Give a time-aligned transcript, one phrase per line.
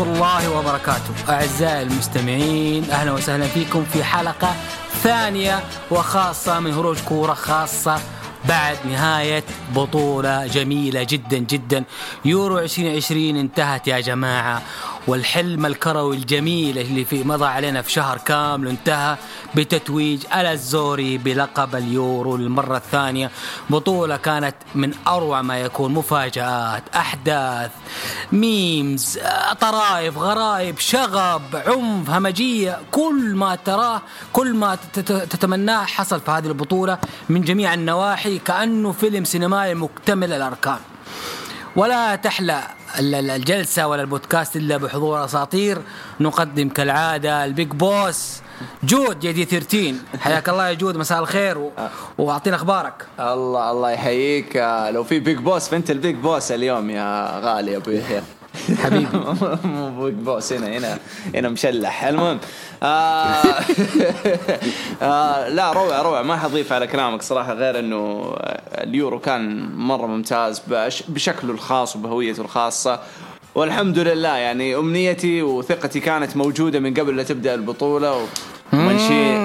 [0.00, 1.14] ورحمة الله وبركاته.
[1.28, 4.54] أعزائي المستمعين أهلا وسهلا فيكم في حلقة
[5.02, 8.00] ثانية وخاصة من هروج كورة خاصة
[8.48, 9.44] بعد نهاية
[9.74, 11.84] بطولة جميلة جدا جدا.
[12.24, 14.62] يورو 2020 انتهت يا جماعة.
[15.06, 19.16] والحلم الكروي الجميل اللي في مضى علينا في شهر كامل انتهى
[19.54, 23.30] بتتويج الازوري بلقب اليورو للمرة الثانية.
[23.70, 27.70] بطولة كانت من أروع ما يكون مفاجآت أحداث
[28.32, 29.18] memes
[29.60, 36.98] طرائف غرائب شغب عنف همجية كل ما تراه كل ما تتمناه حصل في هذه البطولة
[37.28, 40.78] من جميع النواحي كأنه فيلم سينمائي مكتمل الأركان.
[41.76, 42.62] ولا تحلى
[42.98, 45.78] الجلسة ولا البودكاست إلا بحضور أساطير
[46.20, 48.40] نقدم كالعادة ال big boss
[48.84, 51.72] جود يا دي 13 حياك الله يا جود مساء الخير و...
[52.18, 53.06] وأعطينا أخبارك.
[53.20, 54.56] الله الله يحييك.
[54.90, 58.22] لو في big boss فأنت ال big boss اليوم يا غالي يا أبو يحيى.
[58.82, 59.06] حبيبي.
[59.64, 60.98] مو big boss هنا هنا
[61.34, 62.04] هنا مشلح.
[62.04, 62.38] المهم
[62.84, 63.42] آه
[65.02, 68.32] آه لا روع روع ما حضيف على كلامك صراحة غير إنه
[68.72, 70.62] اليورو كان مرة ممتاز
[71.08, 73.00] بشكله الخاص وبهويته الخاصة
[73.54, 78.26] والحمد لله يعني أمنيتي وثقتي كانت موجودة من قبل لا تبدأ البطولة.
[78.72, 79.36] ومنشي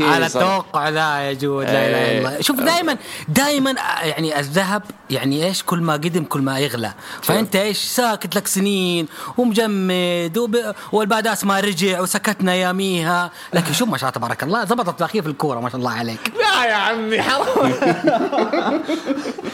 [0.00, 2.96] على التوقع ذا يا جود لا اله الا الله شوف دائما
[3.28, 6.92] دائما يعني الذهب يعني إيش؟ كل ما قدم كل ما يغلى.
[7.22, 10.56] فأنت إيش؟ ساكت لك سنين ومجمد وب...
[10.92, 15.28] والباداس ما رجع وسكتنا ياميها لكن شوف ما شاء الله تبارك الله ضبطت الاخير في
[15.28, 16.32] الكورة ما شاء الله عليك.
[16.42, 17.74] لا يا عمي حرام.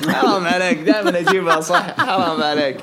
[0.15, 1.87] حرام عليك دائما أجيبها صح.
[1.99, 2.77] حرام عليك.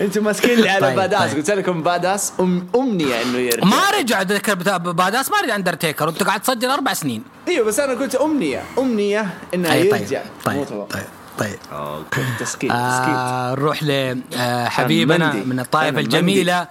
[0.00, 1.30] أنتم ماسكين لي على طيب باداس.
[1.30, 1.36] طيب.
[1.36, 3.64] قلت لكم باداس أم أمنية إنه يرجع.
[3.64, 6.06] ما رجع ذكر باداس ما رجع أندرتيكر.
[6.06, 7.22] وانت قاعد تسجل أربع سنين.
[7.48, 8.62] إيوه بس أنا قلت أمنية.
[8.78, 10.22] أمنية انه طيب يرجع.
[10.44, 11.04] طيب طيب طيب
[11.38, 11.58] طيب.
[11.72, 12.20] أوكي.
[12.40, 16.68] تسكيت آه نروح لحبيبنا آه من الطائفة الجميلة.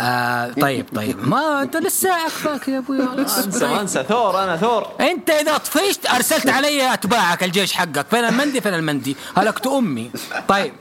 [0.00, 1.28] آه طيب طيب.
[1.28, 3.02] ما أنت لسه عقبك يا أبوي.
[3.18, 4.04] انسى أنسى.
[4.08, 4.86] ثور أنا ثور.
[5.00, 8.06] أنت إذا طفشت أرسلت علي أتباعك الجيش حقك.
[8.10, 10.10] فين المندي؟ فين المندي؟ هلكت أمي.
[10.48, 10.72] طيب.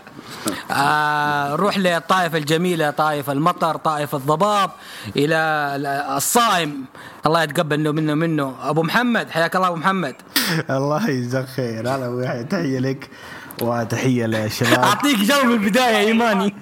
[0.72, 4.72] آه نروح للطائفة الجميلة طائفة المطر طائفة الضباب
[5.16, 5.38] إلى
[6.18, 6.86] الصائم.
[7.26, 10.16] الله يتقبل منه منه أبو محمد حياك الله أبو محمد.
[10.70, 11.80] الله يجزاك خير.
[11.80, 13.10] هلا أبو تحية لك
[13.62, 16.56] وتحية للشباب أعطيك جو من البداية إيماني.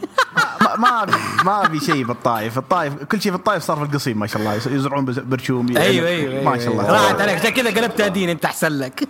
[0.62, 1.06] ما ما
[1.44, 2.58] ما في شيء بالطائف.
[2.58, 4.54] الطائف كل شيء في الطائف صار في القصيم ما شاء الله.
[4.54, 6.92] يزرعون برشوم أيوه أيوه ما شاء الله.
[6.92, 7.40] راحت عليك.
[7.40, 9.04] عشان كذا قلبتها دين أنت أحسن لك.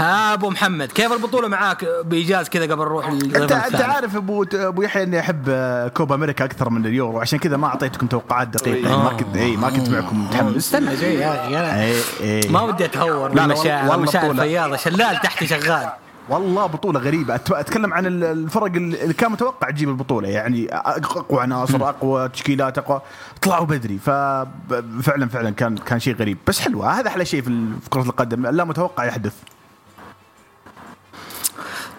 [0.00, 4.82] ها أبو محمد كيف البطولة معاك؟ بإيجاز كذا قبل نروح انت أنت عارف أبو أبو
[4.82, 5.50] يحيى إني أحب
[5.94, 8.94] كوبا أمريكا أكثر من اليورو عشان كذا ما أعطيتكم توقعات دقيقة.
[8.94, 9.04] آه.
[9.04, 10.56] ما كنت إي ما كنت معكم متحمس.
[10.56, 15.88] استنى شوي يا إي ما ودي أتهور لا مشاعر فياضه شلال تحتي شغال.
[16.28, 17.34] والله بطولة غريبة.
[17.34, 20.28] أتكلم عن الفرق اللي كان متوقع تجيب البطولة.
[20.28, 23.00] يعني أقوى عناصر أقوى تشكيلات أقوى.
[23.42, 26.38] طلعوا بدري ففعلا فعلا كان كان شيء غريب.
[26.46, 27.00] بس حلوة.
[27.00, 28.46] هذا أحلى شيء في كرة القدم.
[28.46, 29.32] لا متوقع يحدث.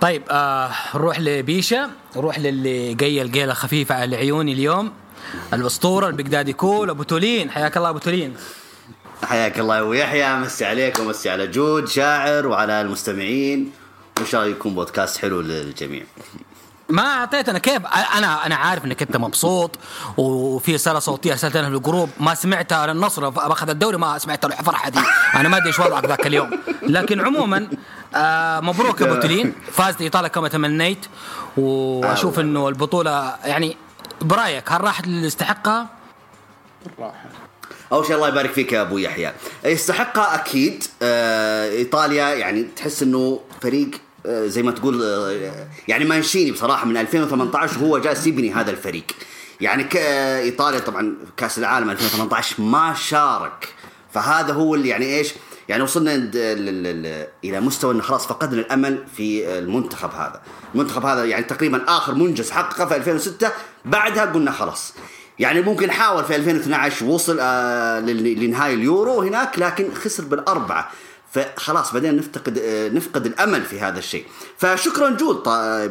[0.01, 4.91] طيب آه نروح لبيشا نروح للي قيل قيله خفيفة على عيوني اليوم.
[5.53, 7.51] الأسطورة البغدادي كول أبو تولين.
[7.51, 8.35] حياك الله أبو تولين.
[9.23, 10.35] حياك الله يا أبو يحيى.
[10.35, 13.72] مسي عليك ومسي على جود شاعر وعلى المستمعين.
[14.17, 16.03] وإن شاء الله يكون بودكاست حلو للجميع.
[16.91, 17.85] ما اعطيتنا كيف؟
[18.18, 19.79] أنا أنا عارف إنك أنت مبسوط
[20.18, 25.00] وفي رسالة صوتية أرسلتها في الجروب ما سمعتها للنصر باخذ الدوري ما سمعت الفرحة دي.
[25.35, 26.50] أنا ما أدري إيش وضعك ذاك اليوم.
[26.81, 27.67] لكن عموما
[28.16, 29.53] آه مبروك يا أبو تلين.
[29.72, 31.05] فازت إيطاليا كما تمنيت
[31.58, 33.78] وأشوف إنه البطولة يعني
[34.22, 35.88] برأيك هل راحت اللي يستحقها؟
[36.99, 37.29] راحت.
[37.91, 39.34] أول شيء الله يبارك فيك يا أبو يحيى.
[39.66, 40.84] يستحقها أكيد.
[41.02, 46.85] آه إيطاليا يعني تحس إنه فريق آه، زي ما تقول آه، يعني مانشيني بصراحة.
[46.85, 49.03] من 2018 هو جالس يبني هذا الفريق.
[49.62, 49.88] يعني
[50.40, 53.73] إيطاليا طبعا كأس العالم 2018 ما شارك.
[54.14, 55.34] فهذا هو اللي يعني إيش؟
[55.70, 56.32] يعني وصلنا
[57.44, 60.41] إلى مستوى إنه خلاص فقدنا الأمل في المنتخب هذا.
[60.76, 63.52] المنتخب هذا يعني تقريبا آخر منجز حققه في 2006
[63.85, 64.94] بعدها قلنا خلاص.
[65.40, 70.91] يعني ممكن حاول في 2012 وصل آه لنهاية اليورو هناك لكن خسر بالأربعة.
[71.31, 72.59] فخلاص بدينا نفتقد
[72.93, 74.25] نفقد الأمل في هذا الشيء.
[74.57, 75.43] فشكرا جود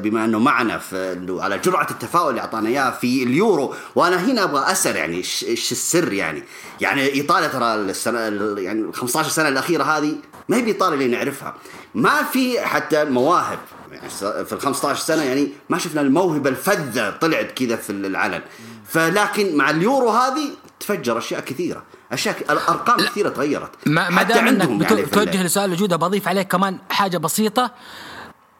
[0.02, 0.80] بما إنه معنا
[1.28, 3.74] على جرعة التفاؤل اللي أعطانا إياها في اليورو.
[3.94, 6.44] وأنا هنا أبغى أسأل يعني إيش السر يعني؟
[6.80, 8.18] يعني ايطاليا ترى السنة
[8.60, 10.16] يعني ال 15 سنة الأخيرة هذه
[10.48, 11.54] ما هي بايطاليا اللي نعرفها.
[11.94, 13.58] ما في حتى مواهب.
[13.92, 14.08] يعني
[14.44, 18.42] في ال 15 سنة يعني ما شفنا الموهبة الفذة طلعت كذا في العلن.
[18.88, 20.50] فلكن مع اليورو هذه
[20.80, 21.82] تفجر أشياء كثيرة.
[22.12, 23.70] أشياء الأرقام كثيرة تغيرت.
[23.86, 27.18] ما ما حتى دام إنك يعني في ال- توجه لسؤال جوده بضيف عليه كمان حاجة
[27.18, 27.70] بسيطة.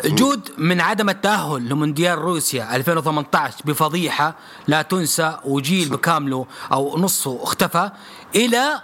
[0.05, 4.35] جود من عدم التأهل لمونديال روسيا 2018 بفضيحة
[4.69, 7.91] لا تنسى وجيل بكامله أو نصه اختفى
[8.35, 8.82] إلى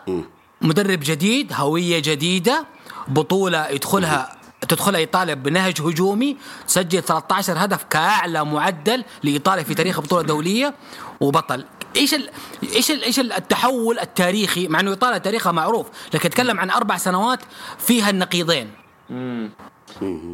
[0.61, 2.67] مدرب جديد هوية جديدة
[3.09, 4.37] بطولة يدخلها
[4.69, 6.37] تدخلها إيطاليا بنهج هجومي
[6.69, 10.75] تسجل 13 هدف كأعلى معدل لإيطاليا في تاريخ بطولة دولية
[11.21, 11.65] وبطل.
[11.96, 12.31] إيش ال...
[12.75, 13.02] إيش ال...
[13.02, 17.40] إيش التحول التاريخي مع إنه ايطاليا تاريخها معروف لكن اتكلم عن أربع سنوات
[17.78, 18.70] فيها النقيضين.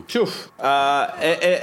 [0.08, 1.02] شوف آه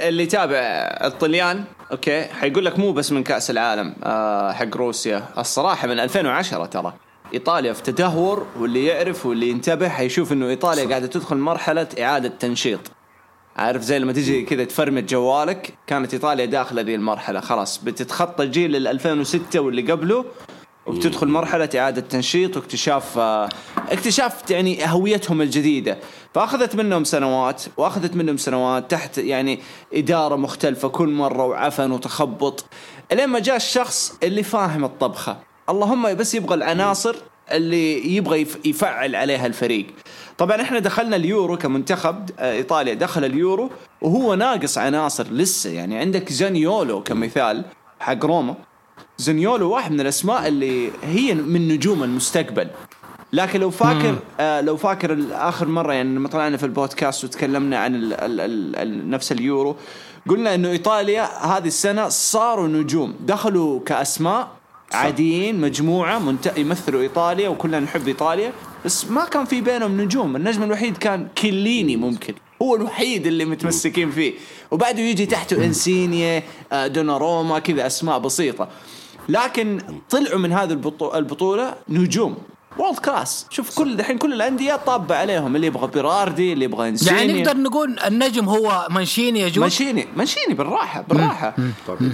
[0.08, 0.56] اللي يتابع
[1.04, 5.28] الطليان أوكي حيقول لك مو بس من كأس العالم آه حق روسيا.
[5.38, 6.94] الصراحة من 2010 ترى.
[7.34, 12.80] إيطاليا في تدهور واللي يعرف واللي ينتبه حيشوف إنه إيطاليا قاعدة تدخل مرحلة إعادة تنشيط.
[13.56, 17.78] عارف زي لما تيجي كذا تفرمت جوالك كانت إيطاليا داخلة ذي المرحلة خلاص.
[17.84, 20.24] بتتخطى الجيل ال 2006 واللي قبله
[20.86, 23.48] وبتدخل مرحلة إعادة تنشيط واكتشاف آه،
[23.90, 25.98] اكتشاف يعني هويتهم الجديدة.
[26.34, 29.60] فأخذت منهم سنوات وأخذت منهم سنوات تحت يعني
[29.94, 32.64] إدارة مختلفة كل مرة وعفن وتخبط.
[33.12, 35.36] لين ما جاء الشخص اللي فاهم الطبخة.
[35.68, 37.16] اللهم بس يبغى العناصر
[37.52, 39.86] اللي يبغى يف- يفعل عليها الفريق.
[40.40, 43.70] طبعا إحنا دخلنا اليورو كمنتخب آه، إيطاليا دخل اليورو
[44.00, 45.70] وهو ناقص عناصر لسه.
[45.70, 47.64] يعني عندك زانيولو كمثال
[48.00, 48.54] حق روما.
[49.18, 52.68] زنيولو واحد من الأسماء اللي هي من نجوم المستقبل.
[53.32, 57.94] لكن لو فاكر آه لو فاكر آخر مرة يعني لما طلعنا في البودكاست وتكلمنا عن
[57.94, 59.76] ال ال ال ال نفس اليورو
[60.28, 63.14] قلنا إنه إيطاليا هذه السنة صاروا نجوم.
[63.20, 64.48] دخلوا كأسماء
[64.92, 66.52] عاديين مجموعة منت...
[66.56, 68.52] يمثلوا إيطاليا وكلنا نحب إيطاليا.
[68.84, 70.36] بس ما كان في بينهم نجوم.
[70.36, 72.34] النجم الوحيد كان كيليني ممكن.
[72.62, 74.32] هو الوحيد اللي متمسكين فيه.
[74.70, 76.42] وبعده يجي تحته إنسينيا
[76.72, 78.68] آه، دوناروما كذا أسماء بسيطة.
[79.28, 82.36] لكن طلعوا من هذه البطو- البطولة نجوم.
[82.78, 85.56] world class شوف كل الحين كل الأندية طابة عليهم.
[85.56, 87.18] اللي يبغى بيراردي اللي يبغى إنسيني.
[87.18, 90.06] يعني نقدر نقول النجم هو مانشيني يا جود مانشيني.
[90.16, 91.54] مانشيني بالراحة بالراحة.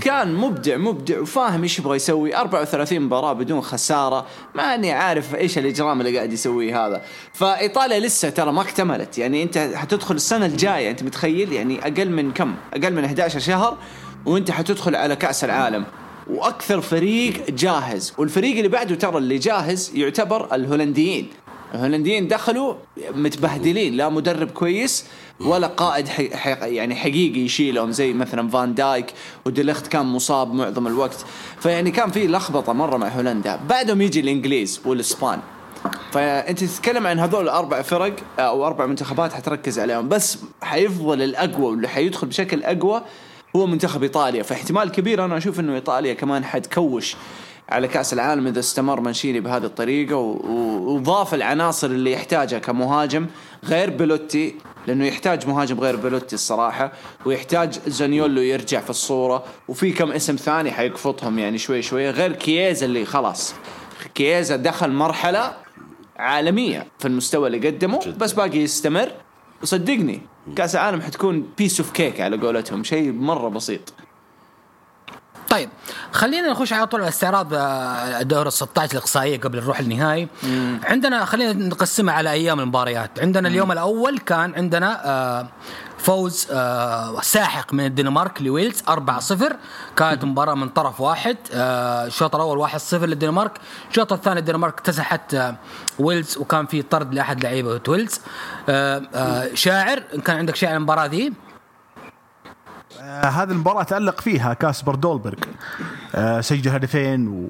[0.01, 2.37] كان مبدع مبدع وفاهم إيش يبغى يسوي.
[2.37, 4.27] 34 مباراة بدون خسارة.
[4.55, 7.03] ماني عارف إيش الإجرام اللي قاعد يسويه هذا.
[7.33, 9.19] فإيطاليا لسه ترى ما اكتملت.
[9.19, 13.77] يعني أنت حتدخل السنة الجاية أنت متخيل؟ يعني أقل من كم؟ أقل من 11 شهر
[14.27, 15.85] وأنت حتدخل على كأس العالم.
[16.31, 18.13] وأكثر فريق جاهز.
[18.19, 21.29] والفريق اللي بعده ترى اللي جاهز يعتبر الهولنديين.
[21.75, 22.75] الهولنديين دخلوا
[23.15, 25.05] متبهدلين لا مدرب كويس
[25.41, 29.07] ولا قائد حي يعني حقيقي يشيلهم زي مثلا فان دايك
[29.47, 31.25] وديليخت كان مصاب معظم الوقت.
[31.61, 33.61] فيعني كان في لخبطة مرة مع هولندا.
[33.69, 35.41] بعدهم يجي الإنجليز والإسبان.
[36.13, 40.09] فأنت تتكلم عن هذول الاربع فرق أو أربع منتخبات حتركز عليهم.
[40.09, 43.03] بس حيفضل الأقوى واللي حيدخل بشكل أقوى
[43.57, 47.17] هو منتخب إيطاليا فاحتمال كبير أنا أشوف إنه إيطاليا كمان حتكوش
[47.69, 53.27] على كأس العالم إذا استمر مانشيني بهذه الطريقة وضاف العناصر اللي يحتاجها كمهاجم
[53.65, 54.55] غير بيلوتي
[54.87, 56.93] لأنه يحتاج مهاجم غير بيلوتي الصراحة
[57.27, 62.87] ويحتاج زانيولو يرجع في الصورة وفي كم اسم ثاني حيقفطهم يعني شوي شوي غير كييزا
[62.87, 63.55] اللي خلاص.
[64.15, 65.55] كييزا دخل مرحلة
[66.17, 69.13] عالمية في المستوى اللي قدمه بس باقي يستمر.
[69.63, 70.23] وصدقني
[70.57, 73.95] كأس العالم حتكون piece of cake على قولتهم شيء مرة بسيط.
[75.49, 75.69] طيب
[76.13, 80.29] خلينا نخش على طول على استعراض آه، دور ال 16 الإقصائية قبل نروح النهائي.
[80.85, 83.21] عندنا خلينا نقسمها على أيام المباريات.
[83.21, 85.49] عندنا اليوم الأول كان عندنا آه،
[85.99, 89.57] فوز آه، ساحق من الدنمارك لويلز 4-0
[89.97, 93.53] كانت مباراة من طرف واحد آه، الشوط الأول 1-0 للدنمارك.
[93.91, 95.57] الشوط الثاني الدنمارك اكتسحت آه،
[95.99, 98.21] ويلز وكان في طرد لأحد لعيبة ويلز.
[99.55, 101.33] شاعر إن كان عندك شيء عن المباراة ذي؟
[103.01, 105.39] هذه المباراة تألق فيها كاسبر دولبرغ.
[106.41, 107.49] سجل هدفين و...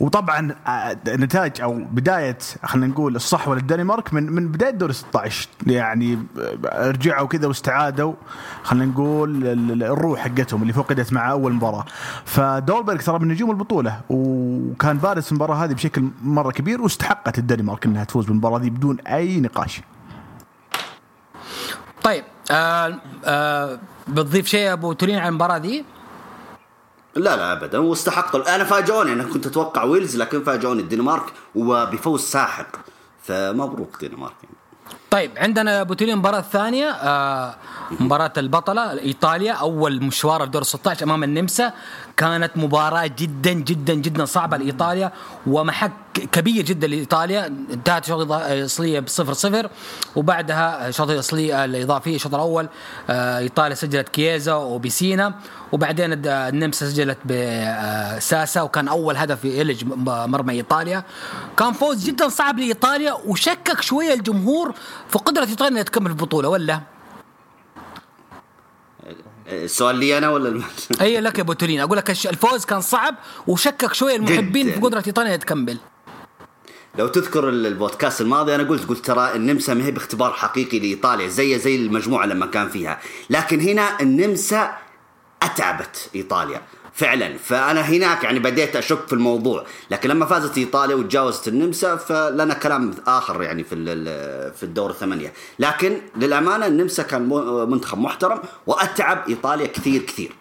[0.00, 6.18] وطبعا آه نتاج أو بداية خلينا نقول الصحوة للدنمارك من من بداية دور 16 يعني
[6.66, 8.14] آه، رجعوا كذا واستعادوا
[8.62, 11.84] خلينا نقول ال- ال- الروح حقتهم اللي فقدت مع أول مباراة.
[12.24, 17.86] فدولبرغ ترى من نجوم البطولة وكان بارز في المباراة هذه بشكل مرة كبير واستحقت الدنمارك
[17.86, 19.80] إنها تفوز بالمباراة دي بدون أي نقاش.
[22.02, 25.84] طيب آه آه بتضيف شيء أبو تورين عن المباراة ذي؟
[27.18, 27.78] لا لا ابدا.
[27.78, 32.66] واستحقوا أنا فاجئوني أنا كنت أتوقع ويلز لكن فاجئوني الدنمارك وبفوز ساحق.
[33.22, 34.54] فمبروك دنمارك يعني.
[35.10, 37.54] طيب عندنا أبو المباراه الثانية آه
[38.00, 41.72] مباراة البطلة إيطاليا أول مشوار في دور 16 أمام النمسا.
[42.18, 45.12] كانت مباراة جدا جدا جدا صعبة لإيطاليا
[45.46, 45.92] ومحك
[46.32, 49.70] كبير جدا لإيطاليا انتهت الشوط الاصليه بصفر صفر
[50.16, 52.68] وبعدها الشوط الاصلي الاضافي الشوط الأول
[53.10, 55.34] آه إيطاليا سجلت كييزا وبيسينا
[55.72, 61.04] وبعدين النمسا سجلت بساسا وكان أول هدف يلج مرمى إيطاليا
[61.56, 64.74] كان فوز جدا صعب لإيطاليا وشكك شوية الجمهور
[65.08, 66.97] في قدرة إيطاليا إنها تكمل البطولة ولا؟
[69.48, 70.62] السؤال لي أنا ولا
[71.00, 73.14] أي لك يا بوتولين أقول لك الفوز كان صعب
[73.46, 75.78] وشكك شوية المحبين في قدرة إيطاليا تكمل
[76.98, 81.58] لو تذكر البودكاست الماضي أنا قلت قلت ترى النمسا ما هي باختبار حقيقي لإيطاليا زي
[81.58, 83.00] زي المجموعة لما كان فيها.
[83.30, 84.76] لكن هنا النمسا
[85.42, 86.62] أتعبت إيطاليا.
[86.98, 87.38] فعلا.
[87.38, 89.64] فأنا هناك يعني بديت أشك في الموضوع.
[89.90, 93.74] لكن لما فازت إيطاليا وتجاوزت النمسا فلنا كلام آخر يعني في
[94.56, 95.32] في الدور الثمانية.
[95.58, 97.22] لكن للأمانة النمسا كان
[97.70, 100.32] منتخب محترم وأتعب إيطاليا كثير كثير.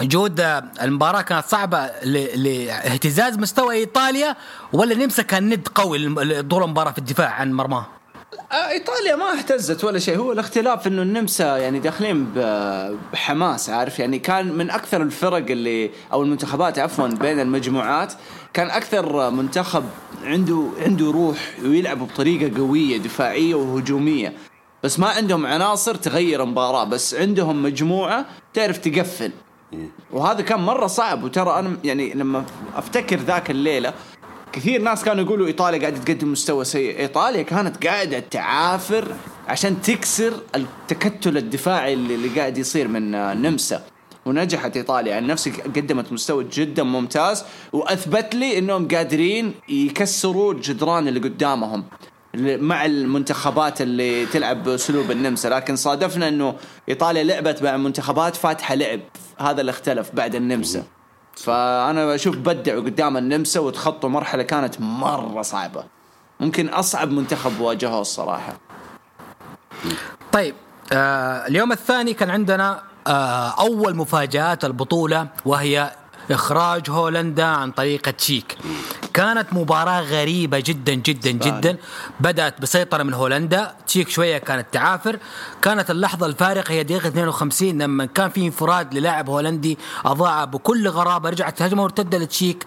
[0.00, 0.40] جود
[0.82, 1.86] المباراة كانت صعبة
[2.36, 4.36] لاهتزاز مستوى إيطاليا
[4.72, 7.86] ولا النمسا كان ند قوي طول المباراة في الدفاع عن مرماه؟
[8.52, 10.18] آه، إيطاليا ما اهتزت ولا شيء.
[10.18, 12.26] هو الاختلاف إنه النمسا يعني داخلين
[13.12, 18.12] بحماس عارف؟ يعني كان من أكثر الفرق اللي أو المنتخبات عفوا بين المجموعات
[18.54, 19.84] كان أكثر منتخب
[20.24, 24.32] عنده عنده روح ويلعب بطريقة قوية دفاعية وهجومية.
[24.82, 29.30] بس ما عندهم عناصر تغير المباراه بس عندهم مجموعة تعرف تقفل.
[30.12, 31.24] وهذا كان مرة صعب.
[31.24, 32.44] وترى أنا يعني لما
[32.76, 33.92] أفتكر ذاك الليلة
[34.56, 36.98] كثير ناس كانوا يقولوا إيطاليا قاعدة تقدم مستوى سيء.
[36.98, 39.14] إيطاليا كانت قاعدة تعافر
[39.48, 43.84] عشان تكسر التكتل الدفاعي اللي, قاعد يصير من النمسا
[44.26, 45.16] ونجحت إيطاليا.
[45.16, 51.84] عن نفسي قدمت مستوى جدا ممتاز وأثبت لي إنهم قادرين يكسروا الجدران اللي قدامهم
[52.44, 55.48] مع المنتخبات اللي تلعب بأسلوب النمسا.
[55.48, 56.54] لكن صادفنا إنه
[56.88, 59.00] إيطاليا لعبت مع منتخبات فاتحة لعب.
[59.38, 60.84] هذا اللي اختلف بعد النمسا.
[61.36, 65.84] فأنا أشوف بدعوا قدام النمسا وتخطوا مرحلة كانت مرة صعبة.
[66.40, 68.52] ممكن أصعب منتخب واجهوه الصراحة.
[70.32, 70.54] طيب
[70.92, 75.90] آه اليوم الثاني كان عندنا آه أول مفاجآت البطولة وهي
[76.30, 78.56] إخراج هولندا عن طريق تشيك.
[79.14, 81.76] كانت مباراة غريبة جدا جدا جدا.
[82.20, 83.74] بدأت بسيطرة من هولندا.
[83.86, 85.18] تشيك شوية كانت تعافر.
[85.62, 91.30] كانت اللحظة الفارقة هي دقيقة 52 لما كان في انفراد للاعب هولندي أضاع بكل غرابة
[91.30, 92.66] رجعت هجمة مرتدة لتشيك.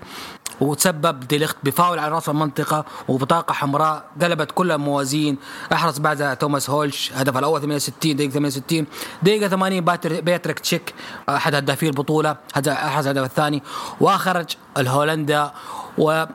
[0.62, 5.38] وتسبب ديليخت بفاول على رأس المنطقة وبطاقة حمراء قلبت كل الموازين.
[5.74, 8.86] احرز بعدها توماس هولش هدف الأول 68 دقيقة 68
[9.24, 10.94] دقيقة 80 باتريك تشيك
[11.30, 12.36] أحد هدافي البطولة.
[12.68, 13.64] احرز الهدف الثاني.
[14.00, 15.52] وأخرج الهولندا.
[15.98, 16.26] و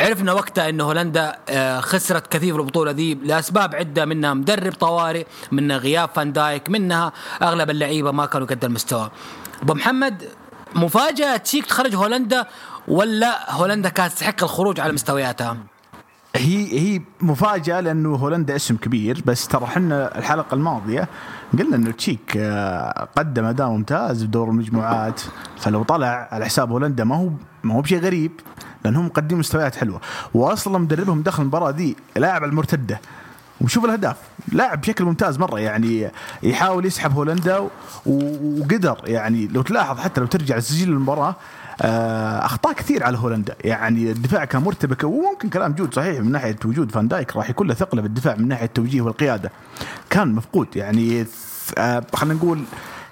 [0.00, 5.26] عرفنا وقتها إن هولندا آه، خسرت كثير في البطولة دي لأسباب عدة منها مدرب طوارئ
[5.52, 9.10] منها غياب فان دايك منها أغلب اللعيبة ما كانوا قد المستوى.
[9.62, 10.28] أبو محمد
[10.74, 12.46] مفاجأة تشيك تخرج هولندا
[12.88, 15.56] ولا هولندا كانت تستحق الخروج على مستوياتها؟
[16.36, 21.08] هي هي مفاجأة لأنه هولندا اسم كبير بس ترى إحنا الحلقة الماضية
[21.58, 25.20] قلنا إنه تشيك آه، قدم أداء ممتاز في دور المجموعات.
[25.60, 27.30] فلو طلع على حساب هولندا ما هو
[27.62, 28.32] ما هو بشيء غريب
[28.84, 30.00] لأنهم مقدمين مستويات حلوة.
[30.34, 33.00] واصلا مدربهم دخل المباراة دي لاعب المرتدة.
[33.60, 34.16] وشوف الأهداف
[34.52, 36.10] لاعب بشكل ممتاز مرة يعني
[36.42, 37.68] يحاول يسحب هولندا
[38.06, 41.36] وقدر يعني لو تلاحظ حتى لو ترجع لسجل المباراة
[41.80, 46.92] أخطاء كثير على هولندا يعني الدفاع كان مرتبك وممكن كلام جود صحيح من ناحية وجود
[46.92, 49.52] فان دايك راح يكون له ثقله بالدفاع من ناحية التوجيه والقيادة.
[50.10, 51.26] كان مفقود يعني
[51.78, 52.64] آه، خلينا نقول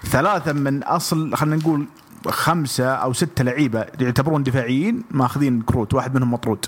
[0.05, 1.85] ثلاثة من أصل خلينا نقول
[2.27, 6.65] خمسة أو ستة لعيبة يعتبرون دفاعيين ماخذين كروت واحد منهم مطرود.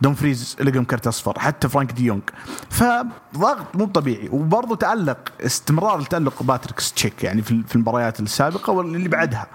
[0.00, 2.22] دومفريز لقم كرت أصفر حتى فرانك دي يونج
[2.70, 9.46] فضغط مو طبيعي وبرضه تألق استمرار التالق باتريك تشيك يعني في المباريات السابقة واللي بعدها.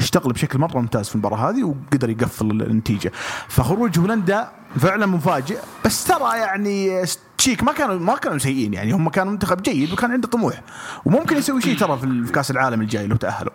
[0.00, 3.12] اشتغل بشكل مرة ممتاز في المباراة هذه وقدر يقفل النتيجة.
[3.48, 4.48] فخروج هولندا
[4.78, 7.04] فعلا مفاجئ بس ترى يعني
[7.38, 10.62] تشيك ما كانوا ما كانوا سيئين يعني هم كانوا منتخب جيد وكان عنده طموح.
[11.04, 13.52] وممكن يسوي شيء ترى في كأس العالم الجاي لو تأهلوا.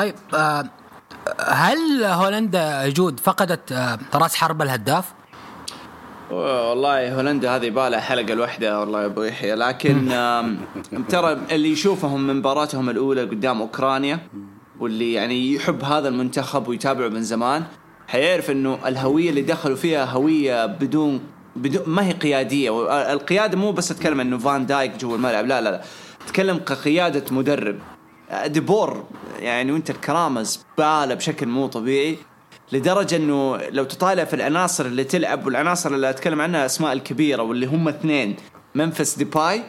[0.00, 0.64] طيب آه،
[1.40, 5.12] هل هولندا جود فقدت آه، راس حرب الهداف؟
[6.30, 9.54] والله هولندا هذه بالها حلقة لوحدها والله يا أبو يحيى.
[9.54, 10.08] لكن
[11.08, 14.18] ترى اللي يشوفهم من مباراتهم الأولى قدام أوكرانيا
[14.80, 17.64] واللي يعني يحب هذا المنتخب ويتابعه من زمان
[18.08, 21.20] حيعرف إنه الهوية اللي دخلوا فيها هوية بدون
[21.56, 23.12] بدون ما هي قيادية.
[23.12, 25.82] القيادة مو بس اتكلم إنه فان دايك جوا الملعب لا لا لا.
[26.26, 27.78] اتكلم كقيادة مدرب.
[28.46, 29.04] ديبور
[29.38, 32.18] يعني وانت الكرامه زباله بشكل مو طبيعي
[32.72, 37.66] لدرجة إنه لو تطالع في العناصر اللي تلعب والعناصر اللي أتكلم عنها أسماء الكبيرة واللي
[37.66, 38.36] هم اثنين
[38.74, 39.62] منفس ديباي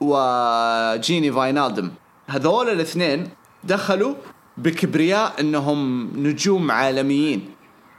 [0.00, 1.90] وجيني فاينالدم
[2.26, 3.28] هذول الاثنين
[3.64, 4.14] دخلوا
[4.56, 7.50] بكبرياء إنهم نجوم عالميين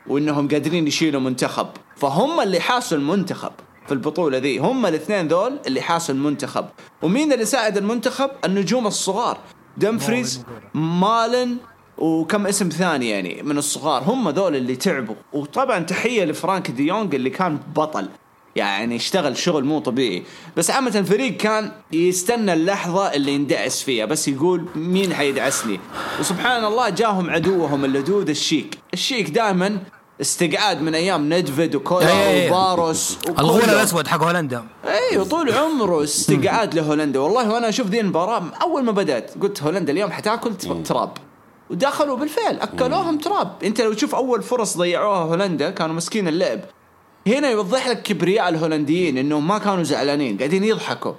[0.08, 1.68] وإنهم قادرين يشيلوا منتخب.
[1.96, 3.52] فهم اللي حاسوا المنتخب
[3.88, 6.66] في البطولة ذي هم الاثنين ذول اللي حاسوا المنتخب.
[7.02, 9.38] ومين اللي ساعد المنتخب؟ النجوم الصغار.
[9.78, 11.58] دمفريز مالن
[11.98, 14.04] وكم اسم ثاني يعني من الصغار.
[14.04, 15.16] هم ذول اللي تعبوا.
[15.34, 18.10] وطبعا تحية لفرانك دي يونغ اللي كان بطل.
[18.56, 20.24] يعني اشتغل شغل مو طبيعي.
[20.58, 24.06] بس عامة الفريق كان يستنى اللحظة اللي يندعس فيها.
[24.06, 25.80] بس يقول مين حيدعسني؟
[26.20, 28.78] وسبحان الله جاهم عدوهم اللدود الشيك.
[28.94, 29.80] الشيك دائما
[30.22, 32.52] استقعاد من أيام ندفيد وكولا إيه.
[32.52, 33.64] وباروس الغول.
[33.64, 34.64] الأسود حق هولندا.
[35.12, 37.20] أيوه طول عمره استقعاد لهولندا.
[37.20, 41.12] والله وأنا أشوف ذي المباراة أول ما بدأت قلت هولندا اليوم حتاكل تر- تراب.
[41.70, 43.52] ودخلوا بالفعل أكلوهم تراب.
[43.64, 46.60] أنت لو تشوف أول فرص ضيعوها هولندا كانوا مسكين اللعب.
[47.28, 51.14] هنا يوضح لك كبرياء الهولنديين إنهم ما كانوا زعلانين قاعدين يضحكوا.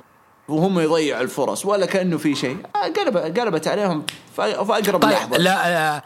[0.48, 2.56] وهم يضيعوا الفرص ولا كأنه في شيء.
[2.96, 4.02] قلب قلبت عليهم
[4.36, 5.36] في في أقرب طيب لحظة.
[5.36, 6.02] لا آه،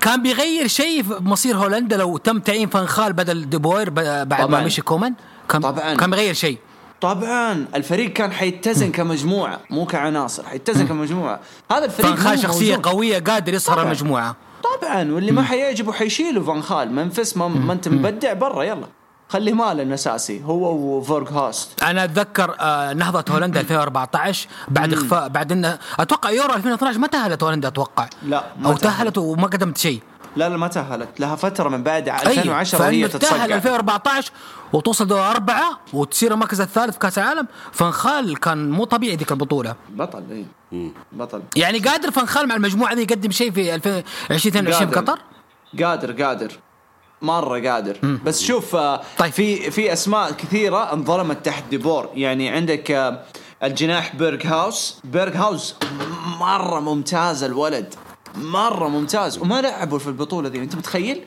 [0.00, 4.46] كان بيغير شيء في مصير هولندا لو تم تعيين فانخال بدل دي بور بعد ما
[4.46, 4.64] طبعاً.
[4.64, 5.14] مشي كومان؟
[5.48, 5.94] كان طبعاً.
[5.94, 6.58] كان بيغير شيء.
[7.00, 7.66] طبعا.
[7.74, 11.40] الفريق كان حيتزن كمجموعة مو كعناصر حيتزن كمجموعة.
[11.72, 12.92] هذا الفريق فانخال شخصية موزون.
[12.92, 13.86] قوية قادر يصهر طبعاً.
[13.86, 14.36] المجموعة.
[14.80, 15.12] طبعا.
[15.12, 16.92] واللي ما حيعجبه حيشيله فان خال.
[16.92, 18.86] ممفيس ما, ما انت مبدع برا يلا.
[19.28, 25.52] خلي مالن اساسي هو وفورغ هوست أنا أتذكر آه، نهضة هولندا 2014 بعد اخفاء بعد
[25.52, 28.08] انه أتوقع يورو 2012 ما تأهلت هولندا أتوقع.
[28.22, 28.82] لا، ما أو تأهلت.
[28.82, 30.00] تأهلت وما قدمت شيء.
[30.36, 31.20] لا لا ما تأهلت.
[31.20, 34.32] لها فترة من بعد أي، 2010 فإنه وهي تتاهل تتصقع 2014
[34.72, 37.46] وتوصل دور أربعة وتصير المركز الثالث في كأس العالم.
[37.72, 39.74] فانخال كان مو طبيعي ذيك البطولة.
[39.90, 40.24] بطل
[40.72, 41.42] اي بطل.
[41.56, 44.96] يعني قادر فانخال مع المجموعة ذي يقدم شيء في 2022 في.
[44.96, 45.18] قطر؟
[45.82, 46.52] قادر قادر.
[47.22, 48.18] مرة قادر.
[48.24, 49.32] بس شوف آه، طيب.
[49.32, 52.08] في في أسماء كثيرة انظلمت تحت ديبور.
[52.14, 53.22] يعني عندك آه،
[53.62, 55.00] الجناح بيرغ هاوس.
[55.04, 55.74] بيرغ هاوس
[56.40, 57.94] مرة ممتاز الولد.
[58.34, 59.38] مرة ممتاز.
[59.38, 60.58] وما لعبوا في البطولة ذي.
[60.58, 61.24] أنت متخيل؟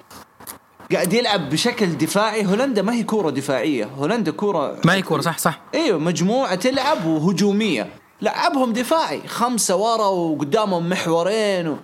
[0.91, 2.45] قاعد يلعب بشكل دفاعي.
[2.45, 3.85] هولندا ما هي كورة دفاعية.
[3.85, 5.61] هولندا كورة ما هي كورة صح صح.
[5.75, 7.89] إيوه مجموعة تلعب وهجومية.
[8.21, 9.27] لعبهم دفاعي.
[9.27, 11.77] خمسة ورا وقدامهم محورين و...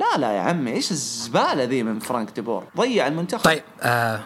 [0.00, 3.44] لا لا يا عمي إيش الزبالة ذي من فرانك دي بور؟ ضيع المنتخب.
[3.44, 4.20] طيب آه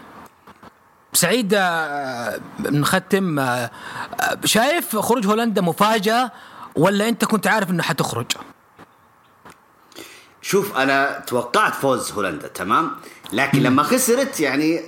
[1.12, 3.70] سعيد آه نختم آه
[4.20, 6.32] آه، شايف خروج هولندا مفاجأة
[6.76, 8.26] ولا أنت كنت عارف إنه حتخرج؟
[10.42, 12.90] شوف أنا توقعت فوز هولندا تمام؟
[13.32, 14.80] لكن لما خسرت يعني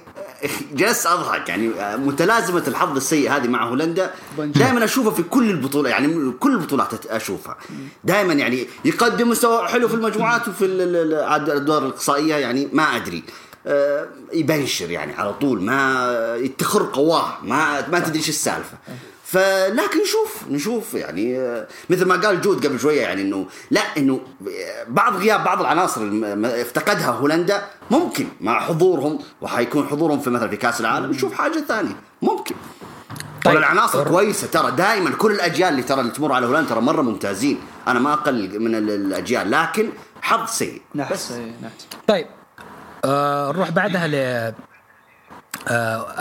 [0.74, 4.10] جلست أضحك يعني متلازمة الحظ السيء هذه مع هولندا.
[4.38, 7.56] دائما أشوفها في كل البطولة يعني كل البطولات أشوفها.
[8.04, 13.22] دائما يعني يقدم مستوى حلو في المجموعات وفي الادوار الإقصائية يعني ما أدري.
[13.66, 18.78] آه، يبنشر يعني على طول ما تخر قواه ما ما تدري إيش السالفة.
[19.32, 21.38] فلكن نشوف نشوف يعني
[21.90, 24.20] مثل ما قال جود قبل شوية يعني إنه لا إنه
[24.88, 30.56] بعض غياب بعض العناصر ما افتقدها هولندا ممكن مع حضورهم وحيكون حضورهم في مثلا في
[30.56, 31.10] كأس العالم.
[31.10, 32.54] نشوف حاجة ثانية ممكن.
[33.44, 37.02] طيب العناصر كويسة ترى دائما كل الأجيال اللي ترى اللي تمر على هولندا ترى مرة
[37.02, 37.60] ممتازين.
[37.88, 39.88] أنا ما أقل من ال- الأجيال لكن
[40.22, 40.82] حظ سيء.
[40.94, 41.86] نحس إيه، نحس.
[42.06, 42.26] طيب
[43.04, 44.54] آه نروح بعدها ل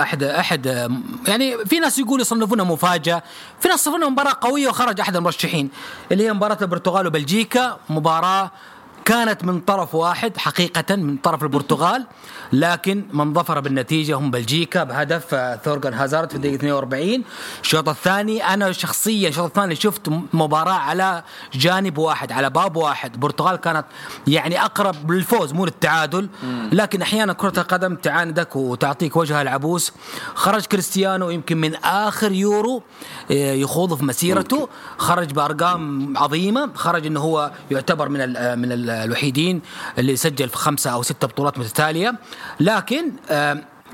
[0.01, 0.91] احد أحد آه،
[1.27, 3.23] يعني في ناس يقول يصنفونها مفاجأة
[3.59, 5.69] في ناس يصنفونها مباراة قوية وخرج أحد المرشحين
[6.11, 8.51] اللي هي مباراة البرتغال وبلجيكا مباراة
[9.11, 12.05] كانت من طرف واحد حقيقة من طرف البرتغال
[12.53, 17.23] لكن من ظفر بالنتيجة هم بلجيكا بهدف آه، ثورغان هازارد في الدقيقة 42
[17.61, 23.13] الشوط الثاني أنا شخصيا الشوط الثاني شفت مباراة على جانب واحد على باب واحد.
[23.13, 23.85] البرتغال كانت
[24.27, 26.29] يعني أقرب للفوز مو للتعادل
[26.71, 29.91] لكن أحيانا كرة القدم تعاندك وتعطيك وجهها العبوس.
[30.35, 32.83] خرج كريستيانو يمكن من آخر يورو
[33.31, 34.69] آه، يخوض في مسيرته.
[34.97, 39.61] خرج بأرقام عظيمة خرج أنه هو يعتبر من ال من ال الوحيدين
[39.97, 42.13] اللي سجل في خمسة أو ستة بطولات متتالية.
[42.59, 43.11] لكن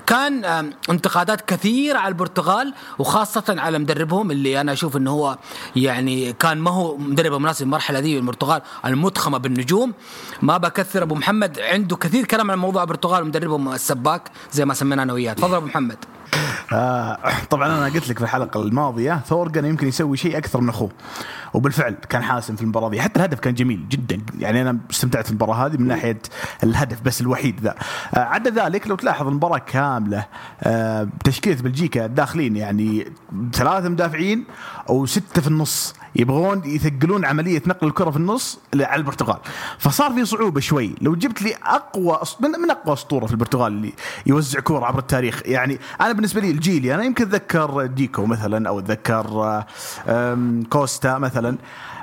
[0.08, 0.46] كان
[0.90, 5.38] انتقادات كثيرة على البرتغال وخاصة على مدربهم اللي أنا أشوف أنه هو
[5.76, 9.94] يعني كان ما هو مدرب مناسب المرحلة دي البرتغال المتخمة بالنجوم.
[10.42, 15.04] ما بكثر أبو محمد عنده كثير كلام عن موضوع البرتغال ومدربهم السباك زي ما سمينا
[15.04, 15.98] أنا وياه تفضل أبو محمد.
[16.74, 17.18] آه
[17.52, 20.90] طبعا أنا قلت لك في الحلقة الماضية ثورجن يمكن يسوي شيء أكثر من أخوه
[21.54, 23.02] وبالفعل كان حاسم في المباراة دي.
[23.02, 24.22] حتى الهدف كان جميل جدا.
[24.40, 26.22] يعني أنا استمتعت في المباراة هذه من ناحية
[26.64, 27.76] الهدف بس الوحيد ذا.
[28.14, 30.26] آه عدا ذلك لو تلاحظ المباراة كانت كامله
[30.62, 33.12] آه، تشكيلة بلجيكا الداخلين يعني
[33.54, 34.46] ثلاثة مدافعين
[34.90, 39.38] أو ستة في النص يبغون يثقلون عملية نقل الكرة في النص على البرتغال.
[39.80, 40.96] فصار في صعوبة شوي.
[41.02, 43.94] لو جبت لي أقوى من, من أقوى أسطورة في البرتغال اللي
[44.26, 48.80] يوزع كورة عبر التاريخ يعني أنا بالنسبة لي الجيلي أنا يمكن أتذكر ديكو مثلا أو
[48.80, 49.26] أتذكر
[50.08, 50.38] آه،
[50.70, 51.58] كوستا مثلا.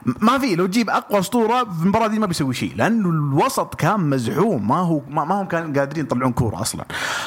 [0.05, 4.01] ما في لو تجيب أقوى أسطورة في المباراة دي ما بيسوي شيء لأنه الوسط كان
[4.01, 6.85] مزحوم ما هو ما, هم كانوا قادرين يطلعون كورة أصلا.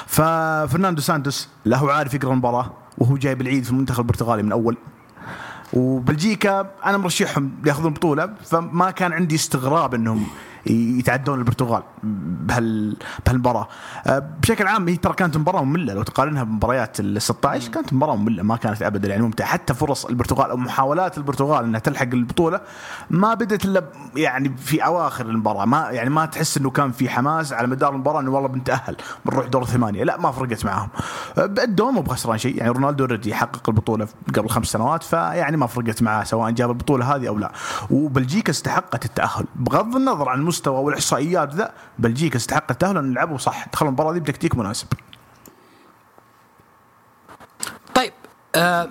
[0.08, 4.78] ففرناندو سانتوس لا هو عارف يقرأ المباراة وهو جايب العيد في المنتخب البرتغالي من أول.
[5.74, 10.28] وبلجيكا أنا مرشحهم ياخذون البطوله فما كان عندي استغراب إنهم
[10.72, 13.68] يتعدون البرتغال بهال بهالمباراة.
[14.08, 15.94] أه، بشكل عام هي ترى كانت مباراة مملة.
[15.94, 18.44] لو تقارنها بمباريات ال 16 كانت مباراة مملة.
[18.44, 19.48] ما كانت ابدا يعني ممتعة.
[19.48, 22.62] حتى فرص البرتغال أو محاولات البرتغال إنها تلحق البطولة
[23.10, 23.84] ما بدت إلا
[24.16, 25.66] يعني في أواخر المباراة.
[25.66, 29.46] ما يعني ما تحس إنه كان في حماس على مدار المباراة إنه والله بنتأهل بنروح
[29.46, 30.04] دور ثمانية.
[30.04, 30.90] لا ما فرقت معاهم.
[31.38, 32.58] الدوم مو بخسران شيء.
[32.58, 37.16] يعني رونالدو already حقق البطولة قبل خمس سنوات فيعني ما فرقت معاه سواء جاب البطولة
[37.16, 37.52] هذه أو لا.
[37.90, 39.46] وبلجيكا استحقت التأهل.
[39.56, 44.20] بغض النظر عن المستوى والإحصائيات ذا بلجيكا استحقت التأهل لأن لعبوا صح دخلوا المباراة دي
[44.20, 44.88] بتكتيك مناسب
[47.96, 48.14] طيب
[48.56, 48.90] آه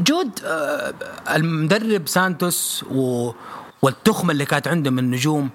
[0.00, 0.94] جود آه
[1.34, 3.32] المدرب سانتوس و
[3.82, 5.50] والتخمة اللي كانت عندهم من النجوم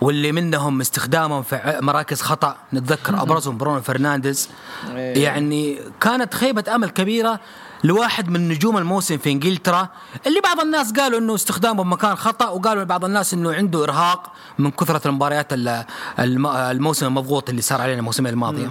[0.00, 4.48] واللي منهم استخدامهم في مراكز خطأ نتذكر أبرزهم برونو فرنانديز
[4.96, 5.24] إيه.
[5.24, 7.40] يعني كانت خيبة أمل كبيرة
[7.84, 9.88] لواحد من نجوم الموسم في إنجلترا
[10.26, 14.70] اللي بعض الناس قالوا إنه استخدامه بمكان خطأ وقالوا بعض الناس إنه عنده إرهاق من
[14.70, 15.84] كثرة المباريات ال-
[16.18, 18.70] الم- الموسم المضغوط اللي صار علينا الموسمين الماضيه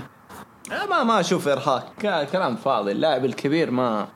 [0.90, 1.94] ما ما أشوف إرهاق.
[2.32, 2.92] كلام فاضي.
[2.92, 4.08] اللاعب الكبير ما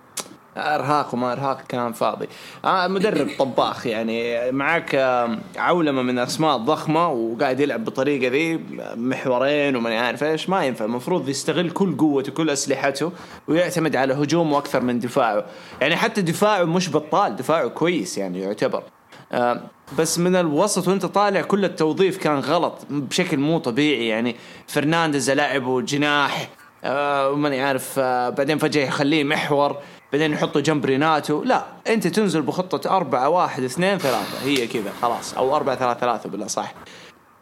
[0.58, 2.28] إرهاق وما إرهاق كلام فاضي.
[2.66, 8.60] آه مدرب طباخ يعني معك آه، عولمه من أسماء ضخمة وقاعد يلعب بالطريقة ذي
[8.96, 10.86] محورين وماني عارف إيش ما ينفع.
[10.86, 13.12] المفروض يستغل كل قوته كل أسلحته
[13.48, 15.46] ويعتمد على هجومه أكثر من دفاعه.
[15.82, 18.84] يعني حتى دفاعه مش بطال دفاعه كويس يعني يعتبر.
[19.32, 19.62] آه،
[19.98, 24.36] بس من الوسط وأنت طالع كل التوظيف كان غلط بشكل مو طبيعي يعني.
[24.68, 26.50] فرنانديز لاعبه جناح
[26.84, 29.78] آه وماني عارف آه بعدين فجأة يخليه محور.
[30.14, 31.44] بعدين يحطه جنب ريناتو.
[31.44, 34.42] لا انت تنزل بخطة أربعة واحد اثنين ثلاثة.
[34.44, 35.34] هي كذا خلاص.
[35.34, 36.74] أو أربعة ثلاثة ثلاثة بالأصح.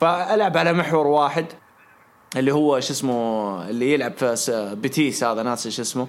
[0.02, 1.46] فألعب على محور واحد
[2.36, 6.08] اللي هو شو اسمه اللي يلعب في بيتيس هذا ناسي شو اسمه.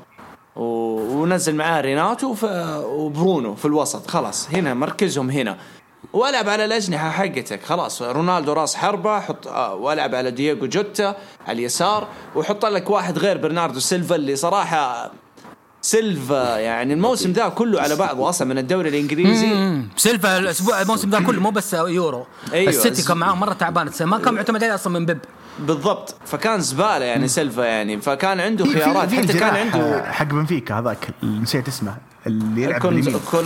[0.56, 2.34] ونزل معاه ريناتو
[2.84, 4.10] وبرونو في الوسط.
[4.10, 5.58] خلاص هنا مركزهم هنا.
[6.12, 7.62] وألعب على الأجنحة حقتك.
[7.62, 11.16] خلاص رونالدو راس حربة حط آه، وألعب على دييغو جوتا
[11.46, 12.08] على اليسار.
[12.36, 15.10] وحط لك واحد غير برناردو سيلفا اللي صراحة
[15.90, 19.82] سيلفا يعني الموسم ذا كله على بعضه أصلا من الدوري الإنجليزي.
[19.96, 22.26] سيلفا الأسبوع الموسم ذا كله مو بس يورو.
[22.52, 22.70] أيوة.
[22.70, 23.90] السيتي كان معاه مرة تعبان.
[24.00, 25.18] ما كان معتمد عليه أصلا من بيب.
[25.58, 26.14] بالضبط.
[26.26, 28.00] فكان زبالة يعني سيلفا يعني.
[28.00, 29.12] فكان عنده خيارات.
[29.12, 31.96] حتى كان عنده حق بنفيكا هذاك نسيت اسمه
[32.26, 33.44] اللي يلعب كون كون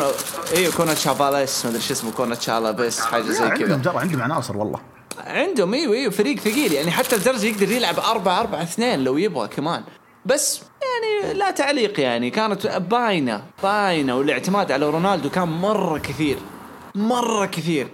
[0.56, 3.76] أيوه كونا تشافاليس ما أدري شو اسمه كونا تشالابيس حاجة زي عندهم كذا.
[3.76, 4.80] جرى عندهم عناصر والله.
[5.26, 6.72] عندهم إيوه إيوه فريق ثقيل.
[6.72, 9.82] يعني حتى لدرجه يقدر يلعب 4 4 2 لو يبغى كمان.
[10.26, 10.60] بس
[11.02, 16.36] يعني لا تعليق يعني كانت باينة باينة والاعتماد على رونالدو كان مرة كثير
[16.94, 17.88] مرة كثير.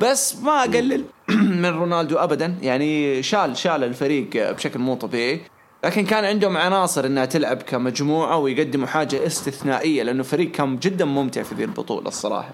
[0.00, 1.04] بس ما أقلل
[1.62, 5.40] من رونالدو ابدا يعني شال شال الفريق بشكل مو طبيعي.
[5.84, 11.42] لكن كان عندهم عناصر إنها تلعب كمجموعة ويقدموا حاجة استثنائية لأنه فريق كان جدا ممتع
[11.42, 12.50] في ذي البطولة الصراحة.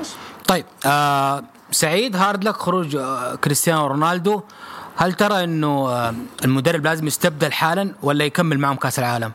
[0.00, 0.14] بس.
[0.48, 4.42] طيب آه سعيد hard luck خروج آه كريستيانو رونالدو.
[4.96, 9.32] هل ترى إنه آه المدرب لازم يستبدل حالا ولا يكمل معهم كأس العالم؟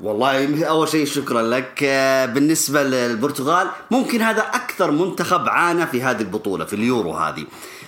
[0.00, 1.78] والله أول شيء شكرا لك.
[1.82, 7.44] آه، بالنسبة للبرتغال ممكن هذا أكثر منتخب عانى في هذه البطولة في اليورو هذه.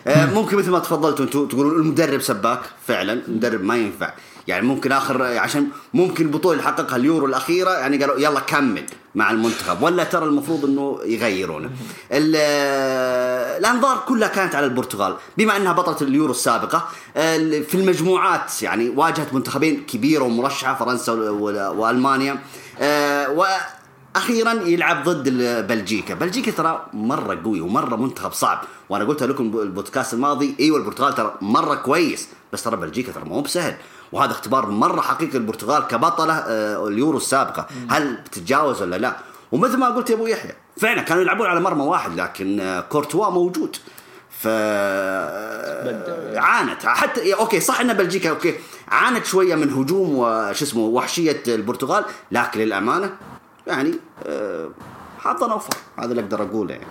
[0.07, 4.12] آه، ممكن مثل ما تفضلتوا أنتم تقولون المدرب سباك فعلا المدرب ما ينفع.
[4.48, 8.85] يعني ممكن آخر عشان ممكن البطوله اللي حققها اليورو الأخيرة يعني قالوا يلا كمل.
[9.16, 11.70] مع المنتخب ولا ترى المفروض إنه يغيرونه.
[12.12, 12.37] ال-
[13.59, 19.35] الأنظار كلها كانت على البرتغال بما إنها بطلة اليورو السابقة ال- في المجموعات يعني واجهت
[19.35, 22.38] منتخبين كبيرة ومرشحة فرنسا وال- وألمانيا.
[22.81, 25.29] آه، وأخيرا يلعب ضد
[25.68, 26.14] بلجيكا.
[26.14, 28.61] بلجيكا ترى مرة قوي ومرة منتخب صعب.
[28.88, 33.40] وأنا قلت لكم البودكاست الماضي إيوه البرتغال ترى مرة كويس بس ترى بلجيكا ترى مو
[33.40, 33.76] بسهل.
[34.12, 37.66] وهذا اختبار مرة حقيقي البرتغال كبطلة آه، اليورو السابقة.
[37.90, 39.16] هل بتتجاوز ولا لا؟
[39.53, 43.31] ومثل ما قلت يا أبو يحيى فعلا كانوا يلعبون على مرمى واحد لكن آه، كورتوا
[43.31, 43.77] موجود.
[44.31, 44.47] ف
[46.37, 46.87] عانت.
[46.87, 48.55] حتى okay صح إن بلجيكا okay
[48.88, 53.11] عانت شوية من هجوم وش اسمه وحشية البرتغال لكن للأمانة
[53.66, 53.95] يعني
[54.27, 54.71] آه،
[55.18, 56.87] حظا اوفر هذا اللي أقدر أقوله يعني.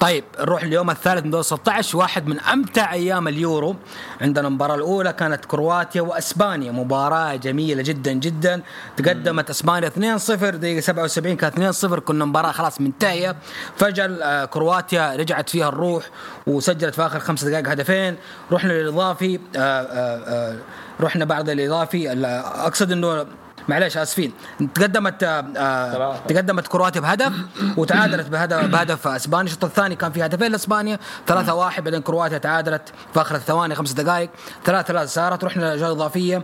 [0.00, 3.76] طيب نروح اليوم الثالث من دور 16 واحد من أمتع أيام اليورو.
[4.20, 8.62] عندنا المباراة الأولى كانت كرواتيا وأسبانيا مباراة جميلة جدا جدا.
[8.96, 13.36] تقدمت أسبانيا 2-0 دقيقة 77 كانت 2-0 كنا مباراة خلاص منتهية.
[13.76, 16.04] فجأة كرواتيا رجعت فيها الروح
[16.46, 18.16] وسجلت في آخر خمس دقائق هدفين.
[18.52, 20.56] رحنا للإضافي آه، آه، آه،
[21.00, 23.26] رحنا بعد الإضافي ال- أقصد إنه
[23.68, 24.32] معلش آسفين.
[24.74, 27.32] تقدمت آه، آه، تقدمت كرواتيا بهدف
[27.76, 30.98] وتعادلت بهدف بهدف اسبانيا الشوط الثاني كان في هدفين لإسبانيا.
[31.26, 32.82] 3 1 بعدين كرواتيا تعادلت
[33.14, 34.30] في آخر الثواني خمس دقائق.
[34.64, 36.42] 3 3 صارت رحنا للاجواء الاضافيه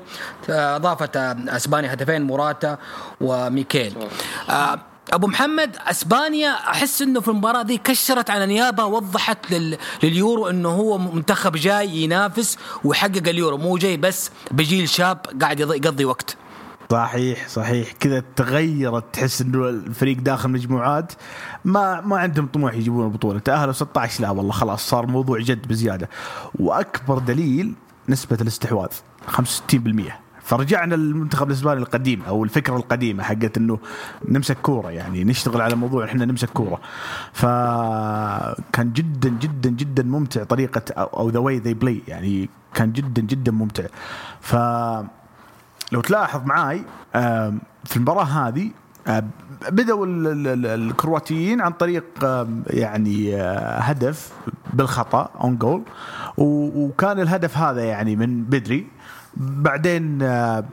[0.51, 2.79] آه، أضافت آه، إسبانيا هدفين موراتا
[3.21, 3.97] وميكيل.
[4.51, 4.79] آه،
[5.13, 9.79] أبو محمد إسبانيا أحس إنه في المباراة دي كشرت على نيابة وضحت لل...
[10.03, 13.57] لليورو إنه هو منتخب جاي ينافس ويحقق اليورو.
[13.59, 16.37] مو جاي بس بجيل شاب قاعد يقضي وقت.
[16.91, 17.93] صحيح صحيح.
[17.93, 21.13] كذا تغيرت تحس إنه الفريق داخل مجموعات
[21.65, 23.39] ما ما عندهم طموح يجيبون البطولة.
[23.39, 26.09] تأهلوا 16 لا والله خلاص صار موضوع جد بزيادة.
[26.55, 27.75] وأكبر دليل
[28.09, 28.91] نسبة الاستحواذ
[29.29, 33.79] 65% فرجعنا للمنتخب الإسباني القديم أو الفكرة القديمة حقت إنه
[34.29, 36.81] نمسك كورة يعني نشتغل على موضوع إحنا نمسك كورة.
[37.33, 43.53] فكان جدا جدا جدا ممتع طريقة أو the way they play يعني كان جدا جدا
[43.53, 43.85] ممتع.
[44.41, 44.57] ف
[45.95, 46.85] لو تلاحظ معاي
[47.85, 48.71] في المباراة هذه
[49.71, 52.05] بدأوا ال- ال- ال- الكرواتيين عن طريق
[52.67, 54.33] يعني آه، هدف
[54.73, 55.83] بالخطأ own goal
[56.39, 58.87] وكان الهدف هذا يعني من بدري.
[59.37, 60.65] بعدين آه،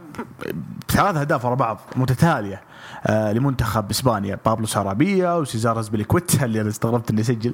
[0.88, 2.62] ثلاث أهداف ورا بعض متتالية
[3.06, 7.54] آه، لمنتخب إسبانيا بابلو سارابيا وسيزار أزبليكويتا اللي أنا استغربت انه يسجل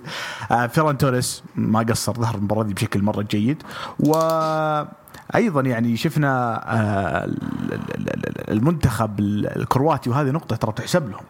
[0.69, 3.63] فيران توريس ما قصر ظهر المباراة بشكل مرة جيد.
[3.99, 4.12] و
[5.35, 11.23] أيضا يعني شفنا آه، ال- ال- ال- المنتخب الكرواتي وهذه نقطة ترى تحسب لهم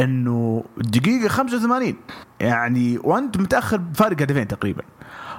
[0.00, 1.96] إنه الدقيقه 85
[2.40, 4.82] يعني وأنت متأخر بفارق هدفين تقريبا.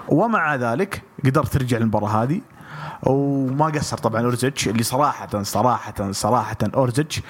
[0.10, 2.42] ومع ذلك قدرت ترجع للمباراة هذه.
[3.04, 7.22] وما قصر طبعا أورزيتش اللي صراحة صراحة صراحة أورزيتش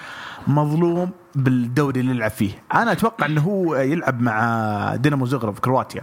[0.48, 2.52] مظلوم بالدوري اللي يلعب فيه.
[2.74, 6.02] أنا أتوقع إنه هو يلعب مع دينامو زغرب كرواتيا.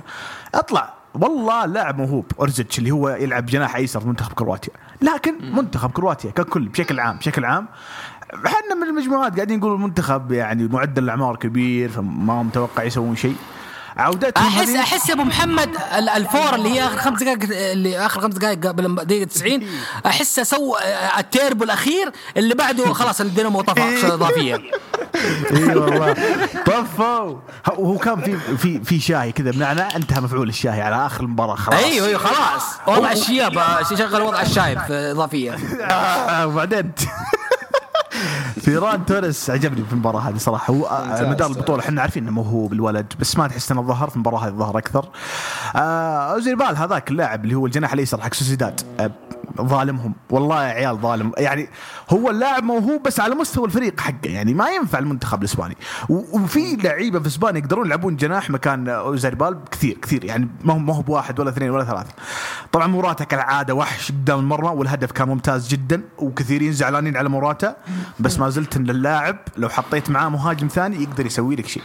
[0.54, 4.72] أطلع والله لاعب موهوب أورزيتش اللي هو يلعب جناح أيسر في منتخب كرواتيا.
[5.02, 7.68] لكن منتخب كرواتيا ككل بشكل عام بشكل عام
[8.46, 13.36] إحنا من المجموعات قاعدين نقول المنتخب يعني معدل الأعمار كبير فما متوقع يسوون شيء.
[13.96, 17.38] عودتهم احس هذه- أحس يا أبو محمد ال- الفور اللي هي آخر خمس دقائق
[17.72, 19.66] اللي آخر خمس دقائق قبل دقيقة 90
[20.06, 20.78] احسه سوى
[21.18, 24.54] التيربو الأخير اللي بعده خلاص الدينامو طفى إضافية.
[25.52, 26.12] إي والله.
[26.66, 31.54] طفوا هو كان في في في شاهي كذا بنعناع انتهى مفعول الشاهي على آخر المباراه
[31.54, 31.84] خلاص.
[31.84, 32.62] أيوه أيوه خلاص.
[32.86, 33.52] وضع الشياب
[33.98, 35.52] شغل وضع الشايب في إضافية.
[35.80, 36.92] آه، وبعدين؟
[38.64, 40.74] فيران توريس عجبني في المباراة هذه صراحة.
[40.74, 41.30] هو آه،.
[41.30, 44.52] مدار البطولة إحنا عارفين إنه موهوب الولد بس ما تحس إنه ظهر في المباراة هذه
[44.52, 45.08] ظهر أكثر.
[45.76, 48.80] آه اوزير بال هذاك اللاعب اللي هو الجناح الأيسر حق سوسيداد.
[49.00, 49.10] آه
[49.60, 50.14] ظالمهم.
[50.30, 51.32] والله يا عيال ظالم.
[51.38, 51.68] يعني
[52.10, 54.30] هو اللاعب موهوب بس على مستوى الفريق حقه.
[54.30, 55.76] يعني ما ينفع المنتخب الإسباني.
[56.08, 60.24] وفي لعيبة في إسبانيا يقدرون يلعبون جناح مكان اوزير بال كثير كثير.
[60.24, 62.12] يعني ما هو هو بواحد ولا اثنين ولا ثلاثة.
[62.72, 67.76] طبعا موراتا كالعادة وحش قدام المرمى والهدف كان ممتاز جدا وكثيرين زعلانين على موراتا.
[68.20, 71.82] بس ما زلت اللاعب لو حطيت معاه مهاجم ثاني يقدر يسوي لك شيء.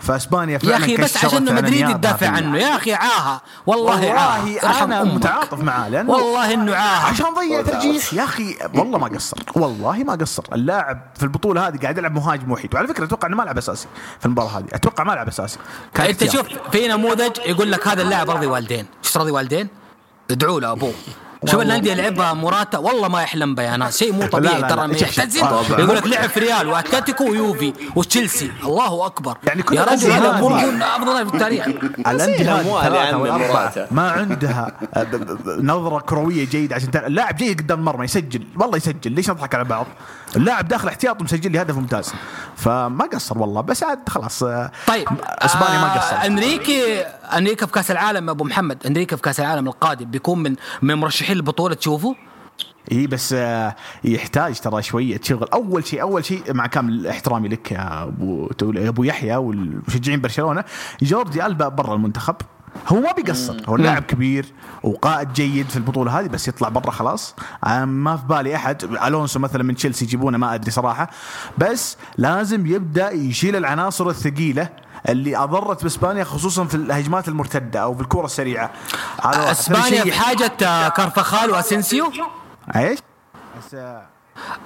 [0.00, 2.58] فاسبانيا يا فعلا أخي بس عشان مدريد يدافع في- عنه.
[2.58, 3.40] يا أخي عاها.
[3.66, 4.38] والله عاها.
[4.42, 5.04] والله أرحم أنا.
[5.04, 7.06] متعاطف معاه لأنه والله إنه عاها.
[7.06, 8.14] عشان ضيع ترجيح.
[8.14, 9.36] يا أخي والله ما قصر.
[9.54, 10.42] والله ما قصر.
[10.52, 12.74] اللاعب في البطولة هذه قاعد يلعب مهاجم وحيد.
[12.74, 13.86] وعلى فكرة أتوقع إنه ما لعب أساسي
[14.20, 14.66] في المباراة هذه.
[14.72, 15.58] أتوقع ما لعب أساسي.
[15.94, 16.24] كان أنت.
[16.30, 18.86] شوف في نموذج يقول لك هذا اللاعب راضي والدين.
[19.04, 19.68] إيش راضي والدين؟
[20.30, 20.92] ادعوا له أبوه.
[21.46, 23.64] شوف الأندية اللي لعبها موراتا والله ما يحلم بها.
[23.64, 25.80] يا ناس شيء مو طبيعي ترى طبعاً.
[25.80, 28.52] يقول لك لعب في ريال وأتلتيكو ويوفي وتشيلسي.
[28.64, 29.36] الله أكبر.
[29.44, 31.66] يعني كل يا رجل هذا يكون أفضل لاعب في التاريخ.
[32.10, 33.86] الأندية.
[33.90, 35.06] ما عندها آه،
[35.60, 38.42] نظرة كروية جيدة عشان اللاعب جيد قدام المرمى يسجل.
[38.56, 39.12] والله يسجل.
[39.12, 39.86] ليش نضحك على بعض؟
[40.36, 42.12] اللاعب داخل احتياط ومسجل لي هدف ممتاز.
[42.56, 44.42] فما قصر والله بس عاد خلاص.
[44.42, 46.26] آه، طيب أسبانيا ما آه، قصر.
[46.26, 47.00] أنريكي
[47.36, 51.36] أنريكي في كأس العالم أبو محمد أنريكي في كأس العالم القادم بيكون من من مرشحين
[51.36, 52.16] البطوله تشوفه؟
[52.92, 57.72] إي بس آه، يحتاج ترى شوية شغل أول شيء أول شيء مع كامل احترامي لك
[57.72, 60.64] يا أبو أبو يحيى والمشجعين برشلونة
[61.02, 62.36] جوردي ألبا برا المنتخب.
[62.88, 67.34] هو ما بيقصر هو لاعب كبير وقائد جيد في البطولة هذه بس يطلع برا خلاص.
[67.64, 68.84] آه، ما في بالي أحد.
[68.84, 71.10] ألونسو مثلا من تشيلسي يجيبونه ما أدري صراحة.
[71.58, 74.68] بس لازم يبدأ يشيل العناصر الثقيلة
[75.08, 78.70] اللي أضرت بإسبانيا خصوصا في الهجمات المرتدة أو في الكرة السريعة.
[79.24, 82.12] إسبانيا بحاجه آه، كارفاخال وأسينسيو؟
[82.76, 82.98] إيش؟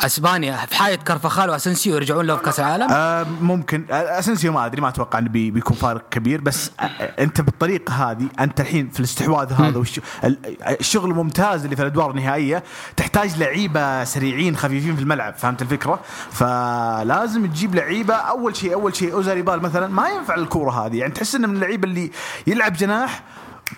[0.00, 3.84] أسبانيا في حاله كارفخال واسنسيو يرجعون له في كأس العالم؟ آه ممكن.
[3.90, 7.40] آه، اسنسيو ما أدري ما أتوقع إنه بي بيكون فارق كبير بس آه آه، أنت
[7.40, 10.00] بالطريقة هذه أنت الحين في الاستحواذ هذا والش...
[10.24, 10.38] ال-
[10.80, 12.62] الشغل الممتاز اللي في الأدوار النهائية
[12.96, 19.12] تحتاج لعيبة سريعين خفيفين في الملعب فهمت الفكرة؟ فلازم تجيب لعيبة أول شيء أول شيء
[19.14, 22.10] اوزاريبال مثلا ما ينفع الكورة هذه يعني تحس إنه من اللعيبة اللي
[22.46, 23.22] يلعب جناح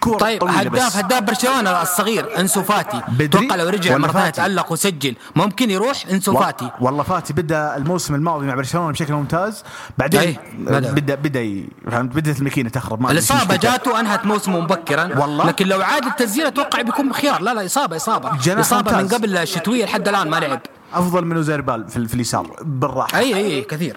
[0.02, 0.96] كوره طيب هداف.
[0.96, 3.00] هداف برشلونة الصغير إنسو فاتي.
[3.20, 5.14] أتوقع لو رجع مرة ثانية؟ تالق وسجل.
[5.36, 6.70] ممكن يروح إنسو فاتي.
[6.80, 7.32] والله فاتي.
[7.32, 9.64] بدأ الموسم الماضي مع برشلونة بشكل ممتاز.
[9.98, 10.92] بعدين أي، بدأ.
[10.92, 13.56] بدا بدأ فهمت بدأت الماكينة تخرب ما الإصابة.
[13.56, 15.18] جاته أنهت موسمه مبكرا.
[15.20, 18.60] والله؟ لكن لو عاد التسجيل أتوقع بيكون خيار لا لا اصابه إصابة.
[18.60, 19.14] إصابة من ممتاز.
[19.14, 20.60] قبل الشتويه لحد الآن ما لعب.
[20.94, 22.56] أفضل من اويارزابال في, في اليسار.
[22.62, 23.18] بالراحة.
[23.18, 23.96] اي اي أي، كثير.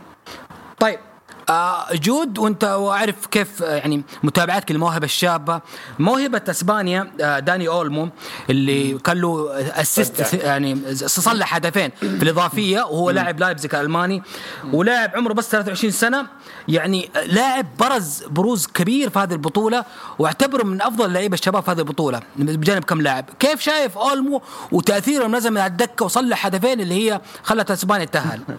[0.79, 0.99] طيب
[1.49, 5.61] آه جود وانت واعرف كيف آه، يعني متابعتك للموهبه الشابة.
[5.99, 8.09] موهبة أسبانيا آه داني أولمو
[8.49, 9.49] اللي كان له
[9.81, 14.23] assist يعني صلح هدفين في الإضافية وهو لاعب لايبزيك الألماني
[14.73, 16.27] ولاعب عمره بس 23 سنة.
[16.67, 19.85] يعني لاعب برز بروز كبير في هذه البطولة
[20.19, 23.25] واعتبره من أفضل اللعيبة الشباب في هذه البطولة بجانب كم لاعب.
[23.39, 28.41] كيف شايف أولمو وتأثيره نزل من على الدكة وصلح هدفين اللي هي خلت أسبانيا تتاهل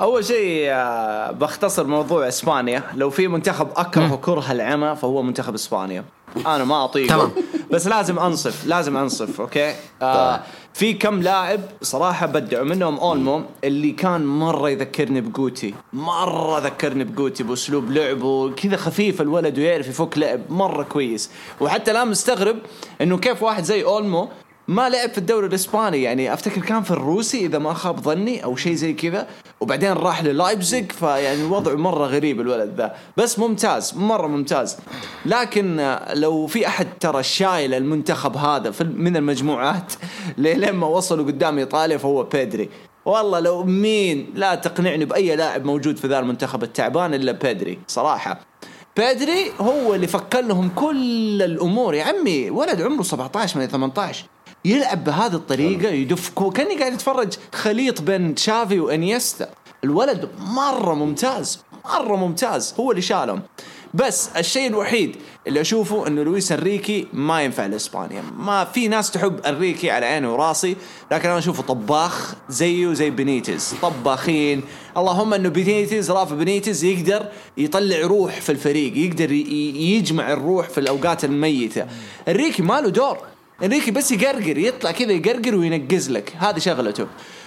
[0.00, 2.82] أول شيء آه، بختصر موضوع إسبانيا.
[2.94, 6.04] لو في منتخب أكره كره العمى فهو منتخب إسبانيا.
[6.46, 7.08] أنا ما أطيقه.
[7.08, 7.30] تمام.
[7.70, 10.40] بس لازم أنصف لازم أنصف okay؟ آه
[10.74, 15.74] في كم لاعب صراحة بدعوا منهم أولمو اللي كان مرة يذكرني بجوتي.
[15.92, 21.30] مرة ذكرني بجوتي بأسلوب لعبه كذا خفيف الولد ويعرف يفك لعب مرة كويس.
[21.60, 22.56] وحتى الآن مستغرب
[23.00, 24.28] إنه كيف واحد زي أولمو
[24.68, 28.56] ما لعب في الدوري الإسباني يعني أفتكر كان في الروسي إذا ما خاب ظني أو
[28.56, 29.26] شيء زي كذا.
[29.60, 32.96] وبعدين راح للايبزيج فيعني الوضع مرة غريب الولد ذا.
[33.16, 34.76] بس ممتاز مرة ممتاز.
[35.26, 39.92] لكن لو في أحد ترى شايل المنتخب هذا من المجموعات
[40.38, 42.68] لين ما وصلوا قدام إيطاليا فهو بيدري.
[43.04, 48.40] والله لو مين لا تقنعني بأي لاعب موجود في ذا المنتخب التعبان إلا بيدري صراحة.
[48.96, 51.94] بيدري هو اللي فكر لهم كل الأمور.
[51.94, 54.24] يا عمي ولد عمره 17 من 18
[54.66, 59.48] يلعب بهذه الطريقة يدف كأني قاعد اتفرج خليط بين تشافي وإنيستا.
[59.84, 63.42] الولد مرة ممتاز مرة ممتاز هو اللي شالهم.
[63.94, 68.22] بس الشيء الوحيد اللي أشوفه إنه لويس إنريكي ما ينفع لإسبانيا.
[68.38, 70.76] ما في ناس تحب إنريكي على عيني وراسي
[71.12, 74.62] لكن أنا أشوفه طباخ زيه زي بنيتز طباخين.
[74.96, 77.26] اللهم إنه بنيتز رافع بنيتز يقدر
[77.56, 81.86] يطلع روح في الفريق يقدر يجمع الروح في الأوقات الميتة.
[82.28, 83.18] إنريكي ما له دور.
[83.62, 86.36] انريكي بس يقرقر يطلع كذا يقرقر وينقز لك.
[86.38, 87.06] هذه شغلته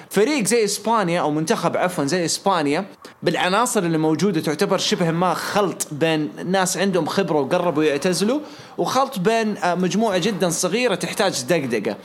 [0.10, 2.86] فريق زي إسبانيا أو منتخب عفوا زي إسبانيا
[3.24, 8.40] بالعناصر اللي موجودة تعتبر شبه ما خلط بين ناس عندهم خبرة وقربوا يعتزلوا
[8.78, 11.98] وخلط بين آه، مجموعة جدا صغيرة تحتاج دقدقة.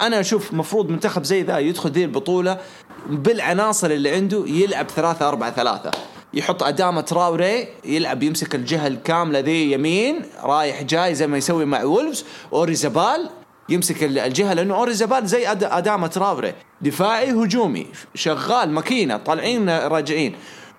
[0.00, 2.58] أنا أشوف مفروض منتخب زي ذا يدخل ذي البطولة
[3.06, 5.90] بالعناصر اللي عنده يلعب ثلاثة أربعة ثلاثة.
[6.34, 11.84] يحط أدامة تراوري يلعب يمسك الجهة الكاملة ذي يمين رايح جاي زي ما يسوي مع
[11.84, 13.30] وولفز أويارزابال
[13.68, 20.34] يمسك ال- الجهة لأنه اويارزابال زي أدامة تراوري دفاعي هجومي شغال ماكينة طالعين راجعين.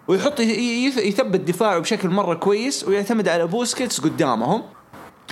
[0.07, 4.63] ويحط يثبت دفاعه بشكل مرة كويس ويعتمد على بوسكيتس قدامهم.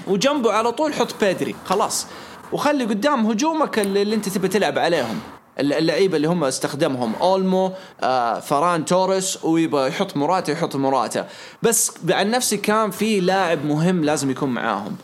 [0.08, 1.56] وجنبه على طول حط بيدري.
[1.66, 2.08] خلاص.
[2.52, 5.20] وخلي قدام هجومك اللي أنت تبي تلعب عليهم.
[5.60, 7.14] الل- اللعيبة اللي هم استخدمهم.
[7.22, 11.28] أولمو آه فران توريس ويبغى يحط مراتا يحط مراتا
[11.62, 14.96] بس عن نفسي كان في لاعب مهم لازم يكون معاهم.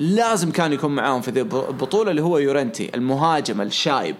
[0.00, 4.16] لازم كان يكون معاهم في ذي الب- البطولة اللي هو يورنتي المهاجم الشايب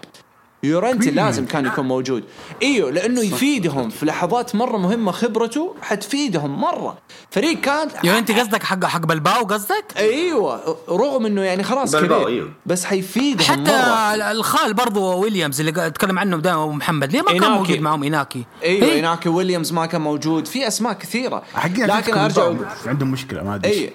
[0.63, 2.23] يورنتي لازم كان يكون موجود
[2.63, 6.97] إيوه لأنه يفيدهم في لحظات مرة مهمة خبرته حتفيدهم مرة
[7.31, 12.19] فريق كان يو انت قصدك حق حق بلباو قصدك؟ إيوه رغم إنه يعني خلاص بلباو،
[12.23, 12.49] كبير أيوه.
[12.65, 17.21] بس حيفيدهم حتى مرة الخال برضو ويليامز اللي قاعد اتكلم عنه دائما أبو محمد ليه
[17.21, 17.57] ما كان إيناكي.
[17.57, 22.53] موجود معهم ايناكي؟ إيوه إيه؟ ايناكي ويليامز ما كان موجود في أسماء كثيرة لكن أرجع
[22.85, 23.89] عندهم مشكلة ما أدري إيش.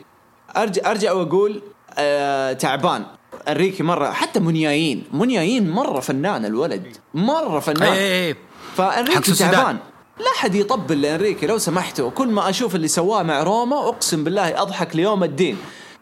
[0.57, 1.62] ارجع أرجع وأقول
[1.98, 3.04] آه تعبان.
[3.48, 5.04] انريكي مرة حتى منيايين.
[5.12, 6.96] منيايين مرة فنان الولد.
[7.14, 7.83] مرة فنان.
[7.92, 8.38] اي اي حق
[8.76, 9.33] فانريكي.
[9.35, 9.78] تعبان.
[10.18, 14.62] لا حد يطبل لانريكي لو سمحتوا كل ما أشوف اللي سواه مع روما أقسم بالله
[14.62, 15.57] أضحك ليوم الدين.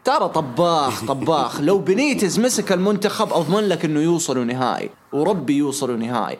[0.04, 1.60] ترى طباخ طباخ.
[1.60, 4.90] لو بنيتز مسك المنتخب أضمن لك إنه يوصلوا نهائي.
[5.12, 6.38] وربي يوصلوا نهائي.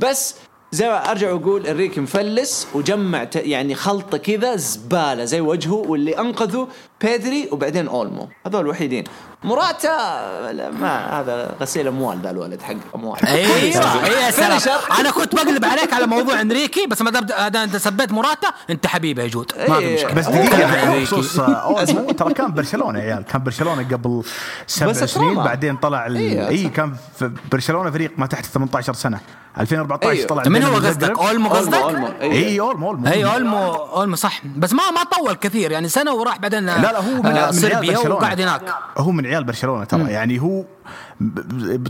[0.00, 0.34] بس
[0.72, 6.68] زي ما أرجع واقول انريكي مفلس وجمع يعني خلطة كذا زبالة زي وجهه واللي أنقذه
[7.04, 9.04] بيدري وبعدين أولمو هذول الوحيدين
[9.44, 13.56] موراتا لا، ما هذا غسيل أموال ذا الولد حق أموال أيوه
[14.04, 14.78] أيوه سلام.
[15.00, 17.26] أنا كنت بقلب عليك على موضوع إنريكي بس ما دام
[17.56, 19.94] أنت سبيت موراتا أنت حبيبي يا جود ما في إيه.
[19.94, 21.00] مشكلة بس كان يعني.
[21.00, 24.22] بخصوص آه، أولمو ترى كان برشلونة يا عيال كان برشلونة قبل
[24.66, 25.34] سبع سنين.
[25.34, 26.70] بعدين طلع إيه، اي صح.
[26.70, 29.20] كان في برشلونة فريق ما تحت 18 سنة
[29.60, 30.26] 2014 أيوه.
[30.26, 31.18] طلع من هو قصدك.
[31.18, 32.60] أولمو أولمو قصدك أولمو اي إيه.
[32.60, 36.66] أولمو أولمو اي أولمو أولمو صح بس ما ما طول كثير يعني سنة وراح بعدين
[36.66, 38.62] لا لا هو من, من آه، عيال وقعد هناك.
[38.98, 40.10] هو من عيال برشلونة ترى.
[40.12, 40.64] يعني هو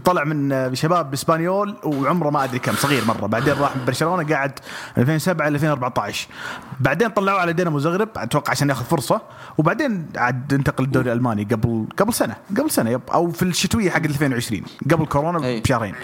[0.05, 3.27] طلع من شباب باسبانيول وعمره ما أدري كم صغير مرة.
[3.27, 4.59] بعدين راح من برشلونه قاعد
[4.99, 6.29] 2007 ل 2014
[6.81, 9.21] بعدين طلعوه على دينامو زغرب أتوقع عشان ياخذ فرصة.
[9.59, 12.35] وبعدين عاد انتقل الدوري الألماني قبل قبل سنة.
[12.59, 13.01] قبل سنة يب.
[13.15, 15.61] أو في الشتوية حق 2020 قبل كورونا أي.
[15.61, 15.95] بشهرين.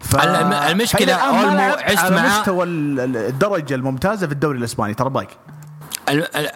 [0.00, 0.16] ف...
[0.16, 2.40] الم- المشكلة فإلى الآن ما أولمو لعب عشت على معاه.
[2.40, 4.94] مستوى ال- ال- الدرجة الممتازة في الدوري الإسباني.
[4.94, 5.26] ترى ال-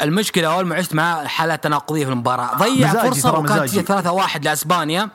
[0.02, 2.56] المشكلة أول ما عشت معاه حالة تناقضية في المباراة.
[2.56, 3.82] ضيع فرصة وكانت مزاجي.
[3.82, 5.08] 3 1 لأسبانيا.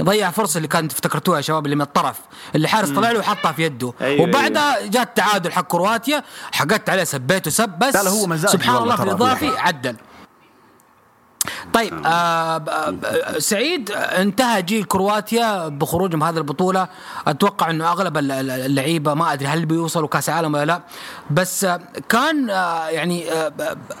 [0.00, 2.16] ضيع فرصة اللي كانت افتكرتوها يا شباب اللي من الطرف.
[2.54, 3.92] اللي حارس طلع له وحطها في يده.
[4.00, 6.22] أيوة، وبعدها جاء التعادل حق كرواتيا.
[6.52, 9.58] حقدت عليه سبيته سب بس لا، لا، هو سبحان الله في الإضافي.
[9.58, 9.96] عدل.
[11.74, 16.88] طيب آه ب- آه، سعيد آه، انتهى جيل كرواتيا بخروجهم هذه البطولة.
[17.26, 20.82] أتوقع إنه أغلب ال- ال- اللعيبة ما أدري هل بيوصلوا كأس عالم ولا لا.
[21.30, 23.52] بس آه، كان آه، يعني آه،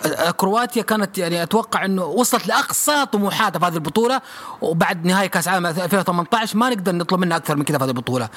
[0.06, 4.20] آه، كرواتيا كانت يعني أتوقع إنه وصلت لأقصى طموحاتها في هذه البطولة.
[4.60, 8.28] وبعد نهاية كأس عالم 2018 ما نقدر نطلب منها أكثر من كذا في هذه البطولة.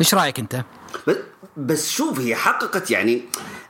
[0.00, 0.62] إيش رأيك أنت؟
[1.56, 3.22] بس- شوف هي حققت يعني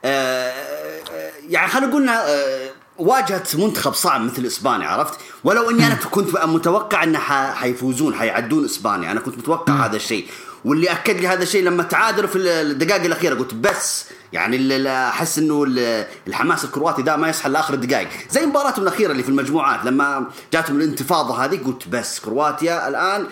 [0.05, 5.95] آه آه، يعني خلينا نقول آه واجهت منتخب صعب مثل إسبانيا عرفت؟ ولو إني أنا
[5.95, 7.19] كنت متوقع ان
[7.55, 10.27] حيفوزون حيعدون إسبانيا أنا كنت متوقع هذا الشيء.
[10.65, 15.65] واللي أكد لي هذا الشيء لما تعادلوا في الدقائق الأخيرة قلت بس يعني أحس إنه
[15.69, 18.09] ال- الحماس الكرواتي ده ما يصحى لاخر الدقائق.
[18.31, 23.27] زي مباراتهم الأخيرة اللي في المجموعات لما جاتهم الانتفاضة هذه قلت بس كرواتيا الآن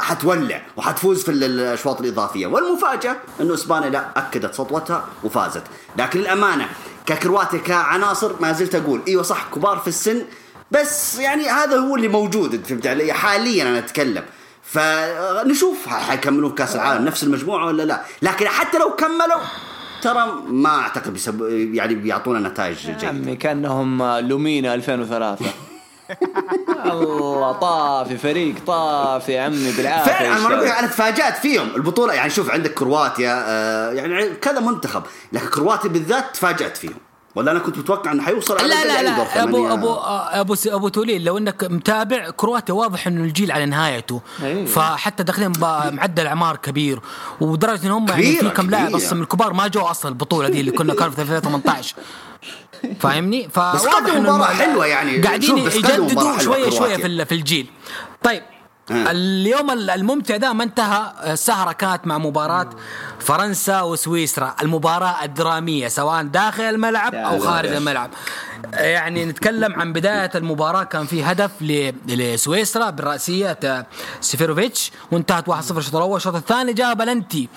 [0.00, 2.46] حتولع وحتفوز في ال- الأشواط الإضافية.
[2.46, 5.62] والمفاجأة انه أسبانيا لا أكدت سطوتها وفازت.
[5.96, 6.68] لكن الامانه
[7.06, 10.22] ككرواتيا كعناصر ما زلت أقول إيوه صح كبار في السن
[10.70, 14.24] بس يعني هذا هو اللي موجود فهمت علي؟ حاليا أنا أتكلم.
[14.62, 19.40] فنشوف حيكملون كأس العالم نفس المجموعة ولا لا؟ لكن حتى لو كملوا
[20.02, 21.42] ترى ما أعتقد بيسب...
[21.74, 23.08] يعني بيعطونا نتائج جيدة.
[23.08, 25.46] عمي كأنهم لومينا 2003
[26.86, 30.12] الله طافي فريق طافي يا عمي بالعافية.
[30.12, 31.68] فعلا أنا تفاجأت فيهم.
[31.76, 35.02] البطولة يعني شوف عندك كرواتيا آه يعني كذا منتخب.
[35.32, 36.94] لكن كرواتيا بالذات تفاجأت فيهم.
[37.34, 39.42] ولا أنا كنت متوقع إنه حيوصل على لا لا الدور لا.
[39.42, 39.68] ابو.
[39.72, 39.94] ابو
[40.40, 44.20] أبو أبو توليل لو إنك متابع كرواتيا واضح إنه الجيل على نهايته.
[44.42, 44.66] أيوة.
[44.66, 47.00] فحتى داخلين بمعدل أعمار كبير.
[47.40, 48.94] ودرجة إن هم يعني في كم لاعب.
[48.94, 51.96] أصلا من الكبار ما جو أصلا البطولة دي اللي كنا كانوا في 2018
[53.00, 55.18] فاهمني؟ فواضح قدموا مباراة حلوة يعني.
[55.18, 56.96] قاعدين بس يجددوا شوية كرواتيا.
[56.96, 57.66] في في الجيل
[58.22, 58.42] طيب.
[58.90, 62.70] اليوم ال- الممتع ده ما انتهى السهرة كانت مع مباراة
[63.20, 67.68] فرنسا وسويسرا المباراة الدرامية سواء داخل الملعب يا أو خارج.
[67.72, 68.10] الملعب
[68.72, 70.84] يعني نتكلم عن بداية المباراة.
[70.84, 71.50] كان في هدف
[72.08, 73.86] لسويسرا بالرأسية آه،
[74.20, 74.90] سيفيروفيتش.
[75.12, 76.16] وانتهت 1-0 الشوط الأول.
[76.16, 77.48] الشوط الثاني جاء بلنتي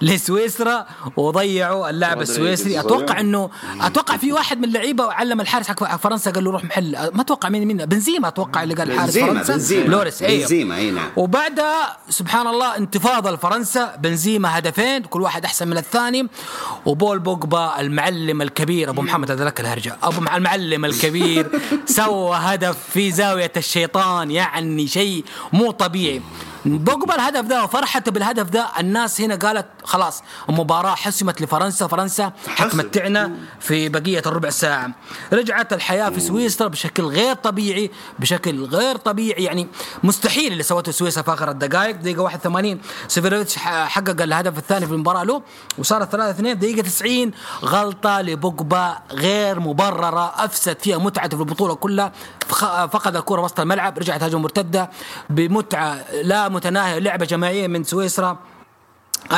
[0.00, 0.86] لسويسرا
[1.16, 2.20] وضيعوا اللاعب.
[2.20, 2.80] السويسري.
[2.80, 6.92] أتوقع انه أتوقع في واحد من اللعيبة علم الحارس حق فرنسا قال له روح محل.
[6.92, 7.86] ما أتوقع مين مين.
[7.86, 9.52] بنزيما أتوقع اللي قال الحارس فرنسا.
[9.52, 9.88] بنزيما.
[9.88, 10.40] لوريس أيوه.
[10.40, 11.08] بنزيما أي نعم.
[11.16, 13.96] وبعدها سبحان الله انتفاضة لفرنسا.
[13.96, 16.28] بنزيما هدفين كل واحد أحسن من الثاني.
[16.86, 19.96] وبول بوجبا المعلم الكبير أبو محمد هذا لك الهرجة.
[20.02, 21.50] أبو المعلم الكبير
[21.98, 26.22] سوى هدف في زاوية الشيطان يعني شيء مو طبيعي.
[26.64, 33.32] بوجبا الهدف ده وفرحته بالهدف ده الناس هنا قالت خلاص المباراة حسمت لفرنسا فرنسا حتمتعنا
[33.60, 34.90] في بقية الربع ساعة.
[35.32, 39.68] رجعت الحياة في سويسرا بشكل غير طبيعي بشكل غير طبيعي يعني
[40.02, 45.22] مستحيل اللي سوته سويسرا في آخر الدقائق دقيقة 81 سيفيروفيتش حقق الهدف الثاني في المباراة
[45.24, 45.42] له
[45.78, 47.30] وصارت 3 2 دقيقة 90
[47.64, 52.12] غلطة لبوجبا غير مبررة أفسد فيها متعته في البطولة كلها
[52.92, 54.90] فقد الكرة وسط الملعب رجعت هجمة مرتدة
[55.30, 58.38] بمتعة لا متناهية لعبة جماعية من سويسرا.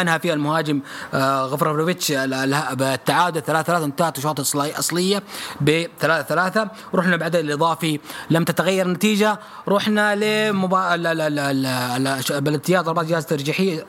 [0.01, 0.81] أنهى فيها المهاجم
[1.15, 5.23] آه، غفرافلوفيتش ال- ال- بالتعادل 3 3 انتهت اشواط إصلاي- اصليه
[5.61, 9.39] ب 3 3 رحنا بعد الإضافي لم تتغير النتيجة.
[9.69, 10.97] رحنا لمبا...
[10.97, 13.87] لا لا لا لا لا بالامتياز ضربات جهاز ترجيحية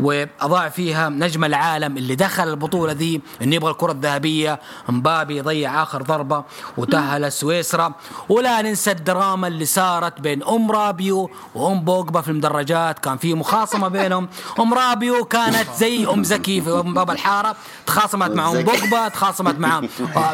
[0.00, 4.60] وأضاع فيها نجم العالم اللي دخل البطولة ذي انه يبغى الكرة الذهبية.
[4.88, 6.44] مبابي ضيع آخر ضربة
[6.76, 7.92] وتأهل سويسرا.
[8.28, 12.98] ولا ننسى الدراما اللي صارت بين أم رابيو وأم بوجبا في المدرجات.
[12.98, 14.28] كان في مخاصمة بينهم.
[14.60, 17.56] أم رابيو كانت زي أم زكي في باب الحارة
[17.86, 19.82] تخاصمت مع أم بوجبا تخاصمت مع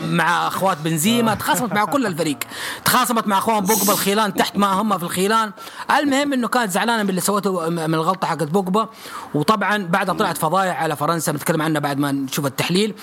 [0.03, 2.39] مع أخوات بنزيما تخاصمت مع كل الفريق.
[2.85, 5.53] تخاصمت مع أخوان بوجبا الخيلان تحت ما هم في الخيلان.
[5.99, 8.89] المهم إنه كانت زعلانة من اللي سوته من الغلطة حقت بوجبا
[9.35, 12.95] وطبعا بعدها طلعت فضايح على فرنسا بنتكلم عنها بعد ما نشوف التحليل.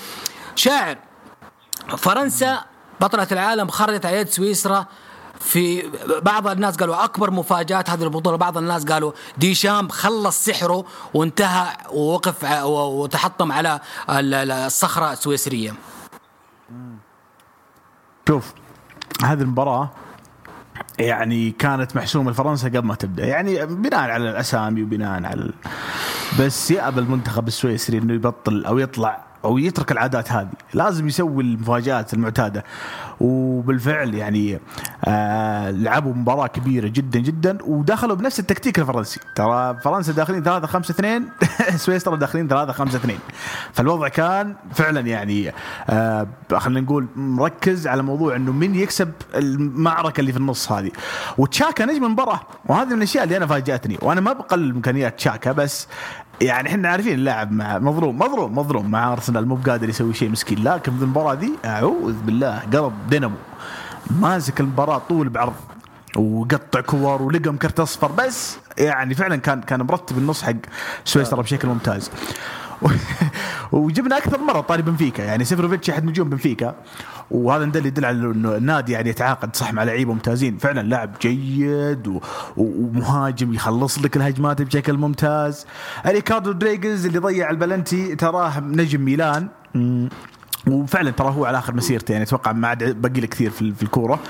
[0.56, 0.96] شاعر
[1.96, 2.60] فرنسا
[3.00, 4.86] بطلة العالم خرجت على يد سويسرا
[5.40, 5.82] في
[6.22, 10.84] بعض الناس قالوا أكبر مفاجآت هذه البطولة بعض الناس قالوا ديشام خلص سحره
[11.14, 13.80] وانتهى ووقف وتحطم على
[14.10, 15.74] ال- ال- الصخرة السويسرية.
[18.28, 18.52] شوف
[19.24, 19.90] هذه المباراة
[20.98, 25.54] يعني كانت محسومة لفرنسا قبل ما تبدأ يعني بناء على الأسامي وبناء على ال...
[26.40, 30.50] بس يأبى المنتخب السويسري إنه يبطل أو يطلع أو يترك العادات هذه.
[30.74, 32.64] لازم يسوي المفاجآت المعتادة.
[33.20, 34.60] وبالفعل يعني
[35.04, 39.20] آه لعبوا مباراة كبيرة جدا جدا ودخلوا بنفس التكتيك الفرنسي.
[39.34, 41.28] ترى فرنسا داخلين 3 5 2
[41.76, 43.18] سويسرا داخلين 3 5 2
[43.72, 45.52] فالوضع كان فعلا يعني
[45.90, 50.90] آه خلينا نقول مركز على موضوع إنه من يكسب المعركة اللي في النص هذه.
[51.38, 53.98] وتشاكا نجم المباراة وهذه من الأشياء اللي أنا فاجأتني.
[54.02, 55.88] وأنا ما بقلل إمكانيات تشاكا بس
[56.40, 60.64] يعني إحنا عارفين اللاعب مع مظلوم مظلوم مظلوم مع أرسنال مو بقادر يسوي شيء مسكين.
[60.64, 63.36] لكن في المباراة دي أعوذ بالله قلب دينامو.
[64.10, 65.54] ماسك المباراة طول بعرض
[66.16, 68.12] وقطع كور ولقم كرت أصفر.
[68.12, 70.52] بس يعني فعلا كان كان مرتب النص حق
[71.04, 72.10] سويسرا بشكل ممتاز.
[73.72, 76.74] وجبنا أكثر مرة طاري بنفيكا يعني سيفروفيتش أحد نجوم بنفيكا.
[77.30, 80.58] وهذا دل يدل على إنه النادي يعني يتعاقد صح مع لعيبة ممتازين.
[80.58, 82.20] فعلا لاعب جيد و...
[82.56, 85.66] ومهاجم يخلص لك الهجمات بشكل ممتاز.
[86.06, 89.48] ريكاردو رودريجيز اللي ضيع البلنتي تراه نجم ميلان.
[90.66, 94.20] وفعلا ترى هو على آخر مسيرته يعني أتوقع ما عاد باقي له كثير في الكورة.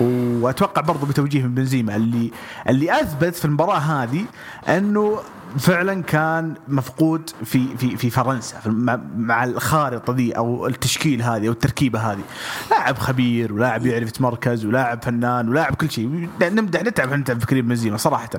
[0.00, 1.96] وأتوقع برضه بتوجيه من بنزيما.
[1.96, 2.30] اللي
[2.68, 4.24] اللي أثبت في المباراة هذه
[4.68, 5.18] إنه
[5.58, 8.68] فعلا كان مفقود في في في فرنسا في
[9.16, 12.22] مع, الخارطة دي أو التشكيل هذه أو التركيبة هذه.
[12.70, 16.28] لاعب خبير ولاعب يعرف يتمركز ولاعب فنان ولاعب كل شيء.
[16.42, 18.30] نمدح نتعب نتعب في كريم بنزيما صراحة.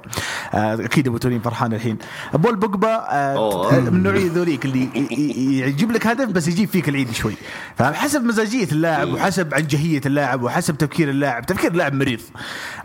[0.53, 1.97] آه أكيد أبو تورين فرحان الحين.
[2.33, 4.89] بول بوجبا آه من نوعية ذوليك اللي
[5.67, 7.33] يجيب لك هدف بس يجيب فيك العيد شوي.
[7.77, 11.45] فحسب مزاجية اللاعب وحسب عنجهيه اللاعب وحسب تفكير اللاعب.
[11.45, 12.19] تفكير اللاعب مريض.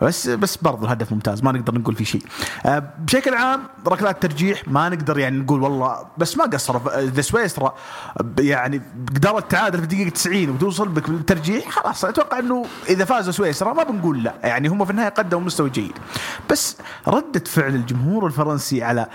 [0.02, 1.42] بس بس برضه الهدف ممتاز.
[1.42, 2.22] ما نقدر نقول فيه شيء.
[2.66, 6.98] آه بشكل عام ركلات ترجيح ما نقدر يعني نقول والله بس ما قصر.
[6.98, 7.74] اذا سويسرا
[8.38, 8.80] يعني
[9.16, 12.04] قدرت تعادل في الدقيقة 90 وتوصل بك بالترجيح خلاص.
[12.04, 14.34] أتوقع إنه إذا فاز سويسرا ما بنقول لا.
[14.42, 15.92] يعني هم في النهاية قدموا مستوى جيد.
[16.50, 16.76] بس
[17.08, 19.06] ردة فعل الجمهور الفرنسي على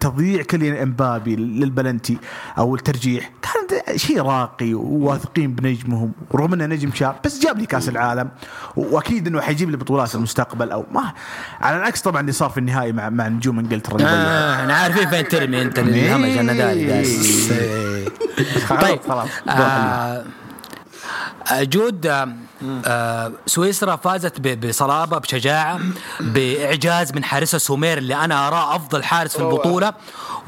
[0.00, 2.18] تضييع كليان إمبابي للبلنتي
[2.58, 7.88] أو الترجيح كان شيء راقي وواثقين بنجمهم ورغم إنه نجم شاب بس جاب لي كأس
[7.88, 8.28] العالم
[8.76, 11.12] وأكيد إنه حيجيب لي بطولات المستقبل أو ما
[11.60, 14.02] على العكس طبعا اللي صار في النهائي مع مع نجوم إنجلترا.
[14.02, 14.37] آه.
[14.38, 17.04] إحنا عارفين فين ترمي أنت الهمج الندالي
[18.80, 20.24] طيب خلاص آه
[21.62, 22.06] جود
[22.86, 25.80] آه سويسرا فازت بصلابة بشجاعة
[26.20, 29.92] بإعجاز من حارسها سومير اللي أنا أراه أفضل حارس في البطولة.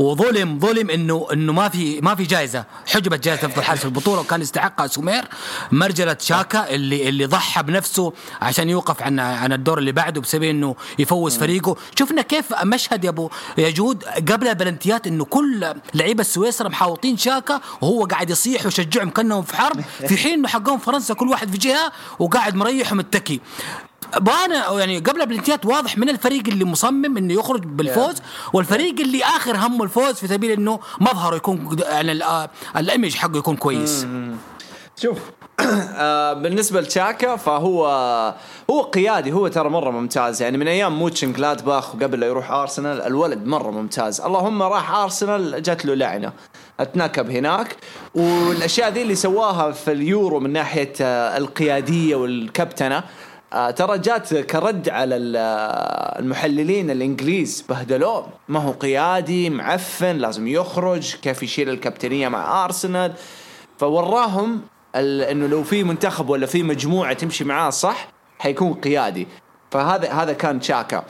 [0.00, 2.64] وظلم ظلم إنه إنه ما في ما في جائزة.
[2.86, 5.24] حجبت جائزة أفضل حارس في البطولة وكان يستحقها سومير.
[5.72, 10.76] مرجله شاكا اللي اللي ضحى بنفسه عشان يوقف عن عن الدور اللي بعده بسبب إنه
[10.98, 11.76] يفوز فريقه.
[11.98, 17.60] شفنا كيف مشهد يا أبو يا جود قبل البلنتيات إنه كل لعيبة سويسرا محاوطين شاكا
[17.80, 19.80] وهو قاعد يصيح ويشجعهم كأنهم في حرب.
[20.08, 23.40] في حين إنه حقهم فرنسا كل واحد في جهة وقاعد مريح ومتكي.
[24.18, 28.14] بانا يعني قبل البلنتيات واضح من الفريق اللي مصمم إنه يخرج بالفوز
[28.52, 32.12] والفريق اللي آخر همه الفوز في سبيل إنه مظهره يكون يعني
[32.76, 34.06] ال image حقه يكون كويس.
[34.96, 35.18] شوف
[36.42, 37.86] بالنسبة لتشاكا فهو
[38.70, 40.42] هو قيادي هو ترى مرة ممتاز.
[40.42, 44.20] يعني من أيام مونشن جلادباخ وقبل لا يروح أرسنال الولد مرة ممتاز.
[44.20, 46.32] اللهم راح أرسنال جات له لعنة.
[46.80, 47.76] اتنكب هناك.
[48.14, 50.92] والأشياء ذي اللي سواها في اليورو من ناحية
[51.36, 53.02] القيادية والكابتنة
[53.52, 55.16] آه ترى جات كرد على
[56.18, 58.26] المحللين الإنجليز بهدلوه.
[58.48, 63.12] ما هو قيادي معفن لازم يخرج كيف يشيل الكابتنية مع أرسنال.
[63.78, 64.60] فوراهم
[64.96, 69.26] إنه لو في منتخب ولا في مجموعة تمشي معاه صح حيكون قيادي.
[69.70, 71.04] فهذا هذا كان تشاكا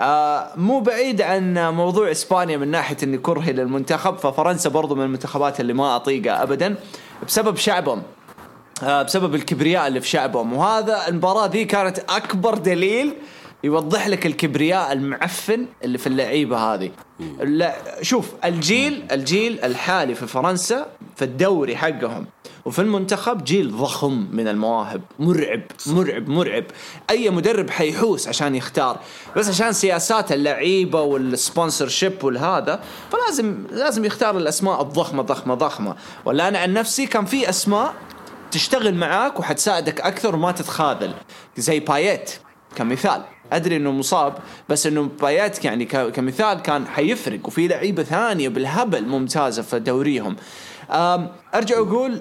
[0.00, 5.60] آه مو بعيد عن موضوع إسبانيا من ناحية اني كرهي للمنتخب ففرنسا برضو من المنتخبات
[5.60, 6.74] اللي ما أطيقها ابدا
[7.26, 8.02] بسبب شعبهم.
[8.84, 10.52] بسبب الكبرياء اللي في شعبهم.
[10.52, 13.14] وهذا المباراة ذي كانت أكبر دليل
[13.64, 16.90] يوضح لك الكبرياء المعفن اللي في اللعيبة هذه.
[17.40, 22.26] لا شوف الجيل الجيل الحالي في فرنسا في الدوري حقهم.
[22.64, 25.02] وفي المنتخب جيل ضخم من المواهب.
[25.18, 26.64] مرعب مرعب مرعب.
[27.10, 28.98] أي مدرب حيحوس عشان يختار؟
[29.36, 32.80] بس عشان سياسات اللعيبة وال sponsorship والهذا
[33.10, 35.96] فلازم لازم يختار الأسماء الضخمة ضخمة ضخمة.
[36.24, 37.94] ولا أنا عن نفسي كان في أسماء
[38.50, 41.14] تشتغل معاك وحتساعدك أكثر وما تتخاذل.
[41.56, 42.30] زي باييت
[42.76, 43.22] كمثال.
[43.52, 44.34] أدري إنه مصاب
[44.68, 50.36] بس إنه بايات يعني كمثال كان حيفرق وفي لعيبة ثانية بالهبل ممتازة في دوريهم.
[51.54, 52.20] أرجع أقول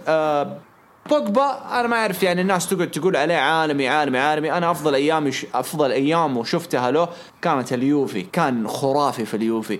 [1.09, 4.51] بوجبا أنا ما أعرف يعني الناس تقعد تقول عليه عالمي عالمي عالمي.
[4.51, 5.31] أنا أفضل أيامي.
[5.53, 7.09] أفضل أيام شفتها له
[7.41, 8.21] كانت اليوفي.
[8.21, 9.79] كان خرافي في اليوفي.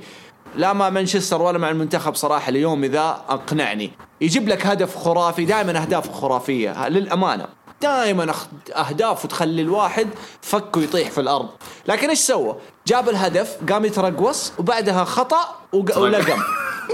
[0.56, 3.92] لا مع مانشستر ولا مع المنتخب صراحة اليوم ذا أقنعني.
[4.24, 7.46] يجيب لك هدف خرافي دائما أهداف خرافية للأمانة.
[7.82, 10.08] دائما أخ- أهداف وتخلي الواحد
[10.42, 11.50] فكه يطيح في الأرض.
[11.88, 12.56] لكن إيش سوى؟
[12.88, 16.40] جاب الهدف قام يترقص وبعدها خطأ وق- ولقم.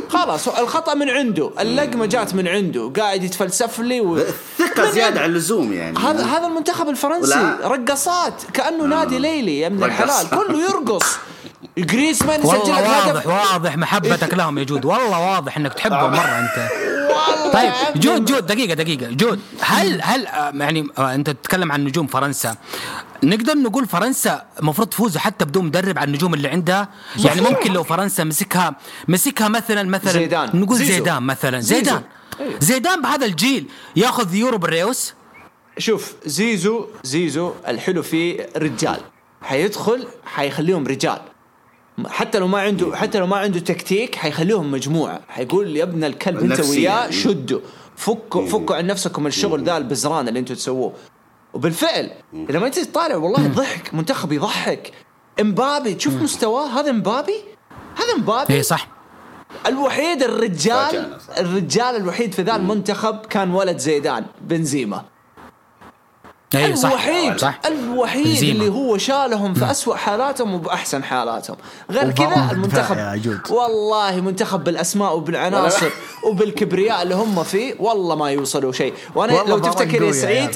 [0.10, 4.20] خلاص الخطأ من عنده اللقمة جات من عنده قاعد يتفلسف لي و...
[4.58, 5.98] ثقة زيادة عن اللزوم يعني.
[6.00, 7.40] هذا هذا المنتخب الفرنسي.
[7.40, 9.84] ولا- رقصات كأنه نادي ليلي يا ابن.
[9.84, 10.30] الحلال.
[10.30, 11.06] كله يرقص.
[11.78, 13.28] جريزمان يسجل لك هدف.
[13.28, 14.86] واضح واضح محبتك لهم يا جود.
[14.86, 16.70] والله واضح إنك تحبهم مرة أنت.
[17.54, 19.12] طيب جود جود دقيقة دقيقة.
[19.12, 22.56] جود هل هل آه، يعني آه، أنت تتكلم عن نجوم فرنسا.
[23.24, 27.84] نقدر نقول فرنسا المفروض تفوز حتى بدون مدرب على النجوم اللي عندها؟ يعني ممكن لو
[27.84, 28.76] فرنسا مسكها
[29.08, 30.50] مسكها مثلا مثلا زيدان.
[30.54, 30.94] نقول زيزو.
[30.94, 31.60] زيدان مثلا.
[31.60, 32.02] زيدان.
[32.40, 32.54] أيوه.
[32.60, 35.14] زيدان بهذا الجيل ياخذ يورو بالريوس؟
[35.78, 39.00] شوف زيزو زيزو الحلو فيه رجال.
[39.42, 41.20] حيدخل حيخليهم رجال.
[42.08, 45.22] حتى لو ما عنده حتى لو ما عنده تكتيك حيخليهم مجموعة.
[45.28, 46.60] حيقول يا ابن الكلب انت.
[46.60, 47.60] وياه شدوا.
[47.96, 50.94] فكوا فكوا عن نفسكم الشغل ذا البزران اللي أنتم تسووه.
[51.54, 54.92] وبالفعل لما انت تطالع والله ضحك منتخب يضحك.
[55.42, 56.80] امبابي تشوف مستواه.
[56.80, 57.36] هذا امبابي؟
[57.96, 58.88] هذا امبابي؟ اي صح.
[59.68, 61.18] الوحيد الرجال.
[61.38, 65.06] الرجال الوحيد في ذا المنتخب كان ولد زيدان بنزيما.
[66.56, 68.52] اي صح الوحيد صح الوحيد بنزيما.
[68.52, 71.58] اللي هو شالهم في أسوأ حالاتهم وبأحسن حالاتهم
[71.92, 72.98] غير كذا المنتخب.
[73.50, 75.90] والله منتخب بالأسماء وبالعناصر
[76.28, 80.50] وبالكبرياء اللي هم فيه والله ما يوصلوا شيء وأنا لو تفتكر يا سعيد.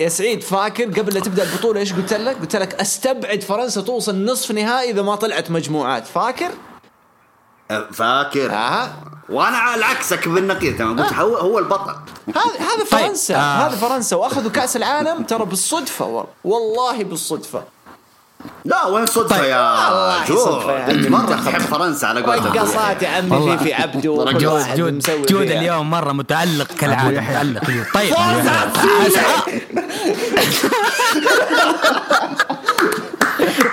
[0.00, 4.24] يا سعيد فاكر قبل لا تبدأ البطولة إيش قلت لك؟ قلت لك أستبعد فرنسا توصل
[4.24, 6.50] نصف نهائي إذا ما طلعت مجموعات، فاكر؟
[7.92, 8.90] فاكر آه.
[9.28, 11.94] وأنا على عكسك بالنقيض تمام قلت هو هو البطل
[12.36, 13.66] هذا هذا طيب، فرنسا آه.
[13.66, 14.16] هذا فرنسا.
[14.16, 16.26] وأخذوا كأس العالم ترى بالصدفة والله.
[16.44, 17.62] والله بالصدفة.
[18.64, 19.44] لا وين صدفة طيب.
[19.50, 21.34] يا والله جو صدفة يا انت عمي مرة.
[21.44, 23.58] تحب فرنسا على قولتك رقصات يا عمي.
[23.58, 25.50] في في عبده وكل جود واحد جود جود.
[25.50, 28.14] اليوم مرة متألق كالعادة اليوم طيب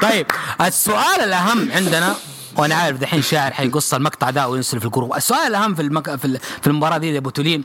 [0.01, 0.26] طيب
[0.62, 2.16] السؤال الأهم عندنا
[2.58, 6.16] وأنا عارف دحين شاعر حيقص المقطع ده وينزل في الجروب السؤال الأهم في المك...
[6.16, 7.64] في, ال- في المباراة دي يا أبو تولين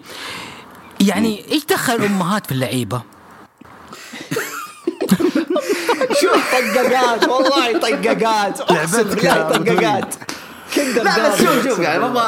[1.09, 3.03] يعني إيش دخل الامهات في اللعيبة؟
[6.21, 8.61] شوف طققات؟ والله طققات.
[8.61, 10.15] أقسم لعبتك بالله طققات.
[10.75, 11.65] كندر لا بس شوف.
[11.69, 12.23] شوف يعني ما أبغى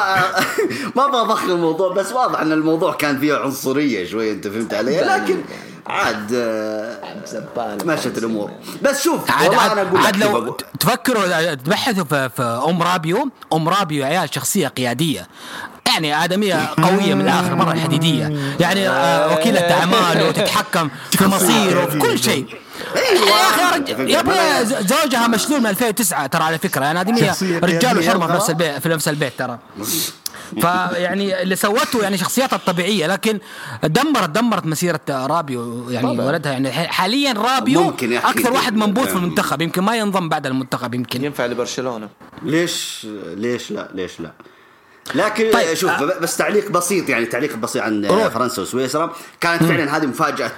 [0.97, 5.01] ما أبغى اضخم الموضوع بس واضح إن الموضوع كان فيه عنصرية شوي أنت فهمت علي؟
[5.01, 5.45] لكن
[5.87, 6.99] عاد آه،
[7.85, 8.51] مشت الأمور.
[8.83, 13.29] بس شوف عاد والله عاد, أنا أقول عاد لو تفكروا تبحثوا في, في أم رابيو
[13.53, 15.29] أم رابيو يا عيال شخصية قيادية.
[15.89, 18.55] يعني آدمية قوية من الآخر مرة حديدية.
[18.61, 22.47] يعني آه وكيلة أعمال وتتحكم في مصيره في كل شيء.
[22.97, 23.26] أيوة.
[23.26, 26.85] يا أخي رج- يا أبوي زوجها مشلول من 2009 ترى على فكرة.
[26.85, 28.32] يعني آدمية شخصية رجال وحرمة في.
[28.32, 29.59] نفس البيت في نفس البيت ترى.
[30.61, 33.39] فيعني اللي سوته يعني شخصياتها الطبيعية لكن
[33.85, 36.26] دمرت دمرت مسيرة رابيو يعني طبعاً.
[36.26, 36.53] ولدها.
[36.53, 38.16] يعني حاليا رابيو ممكن.
[38.16, 41.24] أكثر واحد منبوذ في المنتخب يمكن ما ينضم بعد المنتخب يمكن.
[41.24, 42.09] ينفع لبرشلونة.
[42.43, 43.07] ليش
[43.37, 44.30] ليش لا ليش لا؟
[45.15, 46.19] لكن طيب، شوف آه.
[46.19, 48.29] بس تعليق بسيط يعني تعليق بسيط عن روح.
[48.29, 49.13] فرنسا وسويسرا.
[49.41, 50.53] كانت فعلا هذه مفاجأة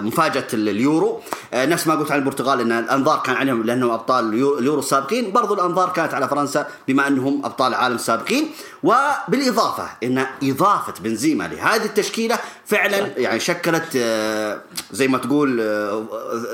[0.00, 1.20] مفاجأة ال- اليورو.
[1.54, 5.32] آه، نفس ما قلت عن البرتغال إن الأنظار كان عليهم لأنهم أبطال اليو- اليورو السابقين.
[5.32, 8.50] برضو الأنظار كانت على فرنسا بما أنهم أبطال العالم السابقين.
[8.82, 14.60] وبالإضافة إن إضافة بنزيما لهذه التشكيلة فعلا يعني شكلت آه،
[14.92, 16.04] زي ما تقول آه،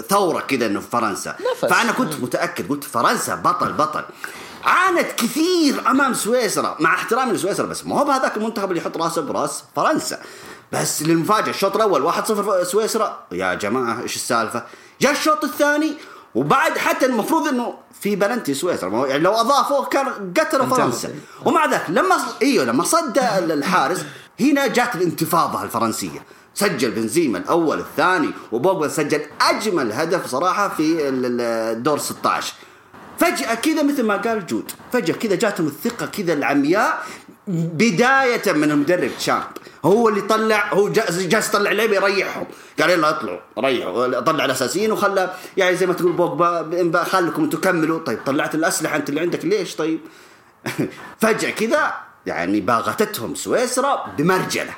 [0.09, 1.37] ثورة كذا إنه في فرنسا.
[1.53, 1.73] نفس.
[1.75, 4.03] فأنا كنت متأكد قلت فرنسا بطل بطل.
[4.67, 9.23] عانت كثير أمام سويسرا مع احترامي لسويسرا بس ما هو بهذاك المنتخب اللي يحط راسه
[9.23, 10.19] براس فرنسا.
[10.73, 13.19] بس للمفاجأة الشوط الأول 1-0 سويسرا.
[13.33, 14.63] يا جماعة إيش السالفة؟
[15.01, 15.93] جاء الشوط الثاني
[16.35, 19.07] وبعد حتى المفروض إنه في بلنتي سويسرا.
[19.07, 20.67] يعني لو اضافوا كان قتلوا.
[20.67, 21.15] فرنسا.
[21.45, 23.19] ومع ذلك لما إيوه لما صد
[23.51, 24.05] الحارس
[24.41, 26.25] هنا جات الانتفاضة الفرنسية.
[26.55, 31.41] سجل بنزيما الأول الثاني وبوجبا سجل أجمل هدف صراحة في ال- ال-
[31.77, 32.55] الدور 16
[33.19, 34.73] فجأة كذا مثل ما قال جود.
[34.93, 37.07] فجأة كذا جاتهم الثقة كذا العمياء
[37.49, 39.43] بداية من المدرب شامب
[39.85, 42.47] هو اللي طلع هو جالس يطلع لعيبة يريحهم.
[42.81, 47.99] قال يلا اطلعوا ريحوا طلع الأساسيين وخلى يعني زي ما تقول بقى خلكم أنتم كملوا.
[47.99, 50.01] طيب طلعت الأسلحة انت اللي عندك ليش؟ طيب.
[51.21, 51.95] فجأة كذا
[52.27, 54.75] يعني باغتتهم سويسرا بمرجلة.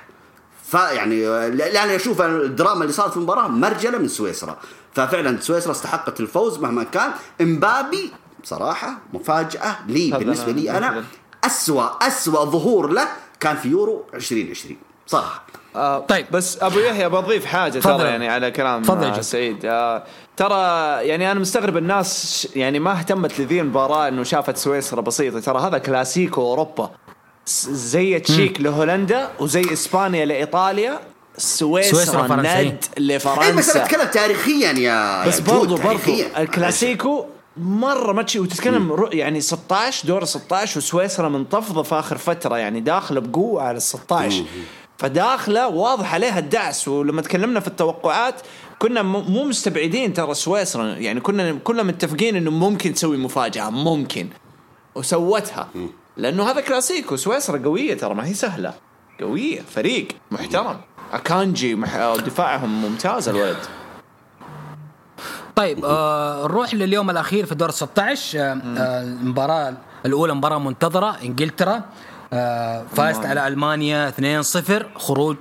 [0.64, 4.58] فيعني لا أنا أشوف الدراما اللي صارت في المباراة مرجلة من سويسرا.
[4.94, 7.10] ففعلا سويسرا استحقت الفوز مهما كان.
[7.40, 8.12] إمبابي
[8.42, 11.04] بصراحة مفاجأة لي بالنسبة لي أنا.
[11.44, 13.08] أسوأ أسوأ ظهور له
[13.40, 14.76] كان في يورو 2020
[15.06, 15.42] صراحة
[15.76, 16.26] آه طيب.
[16.30, 17.78] بس أبو يحيى بضيف حاجة.
[17.78, 19.20] ترى يعني على كلام تفضل يا آه،.
[19.20, 20.04] سعيد آه
[20.36, 20.56] ترى
[21.06, 25.78] يعني أنا مستغرب الناس يعني ما اهتمت لذي المباراة إنه شافت سويسرا بسيطة ترى هذا
[25.78, 26.90] كلاسيكو أوروبا
[27.70, 31.00] زي تشيك لهولندا وزي إسبانيا لإيطاليا
[31.36, 36.12] سويسرا, سويسرا ند أي بس أنا لفرنسا أتكلم تاريخيا يا بس برضو برضو.
[36.38, 37.26] الكلاسيكو
[37.60, 43.20] مرة ما تشي وتتكلم يعني 16 دور 16 وسويسرا منتفضه في آخر فترة يعني داخلة
[43.20, 44.44] بقوة على ال 16
[44.98, 48.34] فداخلة واضح عليها الدعس ولما تكلمنا في التوقعات
[48.78, 54.28] كنا مو مستبعدين ترى سويسرا يعني كنا كنا متفقين إنه ممكن تسوي مفاجأة ممكن.
[54.94, 55.68] وسوتها.
[56.16, 58.74] لأنه هذا كلاسيكو سويسرا قوية ترى ما هي سهلة.
[59.20, 60.80] قوية فريق محترم.
[61.12, 61.96] أكانجي مح...
[61.96, 63.56] دفاعهم ممتاز الولد.
[65.58, 69.74] طيب آه نروح لليوم الأخير في دور 16 آه آه المباراة
[70.06, 71.82] الأولى مباراة منتظرة إنجلترا
[72.32, 75.36] آه فازت على ألمانيا 2-0 خروج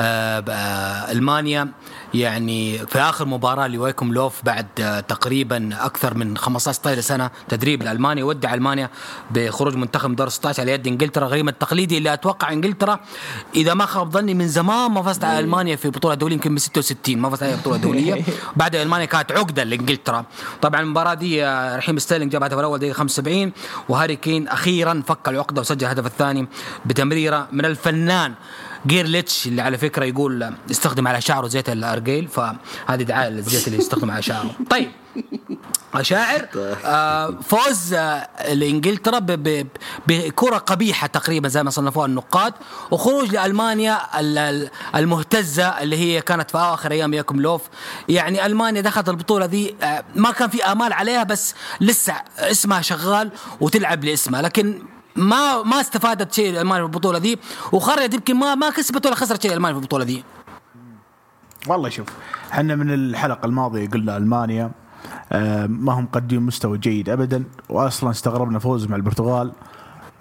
[0.00, 1.68] آه آه ألمانيا
[2.14, 8.24] يعني في آخر مباراة لويكم لوف بعد آه تقريبا أكثر من 15 سنة تدريب لالمانيا
[8.24, 8.90] ودع ألمانيا
[9.30, 13.00] بخروج منتخب دور 16 على يد إنجلترا غريم التقليدي اللي أتوقع إنجلترا
[13.54, 16.58] إذا ما خاب ظني من زمان ما فازت على ألمانيا في بطولة دوليه يمكن من
[16.58, 18.24] 66 ما فازت على بطولة دولية.
[18.56, 20.24] بعد ألمانيا كانت عقدة لإنجلترا.
[20.62, 23.52] طبعا المباراة دي آه، رحيم ستيرلينج جاب الهدف الأول دقيقة 75
[23.88, 26.48] وهاري كين أخيرا فك العقدة وسجل الهدف الثاني
[26.86, 28.34] بتمريرة من الفنان
[28.86, 34.10] جريليش اللي على فكرة يقول يستخدم على شعره زيت الأرجيل فهذه دعاية للزيت اللي يستخدم
[34.10, 34.50] على شعره.
[34.70, 34.90] طيب
[36.02, 36.48] شاعر
[36.84, 39.18] آه فوز آه لإنجلترا
[40.06, 42.54] بكرة قبيحة تقريبا زي ما صنفوها النقاد
[42.90, 47.62] وخروج لألمانيا ال- ال- المهتزة اللي هي كانت في اواخر أيام ياكم لوف.
[48.08, 53.30] يعني ألمانيا دخلت البطولة دي آه ما كان في آمال عليها بس لسه اسمها شغال
[53.60, 54.42] وتلعب لاسمها.
[54.42, 54.82] لكن
[55.16, 57.38] ما ما استفادت شيء المانيا في البطولة دي
[57.72, 60.24] وخرجت يمكن ما ما كسبت ولا خسرت شيء المانيا في البطولة دي.
[61.66, 62.08] والله شوف
[62.52, 64.70] إحنا من الحلقة الماضية قلنا ألمانيا
[65.32, 69.52] آه، ما هم مقدمين مستوى جيد ابدا واصلا استغربنا فوز مع البرتغال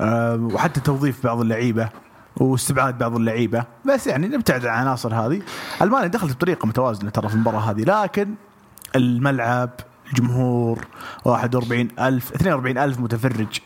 [0.01, 1.89] آه، وحتى توظيف بعض اللعيبة
[2.37, 5.41] واستبعاد بعض اللعيبة بس يعني نبتعد عن العناصر هذه.
[5.81, 8.35] ألمانيا دخلت بطريقة متوازنة ترى في المباراة هذه لكن
[8.95, 9.69] الملعب
[10.09, 10.87] الجمهور
[11.25, 13.59] 41 ألف 42 ألف متفرج.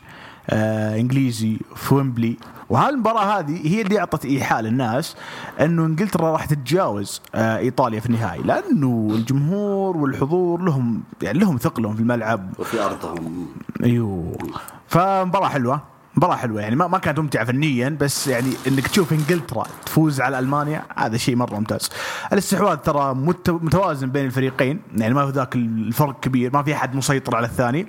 [0.50, 2.36] آه إنجليزي في ويمبلي
[2.68, 5.16] وهالمباراه هذه هي اللي أعطت إيحاء للناس
[5.60, 8.42] إنه إنجلترا راح تتجاوز آه إيطاليا في النهائي.
[8.42, 12.52] لأنه الجمهور والحضور لهم يعني لهم ثقلهم في الملعب.
[12.58, 13.46] وفي أرضهم.
[13.84, 14.38] أيوه.
[14.88, 15.95] فمباراة حلوة.
[16.16, 20.38] مباراة حلوة يعني ما ما كانت ممتعة فنيا بس يعني إنك تشوف إنجلترا تفوز على
[20.38, 21.90] ألمانيا هذا شيء مرة ممتاز.
[22.32, 26.94] الاستحواذ ترى مت- متوازن بين الفريقين يعني ما في ذاك الفرق كبير ما في أحد
[26.94, 27.86] مسيطر على الثاني.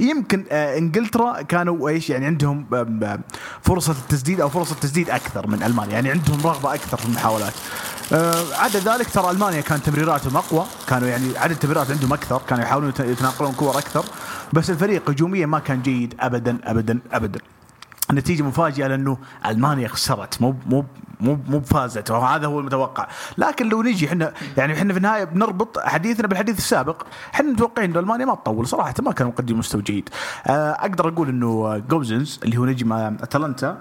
[0.00, 3.20] يمكن آه إنجلترا كانوا إيش يعني عندهم آم،
[3.62, 7.52] فرصة التسديد أو فرصة تسديد أكثر من ألمانيا يعني عندهم رغبة أكثر في المحاولات.
[8.12, 12.64] آه عدا ذلك ترى ألمانيا كانت تمريراتهم أقوى كانوا يعني عدد التمريرات عندهم أكثر كانوا
[12.64, 14.04] يحاولون يت- يتناقلون كور أكثر
[14.52, 17.40] بس الفريق هجوميا ما كان جيد ابدا ابدا ابدا
[18.10, 20.42] النتيجة مفاجئة لأنه ألمانيا خسرت.
[20.42, 20.84] مو مو
[21.20, 23.08] مو مو فازت وهذا هو المتوقع.
[23.38, 27.02] لكن لو نجي إحنا يعني إحنا في النهاية بنربط حديثنا بالحديث السابق.
[27.34, 28.66] إحنا متوقعين إنه ألمانيا ما تطول.
[28.66, 30.08] صراحة ما كانوا مقدمين مستوى جيد.
[30.46, 33.78] آه، أقدر أقول إنه جوزنز اللي هو نجم آه، أتلانتا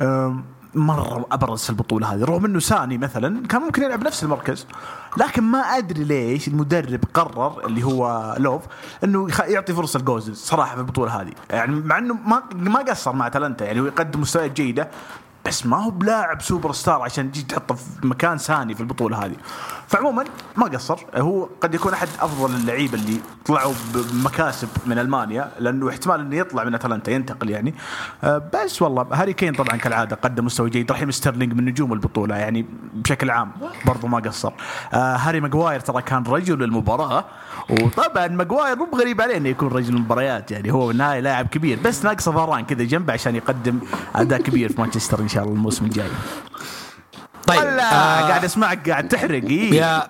[0.00, 0.44] آم،
[0.74, 2.24] مرة أبرز البطولة هذه.
[2.24, 4.66] رغم إنه ساني مثلا كان ممكن يلعب نفس المركز.
[5.16, 8.62] لكن ما أدري ليش المدرب قرر اللي هو لوف
[9.04, 11.32] إنه يعطي فرصة لجوسنز صراحة في البطولة هذه.
[11.50, 14.90] يعني مع إنه ما ما قصر مع اتلانتا يعني هو يقدم مستويات جيدة
[15.46, 19.36] بس ما هو بلاعب سوبر ستار عشان تجي تحطه في مكان ثاني في البطولة هذه.
[19.90, 20.24] فعموما
[20.56, 20.98] ما قصر.
[21.14, 26.64] هو قد يكون أحد أفضل اللعيبة اللي طلعوا بمكاسب من ألمانيا لأنه احتمال إنه يطلع
[26.64, 27.74] من أتلانتا ينتقل يعني.
[28.24, 30.92] آه، بس والله هاري كين طبعا كالعادة قدم مستوى جيد.
[30.92, 33.52] رحيم ستيرلينج من نجوم البطولة يعني بشكل عام
[33.86, 34.52] برضو ما قصر.
[34.92, 37.24] آه، هاري ماجواير ترى كان رجل المباراه
[37.70, 40.72] وطبعا ماجواير مو بغريب عليه إنه يكون رجل المباريات يعني.
[40.72, 43.78] هو بالنهايه لاعب كبير بس ناقصه فاران كذا جنبه عشان يقدم
[44.14, 46.10] أداء كبير في مانشستر إن شاء الله الموسم الجاي.
[47.56, 49.74] طيب آه قاعد أسمعك قاعد تحرق إيه.
[49.74, 50.08] يا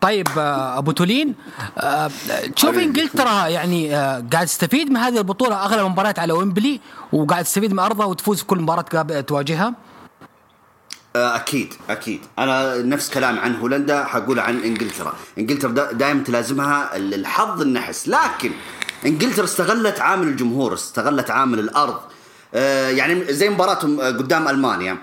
[0.00, 1.34] طيب آه، أبو تولين
[1.78, 2.10] آه،
[2.56, 6.80] تشوف إنجلترا يعني آه، قاعد تستفيد من هذه البطولة أغلب المباريات على ويمبلي
[7.12, 8.82] وقاعد تستفيد من أرضها وتفوز في كل مباراه
[9.20, 9.74] تواجهها؟
[11.16, 12.20] آه، أكيد أكيد.
[12.38, 15.12] أنا نفس كلام عن هولندا حقول عن إنجلترا.
[15.38, 18.08] إنجلترا دا دائما تلازمها ال- الحظ النحس.
[18.08, 18.50] لكن
[19.06, 22.00] إنجلترا استغلت عامل الجمهور استغلت عامل الأرض.
[22.54, 24.96] آه، يعني زي مباراتهم آه، قدام ألمانيا.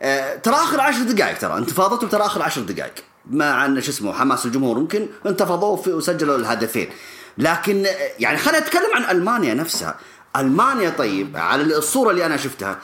[0.00, 2.94] آه، ترى آخر عشر دقائق ترى انتفاضتهم ترى آخر عشر دقائق.
[3.30, 6.88] مع شو اسمه حماس الجمهور ممكن انتفضوا وسجلوا الهدفين.
[7.38, 9.98] لكن آه، يعني خلينا نتكلم عن ألمانيا نفسها.
[10.36, 12.78] ألمانيا طيب على الصورة اللي أنا شفتها.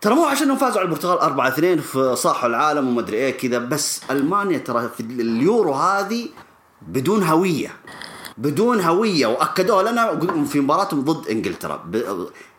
[0.00, 3.58] ترى مو عشان فازوا على البرتغال 4 2 في صاحوا العالم وما أدري إيه كذا
[3.58, 6.28] بس ألمانيا ترى في اليورو هذه
[6.82, 7.76] بدون هوية.
[8.38, 11.84] بدون هوية وأكدوها لنا في مباراتهم ضد إنجلترا.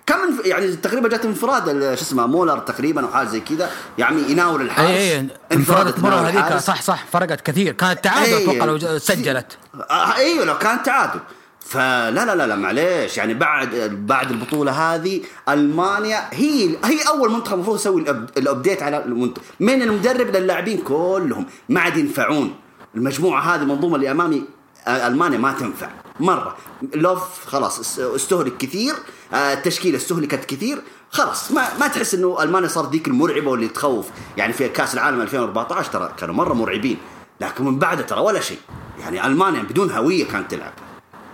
[0.09, 4.61] كم يعني تقريبا جات انفراد شو اسمه مولر تقريبا أو حاجة زي كذا يعني يناول
[4.61, 6.57] الحارس أي اي انفرادة مرة تناول هذيك.
[6.57, 7.73] صح صح فرقت كثير.
[7.73, 8.43] كانت تعادل إيه.
[8.51, 9.57] أتوقع لو سجلت.
[9.89, 11.19] آه، إيوه لو كان تعادل.
[11.59, 13.17] فلا لا لا لا معليش.
[13.17, 13.75] يعني بعد
[14.07, 18.01] بعد البطولة هذه ألمانيا هي هي أول منتخب المفروض يسوي
[18.37, 21.45] ال update على المنتخب من المدرب للاعبين كلهم.
[21.69, 22.55] ما عاد ينفعون.
[22.95, 24.43] المجموعة هذه المنظومه اللي امامي
[24.87, 25.89] آه، ألمانيا ما تنفع.
[26.19, 26.55] مرة.
[26.95, 28.95] لوف خلاص اس- استهلك كثير.
[29.33, 34.09] التشكيلة استهلكت كثير خلاص ما ما تحس إنه ألمانيا صارت ذيك المرعبة واللي تخوف.
[34.37, 36.97] يعني في كأس العالم 2014 ترى كانوا مرة مرعبين
[37.41, 38.59] لكن من بعدها ترى ولا شيء.
[38.99, 40.73] يعني ألمانيا بدون هوية كانت تلعب.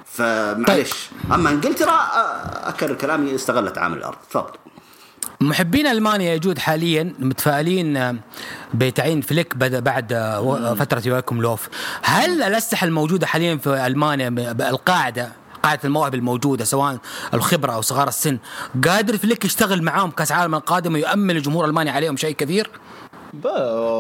[0.06, 4.18] فمعلش أما إنجلترا آه، اكرر كلامي استغلت عامل الأرض.
[4.30, 4.54] تفضل.
[5.42, 8.16] محبين ألمانيا يجود حاليا متفائلين آه،
[8.74, 11.70] بتعيين فليك بعد آه، فترة يواكم لوف.
[12.04, 14.28] هل الأسلحة الموجودة حاليا في ألمانيا
[14.70, 16.98] القاعده قاعدة المواهب الموجودة سواء
[17.34, 18.38] الخبرة أو صغار السن.
[18.88, 22.70] قادر فليك يشتغل معاهم كأس العالم القادم ويؤمن الجمهور الألماني عليهم شيء كثير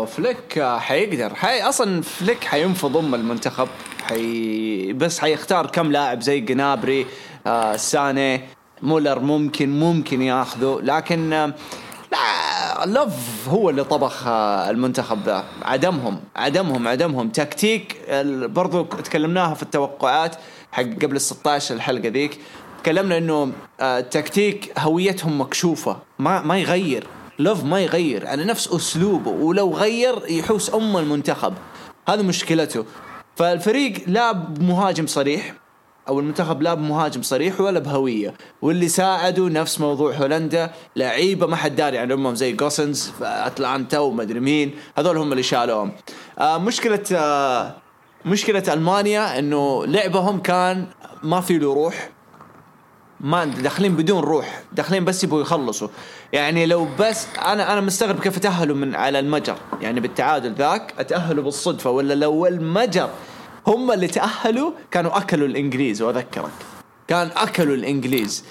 [0.07, 1.36] فليك حيقدر.
[1.36, 3.68] حي أصلا فليك حينفض أم أم المنتخب.
[4.03, 7.05] حي بس حيختار كم لاعب زي جنابري
[7.47, 8.41] آه ساني
[8.82, 10.80] مولر ممكن ممكن ياخذه.
[10.84, 11.53] لكن آه
[12.11, 15.43] لا لوف هو اللي طبخ آه، المنتخب ذا.
[15.61, 17.30] عدمهم عدمهم عدمهم.
[17.30, 17.97] تكتيك
[18.45, 20.36] برضو تكلمناها في التوقعات.
[20.76, 22.39] حق قبل ال 16 الحلقة ذيك
[22.84, 27.07] تكلمنا إنه آه، تكتيك هويتهم مكشوفة ما ما يغير
[27.39, 31.53] لوف ما يغير على نفس أسلوبه ولو غير يحوس أم المنتخب.
[32.09, 32.86] هذا مشكلته.
[33.36, 35.53] فالفريق لا بمهاجم صريح
[36.07, 38.34] أو المنتخب لا بمهاجم صريح ولا بهوية.
[38.61, 44.39] واللي ساعدوا نفس موضوع هولندا لعيبة ما حد داري عنهم زي جوسنز في أتلانتا ومدري
[44.39, 45.91] مين هذول هم اللي شالوهم.
[46.39, 47.85] آه مشكلة آه
[48.26, 50.88] مشكلة ألمانيا إنه لعبهم كان
[51.23, 52.09] ما في له روح.
[53.21, 54.61] ما داخلين بدون روح.
[54.73, 55.88] داخلين بس يبغوا يخلصوا.
[56.34, 59.55] يعني لو بس أنا أنا مستغرب كيف تأهلوا من على المجر.
[59.82, 63.09] يعني بالتعادل ذاك أتأهلوا بالصدفة ولا لو المجر
[63.67, 66.01] هم اللي تأهلوا كانوا أكلوا الإنجليز.
[66.01, 66.51] وأذكرك.
[67.07, 68.43] كان أكلوا الإنجليز.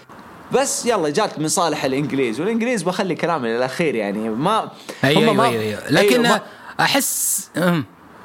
[0.52, 2.40] بس يلا جات من صالح الإنجليز.
[2.40, 4.28] والإنجليز بخلي كلامي للأخير يعني.
[4.28, 4.70] ما
[5.04, 5.80] أيوه هم ما- أيوه, أيوة.
[5.90, 6.40] لكن أيوة، ما-
[6.84, 7.50] احس.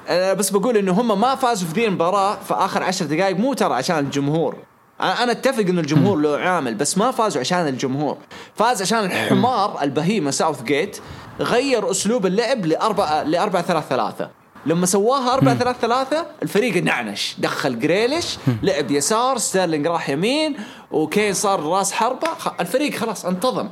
[0.10, 3.54] أنا بس بقول إنه هم ما فازوا في ذي المباراة في اخر عشر دقائق مو
[3.54, 4.56] ترى عشان الجمهور.
[5.02, 8.18] أنا أتفق إنه الجمهور له عامل بس ما فازوا عشان الجمهور.
[8.56, 10.98] فاز عشان الحمار البهيمة ساوث جيت
[11.40, 14.30] غير أسلوب اللعب لأربعة لأربعة ثلاثة ثلاثة.
[14.66, 20.56] لما سواها أربعة ثلاثة ثلاثة الفريق نعنش دخل جريليش لعب يسار ستيرلينج راح يمين
[20.92, 23.70] وكين صار راس حربة خ- الفريق خلاص انتظم.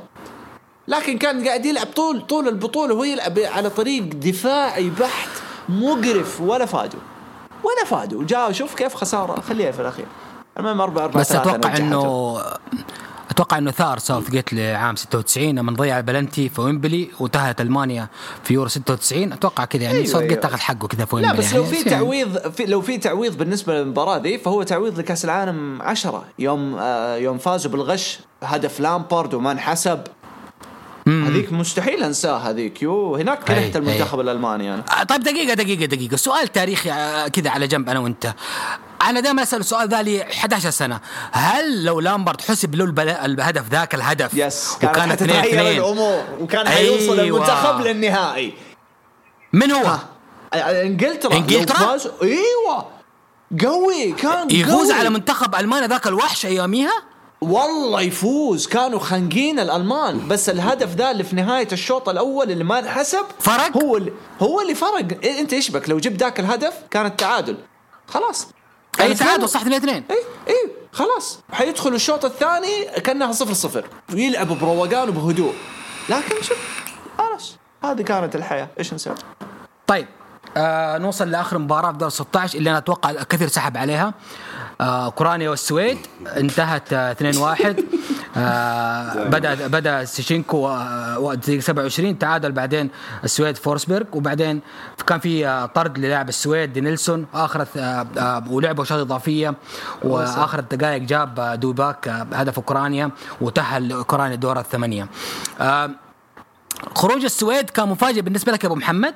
[0.88, 5.28] لكن كان قاعد يلعب طول طول البطولة وهو يلعب على طريق دفاعي بحت.
[5.68, 7.00] مقرف ولا فادوا
[7.64, 9.40] ولا فادوا جاء شوف كيف خسارة.
[9.40, 10.06] خليها في الأخير.
[10.58, 12.36] المهم 4 4 بس أتوقع إنه
[13.30, 18.08] أتوقع إنه ثار ساوث جيت لعام 96 لما ضيع بلنتي في ويمبلي وتاهت ألمانيا
[18.44, 20.42] في يورو 96 أتوقع كذا يعني أيوة، ساوث جيت أيوة.
[20.42, 23.38] تاخذ حقه كذا في لا ويمبلي بس لو يعني في تعويض في لو في تعويض
[23.38, 29.34] بالنسبة للمباراة ذي فهو تعويض لكأس العالم 10 يوم آه يوم فازوا بالغش هدف لامبارد
[29.34, 30.00] وما انحسب.
[31.08, 32.82] هذيك مستحيل أنساها هذيك.
[32.82, 34.84] يو هناك كرهت المنتخب الألماني أنا.
[35.00, 36.16] آه، طيب دقيقة دقيقة دقيقة.
[36.16, 38.34] سؤال تاريخي آه، كذا على جنب أنا وأنت.
[39.08, 41.00] أنا دائما أسأل السؤال ذا لي 11 سنة.
[41.32, 42.84] هل لو لامبارد حسب له
[43.24, 46.24] الهدف ذاك الهدف؟ yes وكانت كانت 2 حتتغير 2 الأمور.
[46.40, 47.36] وكان حيوصل أيوة.
[47.38, 48.52] المنتخب للنهائي.
[49.52, 49.96] من هو؟
[50.54, 52.86] انجلترا إنجلترا؟ لو فازوا- إيوه.
[53.64, 54.90] قوي كان يفوز.
[54.90, 56.92] على منتخب ألمانيا ذاك الوحش أياميها؟
[57.40, 58.66] والله يفوز.
[58.66, 63.76] كانوا خانقين الألمان بس الهدف ذا اللي في نهاية الشوط الأول اللي ما انحسب فرق؟
[63.76, 65.22] هو اللي هو اللي فرق.
[65.22, 67.56] إيه أنت إيش بك؟ لو جبت ذاك الهدف كان التعادل.
[68.06, 68.46] خلاص.
[69.00, 70.16] أي كان تعادل صح 2 2 اي
[70.48, 71.40] اي خلاص.
[71.52, 73.86] حيدخل الشوط الثاني كأنها صفر صفر.
[74.12, 75.54] ويلعب بروقان وبهدوء.
[76.08, 76.58] لكن شوف
[77.18, 77.56] خلاص.
[77.84, 78.68] هذه كانت الحياة.
[78.78, 79.14] إيش نسوي؟
[79.86, 80.06] طيب
[80.56, 84.06] آه نوصل لآخر مباراة في دور 16 اللي أنا أتوقع كثير سحب عليها.
[84.06, 84.14] آه
[84.80, 85.98] اوكرانيا والسويد
[86.36, 87.82] انتهت آه 2-1
[88.36, 92.90] آه بدا بدأ زينشينكو آه 27 تعادل بعدين
[93.24, 94.60] السويد فورسبرغ وبعدين
[95.06, 99.54] كان في آه طرد للاعب السويد دانيلسون اخر آه آه ولعبوا شوط إضافية
[100.04, 103.10] واخر الدقائق جاب آه دوفبيك آه هدف أوكرانيا
[103.40, 105.08] وتأهل أوكرانيا دور الثمانية.
[105.60, 105.90] آه
[106.96, 109.14] خروج السويد كان مفاجئ بالنسبة لك يا أبو محمد؟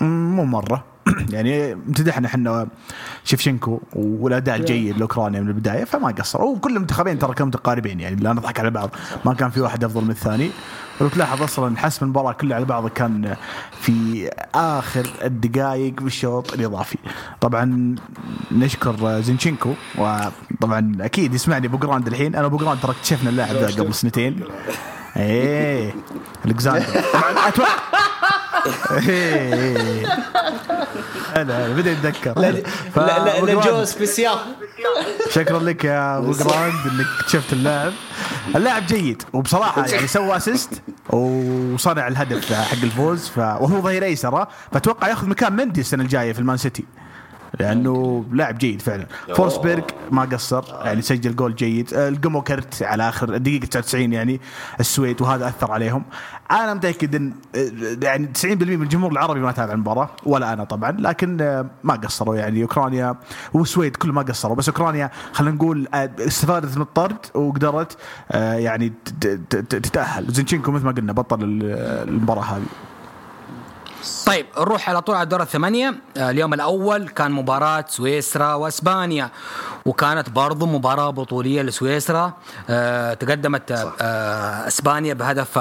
[0.00, 0.91] مو مرة.
[1.34, 2.68] يعني امتدحنا إحنا
[3.24, 6.56] شيفشينكو والأداء الجيد لأوكرانيا من البداية فما قصروا.
[6.56, 8.90] وكل المنتخبين ترى كانوا متقاربين يعني لا نضحك على بعض.
[9.24, 10.50] ما كان في واحد أفضل من الثاني.
[11.00, 13.36] ولو تلاحظ أصلا حسم المباراة كلها على بعض كان
[13.80, 16.98] في آخر الدقائق بالشوط الإضافي.
[17.40, 17.94] طبعا
[18.52, 22.36] نشكر زينشينكو وطبعا أكيد يسمعني أبو جراند الحين.
[22.36, 24.40] أنا أبو جراند ترى اكتشفنا اللاعب ذا قبل سنتين.
[25.16, 25.94] إيه.
[27.48, 28.41] أتوقع إيه
[31.34, 32.34] هلا هلا بدا يتذكر
[32.94, 34.38] ف- أبو جراند، لجو special.
[35.30, 37.92] شكرا لك يا أبو جراند إنك اكتشفت اللاعب.
[38.56, 40.70] اللاعب جيد وبصراحة يعني سوى assist
[41.10, 43.38] وصنع الهدف حق الفوز ف...
[43.38, 46.84] وهو ظهير أيسر فأتوقع ياخذ مكان مندي السنة الجاية في المان سيتي.
[47.60, 49.06] لأنه لاعب جيد فعلا.
[49.36, 51.94] فورسبيرغ ما قصر يعني سجل جول جيد.
[51.94, 54.40] آه، جاهم كرت على آخر الدقيقه 99 يعني
[54.80, 56.04] السويد وهذا أثر عليهم.
[56.50, 57.70] أنا متأكد إن آه،
[58.02, 58.46] يعني 90%
[58.76, 62.36] من الجمهور العربي ما تابع المباراة ولا أنا طبعا لكن آه، ما قصروا.
[62.36, 63.16] يعني أوكرانيا
[63.52, 64.56] والسويد كلهم ما قصروا.
[64.56, 67.96] بس أوكرانيا خلينا نقول آه، استفادت من الطرد وقدرت
[68.32, 68.92] آه، يعني
[69.50, 70.32] تتأهل.
[70.32, 72.62] زينشينكو مثل ما قلنا بطل ال- المباراة هذه.
[74.26, 75.94] طيب نروح على طول على دور الثمانية.
[76.16, 79.30] آه، اليوم الأول كان مباراة سويسرا وأسبانيا
[79.86, 82.32] وكانت برضو مباراة بطولية لسويسرا.
[82.70, 85.58] آه، تقدمت آه، أسبانيا بهدف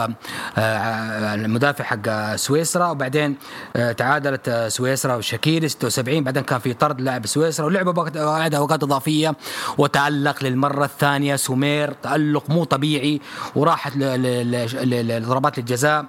[0.58, 2.90] المدافع حق سويسرا.
[2.90, 3.38] وبعدين
[3.98, 8.18] تعادلت سويسرا وشاكيري 76 بعدين كان في طرد لاعب سويسرا ولعبوا بعد
[8.56, 9.36] أوقات إضافية
[9.78, 13.22] وتألق للمرة الثانية سومير تألق مو طبيعي
[13.56, 16.06] وراحت لضربات الجزاء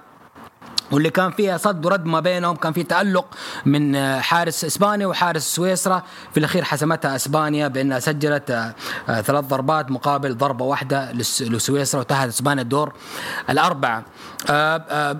[0.93, 3.25] واللي كان فيها صد ورد ما بينهم كان في تألق
[3.65, 6.03] من آه، حارس اسبانيا وحارس سويسرا.
[6.31, 8.75] في الأخير حسمتها إسبانيا بأنها سجلت آه،
[9.09, 12.93] آه، ثلاث ضربات مقابل ضربة واحدة لس- لسويسرا وتاهلت إسبانيا الدور
[13.49, 14.03] الأربعة.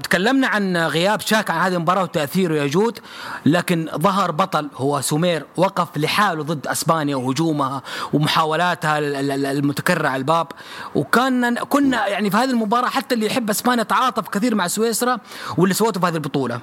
[0.03, 2.99] تكلمنا عن غياب شاك عن هذه المباراة وتأثيره يجود
[3.45, 7.81] لكن ظهر بطل هو سومير وقف لحاله ضد أسبانيا وهجومها
[8.13, 10.47] ومحاولاتها ال- ال- المتكررة على الباب.
[10.95, 15.17] وكان كنا يعني في هذه المباراة حتى اللي يحب أسبانيا تعاطف كثير مع سويسرا
[15.57, 16.59] واللي سوته في هذه البطولة.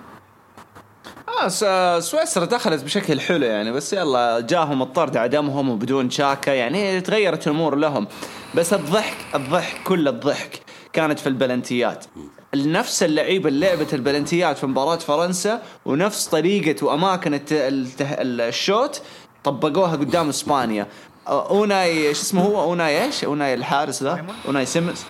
[1.43, 1.49] آه
[2.01, 7.75] سويسرا دخلت بشكل حلو يعني بس يلا جاهم الطرد عدمهم وبدون شاكا يعني تغيرت الأمور
[7.77, 8.07] لهم.
[8.55, 10.61] بس الضحك الضحك كل الضحك
[10.93, 12.05] كانت في البلنتيات.
[12.55, 19.03] نفس اللعيبة اللي لعبت البلنتيات في مباراة فرنسا ونفس طريقة وأماكن الت- الته- الشوت
[19.45, 20.87] طبقوها قدام إسبانيا.
[21.29, 25.05] أوناي إيش اسمه هو؟ أوناي إيش؟ أوناي الحارس ذا؟ أوناي سيمنز.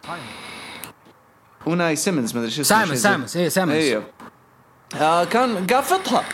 [1.67, 3.77] أوناي سيمنز ما أدري شو اسمه زي- سايمونز، إيه، سايمونز.
[3.85, 4.03] أيوه
[5.01, 6.25] آه كان قافطها.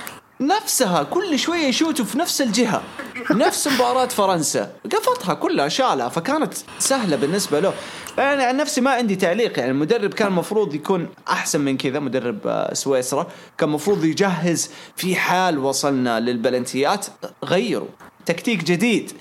[0.40, 2.82] نفسها كل شوية يشوتوا في نفس الجهة.
[3.30, 4.72] نفس مباراة فرنسا.
[4.92, 7.72] قفطها كلها شالها فكانت سهلة بالنسبة له.
[8.18, 12.38] يعني عن نفسي ما عندي تعليق يعني المدرب كان المفروض يكون أحسن من كذا مدرب
[12.46, 13.26] آه، سويسرا.
[13.58, 17.06] كان المفروض يجهز في حال وصلنا للبلنتيات.
[17.44, 17.88] غيروا.
[18.26, 19.12] تكتيك جديد.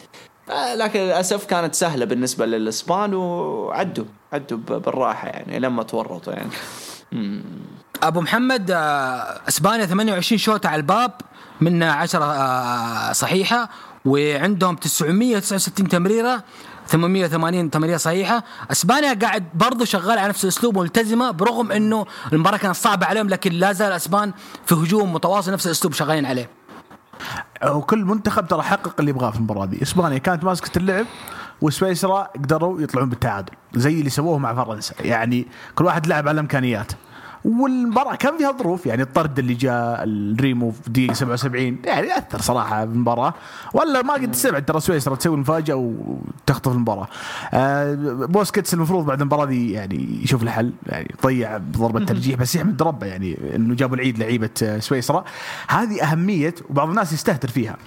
[0.49, 4.05] آه، لكن للأسف كانت سهلة بالنسبة للإسبان وعدوا.
[4.33, 6.49] عدوا بالراحة يعني لما تورطوا يعني.
[8.03, 11.11] أبو محمد آه، إسبانيا 28 شوطه على الباب
[11.61, 13.69] من 10 آه، صحيحة
[14.05, 16.43] وعندهم 969 تمريرة
[16.87, 18.43] 880 تمريرة صحيحة.
[18.71, 23.51] إسبانيا قاعد برضو شغال على نفس الأسلوب ملتزمة برغم إنه المباراة كانت صعبة عليهم لكن
[23.51, 24.33] لا زال الاسبان
[24.65, 26.49] في هجوم متواصل نفس الأسلوب شغالين عليه.
[27.67, 29.81] وكل منتخب ترى حقق اللي يبغاه في المباراة دي.
[29.83, 31.05] إسبانيا كانت ماسكة اللعب
[31.61, 34.95] وسويسرا قدروا يطلعون بالتعادل زي اللي سووه مع فرنسا.
[34.99, 36.95] يعني كل واحد لعب على إمكانياته.
[37.45, 42.85] والمباراة كان فيها ظروف يعني الطرد اللي جاء لريمو في دقيقة 77 يعني أثر صراحة
[42.85, 43.33] بالمباراة
[43.73, 47.07] ولا ما قد تستبعد ترى سويسرا تسوي المفاجأة وتخطف المباراة.
[47.53, 47.93] آه
[48.25, 53.07] بوسكيتس المفروض بعد المباراة دي يعني يشوف الحل يعني ضيع بضربة ترجيح بس يحمد ربه
[53.07, 55.23] يعني إنه جابوا العيد لعيبة آه، سويسرا.
[55.67, 57.77] هذه أهمية وبعض الناس يستهتر فيها.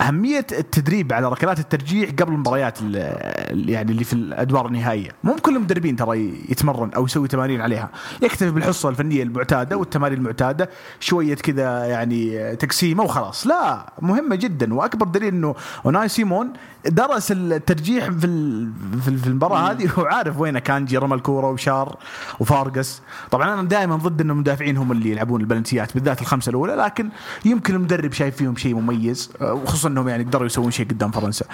[0.00, 5.10] أهمية التدريب على ركلات الترجيح قبل المباريات ال- يعني اللي في الأدوار النهائية.
[5.24, 6.18] مو كل المدربين ترى
[6.48, 7.90] يتمرن أو يسوي تمارين عليها.
[8.22, 10.70] يكتفي بالحصة الفنية المعتادة والتمارين المعتادة
[11.00, 13.46] شوية كذا يعني تقسيمة وخلاص.
[13.46, 14.74] لا مهمة جدا.
[14.74, 15.54] وأكبر دليل إنه
[15.86, 16.52] أوناي سيمون
[16.88, 21.96] درس الترجيح في في ال- في المباراة هذه وعارف وين كانجي رمى الكوره وشار
[22.40, 26.74] وفارقس طبعا أنا دائما ضد انه المدافعين هم اللي يلعبون البلنتيات بالذات الخمسة الأولى.
[26.74, 27.08] لكن
[27.44, 31.44] يمكن المدرب شايف فيهم شيء مميز وخصوصا إنهم يعني قدروا يسوون شيء قدام فرنسا.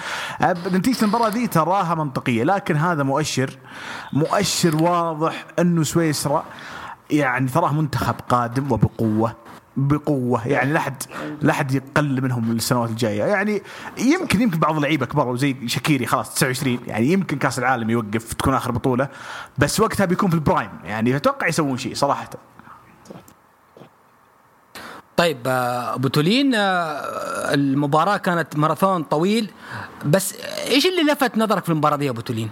[0.41, 3.49] آه، نتيجة المباراة ذي تراها منطقية لكن هذا مؤشر
[4.13, 6.43] مؤشر واضح إنه سويسرا
[7.11, 9.35] يعني تراه منتخب قادم وبقوة.
[9.77, 10.47] بقوة.
[10.47, 11.03] يعني لا حد
[11.41, 13.23] لا حد يقل منهم السنوات الجاية.
[13.23, 13.61] يعني
[13.97, 18.53] يمكن يمكن بعض اللعيبة كبروا زي شاكيري خلاص 29 يعني يمكن كأس العالم يوقف تكون
[18.53, 19.09] آخر بطولة.
[19.57, 20.71] بس وقتها بيكون في البرايم.
[20.83, 22.29] يعني أتوقع يسوون شيء صراحة.
[25.17, 29.51] طيب آه، أبو تولين آه، المباراة كانت ماراثون طويل.
[30.05, 30.35] بس
[30.67, 32.49] إيش اللي لفت نظرك في المباراة دي يا أبو تولين؟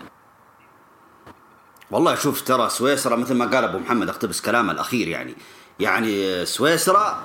[1.91, 5.35] والله شوف ترى سويسرا مثل ما قال أبو محمد أقتبس كلامه الأخير يعني.
[5.81, 7.23] يعني سويسرا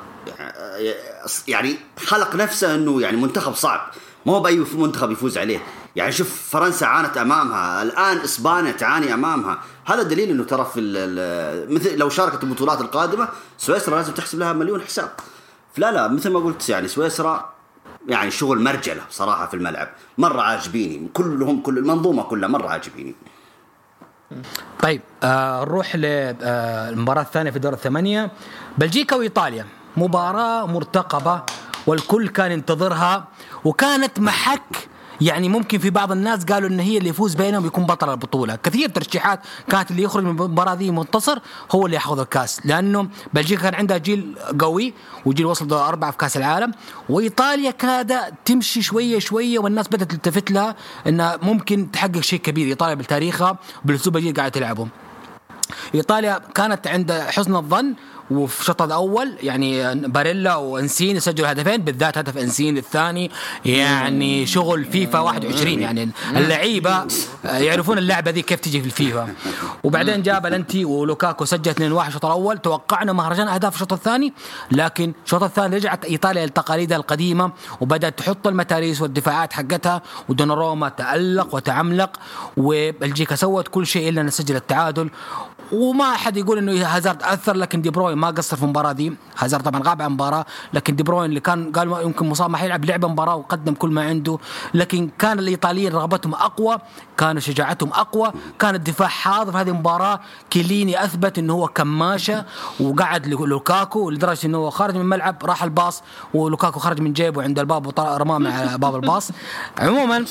[1.49, 1.77] يعني
[2.07, 3.91] خلق نفسه إنه يعني منتخب صعب.
[4.27, 5.63] مو بأي منتخب يفوز عليه.
[5.97, 7.83] يعني شوف فرنسا عانت أمامها.
[7.83, 9.59] الآن إسبانيا تعاني أمامها.
[9.85, 10.81] هذا دليل إنه ترى في
[11.71, 13.29] مثل لو شاركت البطولات القادمة
[13.59, 15.13] سويسرا لازم تحسب لها مليون حساب.
[15.77, 17.53] لا لا مثل ما قلت يعني سويسرا
[18.09, 19.89] يعني شغل مرجلة صراحة في الملعب.
[20.19, 21.09] مرة عاجبيني.
[21.15, 23.15] كلهم كل المنظومة كلها مرة عاجبيني.
[24.83, 28.31] طيب آه نروح للمباراة الثانية في دور الثمانية.
[28.79, 29.67] بلجيكا وإيطاليا
[29.97, 31.43] مباراة مرتقبة
[31.87, 33.25] والكل كان ينتظرها
[33.65, 34.89] وكانت محك
[35.21, 38.89] يعني ممكن في بعض الناس قالوا إن هي اللي يفوز بينهم يكون بطل البطولة، كثير
[38.89, 41.39] ترشيحات كانت اللي يخرج من المباراة دي منتصر
[41.73, 44.95] هو اللي ياخذ الكاس، لأنه بلجيكا كان عندها جيل قوي
[45.25, 46.73] وجيل وصل دور أربعة في كاس العالم،
[47.09, 52.95] وإيطاليا كانت تمشي شوية شوية والناس بدأت تلتفت لها انها ممكن تحقق شيء كبير، إيطاليا
[52.95, 54.89] بتاريخها بالأسلوب اللي قاعدة تلعبه.
[55.95, 57.95] إيطاليا كانت عند حسن الظن
[58.31, 63.31] وفي الشوط الأول يعني باريلا وانسيني سجلوا هدفين بالذات هدف انسيني الثاني
[63.65, 67.07] يعني شغل فيفا 21 يعني اللعيبة
[67.45, 69.29] يعرفون اللعبة ذي كيف تجي في الفيفا.
[69.85, 74.33] وبعدين جاء بلنتي ولوكاكو سجل 2-1 الشوط الأول توقعنا مهرجان أهداف الشوط الثاني
[74.71, 82.11] لكن الشوط الثاني رجعت إيطاليا لتقاليدها القديمة وبدأت تحط المتاريس والدفاعات حقتها ودوناروما تألق وتعملق
[82.57, 85.11] وبلجيكا سوت كل شيء إلا أن تسجل التعادل.
[85.73, 89.13] وما أحد يقول إنه هازارد أثر لكن دي بروين ما قصر في المباراة دي.
[89.39, 92.85] هازارد طبعا غاب عن المباراه لكن دي بروين اللي كان قال يمكن مصاب ما حيلعب
[92.85, 94.39] لعب مباراة وقدم كل ما عنده.
[94.75, 96.79] لكن كان الإيطاليين رغبتهم أقوى.
[97.19, 100.21] كانوا شجاعتهم أقوى كان الدفاع حاضر في هذه المباراة.
[100.51, 102.45] كيليني أثبت إنه هو كماشة
[102.81, 106.03] وقعد لوكاكو لدرجة إنه هو خرج من الملعب راح الباص
[106.35, 109.31] ولوكاكو خرج من جيبه عند الباب ورماه مع باب الباص.
[109.79, 110.25] عموما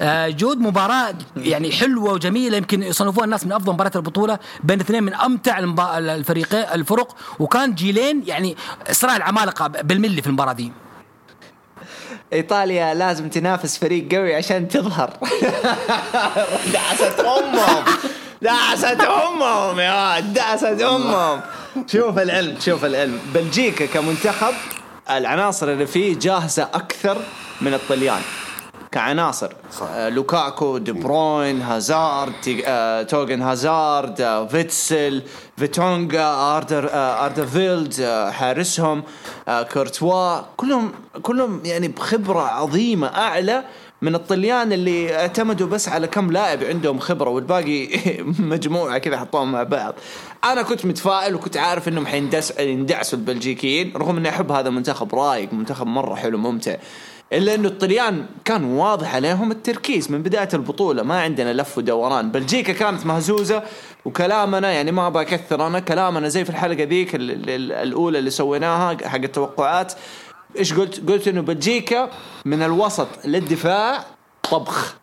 [0.00, 5.02] آه، جود مباراة يعني حلوة وجميلة يمكن يصنفوها الناس من أفضل مباريات البطولة بين اثنين
[5.02, 5.14] من
[5.58, 7.16] المبا- الفريقين الفرق.
[7.38, 8.56] وكان جيلين يعني
[8.92, 10.72] صراع العمالقة بالملي في المباراة دي.
[12.34, 15.10] إيطاليا لازم تنافس فريق قوي عشان تظهر.
[16.74, 17.84] دعست أمهم.
[18.42, 21.40] دعست أمهم يا دعست أمهم.
[21.92, 23.18] شوف العلم شوف العلم.
[23.34, 24.54] بلجيكا كمنتخب
[25.10, 27.18] العناصر اللي فيه جاهزة أكثر
[27.60, 28.20] من الطليان.
[28.94, 35.22] كعناصر آه، لوكاكو دي بروين هازارد آه، ثورغان هازارد آه، فيتسل
[35.56, 39.02] فيرتونغن آردر ألديرفيرلد آه، حارسهم
[39.72, 40.92] كورتوا كلهم
[41.22, 43.64] كلهم يعني بخبرة عظيمة أعلى
[44.02, 47.88] من الطليان اللي اعتمدوا بس على كم لاعب عندهم خبرة والباقي
[48.54, 49.94] مجموعة كذا حطوهم مع بعض.
[50.44, 55.52] أنا كنت متفائل وكنت عارف إنهم حيندس يندعسوا البلجيكيين رغم إني أحب هذا المنتخب رايق
[55.52, 56.76] منتخب مرة حلو ممتع.
[57.34, 61.02] إلا إنه الطليان كان واضح عليهم التركيز من بداية البطولة.
[61.02, 62.30] ما عندنا لف ودوران.
[62.30, 63.62] بلجيكا كانت مهزوزة
[64.04, 68.30] وكلامنا يعني ما أبغى أكثر أنا كلامنا زي في الحلقة ذيك ال- ال- الأولى اللي
[68.30, 69.92] سويناها حق التوقعات.
[70.58, 72.10] إيش قلت؟ قلت إنه بلجيكا
[72.44, 74.04] من الوسط للدفاع
[74.50, 74.96] طبخ.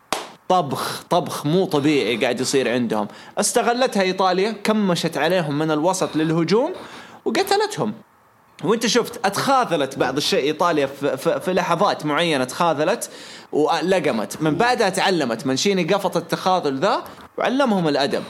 [0.49, 3.07] طبخ طبخ مو طبيعي قاعد يصير عندهم.
[3.37, 6.71] استغلتها إيطاليا كمشت عليهم من الوسط للهجوم
[7.25, 7.93] وقتلتهم.
[8.63, 13.09] وانت شفت اتخاذلت بعض الشيء إيطاليا في, لحظات معينة تخاذلت
[13.51, 15.47] ولقمت من بعدها تعلمت.
[15.47, 17.03] منشيني قفط التخاذل ذا
[17.37, 18.23] وعلمهم الأدب.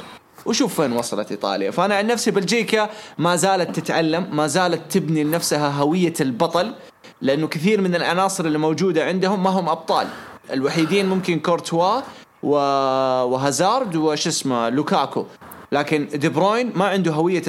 [0.46, 1.72] وشوف وين وصلت إيطاليا.
[1.72, 6.74] فأنا عن نفسي بلجيكا ما زالت تتعلم ما زالت تبني لنفسها هوية البطل
[7.22, 10.08] لأنه كثير من العناصر اللي موجودة عندهم ما هم أبطال.
[10.54, 12.02] الوحيدين ممكن كورتوا.
[12.44, 15.26] وهازارد وش اسمه لوكاكو.
[15.74, 17.40] لكن دي بروين ما عنده هوية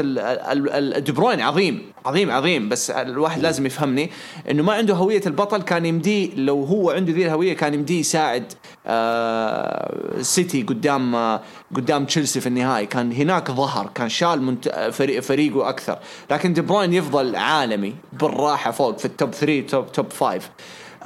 [0.98, 2.68] دي بروين عظيم عظيم عظيم.
[2.68, 4.10] بس الواحد لازم يفهمني
[4.50, 5.62] إنه ما عنده هوية البطل.
[5.62, 8.52] كان يمديه لو هو عنده ذي الهوية كان يمديه يساعد
[8.86, 11.40] آه سيتي قدام آه
[11.76, 12.86] قدام تشيلسي في النهائي.
[12.86, 14.68] كان هناك ظهر كان شال منت...
[14.92, 15.98] فريق فريقه أكثر.
[16.30, 20.40] لكن دي بروين يفضل عالمي بالراحة فوق في ال top 3 top top 5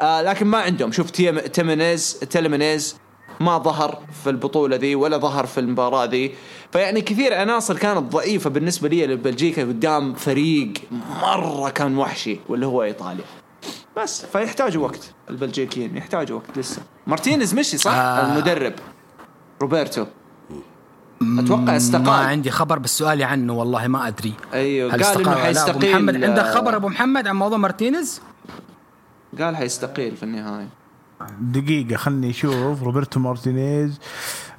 [0.00, 0.92] آه لكن ما عندهم.
[0.92, 2.96] شوف تيم- تيمينيز تيلمينيز
[3.40, 6.34] ما ظهر في البطولة ذي ولا ظهر في المباراة ذي
[6.72, 10.72] فيعني كثير عناصر كانت ضعيفة بالنسبة لي لبلجيكا قدام فريق
[11.22, 13.24] مرة كان وحشي واللي هو إيطاليا.
[13.96, 16.82] بس فيحتاجوا وقت البلجيكيين يحتاجوا وقت لسه.
[17.06, 18.32] مارتينيز مشي صح؟ آه.
[18.32, 18.72] المدرب.
[19.62, 20.06] روبرتو.
[21.38, 22.04] أتوقع استقال.
[22.04, 24.32] ما عندي خبر بس سؤالي عنه والله ما أدري.
[24.52, 28.20] أيوه هل قال إنه حيستقيل محمد عندك آه، خبر أبو محمد عن موضوع مارتينيز؟
[29.40, 30.68] قال حيستقيل في النهاية.
[31.40, 32.82] دقيقة خلني أشوف.
[32.82, 34.00] روبرتو مارتينيز.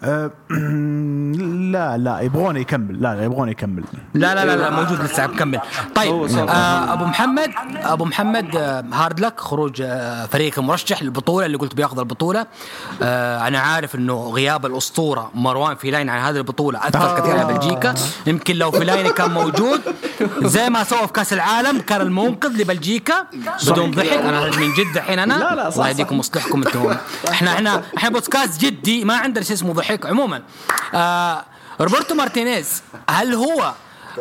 [0.03, 0.31] أه
[1.73, 3.01] لا لا يبغون يكمل.
[3.01, 3.83] لا لا يبغون يكمل.
[4.13, 5.59] لا لا لا, لا موجود لسه بكمل
[5.95, 6.13] طيب
[6.49, 11.75] آه أبو محمد أبو محمد آه hard luck خروج آه فريق مرشح للبطولة اللي قلت
[11.75, 12.45] بياخذ البطولة.
[13.01, 17.93] آه أنا عارف إنه غياب الأسطورة مروان فيلايني عن هذه البطولة أثر كثير على بلجيكا.
[18.27, 19.81] يمكن لو فيلايني كان موجود
[20.41, 23.13] زي ما سوى في كأس العالم كان المنقذ لبلجيكا
[23.67, 24.07] بدون ضحك.
[24.13, 25.33] أنا من جد الحين أنا.
[25.33, 25.87] لا، لا، صح، الله صح.
[25.87, 26.17] يهديكم
[26.55, 26.97] ويصلحكم أنتم
[27.29, 30.41] إحنا إحنا إحنا بودكاست جدي ما عندنا شيء اسمه ضحك عموما
[30.93, 31.45] آه
[31.81, 33.73] روبرتو مارتينيز هل هو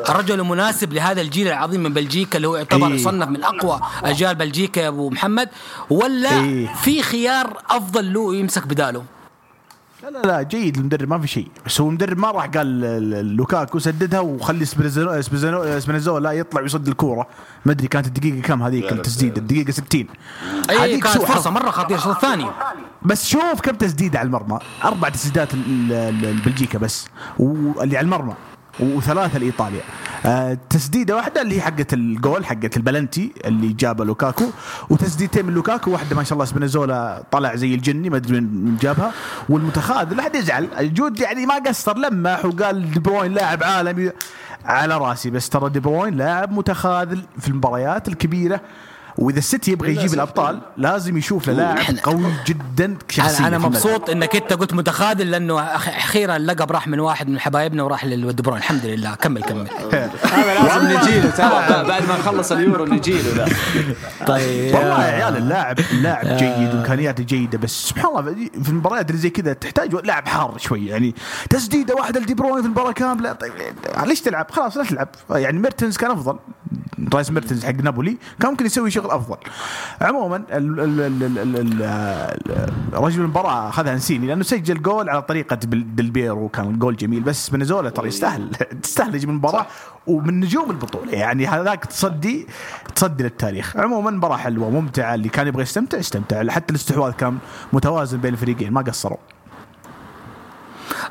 [0.08, 2.94] الرجل المناسب لهذا الجيل العظيم من بلجيكا اللي هو يعتبر إيه.
[2.94, 5.48] يصنف من أقوى أجيال بلجيكا يا أبو محمد
[5.90, 6.74] ولا إيه.
[6.74, 9.04] في خيار أفضل له يمسك بداله؟
[10.06, 11.48] لا لا لا جيد المدرب ما في شيء.
[11.66, 12.80] بس هو المدرب ما راح قال
[13.36, 17.26] لوكاكو سددها وخلي سبينزو- سبينزو- سبينزولا يطلع ويصد الكورة.
[17.66, 20.06] ما أدري كانت الدقيقة كم هذيك التسديده الدقيقة 60
[20.70, 21.18] أي هذيك كانت.
[21.18, 22.46] فرصة مرة خطيرة الشوط الثاني
[23.02, 24.58] بس شوف كم تسديده على المرمى.
[24.84, 27.06] أربع تسديدات ال- ال- البلجيكا بس
[27.38, 28.34] واللي على المرمى.
[28.80, 29.80] وثلاثة لإيطاليا.
[30.26, 34.44] آه تسديدة واحدة اللي هي حقت الجول حقت البلنتي اللي جابها لوكاكو
[34.90, 38.76] وتسديدتين من لوكاكو واحدة ما شاء الله سبينزولا طلع زي الجني ما أدري من من
[38.76, 39.12] جابها.
[39.48, 44.10] والمتخاذل لا حد يزعل الجود يعني ما قصر لمح وقال دي بروين لاعب عالمي
[44.64, 48.60] على راسي بس ترى دي بروين لاعب متخاذل في المباريات الكبيرة.
[49.18, 53.46] وإذا السيتي يبغى يجيب الأبطال لازم يشوف له لاعب قوي جدا شخصيا.
[53.48, 53.58] أنا.
[53.58, 58.04] مبسوط إنك أنت قلت متخاذل لأنه أخ- أخيرا اللقب راح من واحد من حبايبنا وراح
[58.04, 59.14] لدي بروين الحمد لله.
[59.14, 59.68] كمل كمل.
[59.92, 60.10] هذا
[60.64, 63.48] لازم نجيله ترى بعد ما نخلص اليورو نجيله ذا
[64.26, 64.74] طيب.
[64.74, 68.22] والله يا عيال اللاعب اللاعب جيد وإمكانياته جيدة بس سبحان الله
[68.62, 70.86] في المباريات اللي زي كذا تحتاج لاعب حار شوي.
[70.86, 71.14] يعني
[71.50, 73.32] تسديدة واحدة لدي بروين في المباراة كاملة.
[73.32, 73.52] طيب
[74.06, 75.08] ليش تلعب؟ خلاص لا تلعب.
[75.30, 76.38] يعني ميرتنز كان أفضل.
[77.14, 79.36] رايس ميرتنز حق نابولي كان ممكن يسوي شغل افضل
[80.00, 80.36] عموما
[82.92, 88.08] رجل المباراة أخذها انسيني لأنه سجل جول على طريقة ديلبيرو وكان الجول جميل سبينازولا ترى
[88.08, 88.50] يستاهل
[88.82, 89.66] تستاهل يجي من المباراه
[90.06, 91.12] ومن نجوم البطولة.
[91.12, 92.46] يعني هذاك تصدي
[92.94, 93.76] تصدي للتاريخ.
[93.76, 97.38] عموما مباراة حلوة ممتعة اللي كان يبغى يستمتع استمتع حتى الاستحواذ كان
[97.72, 99.18] متوازن بين الفريقين ما قصروا.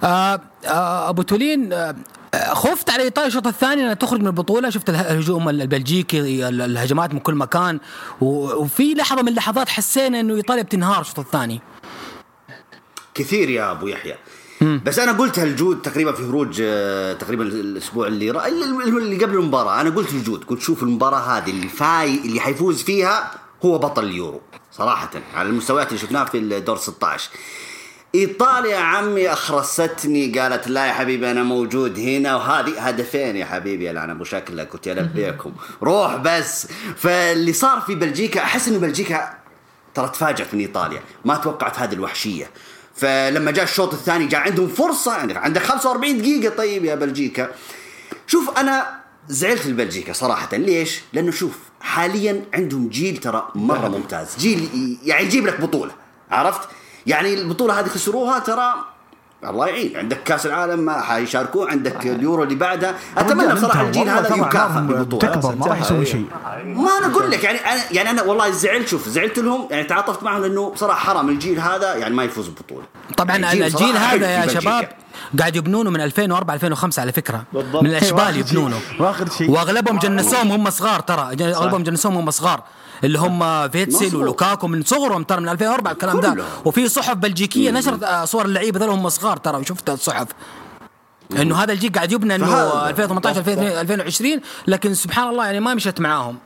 [0.03, 1.95] آه آه أبو تولين آه،
[2.53, 4.69] خفت على ايطاليا الشوط الثاني انها تخرج من البطولة.
[4.69, 7.79] شفت اله- الهجوم البلجيكي ال- الهجمات من كل مكان.
[8.21, 11.61] وفي لحظة من اللحظات حسينا إنه إيطاليا بتنهار الشوط الثاني.
[13.13, 14.15] كثير يا أبو يحيى.
[14.85, 18.31] بس أنا قلت لجود تقريبا في خروج آه، تقريبا الأسبوع اللي.
[18.47, 19.81] اللي اللي قبل المباراة.
[19.81, 20.43] أنا قلت لجود.
[20.43, 23.31] قلت شوف المباراة هذه اللي فاي اللي حيفوز فيها
[23.65, 24.41] هو بطل اليورو
[24.71, 27.29] صراحة على المستويات اللي شفناها في الدور 16
[28.19, 33.89] إيطاليا يا عمي أخرستني قالت لا يا حبيبي أنا موجود هنا وهذه هدفين يا حبيبي.
[33.89, 36.67] يلعن أبو شكلك كنت البيكم روح بس.
[36.97, 39.33] فاللي صار في بلجيكا أحس إنه بلجيكا
[39.93, 41.01] ترى تفاجأت من إيطاليا.
[41.25, 42.49] ما توقعت هذه الوحشية.
[42.95, 45.13] فلما جاء الشوط الثاني جاء عندهم فرصة.
[45.13, 47.51] عندك عندك 45 دقيقة طيب يا بلجيكا.
[48.27, 50.57] شوف أنا زعلت لبلجيكا صراحة.
[50.57, 54.35] ليش؟ لأنه شوف حاليا عندهم جيل ترى مرة ممتاز.
[54.39, 55.91] جيل يعني يجيب لك بطولة.
[56.31, 56.69] عرفت؟
[57.07, 58.73] يعني البطولة هذه خسروها ترى
[59.43, 59.97] الله يعين.
[59.97, 65.31] عندك كأس العالم ما حيشاركوه عندك اليورو اللي بعدها أتمنى بصراحة الجيل هذا يكافئ بالبطولة.
[65.31, 66.25] تكبر ما راح يسوي شيء.
[66.65, 69.67] ما أنا أقول لك يعني أنا يعني أنا والله زعلت شوف زعلت لهم.
[69.71, 71.29] يعني تعاطفت معهم لأنه بصراحة حرام.
[71.29, 72.85] الجيل هذا يعني ما يفوز ببطولة.
[73.17, 74.47] طبعا الجيل الجيل حلو هذا يا.
[74.47, 74.89] شباب
[75.39, 77.43] قاعد يبنونه من 2004 2005 على فكرة.
[77.53, 77.83] بالضبط.
[77.83, 78.79] من الأشبال يبنونه.
[78.99, 79.51] واخر شيء.
[79.51, 81.35] وأغلبهم جنسوهم هم صغار ترى.
[81.41, 82.63] أغلبهم جنسوهم هم صغار.
[83.03, 84.15] اللي هم فيتسل.
[84.15, 86.35] ولوكاكو من صغرهم ترى من 2004 الكلام ده.
[86.65, 90.27] وفي صحف بلجيكية نشرت آه، صور اللعيبة ذول هم صغار ترى وشفت الصحف
[91.31, 92.89] إنه هذا الجيل قاعد يبنى إنه فهذا.
[92.89, 96.37] 2018 2020 لكن سبحان الله يعني ما مشت معاهم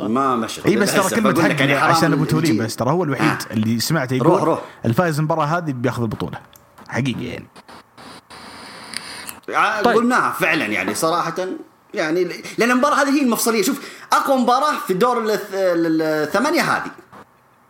[0.00, 1.10] ما مشت إي بس ترى.
[1.10, 2.58] كلمة حق يعني عشان أبو تولين.
[2.64, 4.60] بس ترى هو الوحيد اللي سمعته روح- يقول روح.
[4.84, 6.38] الفايز المباراة هذه بياخذ البطولة
[6.88, 7.46] حقيقي يعني
[9.50, 9.96] ع- طيب.
[9.96, 11.34] قلناها فعلا يعني صراحة
[11.94, 12.24] يعني
[12.58, 13.62] لأن المباراة هذه هي المفصلية.
[13.62, 13.80] شوف
[14.12, 16.90] أقوى مباراة في الدور الث- ال- الثمانية هذه.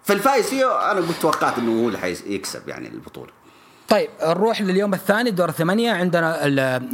[0.04, 3.30] فالفايز فيه أنا قلت توقعت إنه هو اللي حيكسب يعني البطولة.
[3.88, 5.92] طيب نروح لليوم الثاني دور الثمانية.
[5.92, 6.38] عندنا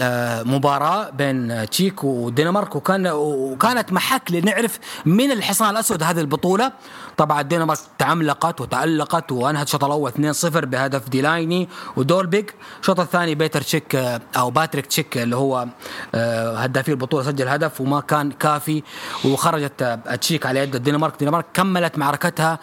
[0.03, 6.73] آه، مباراة بين تشيك والدنمارك وكان وكانت محك لنعرف من الحصان الأسود هذه البطولة.
[7.17, 12.51] طبعا الدنمارك تعملقت وتألقت وأنهت الشوط الأول 2-0 بهدف ديلايني ودولبيرج
[12.81, 15.67] الشوط الثاني بيتر تشيك آه، أو باتريك تشيك اللي هو
[16.15, 18.83] آه، هدافي البطولة سجل هدف وما كان كافي
[19.25, 22.59] وخرجت آه، تشيك على يد الدنمارك الدنمارك كملت معركتها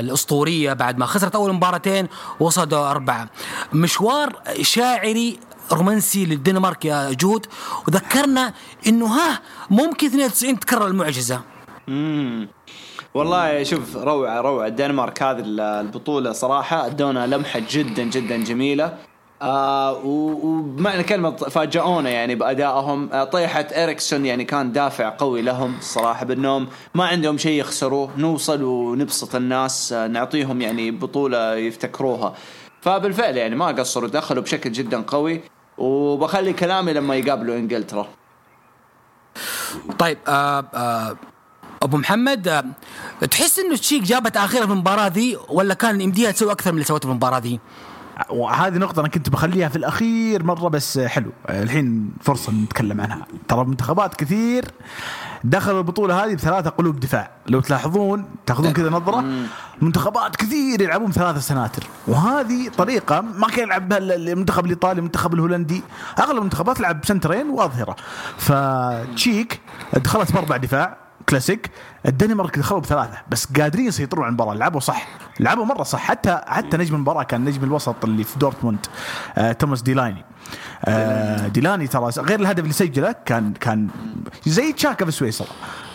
[0.00, 2.08] الأسطورية بعد ما خسرت أول مباراتين
[2.40, 3.28] وصلوا أربعة.
[3.72, 5.38] مشوار شاعري
[5.72, 7.46] رومانسي للدنمارك يا جود.
[7.88, 8.52] وذكرنا
[8.86, 9.40] إنه ها
[9.70, 11.40] ممكن 92 تكرر المعجزة.
[13.14, 14.66] والله شوف روعة روعة.
[14.66, 18.96] الدنمارك هذه البطولة صراحة أدونا لمحة جدا جدا جميلة.
[19.42, 23.12] آه وبمعنى كلمة فاجأونا يعني بأدائهم.
[23.12, 28.10] آه طيحة إريكسون يعني كان دافع قوي لهم الصراحة بأنهم ما عندهم شيء يخسروه.
[28.16, 29.92] نوصل ونبسط الناس.
[29.92, 32.34] آه نعطيهم يعني بطولة يفتكروها.
[32.80, 35.40] فبالفعل يعني ما قصروا دخلوا بشكل جدا قوي.
[35.78, 38.06] وبخلي كلامي لما يقابلوا إنجلترا.
[39.98, 41.16] طيب آه آه
[41.82, 42.72] أبو محمد
[43.30, 46.84] تحس إنه تشيك جابت أخيرا في المباراة ذي ولا كان يمديها تسوي أكثر من اللي
[46.84, 47.60] سوته في المباراة ذي؟
[48.30, 51.32] وهذه نقطة أنا كنت بخليها في الأخير مرة بس حلو.
[51.50, 53.26] الحين فرصة نتكلم عنها.
[53.48, 54.64] ترى منتخبات كثير
[55.44, 57.30] دخلوا البطولة هذه بثلاثة قلوب دفاع.
[57.46, 59.24] لو تلاحظون تاخذون كذا نظرة.
[59.82, 61.82] منتخبات كثير يلعبون ثلاثة سناتر.
[62.08, 65.82] وهذه طريقة ما كان يلعب بها المنتخب الإيطالي المنتخب الهولندي.
[66.18, 67.96] أغلب المنتخبات تلعب سنترين وأظهرة.
[68.38, 69.60] فتشيك
[69.96, 70.99] دخلت بأربع دفاع.
[71.30, 71.70] كلاسيك
[72.06, 74.54] الدنمارك دخلوا بثلاثة بس قادرين يسيطرون على المباراة.
[74.54, 75.06] لعبوا صح
[75.40, 75.98] لعبوا مرة صح.
[75.98, 78.86] حتى حتى نجم المباراة كان نجم الوسط اللي في دورتموند
[79.38, 80.24] آه توماس ديلايني.
[80.84, 83.88] آه ديلاني ترى غير الهدف اللي سجله كان كان
[84.46, 85.48] زي تشاكا في سويسرا.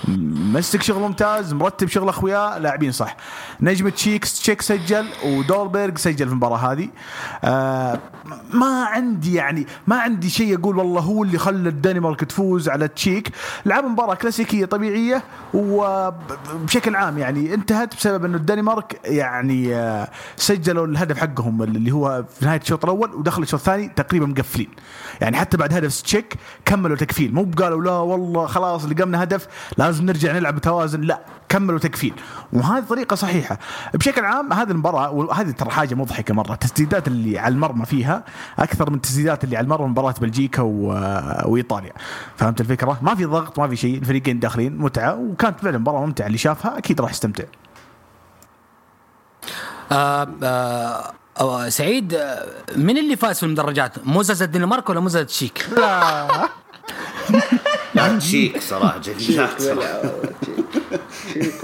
[0.07, 3.17] مسك شغل ممتاز مرتب شغل أخويا لاعبين صح.
[3.61, 6.89] نجم تشيك تشيك سجل ودولبرغ سجل في المباراة هذه.
[7.43, 7.99] آه
[8.53, 13.31] ما عندي يعني ما عندي شيء أقول والله هو اللي خلى الدنمارك تفوز على تشيك.
[13.65, 15.23] لعبوا مباراة كلاسيكية طبيعية
[15.53, 22.45] وبشكل عام يعني انتهت بسبب إنه الدنمارك يعني آه، سجلوا الهدف حقهم اللي هو في
[22.45, 24.69] نهاية الشوط الأول ودخل الشوط الثاني تقريبا مقفلين.
[25.21, 27.33] يعني حتى بعد هدف تشيك كملوا تكفيل.
[27.33, 31.19] مو قالوا لا والله خلاص لقمنا هدف لازم نرجع نلعب بتوازن لا
[31.49, 32.13] كملوا تكفيل
[32.53, 33.59] وهذه طريقة صحيحة.
[33.93, 36.53] بشكل عام هذه المباراة وهذه ترى حاجة مضحكة مرة.
[36.53, 38.23] التسديدات اللي على المرمى فيها
[38.59, 40.87] أكثر من التسديدات اللي على المرمى مباراة بلجيكا و...
[41.45, 41.93] وإيطاليا.
[42.37, 43.97] فهمت الفكرة؟ ما في ضغط ما في شيء.
[43.97, 45.15] الفريقين داخلين متعة.
[45.15, 46.27] وكانت فعلا مباراة ممتعة.
[46.27, 47.43] اللي شافها أكيد راح يستمتع.
[49.91, 52.45] آه آه آه سعيد آه،
[52.75, 56.49] من اللي فاز في المدرجات؟ مزز الدنمارك ولا مزز تشيك؟ لا
[58.19, 59.47] تشيك صراحة جميل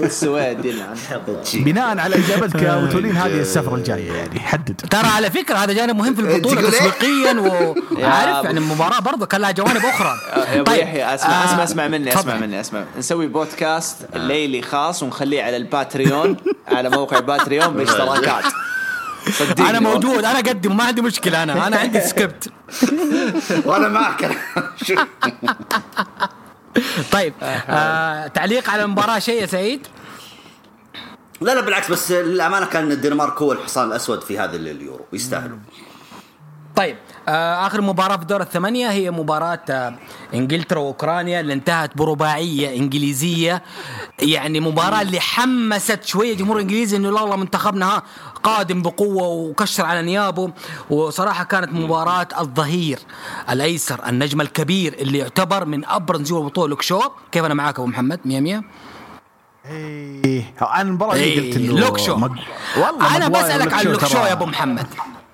[0.00, 4.80] والسويد يلعن حظه بناء على اجابتك يا وتولين هذه السفرة الجاية يعني حدد.
[4.90, 7.40] ترى على فكرة هذا جانب مهم في البطولة تقول إيه؟ تسويقيا
[8.02, 10.12] وعارف يعني المباراة برضه كان لها جوانب أخرى.
[10.54, 12.36] يا أبو يحيى اسمع آه، اسمع اسمع مني اسمع.
[12.36, 16.36] مني اسمع نسوي بودكاست ليلي خاص ونخليه على الباتريون
[16.68, 18.44] على موقع باتريون باشتراكات
[19.30, 21.66] صدقني أنا موجود أنا اقدم ما عندي مشكلة أنا.
[21.66, 22.48] أنا عندي سكريبت
[23.64, 24.30] وأنا معك.
[27.12, 29.86] طيب آه تعليق على المباراة شيء يا سعيد؟
[31.40, 35.04] لا لا بالعكس بس للأمانة كان الدنمارك هو الحصان الأسود في هذا اليورو.
[35.12, 35.58] يستاهلوا.
[36.76, 39.94] طيب آه آخر مباراة في دور الثمانية هي مباراة آه
[40.34, 43.62] إنجلترا وأوكرانيا اللي انتهت برباعية إنجليزية.
[44.18, 48.02] يعني مباراة اللي حمست شوية الجمهور الانجليزي إنه لا والله منتخبنا ها
[48.42, 50.52] قادم بقوة وكشر على نيابه.
[50.90, 52.98] وصراحة كانت مباراة الظهير
[53.50, 57.00] الأيسر النجم الكبير اللي يعتبر من أبرز نجوم البطوله لوك شو.
[57.32, 58.62] كيف أنا معاك أبو محمد؟ 100 100
[59.70, 62.16] إيه أنا المباراه إيه، قلت إنه لوك شو.
[62.16, 62.38] مج...
[62.76, 64.86] والله أنا بسألك عن لوك شو يا أبو محمد.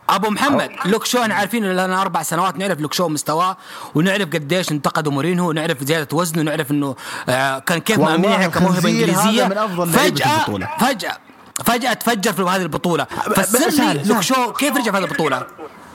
[0.08, 3.56] أبو محمد لوك شو إحنا عارفين لنا أربع سنوات نعرف لوك شو مستواه
[3.94, 6.96] ونعرف قديش انتقدوا مورينهو ونعرف زيادة وزنه ونعرف إنه
[7.28, 9.48] آه كان كيف والله مأمنينها كموهبه إنجليزية
[9.84, 10.68] فجأة.
[10.78, 11.18] فجأة
[11.64, 13.04] فجأة تفجر في هذه البطولة
[13.36, 14.20] فسر لي لوك.
[14.20, 15.46] شو كيف رجع في هذه البطولة؟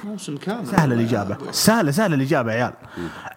[0.04, 0.68] موسم كامل.
[0.68, 1.38] سهلة الإجابة.
[1.52, 2.74] سهلة سهلة الإجابة يا عيال.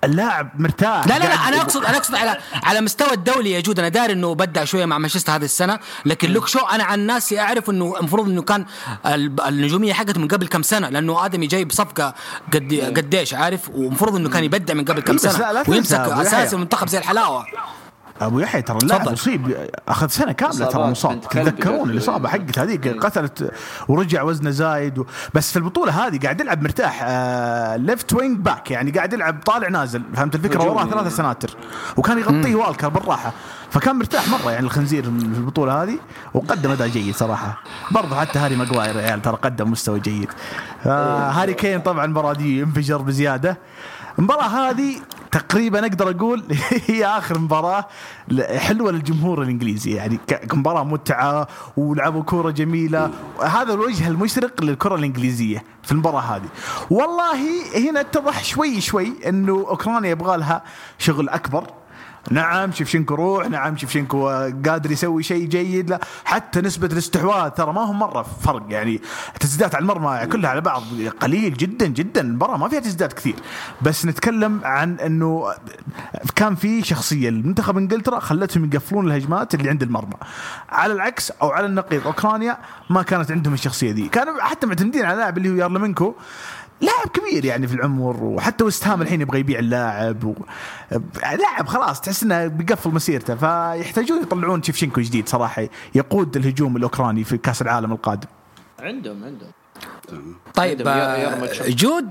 [0.05, 1.07] اللاعب مرتاح.
[1.07, 3.79] لا لا لا أنا اقصد أنا أقصد على على مستوى الدولي يا جود.
[3.79, 5.79] أنا داري إنه بدع شوية مع مانشستر هذه السنة.
[6.07, 8.67] لكن لوك شو أنا عن ناسي أعرف إنه المفروض إنه كان
[9.07, 10.89] ال- النجومية حقته من قبل كم سنة.
[10.89, 12.15] لأنه آدمي جاي بصفقة
[12.53, 16.33] قد قديش عارف؟ ومفروض إنه كان يبدع من قبل كم لا- سنه ويمسك أبو أساس
[16.33, 16.53] يحيى.
[16.53, 17.47] المنتخب زي الحلاوة.
[18.21, 19.09] أبو يحيى ترى اللاعب.
[19.09, 19.57] أصيب
[19.89, 21.91] أخذ سنة كاملة ترى مصاب تتذكرون.
[21.91, 23.01] الإصابة حقت هذيك إيه.
[23.01, 23.53] قتلت
[23.89, 25.07] ورجع وزنه زايد و...
[25.35, 29.69] بس في البطولة هذه قاعد يلعب مرتاح آه left wing back يعني قاعد يلعب طالع
[29.69, 30.63] نازل فهمت الفكرة.
[30.63, 31.57] وراه ثلاثة سناتر.
[31.97, 33.33] وكان يغطيه والكر بالراحة.
[33.71, 35.99] فكان مرتاح مرة يعني الخنزير في البطولة هذه
[36.35, 37.63] وقدم أداء جيد صراحة.
[37.91, 40.29] برضه حتى هاري ماجواير يا عيال ترى قدم مستوى جيد.
[40.87, 43.59] آه هاري كين طبعا المباراه دي انفجر بزيادة.
[44.19, 44.97] المباراة هذه
[45.33, 46.45] تقريبا أقدر أقول
[46.87, 47.87] هي آخر مباراة
[48.29, 49.91] ل- حلوة للجمهور الإنجليزي.
[49.95, 53.11] يعني ك- مباراة متعة ولعبوا كورة جميلة.
[53.43, 56.49] هذا الوجه المشرق للكرة الإنجليزية في المباراة هذه.
[56.91, 57.35] والله
[57.91, 60.63] هنا أتضح شوي شوي إنه أوكرانيا يبغى لها
[60.99, 61.65] شغل أكبر.
[62.31, 64.29] نعم شفشنكو روح نعم شفشنكو
[64.67, 65.91] قادر يسوي شيء جيد.
[65.91, 69.01] لا حتى نسبة الاستحواذ ترى ما هم مرة فرق يعني
[69.41, 70.83] تسديدات على المرمى كلها على بعض
[71.21, 73.35] قليل جدا جدا المباراة ما فيها تسديدات كثير.
[73.83, 75.55] بس نتكلم عن إنه
[76.37, 80.17] كان في شخصية المنتخب إنجلترا خلتهم يقفلون الهجمات اللي عند المرمى.
[80.69, 82.59] على العكس أو على النقيض أوكرانيا
[82.91, 84.09] ما كانت عندهم الشخصية ذي.
[84.09, 86.15] كانوا حتى معتمدين على لاعب اللي هو يارلمنكو
[86.81, 90.35] لاعب كبير يعني في العمر وحتى وست هام الحين يبغى يبيع اللاعب و...
[91.39, 97.39] لاعب خلاص تحس إنه بيقفل مسيرته فيحتاجون يطلعون تشيفشينكو جديد صراحة يقود الهجوم الأوكراني في
[97.39, 98.29] كأس العالم القادم.
[98.81, 99.51] عندهم عندهم.
[100.55, 101.69] طيب آه،.
[101.69, 102.11] جود؟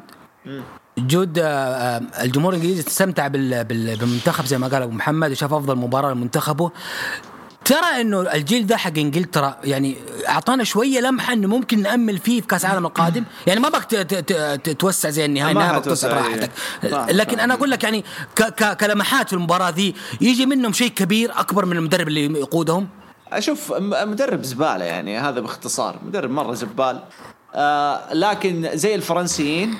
[0.97, 5.53] جود آه، آه، الجمهور الإنجليزي استمتع بال- بال- بالمنتخب زي ما قال أبو محمد وشاف
[5.53, 6.71] أفضل مباراة لمنتخبه.
[7.65, 9.95] ترى إنه الجيل ده حق إنجلترا يعني
[10.29, 13.23] أعطانا شوية لمحة إنه ممكن نأمل فيه في كأس العالم القادم.
[13.47, 14.07] يعني ما بك
[14.79, 16.13] توسع زي النهائي ما النهائي بتوسع إيه.
[16.13, 16.51] راحتك.
[17.13, 17.39] لكن.
[17.39, 18.03] أنا أقول لك يعني
[18.79, 22.87] كلمحات في المباراة ذي يجي منهم شيء كبير أكبر من المدرب اللي يقودهم؟
[23.31, 25.99] أشوف مدرب زبالة يعني هذا باختصار.
[26.07, 27.03] مدرب مرة زبال.
[27.55, 29.77] آه لكن زي الفرنسيين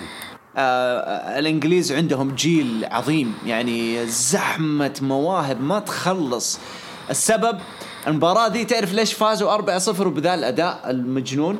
[0.58, 3.34] آه الإنجليز عندهم جيل عظيم.
[3.46, 6.60] يعني زحمة مواهب ما تخلص.
[7.10, 7.60] السبب
[8.08, 11.60] المباراة دي تعرف ليش فازوا 4-0 وبذا الأداء المجنون؟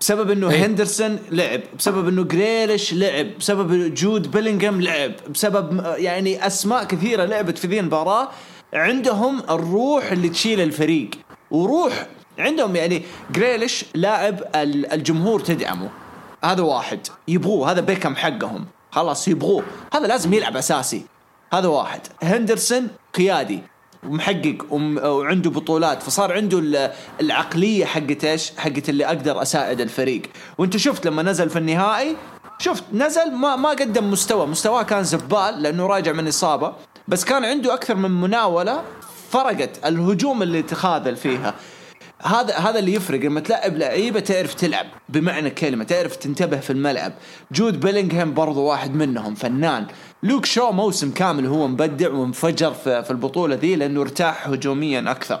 [0.00, 0.66] بسبب إنه إيه.
[0.66, 7.58] هندرسون لعب بسبب إنه جريليش لعب بسبب جود بيلينغهام لعب بسبب يعني أسماء كثيرة لعبت
[7.58, 8.28] في ذي المباراة.
[8.72, 11.10] عندهم الروح اللي تشيل الفريق
[11.50, 12.06] وروح
[12.38, 15.90] عندهم يعني جريليش لاعب ال- الجمهور تدعمه.
[16.44, 17.00] هذا واحد.
[17.28, 18.66] يبغوه هذا بيكم حقهم.
[18.90, 19.64] خلاص يبغوه.
[19.94, 21.02] هذا لازم يلعب أساسي.
[21.52, 22.00] هذا واحد.
[22.22, 23.62] هندرسون قيادي.
[24.08, 26.02] ومحقق وم- وعنده بطولات.
[26.02, 26.90] فصار عنده ال-
[27.20, 30.22] العقلية حقت إيش؟ حقت اللي أقدر أساعد الفريق،
[30.58, 32.16] وأنت شفت لما نزل في النهائي
[32.58, 36.72] شفت نزل ما ما قدم مستوى، مستواه كان زبال لأنه راجع من إصابة،
[37.08, 38.82] بس كان عنده أكثر من مناولة
[39.30, 41.54] فرقت الهجوم اللي تخاذل فيها.
[42.22, 43.20] هذا هذا اللي يفرق.
[43.20, 47.12] لما تلعب لعيبة تعرف تلعب بمعنى الكلمة تعرف تنتبه في الملعب.
[47.52, 49.86] جود بيلينغهام برضو واحد منهم فنان.
[50.24, 55.40] لوك شو موسم كامل هو مبدع وانفجر في, في البطولة ذي لأنه ارتاح هجوميا أكثر.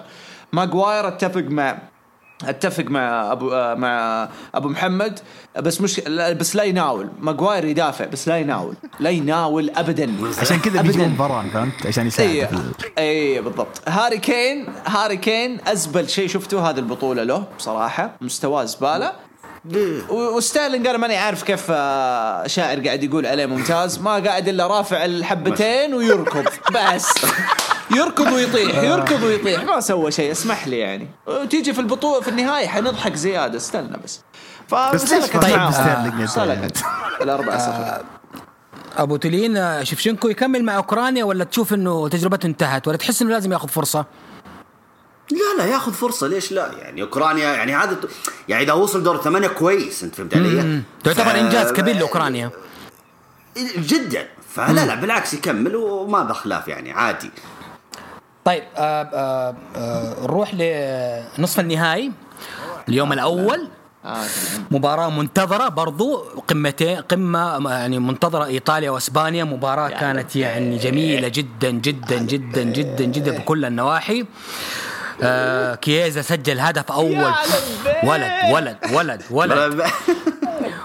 [0.52, 1.78] ماجواير أتفق مع
[2.44, 5.20] أتفق مع ابو مع أبو محمد
[5.58, 7.08] بس مش بس لا يناول.
[7.20, 8.74] ماجواير يدافع بس لا يناول.
[9.00, 10.12] لا يناول ابدا.
[10.40, 10.82] عشان كذا.
[10.82, 12.28] بيجيبون فران فهمت؟ عشان يساعد.
[12.28, 12.46] اي
[12.98, 13.88] اي بالضبط.
[13.88, 18.16] هاري كين هاري كين أزبل شيء شفته هذه البطولة له بصراحة.
[18.20, 19.12] مستواه زبالة.
[20.10, 23.98] و- وستيرلينج أنا ماني عارف كيف آه، شاعر قاعد يقول عليه ممتاز.
[23.98, 26.44] ما قاعد إلا رافع الحبتين ويركض.
[26.74, 27.08] بس.
[27.96, 29.64] يركض ويطيح يركض ويطيح.
[29.64, 31.08] ما سوى شيء اسمح لي يعني.
[31.26, 34.20] وتيجي في البطوله في النهاية حنضحك زيادة استنى بس.
[34.68, 35.58] فسلكت طيب
[36.20, 36.78] يا سلكت.
[37.22, 38.04] الأربعة صفر
[38.98, 43.30] أبو تلين آه، شفشنكو يكمل مع أوكرانيا ولا تشوف إنه تجربته انتهت ولا تحس إنه
[43.30, 44.04] لازم ياخذ فرصة؟
[45.30, 47.96] لا لا ياخذ فرصة ليش لا؟ يعني أوكرانيا يعني هذا
[48.48, 52.50] يعني إذا وصل دور ثمانية كويس أنت فهمت علي؟ تعتبر ف- إنجاز كبير لأوكرانيا.
[53.78, 54.28] جدا.
[54.54, 57.30] فلا لا بالعكس يكمل وما بخلاف يعني عادي.
[58.44, 62.12] طيب آه آه آه نروح لنصف النهائي.
[62.88, 63.68] اليوم الأول.
[64.04, 64.24] آه.
[64.70, 66.16] مباراة منتظرة برضو
[66.48, 69.44] قمتين قمة يعني منتظرة إيطاليا وإسبانيا.
[69.44, 74.24] مباراة كانت يعني جميلة جدا جدا جدا جدا جدا بكل النواحي.
[75.22, 77.32] آه كييزا سجل هدف أول.
[78.04, 79.82] ولد ولد ولد ولد.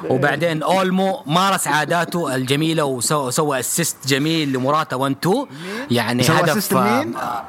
[0.09, 5.45] وبعدين أولمو مارس عاداته الجميلة وسوى سوى اسيست جميل لمراتا 1 2
[5.91, 7.43] يعني هدف؟ آه،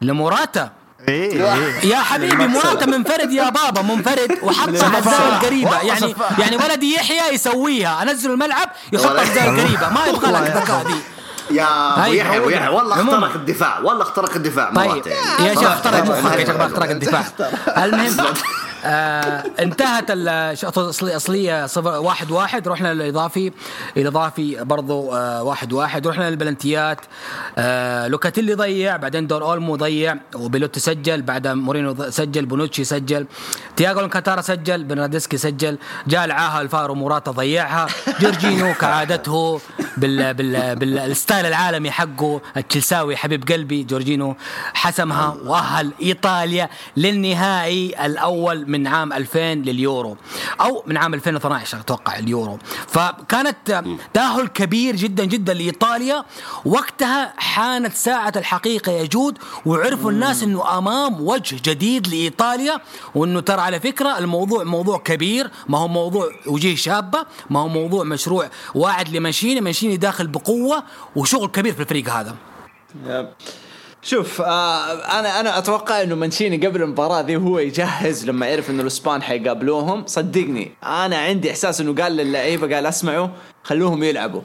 [0.00, 0.70] لمراتا.
[1.08, 1.54] إيه.
[1.54, 1.90] إيه.
[1.90, 4.38] يا حبيبي مراتا منفرد يا بابا منفرد.
[4.42, 6.14] وحط القريبه والله يعني.
[6.38, 8.02] يعني ولدي يحيى يسويها.
[8.02, 9.18] أنزل الملعب يحط.
[9.18, 10.94] الزاويه القريبه ما يبغى لك الذكاء دي
[11.52, 12.48] يا ابو يحيى ابو.
[12.50, 12.94] يحيى والله.
[13.00, 17.24] اخترق الدفاع والله اخترق الدفاع طيب يا شيخ اخترق مخك يا شيخ اخترق الدفاع
[17.84, 18.16] المهم
[18.84, 22.68] آه انتهت الشوط الاصليه اصليه صفر واحد واحد.
[22.68, 23.52] رحنا للإضافي.
[23.96, 26.06] الإضافي برضو آه واحد واحد.
[26.06, 27.00] رحنا للبلنتيات.
[27.58, 33.26] آه لوكاتيلي ضيع بعدين دون أولمو ضيع وبيلوتي سجل بعد مورينو سجل بونوتشي سجل
[33.76, 37.86] تياغو الكانتارا سجل برنارديسكي سجل جاء العاهة الفارو موراتا ضيعها
[38.20, 39.60] جورجينو كعادته
[39.96, 44.36] بال بال بال style العالمي حقه التشلساوي حبيب قلبي جورجينو
[44.74, 50.16] حسمها وأهل إيطاليا للنهائي الأول من عام 2000 لليورو
[50.60, 52.58] أو من عام 2012 أتوقع اليورو.
[52.88, 53.82] فكانت
[54.14, 56.24] تأهل كبير جدا جدا لإيطاليا.
[56.64, 62.80] وقتها حانت ساعة الحقيقة يا جود وعرفوا الناس إنه أمام وجه جديد لإيطاليا
[63.14, 65.50] وإنه ترى على فكرة الموضوع موضوع كبير.
[65.68, 69.60] ما هو موضوع وجيه شابة ما هو موضوع مشروع واعد لمانشيني.
[69.60, 70.84] مانشيني داخل بقوة
[71.16, 72.36] وشغل كبير في الفريق هذا.
[74.04, 78.82] شوف آه أنا أنا أتوقع إنه مانشيني قبل المباراة ذي وهو يجهز لما يعرف إنه
[78.82, 80.06] الاسبان حيقابلوهم.
[80.06, 83.28] صدقني أنا عندي إحساس إنه قال للعيبة قال أسمعوا
[83.62, 84.42] خلوهم يلعبوا.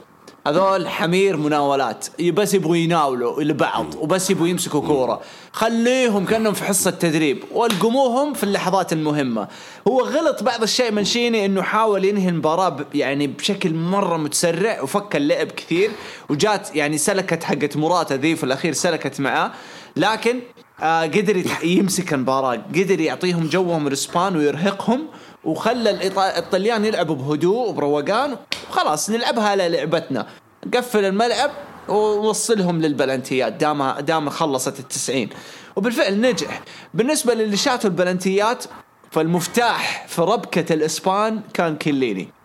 [0.48, 2.06] هذول حمير مناولات.
[2.22, 5.20] بس يبغوا يناولوا لبعض وبس يبغوا يمسكوا كورة.
[5.52, 9.48] خليهم كأنهم في حصة تدريب والقموهم في اللحظات المهمة.
[9.88, 15.46] هو غلط بعض الشيء منشيني إنه حاول ينهي المباراة يعني بشكل مرة متسرع وفك اللعب
[15.46, 15.90] كثير
[16.28, 19.50] وجات يعني سلكت حقت مراته ذي في الأخير سلكت معاه.
[19.96, 20.40] لكن
[20.80, 25.06] آه قدر يمسك المباراة قدر يعطيهم جوهم الاسبان ويرهقهم.
[25.44, 25.90] وخلى
[26.38, 28.36] الطليان يلعبوا بهدوء وبروقان.
[28.70, 30.26] وخلاص نلعبها على لعبتنا.
[30.74, 31.50] قفل الملعب
[31.88, 33.52] ووصلهم للبلنتيات.
[33.52, 35.28] دام دام خلصت التسعين.
[35.76, 36.62] وبالفعل نجح.
[36.94, 38.64] بالنسبة للي شاتوا البلنتيات
[39.10, 42.37] فالمفتاح في ربكة الإسبان كان كيليني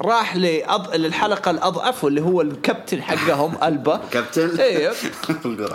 [0.00, 0.94] راح لأض...
[0.94, 4.00] للحلقة الأضعف واللي هو الكابتن حقهم ألبا.
[4.10, 4.94] كابتن؟ أيوه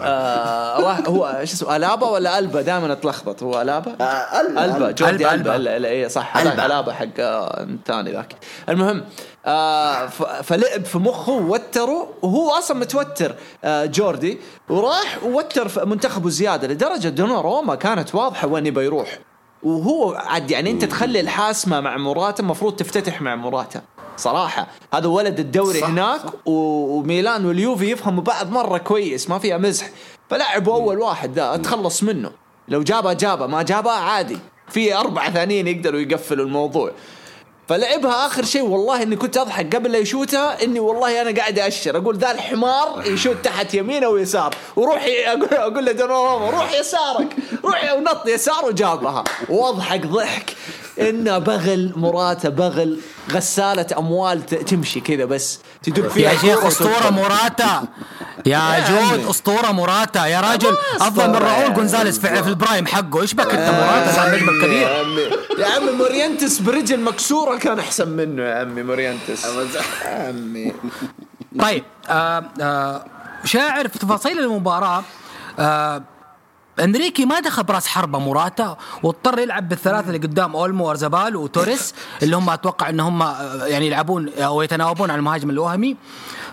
[0.03, 3.43] آه راح هو شو اسمه ألابا ولا ألبا؟ دائما أتلخبط.
[3.43, 4.65] هو ألابا؟ آه، ألبا.
[4.65, 4.91] ألبا.
[4.91, 5.55] جوردي ألبا، ألبا.
[5.55, 5.77] ألبا.
[5.77, 6.37] البا اي صح.
[6.37, 6.65] هذاك ألبا.
[6.65, 8.35] ألابا حق آه، الثاني ذاك.
[8.69, 9.03] المهم
[9.45, 10.05] آه
[10.41, 14.39] فلعب في مخه ووتره وهو أصلا متوتر آه جوردي.
[14.69, 19.19] وراح ووتر في منتخبه زيادة لدرجة دوناروما كانت واضحة وين يبى يروح.
[19.63, 23.81] وهو عاد يعني أنت تخلي الحاسمة مع مراته المفروض تفتتح مع مراته.
[24.17, 24.67] صراحة.
[24.93, 26.33] هذا ولد الدوري صح، هناك صح.
[26.45, 29.89] وميلان واليوفي يفهموا بعض مرة كويس ما فيها مزح.
[30.29, 32.31] فلعبوا أول واحد ذا أتخلص منه.
[32.67, 34.37] لو جابها جابها ما جابها عادي.
[34.69, 36.91] في اربعه ثانيين يقدروا يقفلوا الموضوع.
[37.67, 41.97] فلعبها آخر شيء والله إني كنت أضحك قبل لا يشوتها إني والله أنا قاعد أشر.
[41.97, 44.55] أقول ذا الحمار يشوت تحت يمينه ويسار.
[44.75, 49.23] وروحي أقول أقول له روح يسارك روح ونط يسار وجابها.
[49.49, 50.55] وأضحك ضحك.
[50.99, 52.99] انه بغل موراتا بغل
[53.31, 55.59] غسالة أموال تمشي كذا بس.
[55.83, 57.09] تدق فيها يا شيخ أسطورة.
[57.09, 57.87] موراتا
[58.45, 59.29] يا جود عمي.
[59.29, 63.21] أسطورة موراتا يا راجل أفضل من راؤول جونزاليس في, في ال prime حقه.
[63.21, 65.21] إيش بك أنت موراتا كان نجم عمي.
[65.63, 65.91] يا عمي.
[65.91, 69.45] مورينتس برجل مكسورة كان أحسن منه يا عمي مورينتس.
[69.45, 70.73] يا عمي.
[71.59, 73.05] طيب آه آه
[73.45, 75.03] شاعر في تفاصيل المباراة
[75.59, 76.03] آه
[76.79, 81.93] انريكي ما دخل براس حربه موراتا واضطر يلعب بالثلاثة اللي قدام أولمو واويارزابال وتوريس
[82.23, 85.97] اللي هم أتوقع إن هم آه، يعني يلعبون أو يتناوبون على المهاجم الوهمي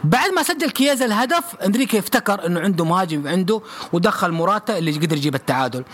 [0.04, 3.60] بعد ما سجل كيازا الهدف انريكي افتكر إنه عنده مهاجم عنده
[3.92, 5.84] ودخل موراتا اللي قدر يجيب التعادل.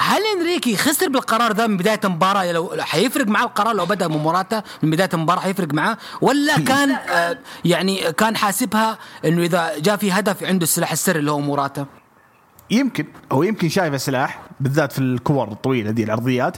[0.00, 4.16] هل انريكي خسر بالقرار ذا من بداية المباراة؟ لو حيفرق معاه القرار لو بدأ من
[4.16, 9.96] موراتا من بداية المباراة حيفرق معاه ولا كان آه يعني كان حاسبها إنه إذا جاء
[9.96, 11.86] في هدف عنده السلاح السري اللي هو موراتا
[12.70, 16.56] يمكن هو يمكن شايف السلاح بالذات في الكور الطويلة دي العرضيات.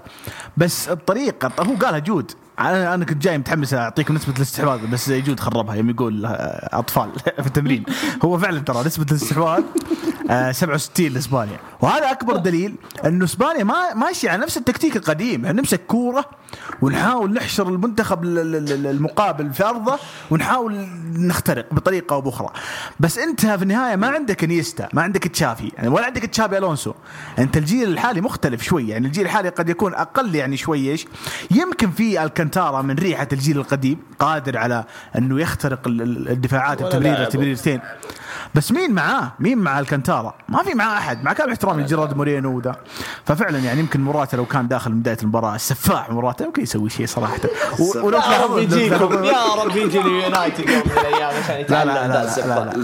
[0.57, 2.33] بس الطريقة هو قالها جود.
[2.59, 7.11] أنا أنا كنت جاي متحمس اعطيكم نسبة الاستحواذ بس جود خربها يوم يقول آه، أطفال
[7.43, 7.85] في التمرين.
[8.25, 9.63] هو فعلا ترى نسبة الاستحواذ
[10.33, 11.57] آه، 67 لإسبانيا.
[11.81, 12.75] وهذا أكبر دليل
[13.07, 16.25] إنه إسبانيا ما ماشي على نفس التكتيك القديم يعني نمسك كورة
[16.83, 19.99] ونحاول نحشر المنتخب ال- ال- ال- المقابل في أرضه
[20.31, 20.87] ونحاول
[21.17, 22.49] نخترق بطريقة أو بأخرى.
[23.01, 26.93] بس أنت في النهاية ما عندك إنيستا ما عندك تشافي يعني ولا عندك تشافي ألونسو.
[27.39, 31.07] أنت الجيل الحالي مختلف شوي يعني الجيل الحالي قد يكون أقل يعني شوي إيش؟
[31.51, 34.85] يمكن في الكنتارا من ريحة الجيل القديم قادر على
[35.19, 37.29] إنه يخترق ال- ال- الدفاعات لاعب.
[37.29, 37.81] تمريرتين
[38.55, 42.57] بس مين معاه؟ مين مع الكنتارا؟ ما في معاه أحد، مع كامل احترامي لجيرارد مورينو
[42.57, 42.77] وذا.
[43.27, 47.07] ففعلا يعني يمكن موراتا لو كان داخل من بداية المباراة السفاح موراتا يمكن يسوي شيء
[47.07, 47.37] صراحة.
[47.79, 52.09] ولو يا رب يجيكم يا رب يجي اليونايتد يوم من الأيام عشان لا يتعلم لا
[52.09, 52.77] لا لا, السفاح.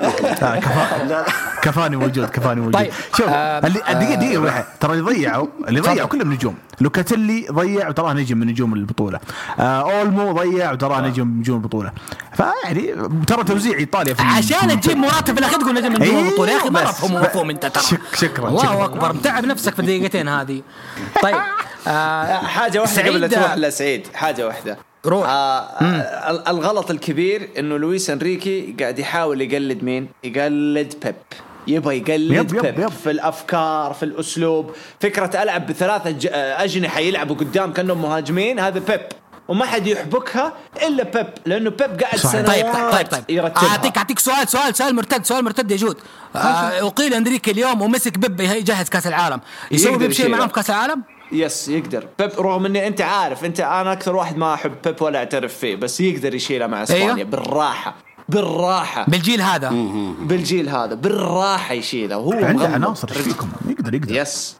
[0.00, 0.10] لا,
[0.40, 2.74] لا كفا كفاني موجود كفاني موجود.
[2.74, 6.54] طيب، شوف آه، اللي دقيقة دقيقة واحد ترى اللي ضيعوا اللي ضيعوا كلهم نجوم.
[6.80, 9.20] لوكاتيلي ضيع وتراه نجم من نجوم البطولة.
[9.60, 11.92] آه أولمو ضيع وتراه نجم من نجوم البطولة.
[12.36, 12.94] فيعني
[13.26, 16.52] ترى توزيع إيطاليا في عشان تجيب موراتا في الاخير تقول نجم من إيه، جوا البطولة.
[16.52, 16.88] يا أخي ما بس.
[16.88, 17.82] مفهوم مفهوم أنت ترى.
[17.82, 18.84] شك- شكراً، الله شكراً.
[18.84, 19.12] أكبر.
[19.12, 20.62] متعب نفسك في الدقيقتين هذه.
[21.22, 21.36] طيب
[21.88, 24.78] آه حاجة واحدة سعيد؟ قبل لا تروح لسعيد حاجة واحدة.
[25.06, 25.26] روح.
[25.28, 25.60] آه
[26.30, 31.14] ال- الغلط الكبير إنه لويس إنريكي قاعد يحاول يقلد مين؟ يقلد بيب.
[31.66, 32.88] يبغى يقلد يب- يب- بيب يب.
[32.90, 34.70] في الأفكار في الأسلوب
[35.00, 36.10] فكرة ألعب بثلاثة
[36.64, 39.00] أجنحة يلعبوا قدام كأنهم مهاجمين هذا بيب
[39.48, 40.52] وما حد يحبكها
[40.86, 42.16] إلا بيب لأنه بيب قاعد.
[42.16, 43.24] سنوات طيب طيب طيب, طيب.
[43.28, 45.96] يرتبها أعطيك أعطيك سؤال سؤال سؤال مرتد سؤال مرتد يا جود
[46.36, 46.38] آه
[46.86, 50.36] أقيل انريكي اليوم ومسك بيب يجهز كأس العالم يسوي بيب شيء يشيله.
[50.36, 51.02] معاهم في كأس العالم؟
[51.32, 55.18] yes يقدر بيب رغم إني أنت عارف أنت أنا أكثر واحد ما أحب بيب ولا
[55.18, 57.22] أعترف فيه بس يقدر يشيلها مع إسبانيا أيوه.
[57.22, 57.94] بالراحة
[58.30, 59.04] بالراحة.
[59.08, 59.68] بالجيل هذا.
[60.20, 62.68] بالجيل هذا بالراحة يشيلها وهو عنده.
[62.68, 64.16] عناصر فيكم يقدر يقدر.
[64.16, 64.56] يس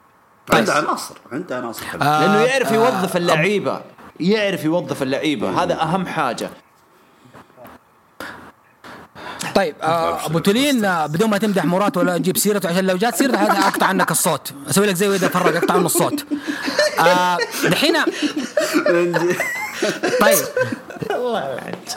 [0.53, 1.85] عنده عناصر عنده عناصر.
[1.85, 2.05] حلوة.
[2.05, 3.81] آه، لأنه يعرف يوظف اللعيبة.
[4.21, 5.63] يعرف يوظف اللعيبة.
[5.63, 6.51] هذا أهم حاجة.
[9.55, 13.15] طيب آه أبو تولين آه، بدون ما تمدح مرات ولا تجيب سيرته عشان لو جات
[13.17, 14.53] سيرته أقطع عنك الصوت.
[14.71, 16.27] أسوي لك زي ويدا فرق أقطع عنه الصوت.
[17.01, 17.95] آه دحين
[20.21, 20.39] طيب.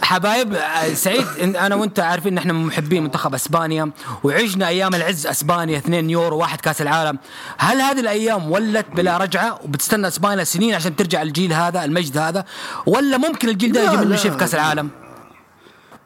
[0.02, 0.58] حبايب
[0.94, 3.92] سعيد إن أنا وأنت عارفين إن إحنا محبين منتخب إسبانيا
[4.24, 7.18] وعشنا أيام العز إسبانيا 2 يورو واحد كأس العالم.
[7.58, 12.46] هل هذه الأيام ولت بلا رجعة؟ وبتستنى إسبانيا سنين عشان ترجع الجيل هذا المجد هذا؟
[12.86, 14.16] ولا ممكن الجيل ده يجي منه.
[14.16, 14.90] شيء في كأس العالم؟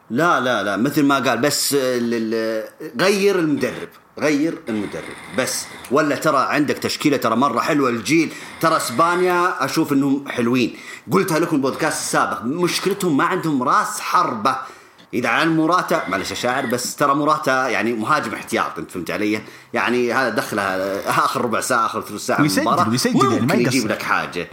[0.09, 1.73] لا لا لا مثل ما قال بس
[3.01, 3.89] غير المدرب.
[4.19, 5.03] غير المدرب.
[5.37, 8.29] بس ولا ترى عندك تشكيلة ترى مرة حلوة الجيل.
[8.61, 10.75] ترى إسبانيا أشوف إنهم حلوين.
[11.11, 14.55] قلتها لكم البودكاست السابق مشكلتهم ما عندهم راس حربة.
[15.13, 19.41] إذا عن موراتا معلش شاعر بس ترى موراتا يعني مهاجم احتياط أنت فهمت علي؟
[19.73, 22.89] يعني هذا دخلها آخر ربع ساعة آخر ثلث ساعة من ويسجل- المباراة.
[22.89, 23.87] ويسجل يعني ممكن يجيب.
[23.87, 24.47] لك حاجة.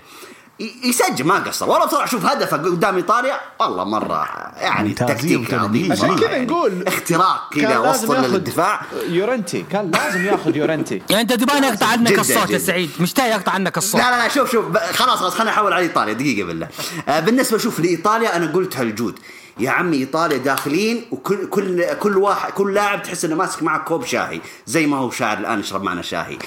[0.58, 1.70] يسجل ما قصر.
[1.70, 5.54] والله بصراحه شوف هدفه قدام ايطاليا والله مرة يعني تكتيك.
[5.54, 5.92] عظيم.
[5.92, 6.46] عشان كذا يعني.
[6.46, 8.80] نقول اختراق كذا وصل ياخذ للدفاع.
[9.08, 9.64] يورنتي.
[9.72, 11.02] كان لازم ياخذ يورنتي.
[11.10, 12.58] يعني انت تبغاني أقطع عنك جداً الصوت يا.
[12.58, 14.00] سعيد؟ مشتاق أقطع عنك الصوت.
[14.00, 14.76] لا لا لا شوف شوف.
[14.76, 16.12] خلاص خلاص خليني احول على إيطاليا.
[16.12, 16.68] دقيقة بالله.
[17.08, 19.18] آه بالنسبة شوف لإيطاليا أنا قلت هالجود
[19.58, 24.04] يا عمي إيطاليا داخلين وكل كل كل واحد كل لاعب تحس إنه ماسك معك كوب
[24.04, 26.38] شاهي زي ما هو شاعر الآن يشرب معنا شاهي.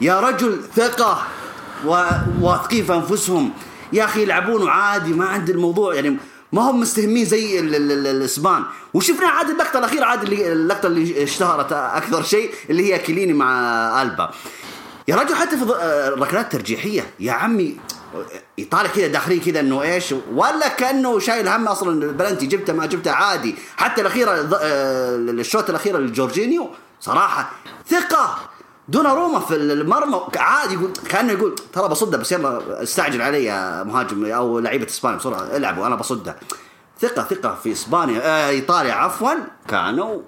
[0.00, 1.22] يا رجل ثقة.
[1.86, 2.04] و-
[2.40, 3.50] واثقين في أنفسهم.
[3.92, 6.16] يا أخي يلعبون وعادي ما عند الموضوع يعني
[6.52, 8.62] ما هم مستهمين زي ال- ال- ال- الإسبان.
[8.94, 14.30] وشفنا عاد اللقطة الأخيرة عاد اللقطة اللي اشتهرت أكثر شيء اللي هي كليني مع ألبا.
[15.08, 17.76] يا رجل حتى في آه، الركلات الترجيحيه يا عمي
[18.58, 23.10] ايطاليا كذا داخلين كذا إنه إيش؟ ولا كأنه شايل هم أصلا البلنتي جبته ما جبته
[23.10, 23.54] عادي.
[23.76, 26.70] حتى الأخيرة آه، الشوط الأخيرة لجورجينيو
[27.00, 27.50] صراحة
[27.90, 28.38] ثقة.
[28.88, 33.82] دون روما في المرمى عادي يقول كأنه يقول ترى بصدها بس يلا استعجل علي يا
[33.82, 36.36] مهاجم أو لعيبة إسبانيا بسرعة العبوا أنا بصدها
[37.00, 38.20] ثقة ثقة في إسبانيا.
[38.24, 39.30] آه إيطاليا عفوا
[39.68, 40.22] كانوا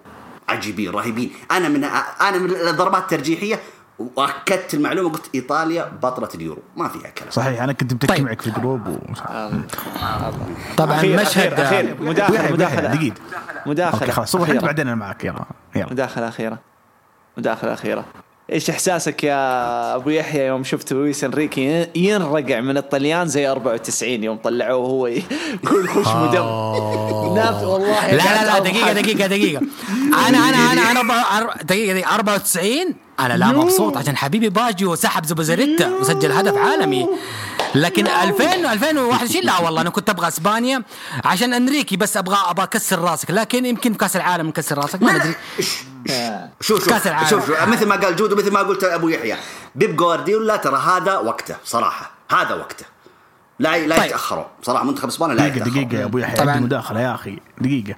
[0.49, 1.33] عجيبين رهيبين.
[1.51, 1.85] أنا من
[2.21, 3.61] أنا من الضربات الترجيحية
[3.99, 6.63] وأكدت المعلومة قلت إيطاليا بطلة اليورو.
[6.77, 7.31] ما فيها كلام.
[7.31, 8.25] صحيح أنا كنت متكي طيب.
[8.25, 8.97] معك في الجروب و...
[10.77, 13.15] طبعا أخير مشهد أخير ويحيى- مداخلة ويحيى، دقيقة.
[13.67, 14.01] مداخلة.
[14.01, 14.37] okay خلاص.
[14.37, 15.45] بعدين أنا معك يلا
[15.77, 15.91] يلا.
[15.91, 16.59] مداخلة أخيرة.
[17.39, 18.05] مداخلة أخيرة.
[18.53, 24.37] إيش إحساسك يا أبو يحيى يوم شفت لويس إنريكي؟ ينرقع من الطليان زي 94 يوم
[24.37, 25.11] طلعوه وهو
[25.69, 28.73] كل خشمه دم ناف والله لا لا لا أضحك.
[28.73, 29.63] دقيقة دقيقة دقيقة.
[30.29, 32.15] أنا أنا أنا أنا أربعة- أر- دقيقة دقيقة.
[32.15, 37.09] 94 أنا لا مبسوط عشان حبيبي باجيو سحب زوبيزاريتا وسجل هدف عالمي.
[37.75, 40.83] لكن 2000 2021 لا والله أنا كنت أبغى إسبانيا
[41.25, 43.31] عشان أنريكي بس أبغى أبغى أكسر راسك.
[43.31, 45.35] لكن يمكن في كأس العالم نكسر راسك ما ندري
[46.61, 47.29] شوف شوف كأس العالم.
[47.29, 49.37] شوف, مثل ما قال جود ومثل ما قلت أبو يحيى.
[49.75, 52.11] بيب جوارديولا ترى هذا وقته صراحة.
[52.31, 52.85] هذا وقته.
[53.59, 54.07] لا لا طيب.
[54.07, 54.45] يتأخروا.
[54.63, 55.85] صراحة منتخب إسبانيا لا دقيقة يتأخروا.
[55.85, 56.61] دقيقة يا أبو يحيى.
[56.61, 57.39] مداخلة يا أخي.
[57.61, 57.95] دقيقة.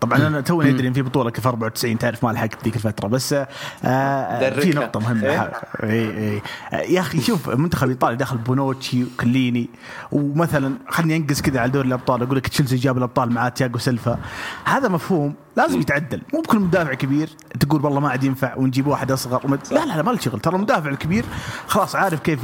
[0.00, 3.32] طبعا أنا توني أدري إن في بطولة كيف 94 تعرف ما لحقت ذيك الفترة بس
[3.32, 3.48] آه
[3.84, 5.52] آه في مهمة إيه؟
[5.82, 9.68] اي اي آه، يا أخي شوف منتخب إيطاليا داخل بونوتشي وكيليني
[10.12, 14.18] ومثلا خليني أنقز كذا على دوري الأبطال أقول لك تشيلسي جاب الأبطال مع تياجو سيلفا.
[14.64, 16.22] هذا مفهوم لازم يتعدل.
[16.34, 17.28] مو بكل مدافع كبير
[17.60, 19.40] تقول والله ما عاد ينفع ونجيب واحد أصغر.
[19.44, 19.60] ومد...
[19.70, 20.40] لا لا لا ما له شغل.
[20.40, 21.24] ترى المدافع الكبير
[21.66, 22.40] خلاص عارف كيف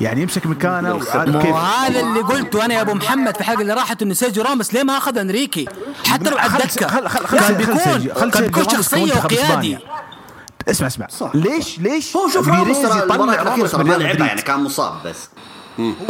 [0.00, 3.72] يعني يمسك مكانه وعارف كيف هذا اللي قلته أنا يا أبو محمد في الحلقة اللي
[3.72, 5.68] راحت انه سيرجيو راموس ليه ما أخذه إنريكي؟
[6.06, 9.78] حتى لو على الدكه خل- خل- خل- بيكون كان بيكون شخصية وقيادي.
[10.70, 11.06] اسمع اسمع.
[11.08, 11.30] صح.
[11.34, 15.28] ليش ليش هو شوف راموس يطلع راموس ما لعبها يعني كان مصاب بس.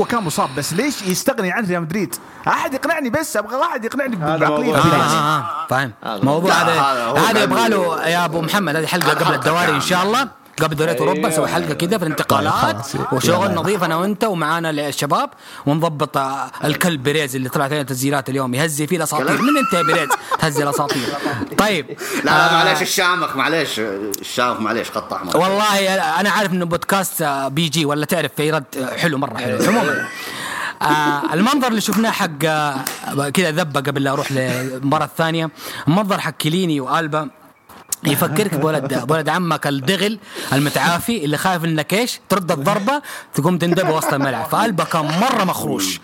[0.00, 2.14] هو كان مصاب بس ليش يستغني عن ريال مدريد؟
[2.48, 4.82] أحد يقنعني بس؟ أبغى واحد يقنعني بعقلية موضوع آه.
[4.82, 5.92] آه آه فاهم.
[6.04, 6.80] هذا موضوع هذا
[7.20, 9.80] هذا يبغى له يا أبو محمد هذه حلقة قبل الدواري إن.
[9.80, 10.28] شاء الله.
[10.62, 11.28] قبل دوريات أوروبا.
[11.28, 12.52] نسوي حلقة كذا في الانتقالات.
[12.52, 12.94] خلاص.
[13.12, 15.30] وشغل نظيف أنا وأنت ومعانا الشباب
[15.66, 19.42] ونضبط آه، الكلب بيريز اللي طلعت عليه تسجيلات اليوم يهزئ فيه الأساطير.
[19.42, 20.08] من أنت يا بيريز
[20.38, 21.08] تهزئ الأساطير.
[21.58, 21.86] طيب
[22.24, 23.78] لا لا آه، معليش الشامخ معليش
[24.20, 28.50] الشامخ معليش خط احمر والله أنا عارف إنه بودكاست آه، بي جي ولا تعرف في
[28.50, 29.58] رد آه، حلو مرة حلو.
[29.68, 30.06] عموما
[30.82, 32.38] آه المنظر اللي شفناه حق
[33.30, 35.50] كذا ذبة قبل لا أروح للمباراه الثانية
[35.88, 37.30] المنظر حق كيليني وألبا.
[38.04, 40.18] يفكرك بولد بولد عمك الدغل
[40.52, 43.02] المتعافي اللي خايف انك إيش ترد الضربة
[43.34, 44.44] تقوم تندب وسط الملعب.
[44.44, 46.00] فالبا كان مرة مخروش.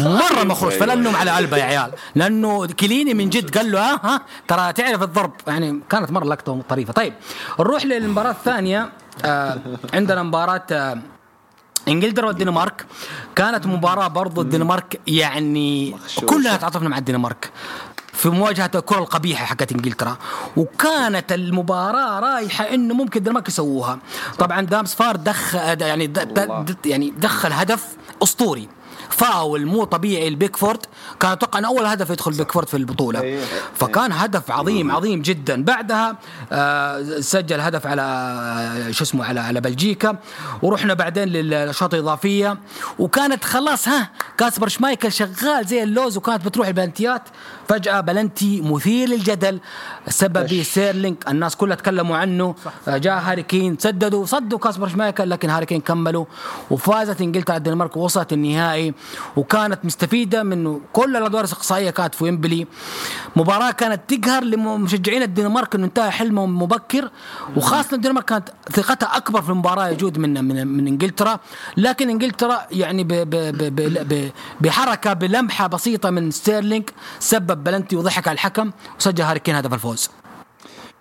[0.00, 0.74] مرة مخروش.
[0.74, 1.92] فلا على البا يا عيال.
[2.14, 5.32] لأنه كليني من جد قال له ها ها ترى تعرف الضرب.
[5.46, 6.92] يعني كانت مرة لقطة طريفة.
[6.92, 7.14] طيب
[7.60, 8.92] نروح للمباراة الثانية.
[9.24, 9.58] آه
[9.94, 10.98] عندنا مباراة آه
[11.88, 12.86] إنجلترا والدنمارك.
[13.36, 15.96] كانت مباراة برضو الدنمارك يعني
[16.26, 17.50] كلنا تعاطفنا مع الدنمارك.
[18.16, 20.18] في مواجهة الكره القبيحه حقت انجلترا
[20.56, 23.98] وكانت المباراة رايحة إنه ممكن الدنمارك يسووها.
[24.38, 26.12] طبعا دامس فار دخل يعني
[26.86, 27.86] يعني دخل هدف
[28.22, 28.68] أسطوري.
[29.10, 30.86] فاول مو طبيعي البيكفورد
[31.20, 33.40] كان أتوقع ان أول هدف يدخل بيكفورد في البطولة.
[33.74, 35.64] فكان هدف عظيم عظيم جدا.
[35.64, 36.16] بعدها
[36.52, 40.18] آه سجل هدف على آه، شو اسمه على على بلجيكا.
[40.62, 42.58] ورحنا بعدين للأشواط الإضافية.
[42.98, 47.22] وكانت خلاص ها كاسبر شمايكل شغال زي اللوز وكانت بتروح البلنتيات
[47.68, 49.60] فجأة بلنتي مثير للجدل
[50.08, 52.54] سبب ستيرلينج الناس كلها تكلموا عنه
[52.88, 56.24] آه، جاء هاري كين سددوا صدوا كاسبر شمايكل لكن هاري كين كملوا
[56.70, 58.94] وفازت إنجلترا على الدنمارك ووصلت النهائي
[59.36, 62.66] وكانت مستفيدة منه كل الأدوار الإقصائية كانت في ويمبلي.
[63.36, 67.10] مباراة كانت تقهر لمشجعين الدنمارك إنه انتهى حلمهم مبكر
[67.56, 71.40] وخاصة الدنمارك كانت ثقتها أكبر في المباراة يجود من من, من إنجلترا.
[71.76, 74.30] لكن إنجلترا يعني ب ب ب ب ب
[74.60, 80.10] بحركة بلمحة بسيطة من ستيرلينج سبب بلنتي وضحك على الحكم وسجل هاري كين هدف الفوز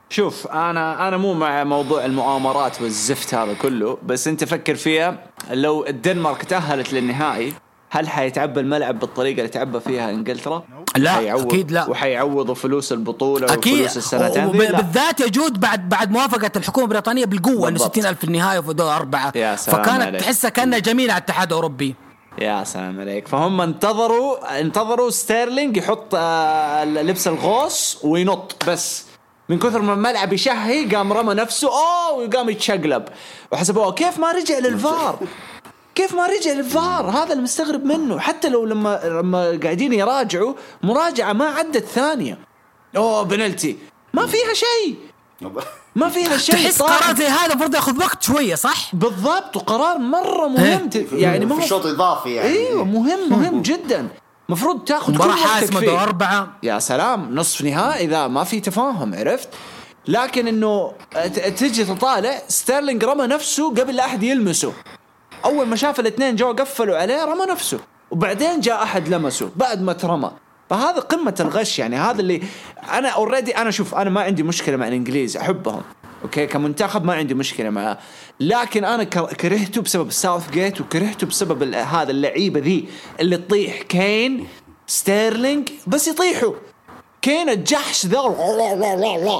[0.09, 5.85] شوف أنا أنا مو مع موضوع المؤامرات والزفت هذا كله بس أنت فكر فيها لو
[5.85, 7.53] الدنمارك تأهلت للنهائي
[7.89, 10.63] هل حيتعبى الملعب بالطريقة اللي تعبى فيها إنجلترا؟
[10.95, 11.89] لا، أكيد لا.
[11.89, 14.47] وحيعوضوا فلوس البطولة أكيد وفلوس السنتين.
[14.51, 17.91] بالذات يجود بعد بعد موافقة الحكومة البريطانية بالقوة إنه بالضبط.
[17.91, 20.19] 60 ألف في النهاية وفي دور أربعة يا سلام فكانت.
[20.21, 21.95] تحسها كأنها جميلة على الاتحاد الأوروبي
[22.41, 23.27] يا سلام عليك.
[23.27, 29.05] فهم انتظروا انتظروا ستيرلينج يحط آه، لبس الغوص وينط بس.
[29.49, 31.67] من كثر ما الملعب يشهي قام رمى نفسه.
[31.67, 33.05] أوه وقام يتشقلب.
[33.51, 35.19] وحسبوه كيف ما رجع للفار؟
[35.95, 38.19] كيف ما رجع للفار؟ هذا المستغرب منه.
[38.19, 40.53] حتى لو لما لما قاعدين يراجعوا
[40.83, 42.37] مراجعة ما عدت ثانية.
[42.97, 43.77] أوه بنالتي
[44.13, 44.95] ما فيها شيء.
[45.95, 46.81] ما فيها شيء تحس.
[46.81, 51.55] قرار زي هذا المفروض ياخذ وقت شوية صح؟ بالضبط وقرار مرة مهم ت- يعني ما
[51.55, 52.49] في هو شوط إضافي يعني.
[52.49, 54.07] إيوه مهم مهم جدا.
[54.49, 55.85] المفروض تاخذ حاسمة فيه.
[55.87, 56.47] دور أربعة.
[56.63, 59.49] يا سلام نصف نهائي إذا ما في تفاهم عرفت؟
[60.07, 64.73] لكن إنه ت- تجي تطالع ستيرلينج رمى نفسه قبل لا أحد يلمسه.
[65.45, 67.79] أول ما شاف الاثنين جو قفلوا عليه رمى نفسه.
[68.11, 70.31] وبعدين جاء أحد لمسه بعد ما ترمى.
[70.69, 72.41] فهذا قمة الغش يعني هذا اللي
[72.91, 75.81] أنا already أنا شوف أنا ما عندي مشكلة مع الإنجليز أحبهم
[76.23, 77.97] okay؟ كمنتخب ما عندي مشكلة معاه.
[78.39, 82.89] لكن أنا كرهته بسبب ساوثجيت وكرهته بسبب هذا اللعيبة ذي
[83.19, 84.47] اللي تطيح كين
[84.87, 86.53] ستيرلينج بس يطيحوا.
[87.21, 88.19] كين الجحش ذا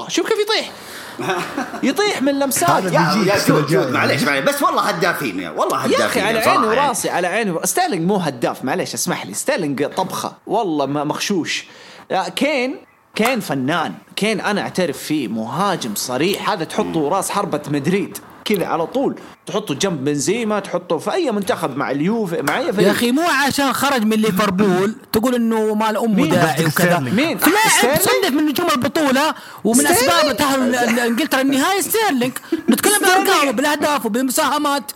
[0.08, 0.72] شوف كيف يطيح.
[1.82, 2.90] يطيح من لمسات يا
[3.26, 3.90] يا جود.
[3.92, 6.66] معليش معليش بس والله هدافين يا والله هدافين يا أخي على عيني.
[6.66, 7.66] وراسي على عيني وراسي.
[7.72, 11.64] ستيرلينج مو هداف معليش اسمح لي ستيرلينج طبخة والله ما مخشوش
[12.10, 12.76] لا، كين
[13.14, 18.86] كين فنان كين أنا أعترف فيه مهاجم صريح هذا تحطه راس حربة مدريد كذا على
[18.86, 19.14] طول.
[19.46, 22.86] تحطه جنب بنزيما تحطه في أي منتخب مع اليوف مع أي فريق.
[22.86, 27.38] يا أخي مو عشان خرج من ليفربول تقول إنه مال أمه مين؟ داعي وكذا؟ مين؟
[27.38, 32.32] لاعب؟ صنف من نجوم البطولة ومن؟ أسباب تاهل ال- إنجلترا النهائي ستيرلينج
[32.70, 34.92] نتكلم بارقامه بالاهداف وبالمساهمات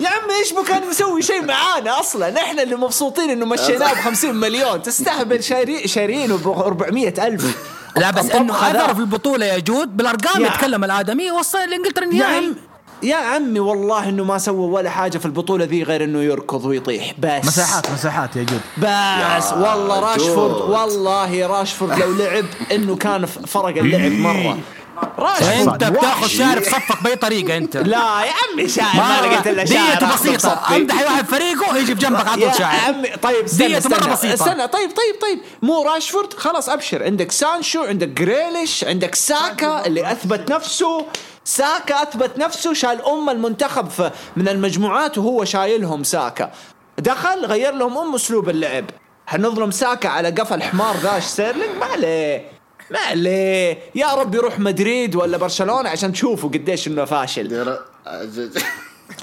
[0.00, 3.96] يا عمي إيش بو كان يسوي شيء معانا أصلا؟ إحنا اللي مبسوطين إنه مشيناه ب
[3.96, 4.82] 50 مليون.
[4.82, 7.56] تستهبل شاري شاريينه ب 400 ألف.
[7.96, 8.70] لا بس إنه.
[8.70, 9.96] اثر في البطولة يا جود.
[9.96, 12.54] بالأرقام يتكلم الآدمي وصل لإنجلترا النهائي.
[13.02, 17.14] يا عمي والله إنه ما سوى ولا حاجة في البطولة ذي غير إنه يركض ويطيح.
[17.18, 17.44] بس.
[17.44, 18.60] مساحات مساحات يا جود.
[18.78, 19.52] بس.
[19.52, 20.70] والله راشفورد.
[20.70, 24.58] والله راشفورد لو لعب إنه كان فرق اللعب مرة.
[25.18, 25.82] راشفورد.
[25.82, 26.26] أنت بتاخذ.
[26.26, 27.76] شارب صفك بأي طريقة أنت.
[27.76, 30.76] لا يا عمي شاعر ما لقيت إلا شاعر ديته بسيطة.
[30.76, 33.94] امدح واحد فريقه يجي في جنبك على يا طول شاعر عمي طيب استنى ديته استنى.
[33.94, 34.34] مرة بسيطة.
[34.34, 35.38] استنى طيب طيب طيب.
[35.62, 37.02] مو راشفورد؟ خلاص أبشر.
[37.04, 41.06] عندك سانشو عندك جريليش عندك ساكا اللي أثبت نفسه.
[41.44, 43.88] ساكا أثبت نفسه شال أم المنتخب
[44.36, 46.50] من المجموعات وهو شايلهم ساكا.
[46.98, 48.84] دخل غير لهم أم أسلوب اللعب.
[49.26, 52.44] حنظلم ساكا على قفا الحمار ذا ستيرلينج ما عليه.
[52.90, 53.78] ما عليه.
[53.94, 57.76] يا رب يروح مدريد ولا برشلونة عشان تشوفوا قديش إنه فاشل.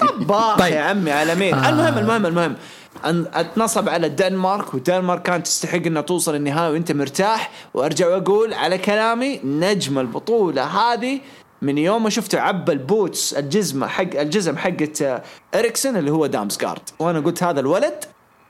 [0.00, 0.72] طباخ طيب.
[0.74, 1.68] يا عمي على مين؟ آه.
[1.68, 2.56] المهم المهم المهم.
[3.04, 7.50] أن أتنصب على الدنمارك والدنمارك كانت تستحق إنها توصل النهائي وأنت مرتاح.
[7.74, 11.20] وأرجع وأقول على كلامي نجم البطولة هذه
[11.62, 15.22] من يوم ما شفته عبى ال boots الجزمة حق الجزم حقت آه،
[15.54, 18.04] اريكسن اللي هو دامسجارد وأنا قلت هذا الولد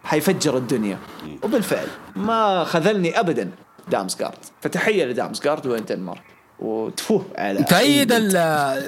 [0.04, 0.98] حيفجر الدنيا.
[1.42, 1.86] وبالفعل
[2.16, 3.50] ما خذلني ابدا
[3.88, 6.22] دامسجارد فتحية لدامسجارد والدنمارك
[6.58, 8.36] وتفوه على تأيد ال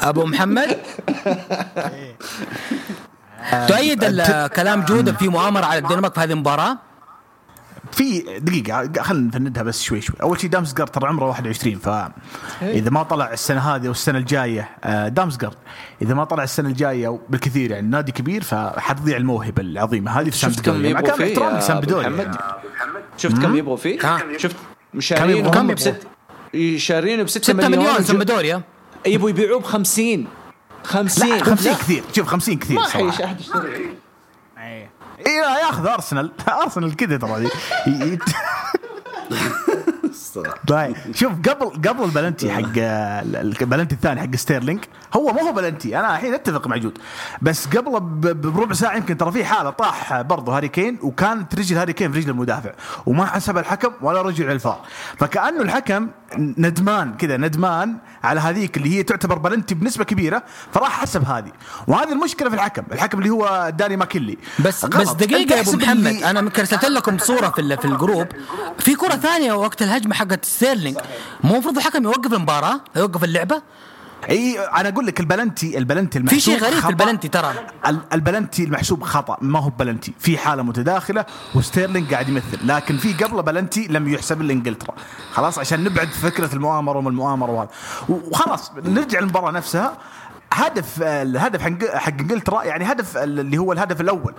[0.00, 0.76] أبو محمد؟
[3.68, 6.76] تؤيد ال- كلام جودة في مؤامرة على الدنمارك في هذه المباراة؟
[7.98, 13.02] في دقيقة خلينا نفندها بس شوي شوي، أول شيء دامسجارد ترى عمره 21 فإذا ما
[13.02, 15.56] طلع السنة هذه أو السنة الجاية آه، دامسجارد.
[16.02, 20.60] إذا ما طلع السنة الجاية بالكثير يعني نادي كبير فحتضيع الموهبة العظيمة هذه في شفت
[20.60, 22.08] كم سامبدوريا مع يبغوا كامل فيه احترامي سامبدوريا.
[22.08, 22.36] محمد؟
[23.16, 23.98] شفت كم يبغوا فيه؟
[24.36, 24.56] شفت
[25.10, 26.06] يبغوا؟ كم بست
[26.76, 28.62] شارينه ب 6 6 مليون, مليون سمبدوريا
[29.06, 30.26] يبغوا يبيعوه ب 50
[30.84, 31.44] 50 لا.
[31.44, 32.02] 50 كثير.
[32.12, 34.07] شوف 50 كثير ما احد يشتري
[35.26, 37.48] اي ياخذ أرسنال أرسنال كذا ترى.
[40.68, 44.84] طيب شوف قبل قبل البلنتي حق ال- البلنتي الثاني حق ستيرلينج
[45.16, 46.98] هو ما هو بلنتي أنا الحين أتفق مع جود.
[47.42, 51.76] بس قبله ب- بربع ساعة يمكن ترى في حالة طاح برضه هاري كين وكانت رجل
[51.76, 52.70] هاري كين في رجل المدافع
[53.06, 54.80] وما حسب الحكم ولا رجع الفار.
[55.18, 60.42] فكأنه الحكم ندمان كذا ندمان على هذيك اللي هي تعتبر بلنتي بنسبة كبيرة
[60.72, 61.52] فراح حسب هذه.
[61.86, 64.96] وهذه المشكلة في الحكم الحكم اللي هو داني ماكلي بس غلط.
[64.96, 68.26] بس أنت دقيقة يا أبو محمد أنا ارسلت لكم صورة في في ال group.
[68.78, 70.96] في كرة ثانية وقت الهجمة حقت ستيرلينج
[71.44, 73.62] مو المفروض الحكم يوقف المباراة؟ يوقف اللعبة؟
[74.30, 76.88] إي أنا أقول لك البلنتي البلنتي في المحسوب شيء غريب في.
[76.88, 77.54] البلنتي ترى.
[77.86, 79.36] ال- البلنتي المحسوب خطأ.
[79.40, 80.12] ما هو بلنتي.
[80.18, 81.24] في حالة متداخلة
[81.54, 82.58] وستيرلينج قاعد يمثل.
[82.64, 84.94] لكن في قبله بلنتي لم يحسب لإنجلترا.
[85.32, 87.70] خلاص عشان نبعد فكرة المؤامرة وما المؤامرة وهذا.
[88.08, 89.98] وخلاص نرجع للمباراة نفسها.
[90.52, 94.34] هدف الهدف حق حق انجلترا يعني هدف اللي هو الهدف الأول.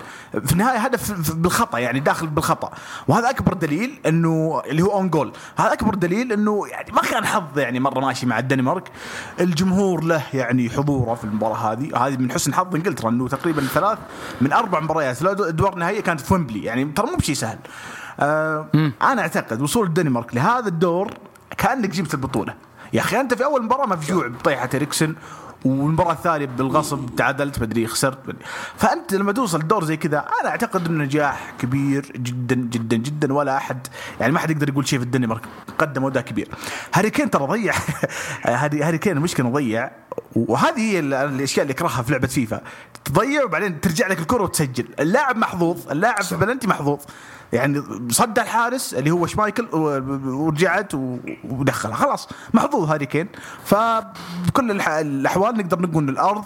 [0.45, 2.71] في النهاية هدف بالخطأ يعني داخل بالخطأ.
[3.07, 7.25] وهذا أكبر دليل إنه اللي هو own goal هذا أكبر دليل إنه يعني ما كان
[7.25, 8.91] حظ يعني مرة ماشي مع الدنمارك.
[9.39, 12.07] الجمهور له يعني حضوره في المباراة هذه.
[12.07, 13.97] هذه من حسن حظ انجلترا إنه تقريبا ثلاث
[14.41, 17.57] من أربع مباريات أدوار نهائية كانت في ويمبلي يعني ترى مو بشيء سهل.
[18.19, 18.65] آه
[19.01, 21.13] أنا أعتقد وصول الدنمارك لهذا الدور
[21.57, 22.53] كأنك جبت البطولة.
[22.93, 25.15] يا أخي أنت في أول مباراة مفجوع بطيحة إريكسن
[25.65, 28.45] والمباراة الثانية بالغصب تعادلت مدري خسرت مدري.
[28.77, 33.57] فأنت لما توصل دور زي كذا أنا أعتقد إنه نجاح كبير جدا جدا جدا ولا
[33.57, 33.87] أحد
[34.19, 35.41] يعني ما حد يقدر يقول شيء في الدنمارك
[35.77, 36.47] قدموا أداء كبير.
[36.93, 37.73] هاري كين ترى ضيع.
[38.45, 39.91] هاري هاري كين المشكلة ضيع
[40.35, 42.61] وهذه هي ال- الأشياء اللي اكرهها في لعبة فيفا.
[43.05, 44.85] تضيع وبعدين ترجع لك الكرة وتسجل.
[44.99, 46.99] اللاعب محظوظ اللاعب في بلنتي محظوظ.
[47.53, 50.91] يعني صد الحارس اللي هو شمايكل ورجعت
[51.43, 53.27] ودخلها خلاص محظوظ هاري كين.
[53.65, 56.43] فبكل الأحوال نقدر نقول إن الأرض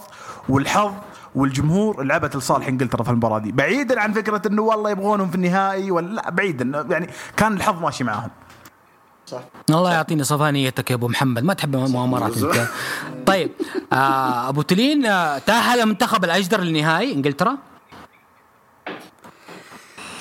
[0.49, 0.91] والحظ
[1.35, 3.51] والجمهور لعبت لصالح إنجلترا في المباراة دي.
[3.51, 6.85] بعيدا عن فكرة إنه والله يبغونهم في النهائي ولا لا بعيدا.
[6.89, 8.30] يعني كان الحظ ماشي معاهم.
[9.69, 11.43] الله يعطيني صفانيتك يا أبو محمد.
[11.43, 12.67] ما تحب مؤامرات أنت.
[13.25, 13.51] طيب
[13.93, 17.57] آه أبو تلين آه تأهل المنتخب الاجدر للنهائي إنجلترا؟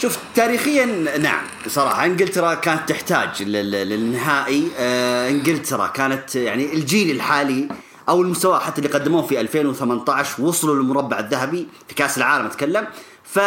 [0.03, 0.85] شوف تاريخيا
[1.19, 4.69] نعم صراحة إنجلترا كانت تحتاج لل- للنهائي.
[4.79, 7.69] آه إنجلترا كانت يعني الجيل الحالي
[8.09, 12.87] أو المستوى حتى اللي قدموه في 2018 وصلوا للمربع الذهبي في كأس العالم أتكلم.
[13.25, 13.41] ف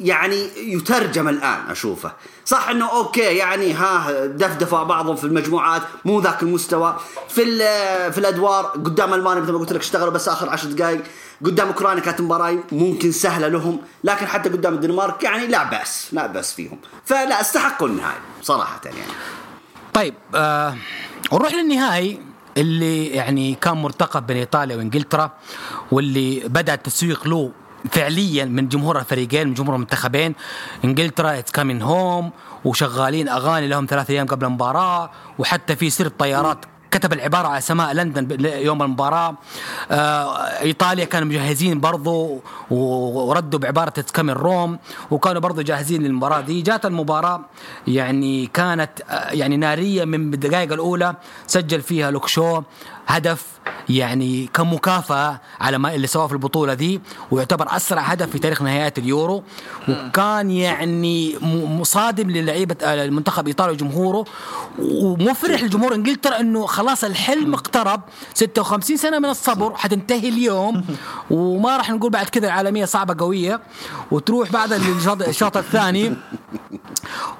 [0.00, 2.12] يعني يترجم الآن أشوفه.
[2.44, 6.96] صح إنه أوكي يعني ها دفدفوا بعضهم في المجموعات مو ذاك المستوى.
[7.28, 7.44] في
[8.12, 11.02] في الأدوار قدام ألمانيا مثل ما قلت لك اشتغلوا بس آخر عشر دقائق
[11.44, 16.26] قدام أوكرانيا كانت مباراة ممكن سهلة لهم لكن حتى قدام الدنمارك يعني لا بأس لا
[16.26, 16.78] بأس فيهم.
[17.04, 19.12] فلا استحقوا النهائي صراحة يعني.
[19.94, 20.76] طيب آه
[21.32, 22.20] نروح للنهائي
[22.56, 25.30] اللي يعني كان مرتقب بين إيطاليا وإنجلترا
[25.92, 27.52] واللي بدأ التسويق له
[27.90, 30.34] فعليا من جمهور الفريقين من جمهور المنتخبين.
[30.84, 32.30] إنجلترا اتس كامين هوم
[32.64, 35.10] وشغالين أغاني لهم ثلاث أيام قبل المباراة.
[35.38, 36.58] وحتى في سرب طيارات
[36.90, 39.34] كتب العبارة على سماء لندن يوم المباراة.
[39.90, 44.78] آه إيطاليا كانوا مجهزين برضو وردوا بعبارة coming Rome
[45.10, 46.62] وكانوا برضو جاهزين للمباراة دي.
[46.62, 47.40] جات المباراة
[47.86, 51.14] يعني كانت آه يعني نارية من الدقائق الأولى.
[51.46, 52.62] سجل فيها لوك شو
[53.06, 53.46] هدف
[53.88, 57.00] يعني كمكافأة على ما اللي سواه في البطولة دي
[57.30, 59.42] ويعتبر أسرع هدف في تاريخ نهائيات اليورو.
[59.88, 61.36] وكان يعني
[61.80, 64.24] مصادم للعيبة آه، المنتخب إيطاليا وجمهوره.
[64.78, 68.00] ومفرح لجمهور إنجلترا أنه خلاص الحلم اقترب.
[68.34, 70.84] 56 سنة من الصبر حتنتهي اليوم.
[71.30, 73.60] وما راح نقول بعد كذا العالمية صعبة قوية.
[74.10, 76.14] وتروح بعد الشوط الشوط الثاني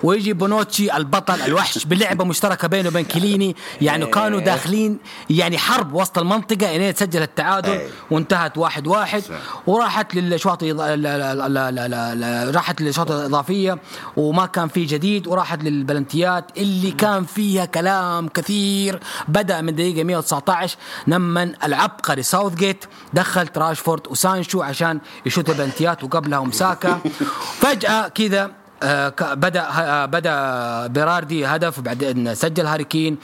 [0.03, 3.57] ويجي بونوتشي البطل الوحش بلعبة مشتركة بينه وبين كيليني.
[3.81, 4.07] يعني.
[4.07, 4.99] كانوا داخلين
[5.31, 7.81] يعني حرب وسط المنطقة الين تسجل التعادل.
[8.11, 9.23] وانتهت واحد واحد.
[9.23, 9.35] صح.
[9.67, 13.79] وراحت لا- راحت للشواطئ الإضافية
[14.17, 15.27] وما كان في جديد.
[15.27, 19.01] وراحت للبلنتيات اللي كان فيها كلام كثير.
[19.29, 20.77] بدأ من دقيقة 119
[21.07, 26.99] لما العبقري ساوث جيت دخل راشفورد وسانشو عشان يشوت البلنتيات وقبلها وساكا
[27.63, 28.51] فجأة كذا
[28.83, 33.17] آه، بدأ آه، بدأ بيراردي هدف وبعدين سجل هاري كين.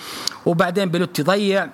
[0.46, 1.68] وبعدين بيلوتي ضيع.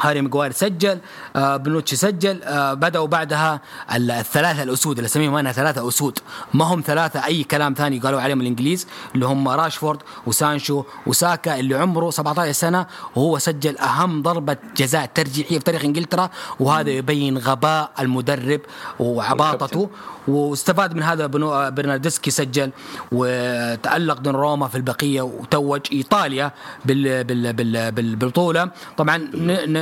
[0.00, 0.98] هاري ماجواير سجل
[1.36, 3.60] آه بنوتشي سجل آه بدأوا بعدها
[3.94, 6.18] ال- الثلاثة الأسود اللي اسميهم أنا ثلاثة أسود.
[6.54, 11.74] ما هم ثلاثة أي كلام ثاني قالوا عليهم الإنجليز اللي هم راشفورد وسانشو وساكا اللي
[11.74, 12.86] عمره 17 سنة
[13.16, 18.60] وهو سجل أهم ضربة جزاء ترجيحية في تاريخ إنجلترا وهذا يبين غباء المدرب
[19.00, 19.90] وعباطته.
[20.28, 22.70] واستفاد من هذا بنو آه، برناردسكي سجل
[23.12, 26.52] وتألق دون روما في البقية وتوج إيطاليا
[26.84, 28.70] بال بال بال بال بالبطولة.
[28.96, 29.16] طبعا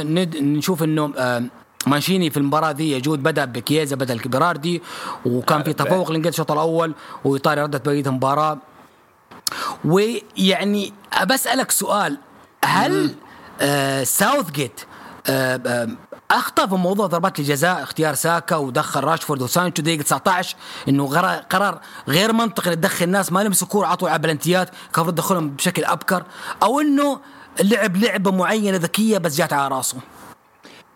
[0.02, 1.42] نشوف إنه آه،
[1.86, 4.82] مانشيني في المباراة ذي يجود بدأ بكييزا بدل بيراردي
[5.24, 6.94] وكان في تفوق الانجليز الشوط الأول
[7.24, 8.58] وإيطاليا ردت بقية المباراة.
[9.84, 10.92] ويعني
[11.26, 12.18] بسألك سؤال.
[12.64, 13.14] هل
[13.60, 14.80] آه ساوث جيت
[15.26, 15.88] آه آه
[16.30, 20.56] أخطأ في موضوع ضربات الجزاء؟ اختيار ساكا ودخل راشفورد وسانشو دقيقه 19
[20.88, 21.06] إنه
[21.50, 26.24] قرار غير منطقي تدخل الناس ما لمسوا كورة عطوا على بلنتيات المفروض تدخلهم بشكل أبكر
[26.62, 27.20] أو إنه
[27.60, 29.96] لعب لعبة معينة ذكية بس جات على راسه.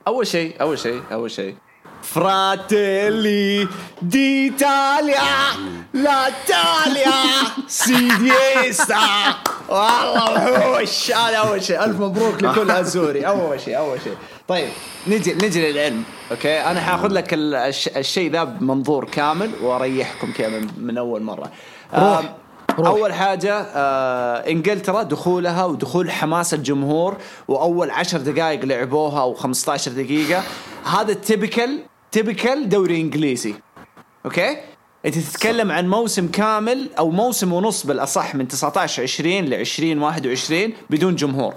[0.08, 1.54] أول شيء أول شيء أول شيء.
[2.02, 3.68] Fratelli
[4.02, 5.22] d'Italia
[5.94, 7.12] l'Italia s'è
[7.68, 8.98] desta
[9.68, 14.16] والله وحوش هذا اول شيء الف مبروك لكل ازوري اول شيء اول شيء
[14.48, 14.68] طيب
[15.06, 20.48] نجي نجي للعلم okay أنا حاخذ لك ال- الش- الشيء ذا بمنظور كامل وأريحكم كذا
[20.48, 21.50] من, من أول مرة.
[21.94, 22.34] روح.
[22.78, 22.88] روح.
[22.88, 27.16] أول حاجة آه إنجلترا دخولها ودخول حماس الجمهور
[27.48, 30.42] وأول عشر دقائق لعبوها أو 15 دقيقة.
[30.84, 31.78] هذا التبكل
[32.12, 33.54] تبكل دوري إنجليزي.
[34.24, 34.56] أوكي؟
[35.06, 40.72] أنت تتكلم عن موسم كامل أو موسم ونص بالأصح من 19 20 ل 20 21
[40.90, 41.54] بدون جمهور.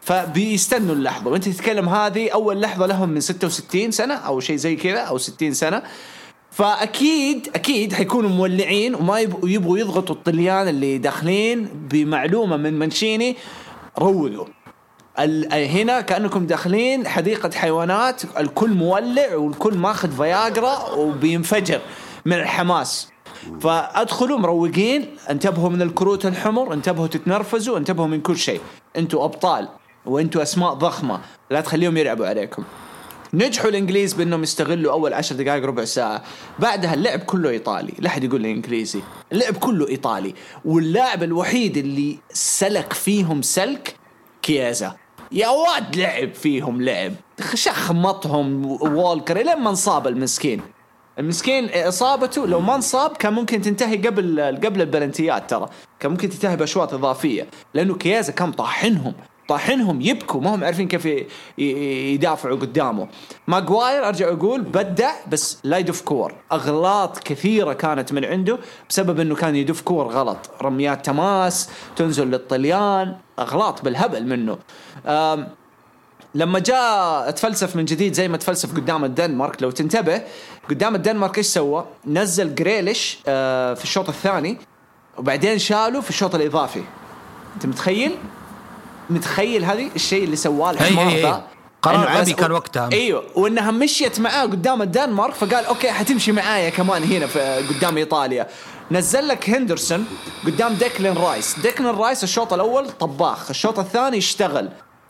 [0.00, 1.30] فبيستنوا اللحظة.
[1.30, 5.54] وأنت تتكلم هذه أول لحظة لهم من 66 سنة أو شيء زي كذا أو 60
[5.54, 5.82] سنة.
[6.58, 13.36] فأكيد أكيد حيكونوا مولعين وما يبغوا يضغطوا الطليان اللي داخلين بمعلومة من منشيني
[13.98, 14.44] روقوا
[15.52, 21.80] هنا كأنكم داخلين حديقة حيوانات الكل مولع والكل ماخذ فياجرا وبينفجر
[22.26, 23.08] من الحماس.
[23.60, 28.60] فأدخلوا مروقين انتبهوا من الكروت الحمر انتبهوا تتنرفزوا انتبهوا من كل شيء.
[28.96, 29.68] أنتوا أبطال
[30.06, 31.20] وأنتوا أسماء ضخمة
[31.50, 32.64] لا تخليهم يلعبوا عليكم.
[33.34, 36.22] نجحوا الإنجليز بأنهم يستغلوا أول عشر دقائق ربع ساعة.
[36.58, 37.92] بعدها اللعب كله إيطالي.
[37.98, 39.00] لا أحد يقول لي انجليزي
[39.32, 40.34] اللعب كله إيطالي.
[40.64, 43.96] واللاعب الوحيد اللي سلك فيهم سلك
[44.42, 44.96] كيازا.
[45.32, 47.12] يا واد لعب فيهم لعب.
[47.54, 50.60] شخمطهم وولكر لين ما انصاب المسكين.
[51.18, 55.68] المسكين إصابته لو ما انصاب كان ممكن تنتهي قبل قبل البلنتيات ترى.
[56.00, 57.46] كان ممكن تنتهي بأشواط إضافية.
[57.74, 59.14] لأنه كيازا كان طاحنهم
[59.48, 61.08] طاحنهم يبكوا ما هم عارفين كيف
[61.58, 63.08] يدافعوا قدامه.
[63.46, 66.34] ماجواير أرجع أقول بدع بس لا يدف كور.
[66.52, 68.58] أغلاط كثيرة كانت من عنده
[68.88, 70.50] بسبب إنه كان يدف كور غلط.
[70.62, 74.58] رميات تماس تنزل للطليان أغلاط بالهبل منه.
[76.34, 79.62] لما جاء تفلسف من جديد زي ما تفلسف قدام الدنمارك.
[79.62, 80.22] لو تنتبه
[80.70, 84.58] قدام الدنمارك إيش سوى؟ نزل جريليش آه، في الشوط الثاني
[85.18, 86.82] وبعدين شاله في الشوط الإضافي.
[87.54, 88.16] أنت متخيل؟
[89.10, 91.44] متخيل هذه الشيء اللي سواه الحمار ذا.
[91.82, 92.88] قرار غبي س- كان وقتها.
[92.92, 98.46] أيوه وإنها مشيت معاه قدام الدنمارك فقال okay حتمشي معايا كمان هنا في قدام إيطاليا.
[98.90, 100.06] نزل لك هندرسون
[100.46, 101.58] قدام ديكلين رايس.
[101.58, 104.68] ديكلين رايس الشوط الأول طباخ الشوط الثاني اشتغل.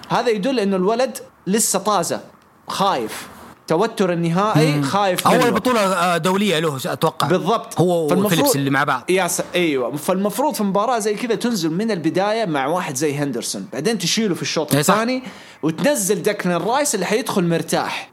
[0.09, 2.21] هذا يدل إنه الولد لسه طازة
[2.69, 3.27] خايف.
[3.69, 5.51] توتر النهائي خايف أول منه.
[5.51, 7.27] بطولة آه، دولية له أتوقع.
[7.29, 7.81] بالضبط.
[7.81, 9.11] هو وفيليبس اللي مع بعض.
[9.11, 9.43] يا س...
[9.55, 9.97] أيوه.
[9.97, 13.69] فالمفروض في مباراة زي كذا تنزل من البداية مع واحد زي هندرسون.
[13.73, 14.81] بعدين تشيله في الشوط إيه.
[14.81, 15.23] الثاني
[15.63, 18.11] وتنزل دكلين رايس اللي حيدخل مرتاح.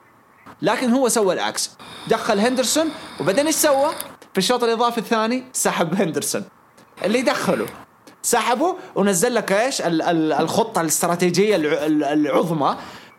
[0.61, 1.71] لكن هو سوى العكس.
[2.07, 2.87] دخل هندرسون
[3.19, 3.89] وبعدين إيش سوى؟
[4.33, 6.43] في الشوط الإضافي الثاني سحب هندرسون.
[7.05, 7.65] اللي دخله.
[8.23, 12.75] سحبه ونزل لك إيش؟ ال- ال- الخطة الاستراتيجية الع- ال- العظمى.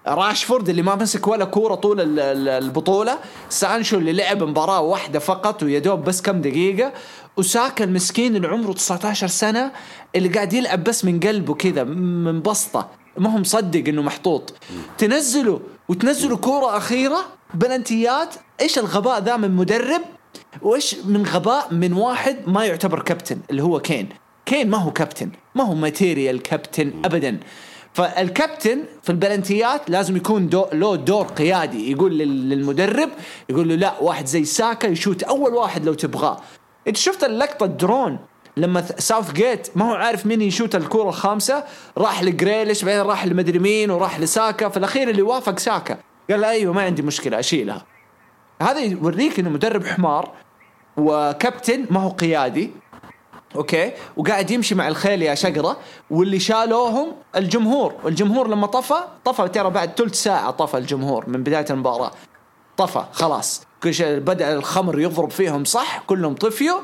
[0.08, 3.18] راشفورد اللي ما مسك ولا كورة طول ال- ال- البطولة
[3.48, 6.92] سانشو اللي لعب مباراة واحدة فقط ويدوب بس كم دقيقة.
[7.36, 9.72] وساكا المسكين اللي عمره 19 سنة
[10.16, 12.88] اللي قاعد يلعب بس من قلبه كذا منبسط.
[13.18, 14.54] ما هو مصدق إنه محطوط.
[14.98, 17.18] تنزله وتنزلوا كورة أخيرة
[17.54, 18.34] بلنتيات.
[18.60, 20.00] إيش الغباء ذا من مدرب؟
[20.62, 24.08] وإيش من غباء من واحد ما يعتبر كابتن اللي هو كين.
[24.46, 27.38] كين ما هو كابتن ما هو material كابتن ابدا.
[27.96, 31.90] فالكابتن في البلنتيات لازم يكون دو له دور قيادي.
[31.92, 33.08] يقول لل- للمدرب
[33.48, 36.40] يقول له لا واحد زي ساكا يشوت أول واحد لو تبغاه.
[36.88, 38.18] أنت شفت اللقطة الدرون
[38.56, 41.64] لما ساوث جيت ما هو عارف مين يشوت الكره الخامسة؟
[41.98, 44.68] راح لجريليش بعدين راح لمدري مين وراح لساكا.
[44.68, 45.98] في الأخير اللي وافق ساكا
[46.30, 47.84] قال له أيوه ما عندي مشكلة أشيلها.
[48.62, 50.30] هذا يوريك إنه مدرب حمار
[50.96, 52.70] وكابتن ما هو قيادي.
[53.54, 55.76] أوكي؟ وقاعد يمشي مع الخيل يا شقرة
[56.10, 61.66] واللي شالوهم الجمهور والجمهور لما طفى طفى ترى بعد ثلث ساعة طفى الجمهور من بداية
[61.70, 62.10] المباراة.
[62.76, 63.62] طفى خلاص.
[63.82, 66.80] كل شيء بدأ الخمر يضرب فيهم صح؟ كلهم طفيوا.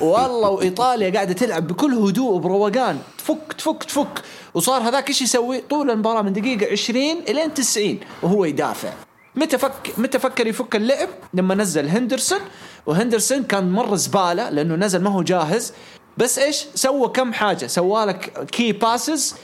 [0.00, 2.98] والله وإيطاليا قاعدة تلعب بكل هدوء وبروقان.
[3.18, 4.22] تفك تفك تفك.
[4.54, 8.92] وصار هذاك إيش يسوي؟ طول المباراة من دقيقة 20 إلين 90 وهو يدافع.
[9.36, 12.38] متى فك متى فكر يفك اللعب؟ لما نزل هندرسون
[12.86, 15.72] وهندرسون كان مره زبالة لأنه نزل ما هو جاهز.
[16.16, 17.66] بس إيش؟ سوى كم حاجة.
[17.66, 19.34] سوى لك key passes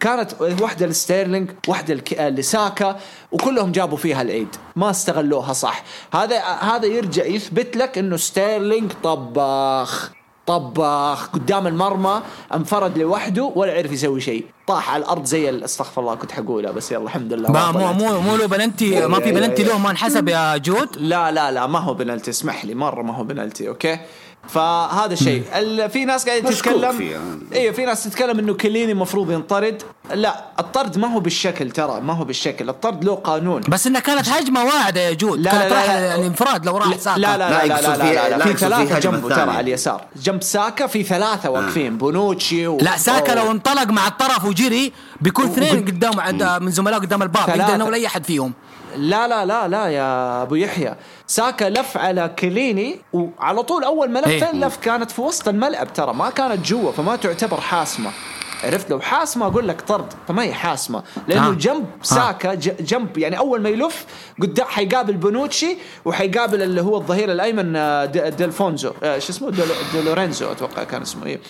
[0.00, 1.94] كانت واحدة لستيرلينج واحدة
[2.28, 3.00] لساكا
[3.32, 4.56] وكلهم جابوا فيها العيد.
[4.76, 5.84] ما استغلوها صح.
[6.14, 10.10] هذا هذا يرجع يثبت لك إنه ستيرلينج طباخ.
[10.46, 12.22] طباخ قدام المرمى
[12.54, 14.44] انفرد لوحده ولا عرف يسوي شيء.
[14.66, 17.50] طاح على الأرض زي استغفر الله كنت حقولها بس يلا الحمد لله.
[17.52, 17.92] ما مو.
[17.92, 21.66] مو مو له بلنتي ما في بلنتي له ما انحسب يا جود؟ لا لا لا
[21.66, 23.98] ما هو بنالتي اسمح لي مرة ما هو بنالتي okay؟
[24.48, 27.18] فهذا شيء ال- في ناس قاعدة تتكلم.
[27.52, 29.82] أيوه في ناس تتكلم إنه كيليني المفروض ينطرد.
[30.14, 32.68] لا الطرد ما هو بالشكل ترى ما هو بالشكل.
[32.68, 33.60] الطرد له قانون.
[33.68, 35.38] بس انها كانت هجمة واعدة يا جود.
[35.40, 36.00] لا، كانت لا، راح لا.
[36.00, 37.18] يعني انفراد لو راح ساكا.
[37.18, 39.16] لا لا لا، لا لا لا, في- لا, لا, لا، في يقصد في ثلاثة هجمة
[39.18, 39.40] جنبه ترى.
[39.50, 40.04] على اليسار.
[40.16, 42.78] جنب ساكا في ثلاثة واقفين بونوتشي و...
[42.78, 43.32] لا ساكا.
[43.32, 47.48] لو انطلق مع الطرف وجري بيكون اثنين قدام من زملائه قدام الباب.
[47.48, 48.52] يقدر ينول أي أحد فيهم.
[48.96, 50.94] لا لا لا لا يا أبو يحيى.
[51.26, 54.52] ساكا لف على كليني وعلى طول أول ما لف إيه.
[54.52, 58.10] لف كانت في وسط الملعب ترى ما كانت جوا فما تعتبر حاسمة.
[58.64, 61.02] عرفت؟ لو حاسمة أقول لك طرد فما هي حاسمة.
[61.28, 61.50] لأنه آه.
[61.52, 64.06] جنب ساكا ج- جنب يعني أول ما يلف
[64.42, 70.52] قدام حيقابل بونوتشي وحيقابل اللي هو الظهير الأيمن آه، ديلفونزو آه، شو اسمه؟ ديل- ديلورينزو
[70.52, 71.40] أتوقع كان اسمه إيه.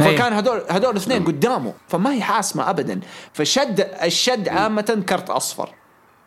[0.00, 0.16] إيه.
[0.16, 3.00] فكان هذول هذول الاثنين قدامه فما هي حاسمة ابدا.
[3.32, 5.70] فالشد الشد عامة كرت أصفر.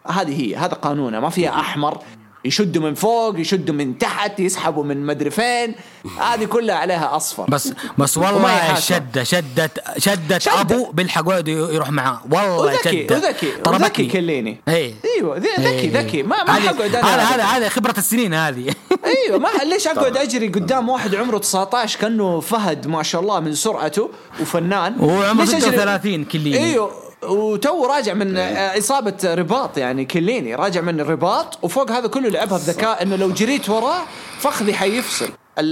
[0.07, 1.97] هذه هي هذا قانونه ما فيها أحمر.
[2.45, 5.75] يشدوا من فوق يشدوا من تحت يسحبوا من مدري فين.
[6.19, 7.45] هذه كلها عليها أصفر.
[7.49, 8.75] بس بس والله.
[8.79, 10.61] شده شدت شدت شدة.
[10.61, 12.21] أبو بالحق ولده يروح معاه.
[12.31, 13.15] والله وذكي شدة.
[13.15, 13.47] وذكي.
[13.67, 14.59] وذكي كليني.
[14.67, 14.93] إيه.
[15.17, 15.37] أيوه.
[15.37, 15.97] ذي- ذكي إيه.
[15.99, 18.73] ذكي ما ما حقعد أنا هذا هذا هذا خبرة السنين هذه.
[19.27, 19.37] أيوه.
[19.39, 24.09] ما ليش أقعد أجري قدام واحد عمره 19 كأنه فهد ما شاء الله من سرعته
[24.41, 24.95] وفنان.
[24.99, 26.63] وهو عمره ليش أجري- 36 كليني.
[26.65, 27.04] أيوه.
[27.29, 32.57] وتو راجع من آه، إصابة رباط يعني كليني راجع من الرباط وفوق هذا كله لعبها
[32.57, 34.01] بذكاء إنه لو جريت وراه
[34.39, 35.29] فخذي حيفصل.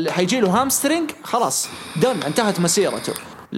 [0.10, 3.14] حيجي له hamstring خلاص done انتهت مسيرته.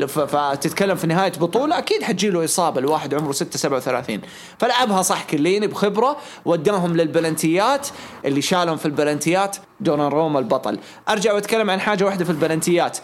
[0.07, 4.21] فتتكلم في نهاية بطولة أكيد حتجي له إصابة الواحد عمره 6 37
[4.59, 7.87] فلعبها صح كليني بخبرة وداهم للبلنتيات
[8.25, 10.79] اللي شالهم في البلنتيات دوناروما البطل.
[11.09, 12.97] أرجع وأتكلم عن حاجة واحدة في البلنتيات.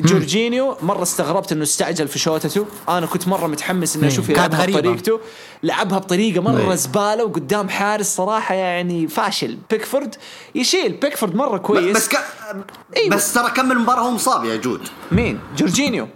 [0.00, 4.80] جورجينيو مرة استغربت إنه استعجل في شوتته أنا كنت مرة متحمس اني أشوف كانت يلعبها.
[4.80, 5.20] بطريقته.
[5.62, 6.74] لعبها بطريقة مرة إيه.
[6.74, 9.58] زبالة وقدام حارس صراحة يعني فاشل.
[9.70, 10.14] بيكفورد
[10.54, 10.92] يشيل.
[10.92, 11.96] بيكفورد مرة كويس.
[11.96, 12.18] بس ك...
[12.96, 13.16] أيوة.
[13.16, 14.88] بس ترى كمل المباراة هو مصاب يا جود.
[15.12, 16.08] مين؟ جورجينيو.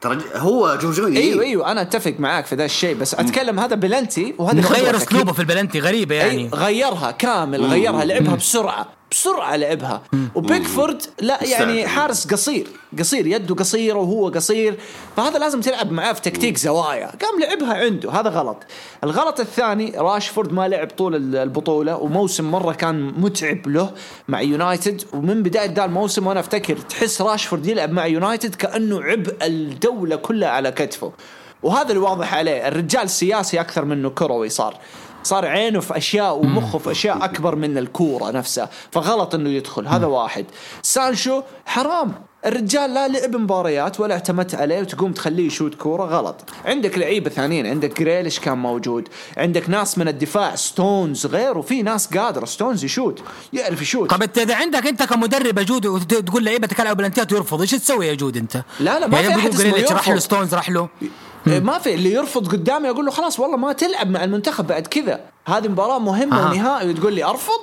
[0.00, 1.22] ترى هو جورجينيو.
[1.22, 1.72] أيوه أيوه.
[1.72, 2.94] أنا أتفق معاك في ذا الشيء.
[2.94, 4.96] بس أتكلم هذا بلنتي وهذا غير.
[4.96, 6.44] أسلوبه في البلنتي غريبة يعني.
[6.44, 8.97] أي غيرها كامل غيرها لعبها بسرعة.
[9.10, 10.02] بسرعة لعبها.
[10.34, 11.86] وبيكفورد لا يعني.
[11.86, 12.66] حارس قصير
[12.98, 14.78] قصير يده قصيرة وهو قصير.
[15.16, 17.06] فهذا لازم تلعب معاه في تكتيك زوايا.
[17.06, 18.56] قام لعبها عنده هذا غلط.
[19.04, 23.90] الغلط الثاني راشفورد ما لعب طول ال- البطولة وموسم مرة كان متعب له
[24.28, 25.02] مع يونايتد.
[25.12, 30.48] ومن بداية ذا الموسم وأنا أفتكر تحس راشفورد يلعب مع يونايتد كأنه عبء الدولة كلها
[30.48, 31.12] على كتفه.
[31.62, 32.68] وهذا اللي واضح عليه.
[32.68, 34.76] الرجال سياسي أكثر منه كروي صار.
[35.22, 40.06] صار عينه في أشياء ومخه في أشياء أكبر من الكورة نفسها فغلط إنه يدخل هذا
[40.06, 40.46] واحد.
[40.82, 42.12] سانشو حرام.
[42.46, 46.44] الرجال لا لعب مباريات ولا اعتمدت عليه وتقوم تخليه يشوت كورة غلط.
[46.64, 52.06] عندك لعيبه ثانيين عندك جريليش كان موجود عندك ناس من الدفاع ستونز غيره في ناس
[52.06, 53.22] قادرة ستونز يشوت
[53.52, 54.10] يعرف يشوت.
[54.10, 58.06] طب إنت إذا عندك أنت كمدرب يا جود وتقول لعيبتك ألعب بلنتيات ويرفض إيش تسوي
[58.06, 60.12] يا جود أنت؟ لا، لا، ما يعني في بيقول اسمه جريليش راح يرفض.
[60.12, 60.88] له ستونز راح له.
[61.48, 65.20] ما في اللي يرفض قدامي أقول له خلاص والله ما تلعب مع المنتخب بعد كذا.
[65.46, 66.50] هذه مباراة مهمة أها.
[66.50, 67.60] ونهائي وتقول لي أرفض؟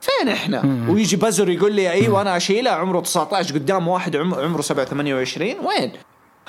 [0.00, 4.60] فين إحنا؟ ويجي بزر يقول لي أيوه أنا أشيله عمره 19 قدام واحد عم- عمره
[4.62, 5.92] 7 28 وين؟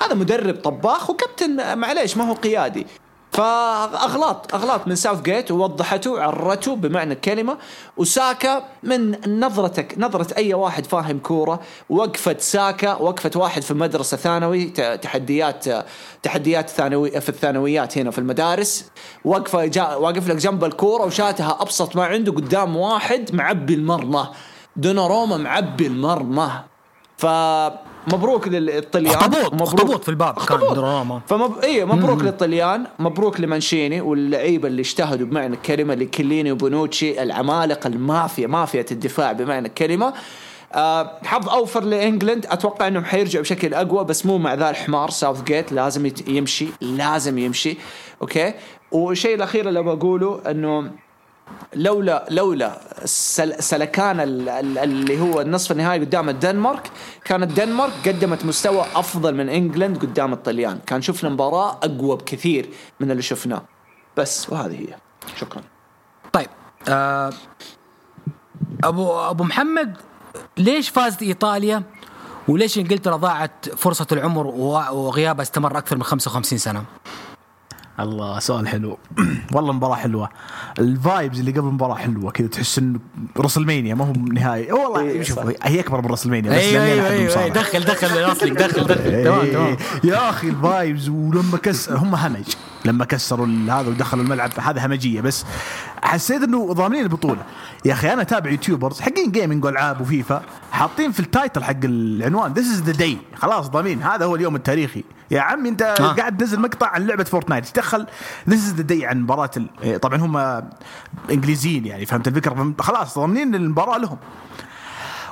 [0.00, 2.86] هذا مدرب طباخ وكابتن معليش ما هو قيادي.
[3.32, 7.56] فأغلاط أغلاط من ساوث جيت ووضحته وعرته بمعنى الكلمة
[7.96, 14.64] وساكا من نظرتك نظرة أي واحد فاهم كورة وقفة ساكا وقفة واحد في مدرسة ثانوي
[15.02, 15.64] تحديات
[16.22, 18.90] تحديات ثانوي في الثانويات هنا في المدارس.
[19.24, 19.58] وقفة
[19.96, 24.28] واقف لك جنب الكورة وشاتها أبسط ما عنده قدام واحد معبي المرمى.
[24.76, 26.50] دوناروما معبي المرمى.
[28.10, 29.14] فمبروك للطليان.
[29.14, 30.72] أخطبوط مبروك أخطبوط في الباب كان أخطبوط.
[30.72, 31.20] دراما.
[31.28, 31.58] فمب...
[31.62, 38.84] إيه مبروك للطليان مبروك لمانشيني واللعيبة اللي اجتهدوا بمعنى الكلمة لكليني وبونوتشي العمالقة المافيا مافيا
[38.90, 40.14] الدفاع بمعنى الكلمة.
[40.72, 42.46] آه حظ أوفر لإنجلند.
[42.46, 45.10] أتوقع إنهم حيرجعوا بشكل أقوى بس مو مع ذا الحمار.
[45.10, 47.76] ساوث جيت لازم يمشي لازم يمشي.
[48.22, 48.54] okay؟
[48.92, 50.90] والشيء الأخير اللي بقوله إنه
[51.74, 56.90] لولا لولا سل سلكان ال- ال- اللي هو النصف النهائي قدام الدنمارك
[57.24, 60.78] كانت الدنمارك قدمت مستوى أفضل من إنجلند قدام الطليان.
[60.86, 62.70] كان شفنا مباراة أقوى بكثير
[63.00, 63.62] من اللي شفناه.
[64.16, 64.94] بس وهذه هي.
[65.36, 65.62] شكرا.
[66.32, 66.48] طيب
[66.88, 67.32] آه
[68.84, 69.96] ابو أبو محمد
[70.58, 71.82] ليش فازت إيطاليا؟
[72.48, 76.84] وليش إنجلترا ضاعت فرصة العمر وغيابها استمر أكثر من 55 سنة؟
[78.00, 78.98] الله سؤال حلو.
[79.54, 80.28] والله مباراة حلوة.
[80.78, 83.00] ال vibes اللي قبل المباراة حلوة كذا تحس انه
[83.38, 84.72] WrestleMania ما هو نهائي.
[84.72, 85.38] والله إيه، شوف.
[85.62, 87.48] هي أكبر من WrestleMania بس أيوه, أيوة المصارعة.
[87.48, 88.86] دخل دخل دخل دخل.
[88.86, 92.44] تمام إيه، تمام يا أخي ال vibes ولما كسر هم همج.
[92.84, 95.20] لما كسروا هذا ودخلوا الملعب هذا همجية.
[95.20, 95.44] بس
[96.02, 97.42] حسيت إنه ضامنين البطولة.
[97.84, 100.42] يا أخي أنا أتابع YouTubers حقين gaming وألعاب وفيفا
[100.72, 104.56] حاطين في ال title حق العنوان this is the day خلاص ضامنين هذا هو اليوم
[104.56, 105.04] التاريخي.
[105.30, 106.12] يا عمي أنت آه.
[106.12, 108.06] قاعد تنزل مقطع عن لعبة Fortnite إيش دخل؟
[108.48, 110.62] this is the day عن مباراة ال- طبعا هم
[111.30, 114.16] إنجليزيين يعني فهمت الفكرة؟ خلاص ضامنين المباراة لهم.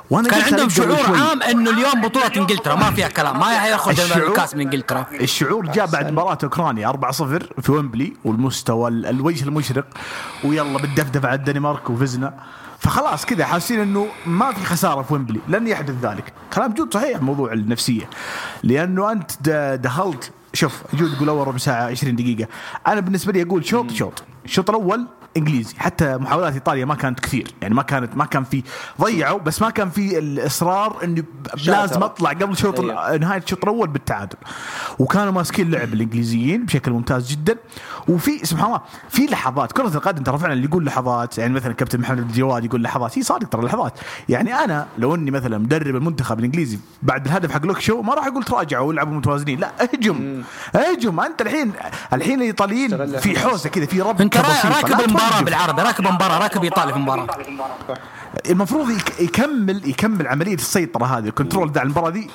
[0.09, 1.17] وأنا كان عندهم شعور شوي.
[1.17, 5.05] عام إنه اليوم بطولة إنجلترا ما فيها كلام ما ياخذ الشعور- الكاس من إنجلترا.
[5.21, 9.85] الشعور جاء بعد مباراة أوكرانيا 4-0 في ويمبلي والمستوى ال- الوجه المشرق
[10.43, 12.33] ويلا بالدفدفة على الدنمارك وفزنا.
[12.79, 16.33] فخلاص كذا حاسين إنه ما في خسارة في ويمبلي لن يحدث ذلك.
[16.53, 18.09] كلام جود صحيح موضوع النفسية.
[18.63, 19.31] لأنه أنت
[19.83, 22.47] دخلت شوف جود يقول أول ربع ساعة 20 دقيقة.
[22.87, 24.23] أنا بالنسبة لي أقول شوط شوط.
[24.45, 25.07] الشوط الأول
[25.37, 25.75] إنجليزي.
[25.77, 27.53] حتى محاولات إيطاليا ما كانت كثير.
[27.61, 28.63] يعني ما كانت ما كان في
[29.01, 31.25] ضيعوا بس ما كان في الإصرار اني
[31.65, 33.17] لازم أطلع قبل شوط أيوة.
[33.17, 34.37] نهاية الشوط الأول بالتعادل.
[34.99, 37.55] وكانوا ماسكين اللعب الإنجليزيين بشكل ممتاز جدا.
[38.07, 41.99] وفي سبحان الله في لحظات كرة القدم ترى فعلا اللي يقول لحظات يعني مثلا كابتن
[41.99, 43.93] محمد الجواد يقول لحظات هي صادق ترى لحظات.
[44.29, 48.27] يعني أنا لو إني مثلا مدرب المنتخب الإنجليزي بعد الهدف حق لوك شو ما راح
[48.27, 49.59] أقول تراجعوا والعبوا متوازنين.
[49.59, 50.43] لا اهجم.
[50.75, 51.19] اهجم.
[51.19, 51.71] أنت الحين
[52.13, 54.37] الحين الإيطاليين في حوسة كذا في ربكه أنت.
[54.37, 55.43] راكب توقف.
[55.43, 57.27] بالعربي راكب المباراه راكب ايطاليا في المباراه
[58.49, 62.29] المفروض يك- يكمل يكمل عملية السيطرة هذه ال control ذا على المباراة دي.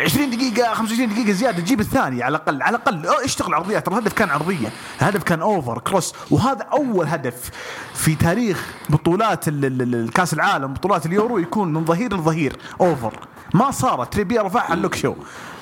[0.00, 3.24] 20 دقيقة 25 دقيقة زيادة تجيب الثاني على الأقل على الأقل.
[3.24, 4.68] اشتغل عرضيات ترى الهدف كان عرضية
[5.00, 7.50] الهدف كان over cross وهذا أول هدف
[7.94, 13.12] في تاريخ بطولات ال- ال- ال- الكأس العالم بطولات اليورو يكون من ظهير لظهير over
[13.54, 14.12] ما صارت.
[14.12, 15.14] تريبيير رفعها للوك شو.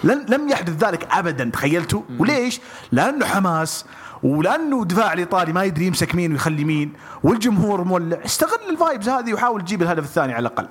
[0.04, 2.02] لم يحدث ذلك أبدا تخيلتوا.
[2.18, 2.60] وليش؟
[2.92, 3.84] لأنه حماس.
[4.22, 6.92] ولأنه دفاع الايطالي ما يدري يمسك مين ويخلي مين.
[7.22, 8.18] والجمهور مولع.
[8.24, 10.68] استغل الفايبز هذه وحاول تجيب الهدف الثاني على الأقل.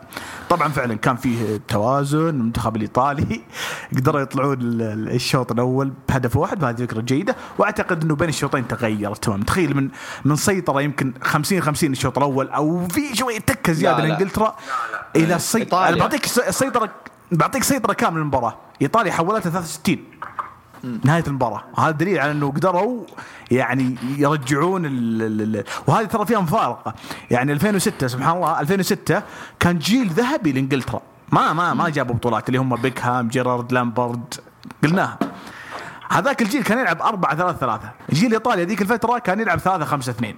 [0.50, 3.42] طبعا فعلا كان فيه توازن المنتخب الإيطالي.
[3.98, 7.36] قدروا يطلعون ال- ال- الشوط الأول بهدف واحد وهذه فكرة جيدة.
[7.58, 9.90] وأعتقد إنه بين الشوطين تغيرت تمام تخيل من
[10.26, 14.08] من سيطرة يمكن 50 50 الشوط الأول أو في شوية تكه زيادة لا، لا.
[14.08, 14.56] لانجلترا
[15.16, 16.90] إلى السيطره بعطيك السيطره
[17.32, 19.98] بعطيك سيطرة كاملة للمباراه إيطاليا حولتها 63
[20.84, 21.64] نهاية المباراة.
[21.78, 23.04] هذا دليل على إنه قدروا
[23.52, 26.94] يعني يرجعون ال ال ال وهذه ترى فيها مفارقة.
[27.32, 29.24] يعني 2006 سبحان الله 2006
[29.60, 31.02] كان جيل ذهبي لإنجلترا.
[31.32, 34.34] ما ما ما جابوا بطولات اللي هم بيكهام جيرارد لامبرد
[34.84, 35.20] قلناها.
[36.12, 40.12] هذاك الجيل كان يلعب 4 3 3 جيل إيطاليا ذيك الفترة كان يلعب 3 5
[40.12, 40.36] 2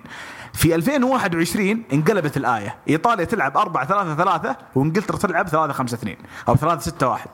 [0.53, 2.75] في 2021 انقلبت الآية.
[2.89, 6.15] إيطاليا تلعب 4 3 3 وإنجلترا تلعب 3 5 2
[6.47, 7.27] أو 3 6 1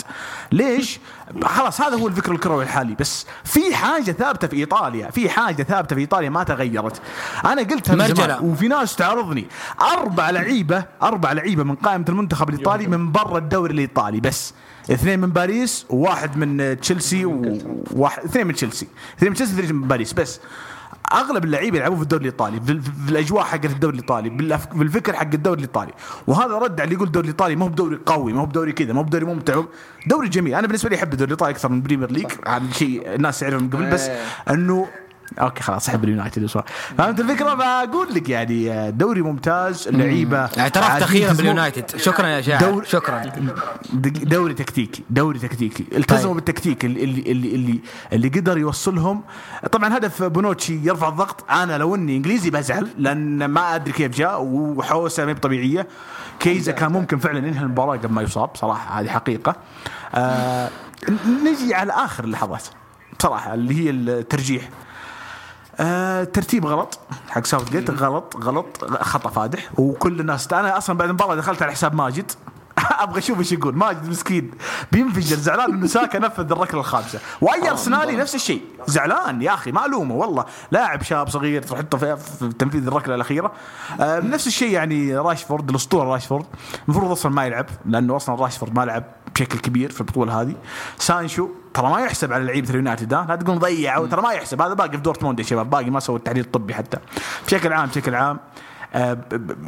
[0.52, 1.00] ليش؟
[1.44, 2.96] خلاص هذا هو الفكر الكروي الحالي.
[3.00, 7.02] بس في حاجة ثابتة في إيطاليا في حاجة ثابتة في إيطاليا ما تغيرت.
[7.46, 8.08] أنا قلتها من.
[8.08, 9.48] زمان وفي ناس تعارضني
[9.82, 14.54] أربع لعيبة أربع لعيبة من قائمة المنتخب الإيطالي من برا الدوري الإيطالي بس.
[14.92, 18.88] اثنين من باريس وواحد من تشيلسي وواحد اثنين من تشيلسي.
[19.18, 20.14] اثنين من تشيلسي اثنين من باريس.
[20.14, 20.40] بس
[21.14, 24.30] أغلب اللعيبة يلعبون في الدوري الإيطالي في, في الأجواء حقت الدوري الإيطالي
[24.74, 25.92] بالفكر حق الدوري الإيطالي.
[26.28, 28.94] وهذا رد على اللي يقول الدوري الإيطالي ما هو بدوري قوي ما هو بدوري كذا
[28.94, 29.64] ما هو بدوري ممتع.
[30.08, 30.56] دوري جميل.
[30.56, 33.64] أنا بالنسبة لي أحب الدوري الإيطالي أكثر من ال Premier League هذا شيء الناس يعرفون
[33.64, 34.24] من قبل بس إيه.
[34.50, 34.88] إنه
[35.40, 36.66] okay خلاص أحب اليونايتد وصار.
[36.98, 37.54] فهمت الفكرة؟
[37.86, 41.98] بقول لك يعني دوري ممتاز اللعيبه اعترفت أخيرا باليونايتد.
[42.00, 43.24] شكرا يا شاعر دور- شكرا.
[44.24, 45.86] دوري تكتيكي دوري تكتيكي.
[45.98, 46.36] التزموا طيب.
[46.36, 47.80] بالتكتيك اللي اللي اللي اللي,
[48.14, 49.22] اللي قدر يوصلهم.
[49.72, 51.52] طبعا هدف بونوتشي يرفع الضغط.
[51.52, 55.88] أنا لو إني إنجليزي بزعل لأن ما أدري كيف جاء وحوسة ما طبيعيه
[56.40, 59.56] كيزا كان ممكن فعلا ينهي المباراة قبل ما يصاب صراحة هذه حقيقة.
[60.16, 60.70] آه
[61.44, 62.64] نجي على آخر اللحظات.
[63.20, 64.70] بصراحه اللي هي الترجيح.
[65.80, 67.00] آه ترتيب غلط
[67.30, 69.70] حق ساوث جيت غلط غلط خطأ فادح.
[69.78, 72.32] وكل الناس أنا أصلا بعد المباراة دخلت على حساب ماجد.
[73.00, 73.76] أبغى أشوف إيش يقول.
[73.76, 74.52] ماجد مسكين.
[74.92, 77.20] بينفجر زعلان إنه ساكا نفذ الركلة الخامسة.
[77.42, 78.62] وأي أرسنالي نفس الشيء.
[78.88, 80.46] زعلان يا أخي ما الومه والله.
[80.72, 83.52] لاعب شاب صغير تحطه في, في تنفيذ الركلة الأخيرة.
[84.00, 86.46] آه نفس الشيء يعني راشفورد الأسطورة راشفورد.
[86.86, 89.04] المفروض أصلا ما يلعب لأنه أصلا راشفورد ما لعب
[89.36, 90.56] بشكل كبير في البطولة هذه.
[90.98, 94.62] سانشو ترى ما يحسب على لعيبة اليونايتد لا تقول ضيع أو ترى ما يحسب.
[94.62, 96.98] هذا باقي في دورتموند يا شباب باقي ما سوى التحليل الطبي حتى.
[97.48, 98.40] بشكل عام بشكل عام
[98.94, 99.18] آه،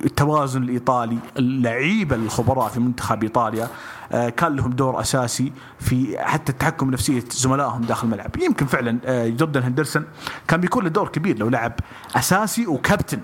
[0.06, 3.68] التوازن الإيطالي اللعيبة الخبراء في منتخب إيطاليا
[4.12, 8.38] آه، كان لهم دور أساسي في حتى التحكم بنفسيه زملائهم داخل الملعب.
[8.38, 10.06] يمكن فعلا آه، جوردن هندرسون
[10.48, 11.74] كان بيكون له دور كبير لو لعب
[12.16, 13.20] أساسي وكابتن.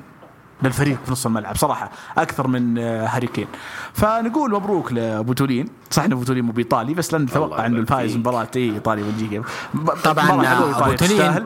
[0.63, 1.55] للفريق في نص الملعب.
[1.57, 3.47] صراحة أكثر من آه، هاري كين.
[3.93, 8.17] فنقول مبروك لأبو تولين صح انه أبو تولين مو بايطالي بس لن نتوقع إنه الفايز
[8.17, 9.43] مباراة اي ايطالي بلجيكا
[10.03, 10.25] طبعاً،
[10.87, 11.45] أبو تولين.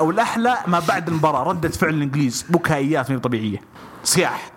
[0.00, 3.60] والأحلى ما بعد المباراة ردة فعل الإنجليز بكائيات غير طبيعية.
[4.04, 4.52] صياح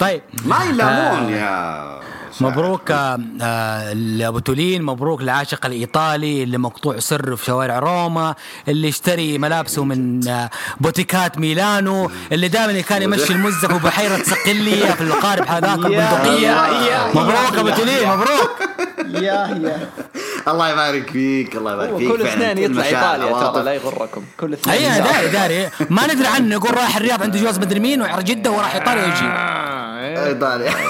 [0.00, 0.22] طيب.
[0.44, 2.00] ما يلامون يا
[2.40, 8.34] مبروك آه، آه، لأبو تولين مبروك لعاشق الإيطالي اللي مقطوع سره في شوارع روما
[8.68, 10.50] اللي اشتري ملابسه من آه،
[10.80, 16.66] بوتيكات ميلانو اللي دائما كان يمشي المزق وبحيره صقليه في القارب هذاك البندقيه
[17.14, 18.50] مبروك أبو تولين مبروك.
[19.08, 19.90] يا يا.
[20.48, 23.50] الله يبارك فيك الله يبارك فيك كل اثنين يطلع إيطاليا.
[23.52, 24.24] ترى لا يغركم.
[24.40, 25.70] كل اثنين أي داري داري.
[25.90, 30.28] ما ندري عنه يقول راح الرياض عنده جواز مدري مين وراح جدة وراح إيطاليا ويجي
[30.28, 30.72] إيطاليا.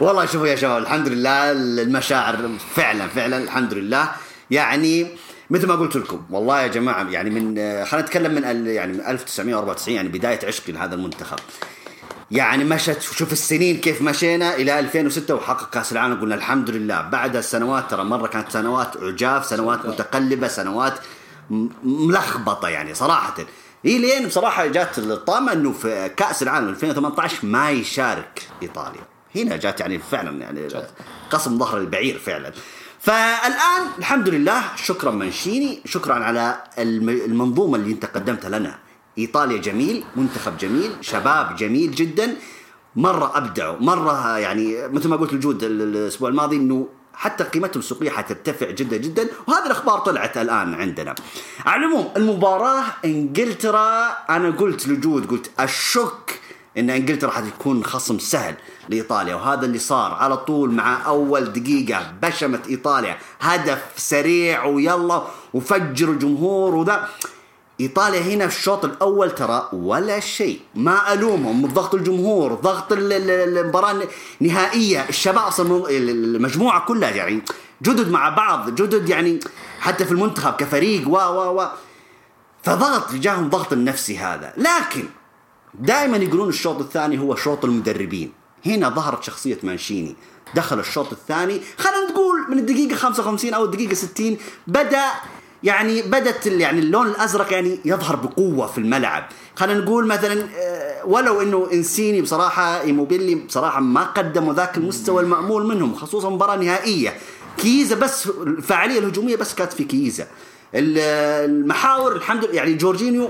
[0.00, 4.08] والله شوفوا يا شباب الحمد لله المشاعر فعلا فعلا الحمد لله.
[4.50, 5.06] يعني
[5.50, 7.54] مثل ما قلت لكم والله يا جماعة يعني من
[7.84, 11.38] خلينا نتكلم من ال- يعني من 1994 يعني بداية عشقي لهذا المنتخب.
[12.30, 13.00] يعني مشت.
[13.00, 16.20] شوف السنين كيف مشينا إلى 2006 وحقق كأس العالم.
[16.20, 17.00] قلنا الحمد لله.
[17.00, 20.94] بعد السنوات ترى مرة كانت سنوات عجاف سنوات متقلبة سنوات
[21.84, 23.34] ملخبطة يعني صراحة.
[23.84, 29.00] هي لين بصراحة جات الطامة إنه في كأس العالم 2018 ما يشارك إيطاليا.
[29.36, 30.68] هنا جات يعني فعلا يعني
[31.30, 32.52] قسم ظهر البعير فعلا.
[33.00, 38.78] فالآن الحمد لله شكرا منشيني شكرا على الم- المنظومة اللي أنت قدمتها لنا.
[39.18, 42.36] إيطاليا جميل منتخب جميل شباب جميل جدا.
[42.96, 48.10] مرة أبدعوا مرة يعني مثل ما قلت الجود ال- الأسبوع الماضي إنه حتى قيمتهم السوقية
[48.10, 51.14] حترتفع جدا جدا وهذه الأخبار طلعت الآن عندنا.
[51.66, 56.40] على العموم المباراة إنجلترا أنا قلت لجود قلت أشك
[56.78, 58.54] إن إنجلترا حتكون خصم سهل
[58.88, 63.18] لإيطاليا وهذا اللي صار على طول مع أول دقيقة بشمت إيطاليا.
[63.40, 65.22] هدف سريع ويلا
[65.54, 67.08] وفجروا الجمهور وذا.
[67.80, 70.60] إيطاليا هنا في الشوط الأول ترى ولا شيء.
[70.74, 71.66] ما ألومهم.
[71.66, 74.02] ضغط الجمهور ضغط ال- ال- المباراة
[74.40, 75.08] النهائية.
[75.08, 77.42] الشباب أصلا المجموعة كلها يعني
[77.82, 79.40] جدد مع بعض جدد يعني
[79.80, 81.68] حتى في المنتخب كفريق و و و.
[82.62, 84.52] فضغط جاهم ضغط النفسي هذا.
[84.56, 85.04] لكن
[85.74, 88.32] دائما يقولون الشوط الثاني هو شوط المدربين.
[88.66, 90.16] هنا ظهرت شخصية مانشيني.
[90.54, 94.36] دخل الشوط الثاني خلينا نقول من الدقيقة 55 أو الدقيقة 60
[94.66, 95.04] بدأ
[95.62, 99.24] يعني بدت يعني اللون الأزرق يعني يظهر بقوة في الملعب.
[99.56, 105.66] خلينا نقول مثلا آه، ولو إنه إنسيني بصراحة إيموبيلي بصراحة ما قدموا ذاك المستوى المأمول
[105.66, 107.14] منهم خصوصا مباراة نهائية.
[107.58, 110.26] كيزا بس الفعاليه الهجومية بس كانت في كيزا.
[110.74, 110.98] ال-
[111.50, 113.28] المحاور الحمد لله يعني جورجينيو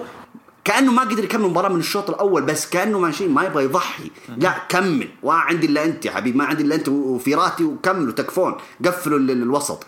[0.65, 4.11] كأنه ما قدر يكمل المباراه من الشوط الأول بس كأنه ماشي ما يبغى يضحي.
[4.37, 5.09] لا كمل.
[5.23, 9.85] وعندي إلا أنت يا حبيبي ما عندي إلا أنت وفيراتي وكملوا تكفون قفلوا ال- الوسط.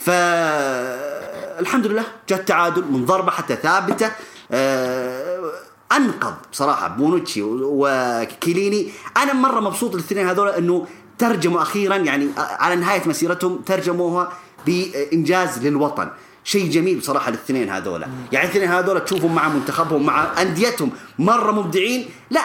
[0.00, 4.10] فالحمد لله جاء التعادل من ضربة حتى ثابتة.
[4.52, 5.52] آه،
[5.92, 8.92] أنقذ بصراحة بونوتشي وكيليني.
[9.16, 10.86] أنا مرة مبسوط الاثنين هذول إنه
[11.18, 14.32] ترجموا أخيرا يعني على نهاية مسيرتهم ترجموها
[14.66, 16.08] بإنجاز للوطن.
[16.44, 18.02] شيء جميل بصراحة الاثنين هذول.
[18.32, 22.08] يعني الاثنين هذول تشوفهم مع منتخبهم مع أنديتهم مرة مبدعين.
[22.30, 22.40] لا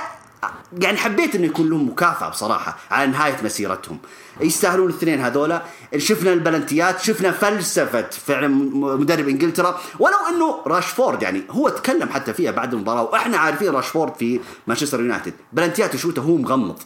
[0.79, 3.97] يعني حبيت إنه يكون لهم مكافأة بصراحة على نهاية مسيرتهم.
[4.41, 5.63] يستاهلون الاثنين هذولا.
[5.97, 8.47] شفنا البلنتيات شفنا فلسفة فعلا
[8.77, 9.79] مدرب إنجلترا.
[9.99, 14.99] ولو إنه راشفورد يعني هو تكلم حتى فيها بعد المباراة وإحنا عارفين راشفورد في مانشستر
[14.99, 15.33] يونايتد.
[15.53, 16.79] بلنتيات يشوتها هو مغمض.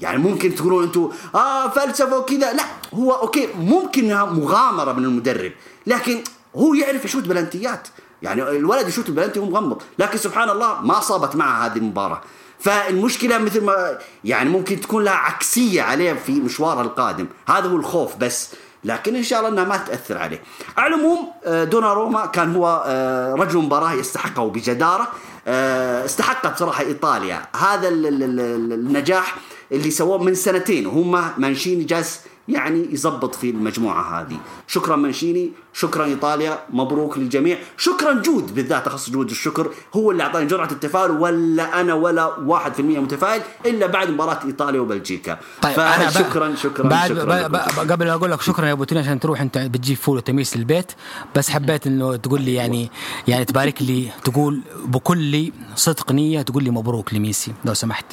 [0.00, 2.52] يعني ممكن تقولون أنتم آه فلسفة وكذا.
[2.52, 2.64] لا
[2.94, 5.52] هو okay ممكن إنها مغامرة من المدرب
[5.86, 6.24] لكن
[6.56, 7.88] هو يعرف يشوت بلنتيات.
[8.22, 9.82] يعني الولد يشوت البلنتي وهو مغمض.
[9.98, 12.20] لكن سبحان الله ما صابت معه هذه المباراة.
[12.60, 17.26] فالمشكلة مثل ما يعني ممكن تكون لها عكسية عليه في مشواره القادم.
[17.48, 18.50] هذا هو الخوف بس.
[18.84, 20.42] لكن إن شاء الله إنها ما تأثر عليه.
[20.76, 25.08] على العموم آه، دوناروما كان هو آه، رجل مباراة يستحقه بجدارة.
[25.48, 27.42] آه، استحق بصراحه إيطاليا.
[27.56, 29.36] هذا ال- ال- ال- النجاح
[29.72, 30.86] اللي سووه من سنتين.
[30.86, 34.36] وهم مانشيني جالس يعني يزبط في المجموعة هذه.
[34.66, 37.58] شكرا مانشيني شكرا إيطاليا مبروك للجميع.
[37.76, 42.30] شكرا جود بالذات اخص جود بالشكر هو اللي أعطاني جرعة التفاؤل ولا أنا ولا
[42.76, 45.38] 1% متفائل إلا بعد مباراة إيطاليا وبلجيكا.
[45.62, 47.24] طيب أنا ب- فشكرا شكرا بعد شكرا.
[47.48, 47.84] ب- لكم.
[47.86, 50.56] ب- قبل ما أقول لك شكرا يا أبو توني عشان تروح أنت بتجيب فول وتميس
[50.56, 50.92] للبيت.
[51.36, 52.90] بس حبيت إنه تقول لي يعني
[53.28, 58.04] يعني تبارك لي تقول بكل صدق نية تقول لي مبروك لميسي لو سمحت.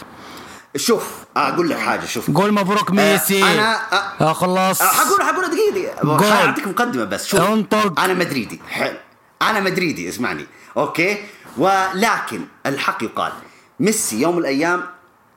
[0.76, 1.04] شوف
[1.38, 2.32] أقول لك حاجة شوف.
[2.32, 3.42] قول مبروك ميسي.
[3.42, 4.82] أنا- أ- آه خلاص.
[4.82, 5.74] حقول حقول دقيقة
[6.04, 6.34] دقيقة.
[6.46, 7.40] أعطيك مقدمة بس شوف.
[7.42, 8.00] انطق.
[8.00, 8.98] أنا مدريدي حلو.
[9.42, 10.46] أنا مدريدي اسمعني.
[10.78, 11.18] okay؟
[11.58, 13.32] ولكن الحق يقال
[13.80, 14.84] ميسي يوم من الأيام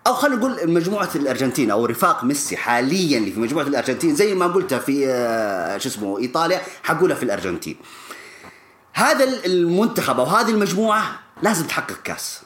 [0.07, 4.47] أو خلينا نقول مجموعة الأرجنتين أو رفاق ميسي حاليا اللي في مجموعة الأرجنتين زي ما
[4.47, 7.77] قلتها في آه، شو اسمه إيطاليا حقولها في الأرجنتين.
[8.93, 12.41] هذا المنتخب أو هذه المجموعة لازم تحقق كاس.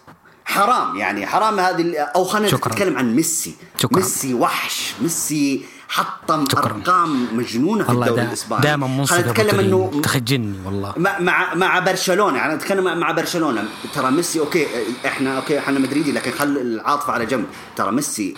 [0.51, 2.55] حرام يعني حرام هذه أو خلينا.
[2.57, 3.97] نتكلم عن ميسي شكراً.
[3.99, 6.65] ميسي وحش ميسي حطم شكراً.
[6.67, 9.61] أرقام مجنونة في الدوري الإسباني دائما منصف نتكلم.
[9.61, 13.65] إنه تخجلني والله مع مع برشلونة يعني نتكلم مع- برشلونة
[13.95, 14.67] ترى ميسي okay
[15.07, 17.47] إحنا okay إحنا مدريدي لكن خل العاطفة على جنب
[17.77, 18.35] ترى ميسي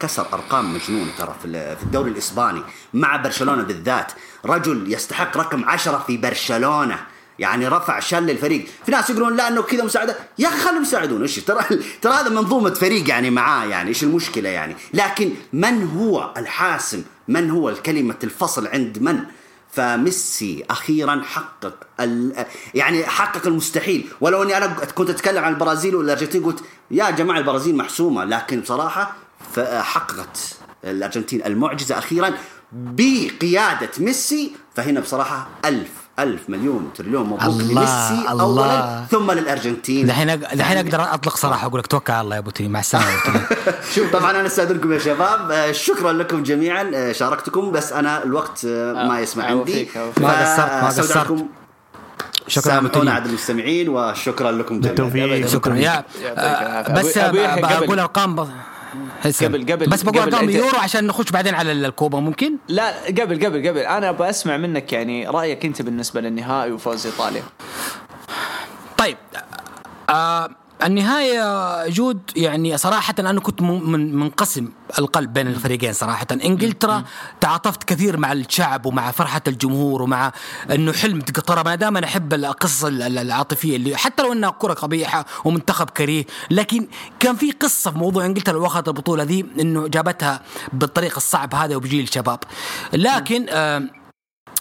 [0.00, 2.62] كسر أرقام مجنونة ترى في الدوري الإسباني
[2.94, 4.12] مع برشلونة بالذات
[4.46, 6.98] رجل يستحق رقم عشرة في برشلونة
[7.38, 8.66] يعني رفع شل الفريق.
[8.86, 10.16] في ناس يقولون لا إنه كذا مساعدة.
[10.38, 11.22] يا أخي خليهم يساعدون.
[11.22, 11.64] إيش ترى؟
[12.02, 13.88] ترى هذا منظومة فريق يعني معاه يعني.
[13.88, 19.20] إيش المشكلة يعني؟ لكن من هو الحاسم؟ من هو الكلمة الفصل عند من؟
[19.72, 21.74] فميسي أخيرا حقق.
[22.74, 24.08] يعني حقق المستحيل.
[24.20, 26.60] ولو إني أنا كنت أتكلم عن البرازيل والارجنتين قلت
[26.90, 28.24] يا جماعة البرازيل محسومة.
[28.24, 29.16] لكن بصراحة
[29.80, 30.38] حققت
[30.84, 32.34] الأرجنتين المعجزة أخيرا.
[32.72, 35.88] بقيادة ميسي فهنا بصراحة ألف
[36.18, 38.42] ألف مليون تريليون مبروك الله، لميسي الله.
[38.42, 42.68] اولا ثم للأرجنتين دحين دحين أقدر أطلق صراحة أقول لك توكل على الله يا توني
[42.68, 43.40] مع أبو توني.
[43.94, 48.64] شوف طبعا أنا أستاذنكم يا شباب آه، شكرا لكم جميعا آه، شاركتكم بس أنا الوقت
[48.64, 49.88] آه، ما يسمع عندي.
[50.20, 51.46] ما قصرت، ما قصرت.
[52.48, 53.12] شكرا أبو سامحونا.
[53.12, 55.46] عدد المستمعين وشكرا لكم جميعا بالتوفيق.
[55.46, 56.04] شكرا يا.
[56.94, 57.84] بس أبو- أبو.
[57.86, 58.48] بقول أرقام
[59.24, 59.48] اسلم.
[59.48, 63.68] قبل- قبل- بس بقول ارقام يورو عشان نخش بعدين على الكوبا ممكن؟ لا قبل قبل
[63.68, 63.78] قبل.
[63.78, 67.42] أنا أبغى أسمع منك يعني رأيك أنت بالنسبة للنهائي وفوز إيطاليا.
[68.98, 69.16] طيب
[70.10, 70.50] آه
[70.84, 76.26] النهاية جود يعني صراحة أنا كنت منقسم القلب بين الفريقين صراحة.
[76.32, 77.04] إنجلترا
[77.40, 80.32] تعاطفت كثير مع الشعب ومع فرحة الجمهور ومع
[80.70, 84.50] أنه حلم ترى ما دام أنا أحب القصص ال- ال- العاطفية اللي حتى لو أنها
[84.50, 86.86] كرة قبيحة ومنتخب كريه لكن
[87.20, 90.40] كان في قصة في موضوع إنجلترا اللي أخذت البطولة ذي أنه جابتها
[90.72, 92.38] بالطريقة الصعب هذا وبجيل شباب.
[92.92, 93.82] لكن آه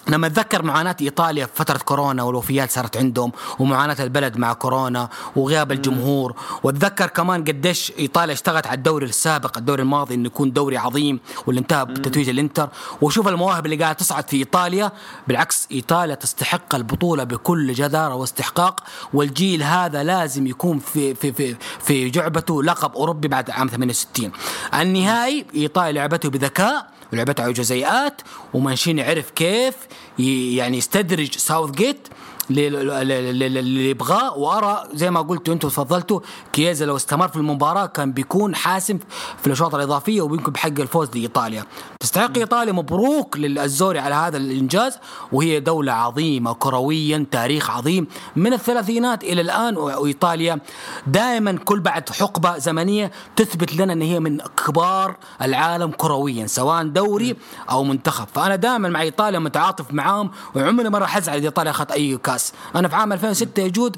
[0.07, 5.71] لما أتذكر معاناة إيطاليا في فترة كورونا والوفيات صارت عندهم ومعاناة البلد مع كورونا وغياب
[5.71, 11.19] الجمهور وأتذكر كمان قديش إيطاليا اشتغلت على الدوري السابق الدوري الماضي إنه يكون دوري عظيم
[11.47, 12.69] واللي انتهى بتتويج الإنتر.
[13.01, 14.91] وشوف المواهب اللي قاعدة تصعد في إيطاليا
[15.27, 22.09] بالعكس إيطاليا تستحق البطولة بكل جدارة واستحقاق والجيل هذا لازم يكون في في في في
[22.09, 24.31] جعبته لقب أوروبي بعد عام 68
[24.73, 28.21] النهائي إيطاليا لعبته بذكاء ولعبته على جزيئات
[28.53, 29.73] ومانشيني عرف كيف
[30.19, 32.07] يعني يستدرج ساوث جيت
[32.51, 36.19] اللي يبغاه وأرى زي ما قلتوا أنتم تفضلتوا
[36.53, 38.99] كييزا لو استمر في المباراة كان بيكون حاسم
[39.41, 41.65] في الاشواط الإضافية وبيمكن بحق الفوز لإيطاليا.
[41.99, 44.97] تستحق إيطاليا مبروك للزوري على هذا الإنجاز
[45.31, 50.59] وهي دولة عظيمة كرويا تاريخ عظيم من الثلاثينات إلى الآن وإيطاليا
[51.07, 57.35] دائما كل بعد حقبة زمنية تثبت لنا إن هي من كبار العالم كرويا سواء دوري
[57.69, 58.27] أو منتخب.
[58.33, 62.34] فأنا دائما مع إيطاليا متعاطف معاهم وعمري ما راح أزعل إذا إيطاليا اخذت أي كاس
[62.75, 63.97] أنا في عام 2006 يجود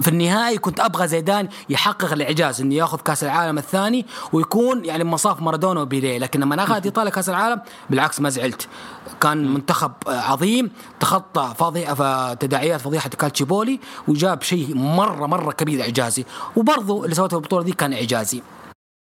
[0.00, 5.42] في النهائي كنت أبغى زيدان يحقق الإعجاز إنه ياخذ كأس العالم الثاني ويكون يعني مصاف
[5.42, 8.68] مارادونا وبيليه لكن لما اخذت ايطاليا كأس العالم بالعكس ما زعلت.
[9.20, 10.70] كان منتخب عظيم
[11.00, 16.24] تخطى فضيحه تداعيات فضيحة كالتشيبولي وجاب شيء مرة مرة كبير إعجازي.
[16.56, 18.42] وبرضه اللي سوته في البطوله دي كان إعجازي.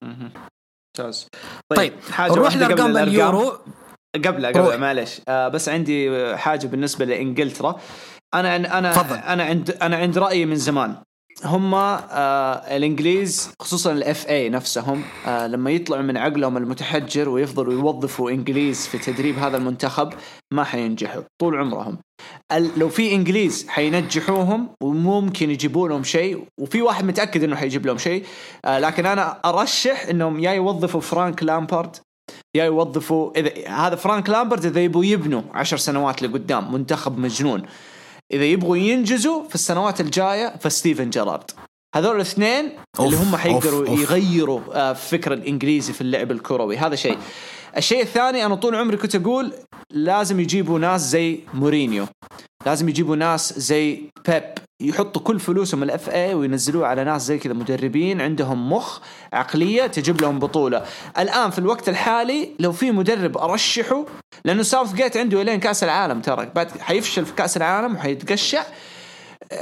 [0.03, 1.27] ممتاز.
[1.75, 2.97] طيب حاجة نروح لأرقام.
[2.97, 3.57] اليورو.
[4.15, 4.45] قبل.
[4.45, 7.79] قبل معلش آه بس عندي حاجة بالنسبة لإنجلترا.
[8.33, 9.15] أنا أنا تفضل.
[9.15, 10.95] أنا عند أنا عند رأيي من زمان.
[11.45, 18.31] هم آه الإنجليز خصوصا ال FA نفسهم آه لما يطلعوا من عقلهم المتحجر ويفضلوا يوظفوا
[18.31, 20.13] إنجليز في تدريب هذا المنتخب
[20.53, 21.97] ما حينجحوا طول عمرهم.
[22.77, 28.25] لو في إنجليز حينجحوهم وممكن يجيبوا لهم شيء وفي واحد متأكد إنه حيجيب لهم شيء
[28.65, 31.95] آه لكن أنا أرشح إنهم يا يوظفوا فرانك لامبارد
[32.55, 37.63] يا يوظفوا اذا هذا فرانك لامبرد إذا يبغوا يبنوا عشر سنوات لقدام منتخب مجنون.
[38.31, 41.51] إذا يبغوا ينجزوا في السنوات الجاية فستيفن جيرارد.
[41.95, 42.69] هذول الاثنين
[42.99, 43.87] اللي هم حيقدروا.
[43.89, 46.77] يغيروا آه، فكر الإنجليزي في اللعب الكروي.
[46.77, 47.17] هذا شيء.
[47.77, 49.53] الشيء الثاني أنا طول عمري كنت أقول
[49.91, 52.05] لازم يجيبوا ناس زي مورينيو.
[52.65, 54.43] لازم يجيبوا ناس زي بيب.
[54.81, 58.99] يحطوا كل فلوسهم ال FA وينزلوها على ناس زي كذا مدربين عندهم مخ
[59.33, 60.85] عقلية تجيب لهم بطولة.
[61.19, 64.05] الآن في الوقت الحالي لو في مدرب أرشحه
[64.45, 66.51] لأنه ساوث جيت عنده إلين كأس العالم ترى.
[66.55, 68.63] بعد حيفشل في كأس العالم وحيتقشع.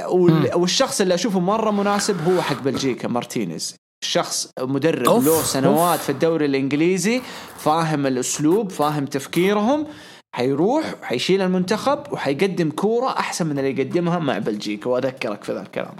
[0.08, 3.74] وال- والشخص اللي أشوفه مرة مناسب هو حق بلجيكا مارتينيز.
[4.04, 6.02] شخص مدرب أوف، له سنوات أوف.
[6.02, 7.22] في الدوري الإنجليزي
[7.58, 9.86] فاهم الأسلوب فاهم تفكيرهم.
[10.34, 15.94] حيروح حيشيل المنتخب وحيقدم كورة أحسن من اللي يقدمها مع بلجيكا وأذكرك في ذا الكلام.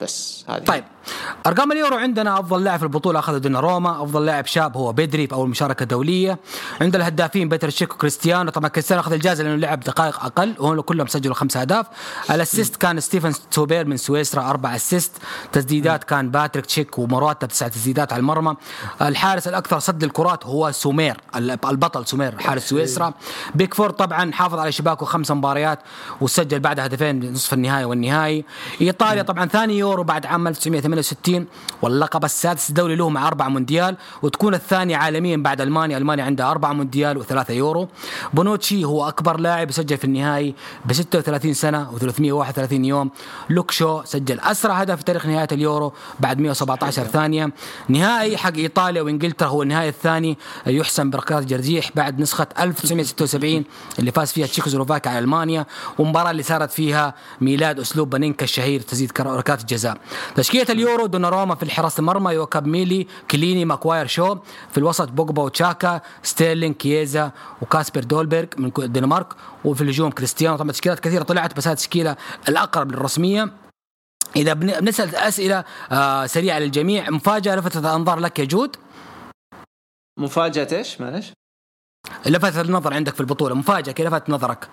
[0.00, 0.64] بس هذه.
[0.64, 0.84] طيب
[1.46, 5.34] أرقام اليورو عندنا أفضل لاعب في البطولة اخذ دوناروما أفضل لاعب شاب هو بدري في
[5.34, 6.38] أول مشاركة دوليه
[6.80, 11.06] عند الهدافين بيتر شيك وكريستيانو طبعا كريستيانو أخذ الجائزة لأنه لعب دقائق أقل وهم كلهم
[11.06, 11.86] سجلوا خمس أهداف.
[12.30, 15.12] ال assist كان ستيفن زوبير من سويسرا أربع assist.
[15.52, 18.56] تسديدات كان باتريك تشيك ومراتا تسع تسديدات على المرمى.
[19.02, 23.14] الحارس الأكثر صد الكرات هو سومير البطل سومير حارس سويسرا.
[23.54, 25.78] بيكفورد طبعا حافظ على شباكه خمس مباريات
[26.20, 28.44] وسجل بعد هدفين نصف النهائي والنهائي.
[28.80, 31.46] إيطاليا طبعا ثاني يورو بعد عام 1968
[31.82, 35.98] واللقب السادس دولي له مع أربعة مونديال وتكون الثاني عالميا بعد ألمانيا.
[35.98, 37.88] ألمانيا عندها أربعة مونديال وثلاثة يورو.
[38.34, 40.54] بونوتشي هو أكبر لاعب سجل في النهائي
[40.84, 43.10] ب 36 سنة و331 يوم.
[43.50, 47.52] لوك شو سجل أسرع هدف في تاريخ نهائي اليورو بعد 117 ثانية.
[47.88, 53.64] نهائي حق إيطاليا وإنجلترا هو النهائي الثاني يحسم بركلات ترجيح بعد نسخة 1976
[53.98, 55.66] اللي فاز فيها تشيكوسلوفاكيا على ألمانيا
[55.98, 59.98] ومباراة اللي صارت فيها ميلاد أسلوب بانينكا الشهير تسديد ركلات الجزاء.
[60.34, 64.36] تشكيلة اليورو دوناروما في حراسه المرمى يواكيم ميلي كيليني ماكواير شو
[64.70, 67.30] في الوسط بوجبا وتشاكا ستيرلينج كييزا
[67.62, 69.26] وكاسبر دولبرغ من الدنمارك
[69.64, 70.56] وفي الهجوم كريستيانو.
[70.56, 72.16] طبعا تشكيلات كثيرة طلعت بس هذه التشكيلة
[72.48, 73.50] الأقرب للرسمية.
[74.36, 77.10] إذا بن- بنسأل أسئلة آه سريعة للجميع.
[77.10, 78.76] مفاجأة لفتت الأنظار لك يا جود؟
[80.18, 81.32] مفاجأة إيش؟ معلش.
[82.26, 83.54] لفتت النظر عندك في البطولة.
[83.54, 84.68] مفاجأة كذا لفتت نظرك؟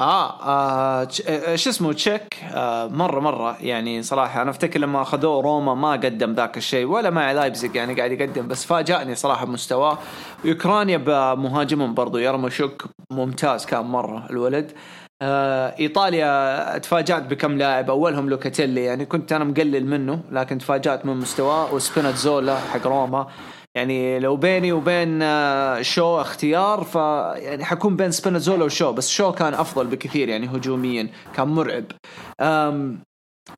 [0.00, 3.56] آه, آه تش- آه، شو اسمه تشيك؟ آه مرة مرة.
[3.60, 7.94] يعني صراحة أنا أفتكر لما أخذوه روما ما قدم ذاك الشيء ولا مع لايبزيج يعني
[7.94, 9.98] قاعد يقدم بس فاجأني صراحة بمستواه
[10.46, 14.72] اوكرانيا بمهاجمهم برضو يرمشوك ممتاز كان مرة الولد.
[15.22, 21.16] آه إيطاليا تفاجأت بكم لاعب أولهم لوكاتيلي يعني كنت أنا مقلل منه لكن تفاجأت من
[21.16, 21.74] مستواه.
[21.74, 23.26] وسبيناتزولا حق روما.
[23.76, 26.94] يعني لو بيني وبين آه، شو اختيار ف
[27.42, 31.84] يعني حكون بين سبينازولا وشو بس شو كان أفضل بكثير يعني هجوميا كان مرعب.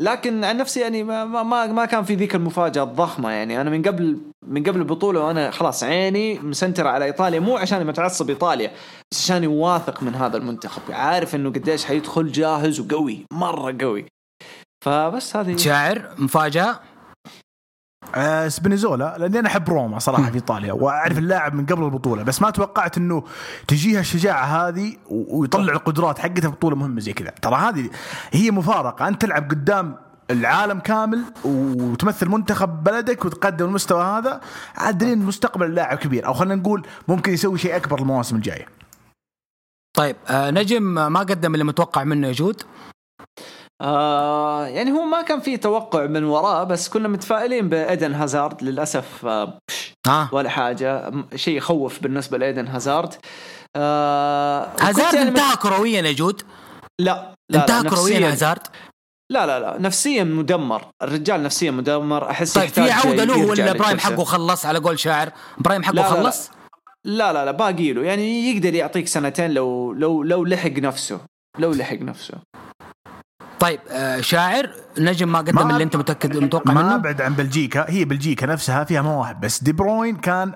[0.00, 3.60] لكن عن نفسي يعني ما ما ما- ما كان في ذيك المفاجأة الضخمة يعني.
[3.60, 8.28] أنا من قبل من قبل البطولة وأنا خلاص عيني مسنترة على إيطاليا مو عشان متعصب
[8.30, 8.70] إيطاليا
[9.12, 10.82] بس عشان واثق من هذا المنتخب.
[10.90, 14.06] عارف إنه قديش حيدخل جاهز وقوي مرة قوي.
[14.84, 16.80] فبس هذه شاعر مفاجأة؟
[18.14, 22.42] آه سبينيزولا لأني أنا أحب روما صراحة في إيطاليا وأعرف اللاعب من قبل البطولة بس
[22.42, 23.24] ما توقعت إنه
[23.68, 27.30] تجيها الشجاعة هذه ويطلع القدرات حقته في بطولة مهمة زي كذا.
[27.42, 27.90] ترى هذه
[28.32, 29.96] هي مفارقة أنت تلعب قدام
[30.30, 34.40] العالم كامل وتمثل منتخب بلدك وتقدم المستوى هذا
[34.76, 38.66] عاد دليل إن مستقبل اللاعب كبير أو خلينا نقول ممكن يسوي شيء أكبر المواسم الجاية.
[39.96, 42.62] طيب آه نجم ما قدم اللي متوقع منه يا جود
[43.82, 49.26] آه يعني هو ما كان في توقع من وراه بس كنا متفائلين بإيدن هازارد للأسف.
[49.26, 49.58] آه
[50.06, 51.12] ها ولا حاجة.
[51.34, 53.14] شيء يخوف بالنسبة لإيدن هازارد.
[53.76, 56.42] آه هازارد يعني انتهى كرويا يا جود.
[57.00, 58.66] لا لا انتهى لا كرويا هازارد.
[59.32, 60.84] لا لا لا نفسيا مدمر.
[61.02, 62.30] الرجال نفسيا مدمر.
[62.30, 63.98] أحس طيب في عودة له ولا prime.
[63.98, 66.22] حقه خلص على قول شاعر؟ prime حقه لا، لا، لا.
[66.22, 66.50] خلص؟
[67.04, 68.02] لا لا لا باقي له.
[68.02, 71.20] يعني يقدر يعطيك سنتين لو لو لو لحق نفسه.
[71.58, 72.34] لو لحق نفسه.
[73.62, 77.34] طيب آه شاعر نجم ما قدم ما- اللي انت متأكد متوقع ما منه؟ ابعد عن
[77.34, 79.62] بلجيكا هي بلجيكا نفسها فيها مواهب بس.
[79.62, 80.52] دي بروين كان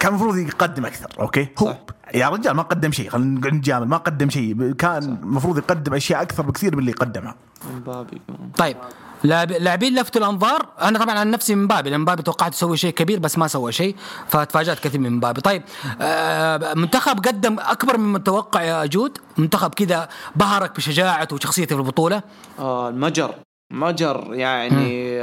[0.00, 1.78] كان المفروض يقدم أكثر okay؟ هو صح.
[2.14, 4.72] يا رجال ما قدم شيء خلينا نقعد نجامل ما قدم شيء.
[4.72, 7.34] كان المفروض يقدم أشياء أكثر بكثير من اللي قدمها.
[7.76, 8.20] مبابي.
[8.56, 8.76] طيب
[9.24, 10.66] لاعبين لفتوا الأنظار.
[10.82, 13.96] أنا طبعا عن نفسي مبابي لأن مبابي توقعت يسوي شيء كبير بس ما سوى شيء
[14.28, 15.62] فتفاجأت كثير مبابي طيب
[16.00, 19.18] آه منتخب قدم أكبر من متوقع يا جود.
[19.36, 22.22] منتخب كذا بهرك بشجاعته وشخصيته في البطولة.
[22.58, 23.34] آه المجر.
[23.72, 25.18] مجر يعني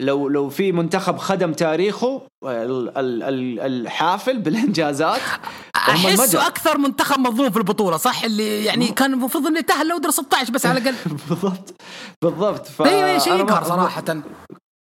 [0.00, 5.20] لو لو في منتخب خدم تاريخه ال- ال- ال- الحافل بالإنجازات.
[5.76, 10.10] أحسه أكثر منتخب مظلوم في البطولة صح؟ اللي يعني كان المفروض إنه يتأهل لو در
[10.10, 10.96] 16 بس على الأقل.
[11.28, 11.74] بالضبط
[12.22, 12.66] بالضبط.
[12.66, 14.04] ف أيوه شيء أنا يقهر صراحة.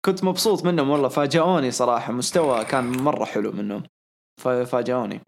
[0.04, 2.12] كنت مبسوط منهم والله فاجئوني صراحة.
[2.12, 3.82] مستوى كان مرة حلو منهم
[4.42, 5.20] ففاجئوني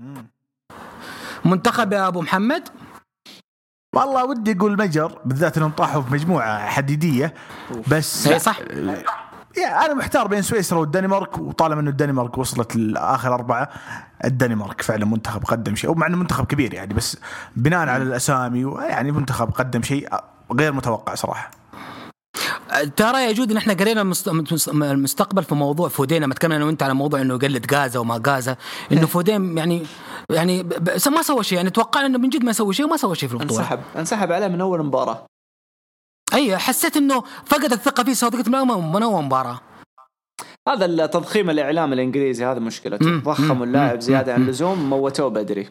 [1.44, 2.68] منتخب يا أبو محمد؟
[3.92, 7.34] والله ودي أقول مجر بالذات إنهم طاحوا في مجموعة حديدية
[7.88, 8.58] بس اي صح؟
[9.56, 13.68] يا أنا محتار بين سويسرا والدنمارك وطالما إنه الدنمارك وصلت لآخر أربعة
[14.24, 17.16] الدنمارك فعلا منتخب قدم شيء ومع إنه منتخب كبير يعني بس
[17.56, 20.08] بناء على الأسامي يعني منتخب قدم شيء
[20.52, 21.50] غير متوقع صراحة.
[22.96, 26.82] ترى يا جود إن إحنا قرينا المست- المستقبل في موضوع فودين لما تكلمنا أنا وأنت
[26.82, 28.56] على موضوع إنه يقلد غازا وما غازا
[28.92, 29.82] إنه فودين يعني
[30.32, 30.62] يعني
[31.06, 33.34] ما سوى شيء يعني توقعنا إنه من جد ما يسوي شيء وما سوى شيء في
[33.34, 33.60] البطولة.
[33.60, 35.26] انسحب انسحب عليه من أول مباراة.
[36.34, 39.60] أي حسيت إنه فقد الثقة فيه سواء من أول مباراة.
[40.68, 43.18] هذا التضخيم الاعلام الإنجليزي هذا مشكلته.
[43.18, 43.66] ضخموا.
[43.66, 44.42] اللاعب زيادة عن.
[44.42, 45.68] اللزوم موتوه بدري.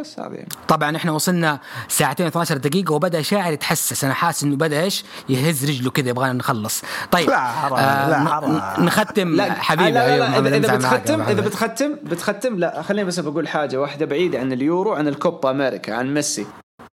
[0.00, 4.04] بس يعني طبعا إحنا وصلنا ساعتين 12 دقيقة وبدأ شاعر يتحسس.
[4.04, 6.82] أنا حاسس إنه بدأ إيش؟ يهز رجله كذا يبغانا نخلص.
[7.10, 8.84] طيب لا حرام، لا ن- حرام.
[8.84, 11.40] نختم حبيبي لا لا أيوة، لا, ما إذا, إذا بتختم إذا.
[11.40, 13.80] بتختم بتختم لا خليني بس بقول حاجة.
[13.80, 16.46] واحدة بعيدة عن اليورو عن الكوبا أمريكا عن ميسي.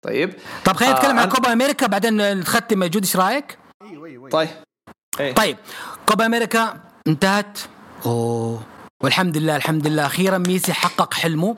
[0.06, 0.34] طيب؟
[0.66, 2.84] طب خلينا آه، نتكلم عن أنا- كوبا أمريكا بعدين نختم.
[2.84, 3.58] يا جود إيش رأيك؟
[4.32, 4.50] طيب.
[5.20, 5.34] إيه.
[5.36, 5.58] طيب
[6.06, 6.74] كوبا أمريكا
[7.08, 7.60] انتهت.
[8.06, 8.62] أوه.
[9.06, 10.06] والحمد لله الحمد لله.
[10.06, 11.56] أخيرا ميسي حقق حلمه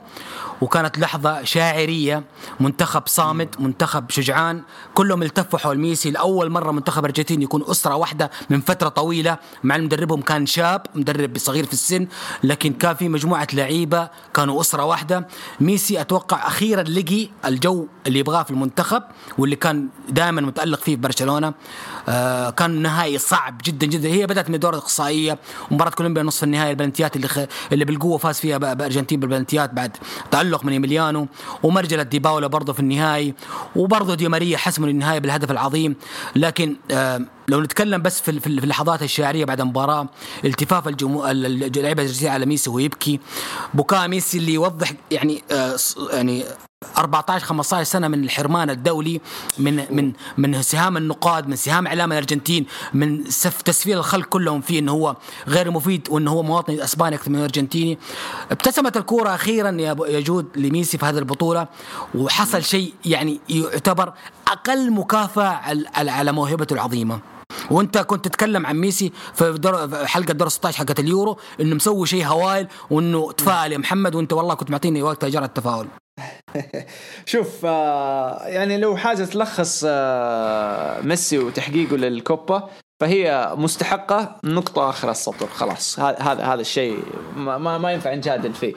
[0.61, 2.23] وكانت لحظة شاعرية.
[2.59, 4.61] منتخب صامت منتخب شجعان.
[4.93, 6.11] كلهم التفوا حول ميسي.
[6.11, 11.37] لأول مرة منتخب أرجنتين يكون أسرة واحدة من فترة طويلة مع مدربهم كان شاب مدرب
[11.37, 12.07] صغير في السن
[12.43, 15.27] لكن كان في مجموعة لعيبة كانوا أسرة واحدة.
[15.59, 19.03] ميسي أتوقع أخيرا لقي الجو اللي يبغاه في المنتخب
[19.37, 21.53] واللي كان دائما متألق فيه في برشلونة.
[22.09, 24.09] آه كان نهائي صعب جدا جدا.
[24.09, 25.39] هي بدأت من الدور الإقصائية
[25.71, 27.39] ومباراة كولومبيا نصف النهائي البلنتيات اللي خ...
[27.71, 29.97] اللي بالقوة فاز فيها ب- بأرجنتين بالبلنتيات بعد
[30.31, 31.27] تألق من إيميليانو.
[31.63, 33.33] ومرجلة دي باول برضه في النهائي.
[33.75, 35.95] وبرضه دي ماريا حسموا للنهاية بالهدف العظيم.
[36.35, 40.07] لكن آه لو نتكلم بس في في اللحظات الشعرية بعد المباراة
[40.45, 43.19] التفاف الجمهور اللعيبه الارجنتين على ميسي وهو يبكي
[43.73, 45.75] بكاء ميسي اللي يوضح يعني آه
[46.13, 46.43] يعني
[46.97, 49.21] 14 15 سنة من الحرمان الدولي
[49.59, 54.79] من من من سهام النقاد من سهام إعلام الأرجنتين من سف تسفير الخلق كلهم فيه
[54.79, 55.15] إنه هو
[55.47, 57.97] غير مفيد وإنه هو مواطن أسباني أكثر من أرجنتيني.
[58.51, 61.67] ابتسمت الكورة أخيرا يا جود لميسي في هذه البطولة
[62.15, 64.13] وحصل شيء يعني يعتبر
[64.47, 65.61] أقل مكافأة
[65.95, 67.19] على- موهبته العظيمة.
[67.71, 72.25] وأنت كنت تتكلم عن ميسي في في حلقة دور 16 حقت اليورو إنه مسوي شيء
[72.25, 75.87] هوايل وإنه تفائل يا محمد وأنت والله كنت معطيني وقت جرعة التفاؤل.
[77.25, 82.69] شوف آه يعني لو حاجة تلخص آه ميسي وتحقيقه للكوبا
[83.01, 85.99] فهي مستحقة نقطة آخر السطر خلاص.
[85.99, 86.99] هذا هذا الشيء
[87.35, 88.73] ما, ما, ينفع نجادل فيه.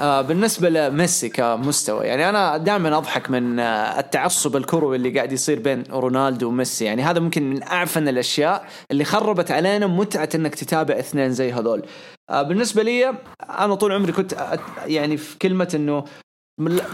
[0.00, 5.84] آه بالنسبة لميسي كمستوى يعني أنا دائما أضحك من التعصب الكروي اللي قاعد يصير بين
[5.90, 6.84] رونالدو وميسي.
[6.84, 11.82] يعني هذا ممكن من أعفن الأشياء اللي خربت علينا متعة إنك تتابع اثنين زي هذول.
[12.30, 13.14] بالنسبة لي
[13.58, 16.04] أنا طول عمري كنت يعني في كلمة إنه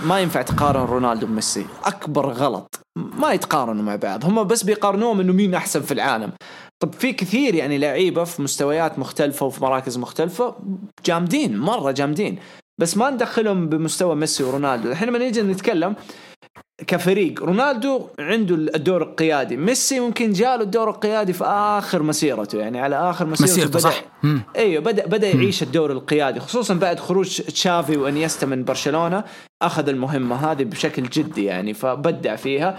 [0.04, 2.80] ما ينفع تقارن رونالدو بميسي أكبر غلط.
[2.96, 4.24] ما يتقارنوا مع بعض.
[4.24, 6.32] هم بس بيقارنوهم إنه مين أحسن في العالم.
[6.82, 10.54] طب في كثير يعني لعيبة في مستويات مختلفة وفي مراكز مختلفة
[11.04, 12.38] جامدين مرة جامدين.
[12.80, 14.90] بس ما ندخلهم بمستوى ميسي ورونالدو.
[14.90, 15.96] الحين لما نيجي نتكلم
[16.86, 17.42] كفريق.
[17.42, 19.56] رونالدو عنده الدور القيادي.
[19.56, 22.58] ميسي ممكن جاله الدور القيادي في آخر مسيرته.
[22.58, 24.04] يعني على آخر مسيرته, مسيرته بدأ صح.
[24.56, 26.40] أيوه بدا بدأ يعيش الدور القيادي.
[26.40, 29.24] خصوصا بعد خروج تشافي وإنيستا من برشلونة.
[29.62, 32.78] أخذ المهمة هذه بشكل جدي يعني فبدع فيها.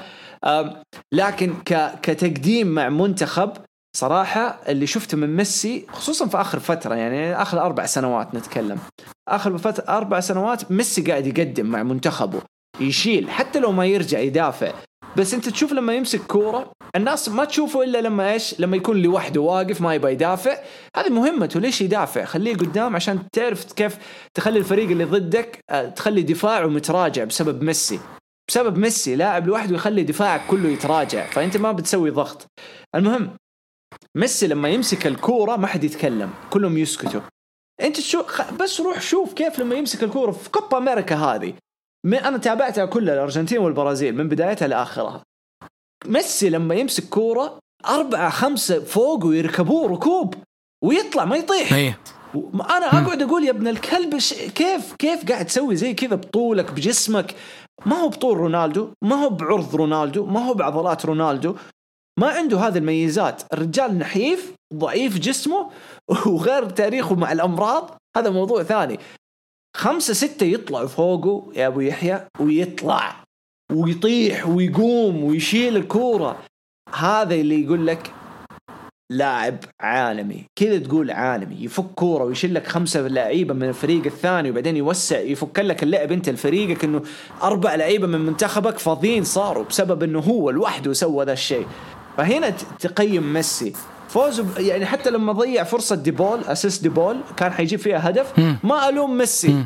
[1.14, 1.54] لكن
[2.02, 3.52] كتقديم مع منتخب
[3.98, 8.80] صراحة اللي شفته من ميسي خصوصا في آخر فترة يعني آخر أربع سنوات نتكلم.
[9.28, 12.42] آخر فترة أربع سنوات ميسي قاعد يقدم مع منتخبه.
[12.80, 14.74] يشيل حتى لو ما يرجع يدافع.
[15.18, 19.42] بس انت تشوف لما يمسك كورة الناس ما تشوفه إلا لما إيش؟ لما يكون لوحده
[19.42, 20.58] واقف ما يبغى يدافع.
[20.96, 23.98] هذه مهمته ليش يدافع؟ خليه قدام عشان تعرف كيف
[24.34, 28.00] تخلي الفريق اللي ضدك آه، تخلي دفاعه متراجع بسبب ميسي.
[28.50, 32.48] بسبب ميسي لاعب لوحده يخلي دفاعك كله يتراجع فأنت ما بتسوي ضغط.
[32.96, 33.38] المهم
[34.18, 37.22] ميسي لما يمسك الكورة ما حد يتكلم كلهم يسكتوا.
[37.82, 38.24] انت شو
[38.60, 41.54] بس روح شوف كيف لما يمسك الكورة في كوبا أمريكا هذه.
[42.14, 45.24] أنا تابعتها كلها الأرجنتين والبرازيل من بدايتها لآخرها.
[46.06, 50.34] ميسي لما يمسك كورة أربعة خمسة فوق ويركبوه ركوب
[50.84, 51.74] ويطلع ما يطيح.
[51.74, 52.00] إيه.
[52.36, 56.72] و- أنا أقعد أقول يا ابن الكلب ش- كيف كيف قاعد تسوي زي كذا بطولك
[56.72, 57.36] بجسمك؟
[57.86, 61.56] ما هو بطول رونالدو ما هو بعرض رونالدو ما هو بعضلات رونالدو.
[62.20, 63.42] ما عنده هذه الميزات.
[63.54, 65.70] الرجال نحيف ضعيف جسمه
[66.28, 69.00] وغير تاريخه مع الأمراض هذا موضوع ثاني.
[69.78, 73.16] خمسة ستة يطلعوا فوقه يا أبو يحيى ويطلع
[73.72, 76.40] ويطيح ويقوم ويشيل الكورة.
[76.96, 78.12] هذا اللي يقول لك
[79.12, 80.46] لاعب عالمي.
[80.56, 81.56] كذا تقول عالمي.
[81.64, 86.30] يفك كورة ويشيل لك خمسة لعيبة من الفريق الثاني وبعدين يوسع يفك لك اللعب أنت
[86.30, 87.02] لفريقك إنه
[87.44, 91.68] أربع لعيبة من منتخبك فاضيين صاروا بسبب إنه هو لوحده سوى ذا الشيء.
[92.18, 92.50] فهنا
[92.80, 93.74] تقيم ميسي.
[94.10, 98.40] فوزه يعني حتى لما ضيع فرصة ديبول assist ديبول كان حيجيب فيها هدف.
[98.64, 99.64] ما ألوم ميسي.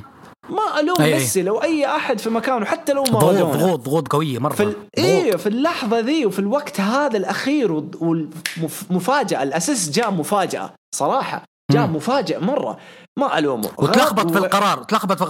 [0.49, 1.43] ما ألوم أي ميسي.
[1.43, 4.53] لو أي أحد في مكانه حتى لو مارادونا ضغوط ضغوط ضغوط قوية مرة.
[4.53, 10.73] في أيوه في اللحظة ذي وفي الوقت هذا الأخير والمفاجاه الاسيس جاء مفاجأة.
[10.95, 12.77] صراحة جاء مفاجئ مرة.
[13.19, 13.69] ما ألومه.
[13.77, 14.83] وتلخبط في القرار.
[14.83, 15.25] تلخبط في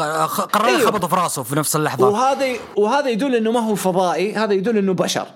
[0.54, 0.86] قرار أيوه.
[0.86, 2.08] خبطه في راسه في نفس اللحظة.
[2.10, 4.34] وهذا وهذا يدل إنه ما هو فضائي.
[4.34, 5.28] هذا يدل إنه بشر.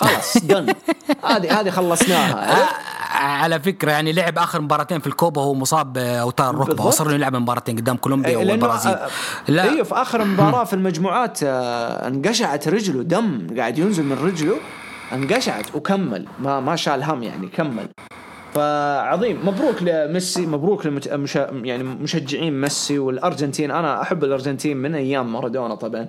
[0.00, 0.74] خلاص دن
[1.30, 2.68] هذه هذه خلصناها.
[3.22, 7.76] على فكرة يعني لعب آخر مباراتين في الكوبا وهو مصاب باوتار الركبه وصار يلعب مباراتين
[7.76, 8.92] قدام كولومبيا إيه، والبرازيل.
[8.92, 9.08] آه،
[9.48, 9.62] لا.
[9.62, 14.56] أيوه في آخر مباراة في المجموعات آه، انقشعت رجله دم قاعد ينزل من رجله
[15.12, 16.26] انقشعت وكمل.
[16.38, 17.88] ما ما شال هم يعني كمل.
[18.54, 19.46] فعظيم.
[19.46, 21.36] مبروك لميسي مبروك لمش...
[21.36, 23.70] يعني مشجعين ميسي والأرجنتين.
[23.70, 26.06] أنا أحب الأرجنتين من أيام مارادونا طبعا.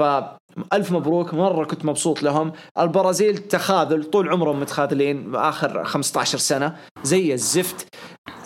[0.00, 2.52] فألف مبروك مرة كنت مبسوط لهم.
[2.78, 6.76] البرازيل تخاذل طول عمرهم متخاذلين آخر 15 سنة.
[7.02, 7.86] زي الزفت.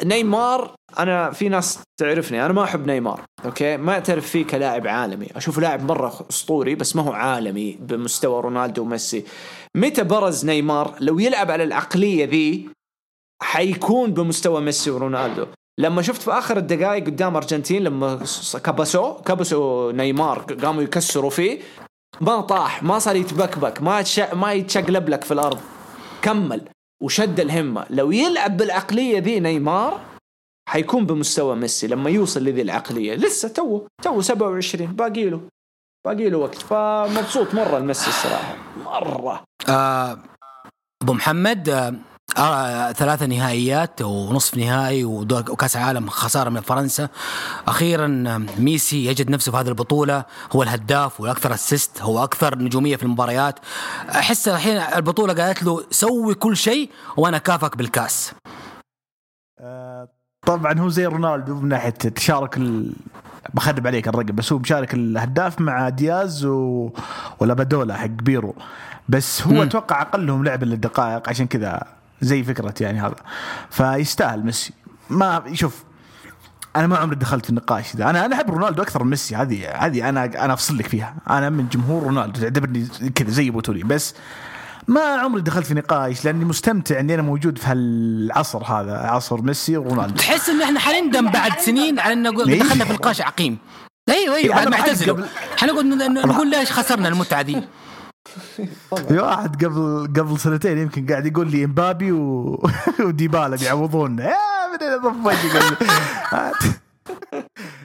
[0.05, 5.27] نيمار أنا في ناس تعرفني أنا ما أحب نيمار okay؟ ما أعترف فيه كلاعب عالمي.
[5.37, 9.25] أشوفه لاعب مرة أسطوري بس ما هو عالمي بمستوى رونالدو وميسي.
[9.77, 12.69] متى برز نيمار؟ لو يلعب على العقلية ذي
[13.43, 15.47] حيكون بمستوى ميسي ورونالدو.
[15.81, 18.25] لما شفت في آخر الدقائق قدام أرجنتين لما
[18.65, 21.61] كبسوا كبسوا نيمار قاموا يكسروا فيه
[22.21, 24.21] ما طاح ما صار يتبكبك ما تش...
[24.21, 25.61] ما يتشقلب لك في الأرض.
[26.23, 26.69] كمل
[27.03, 27.87] وشد الهمة.
[27.91, 30.01] لو يلعب بالعقلية ذي نيمار
[30.69, 33.15] حيكون بمستوى ميسي لما يوصل لذي العقلية.
[33.15, 35.41] لسه تو تو 27 باقي له
[36.07, 36.55] باقي له وقت.
[36.55, 38.57] فمبسوط مرة الميسي الصراحة.
[38.85, 39.45] مرة.
[39.69, 40.19] آه
[41.03, 41.95] أبو محمد آه
[42.37, 47.09] آه ثلاثة نهائيات ونصف نهائي وكأس عالم خسارة من فرنسا.
[47.69, 48.07] أخيرا
[48.59, 50.25] ميسي يجد نفسه في هذه البطولة.
[50.53, 53.59] هو الهداف والأكثر assist هو أكثر نجومية في المباريات.
[54.11, 58.33] أحس الحين البطولة قالت له سوي كل شيء وأنا أكافيك بالكأس.
[59.61, 60.09] آه
[60.47, 62.93] طبعا هو زي رونالدو من ناحية تشارك ال...
[63.55, 66.91] بخرب عليك الرقم بس هو مشارك الهداف مع دياز و...
[67.41, 68.55] ولابادولا حق بيرو.
[69.09, 71.83] بس هو أتوقع أقلهم لعبا للدقائق عشان كذا
[72.25, 73.17] زي فكرة يعني هذا.
[73.71, 74.73] فيستاهل ميسي.
[75.11, 75.85] ما شوف
[76.77, 78.11] أنا ما عمري دخلت في النقاش ذا.
[78.11, 79.37] أنا أنا أحب رونالدو أكثر من ميسي.
[79.37, 81.15] هذه هذه أنا أنا أفصل لك فيها.
[81.31, 82.41] أنا من جمهور رونالدو.
[82.41, 84.15] تعتبرني كذا زي بوتولي بس
[84.89, 88.97] ما عمري دخلت في نقاش لأني مستمتع إني أنا موجود في هالعصر هذا.
[88.97, 90.15] عصر ميسي ورونالدو.
[90.15, 93.59] تحس إن إحنا حنندم بعد سنين على إن دخلنا في نقاش عقيم.
[94.09, 95.27] أيوه أيوه بعد ما اعتزلوا.
[95.57, 97.63] حنقعد نقول ليش خسرنا المتعة دي
[99.09, 102.63] في واحد قبل قبل سنتين يمكن قاعد يقول لي امبابي و...
[103.07, 104.25] وديبالا بيعوضونا.
[104.25, 104.37] يا
[104.73, 104.79] من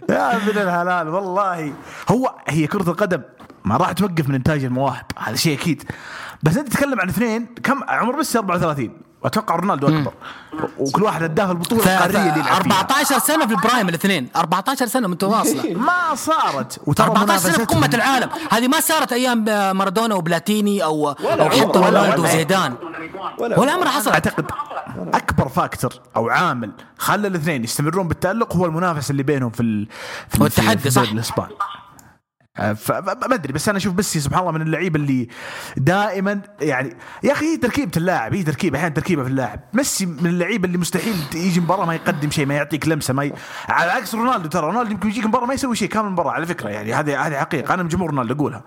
[0.10, 1.74] يا ابن الحلال والله.
[2.12, 3.22] هو هي كرة القدم
[3.66, 5.06] ما راح توقف من إنتاج المواهب.
[5.18, 5.84] هذا شيء أكيد.
[6.44, 7.46] بس أنت تتكلم عن اثنين.
[7.64, 10.14] كم عمر ميسي 34 واتوقع رونالدو أكبر.
[10.78, 14.30] وكل واحد اداه البطولة القارية اللي 14 سنة في ال prime الاثنين.
[14.36, 15.74] 14 سنة متواصلة.
[15.74, 16.80] ما صارت.
[16.86, 18.30] وترى 14 سنة في قمة العالم.
[18.52, 19.46] هذه ما صارت أيام
[19.78, 22.76] مارادونا وبلاتيني أو أو حتى رونالدو وزيدان.
[23.40, 24.46] ولا عمرها حصل أعتقد
[25.14, 29.88] أكبر factor أو عامل خلى الاثنين يستمرون بالتألق هو المنافسه اللي بينهم في
[30.30, 31.02] في التحدي صح.
[31.02, 31.48] الاسبان
[32.60, 35.28] فما أدري بس أنا أشوف ميسي سبحان الله من اللعيبة اللي
[35.78, 39.60] دائما يعني يا أخي هي تركيبة اللاعب هي تركيبة أحيانا تركيبة في اللاعب.
[39.74, 43.34] ميسي من اللعيبة اللي مستحيل يجي مباراه ما يقدم شيء ما يعطيك لمسة ما ي...
[43.70, 46.70] على عكس رونالدو ترى رونالدو يمكن يجيك مباراه ما يسوي شيء كامل المباراه على فكرة
[46.70, 48.64] يعني هذه هذه حقيقة أنا من جمهور رونالدو أقولها.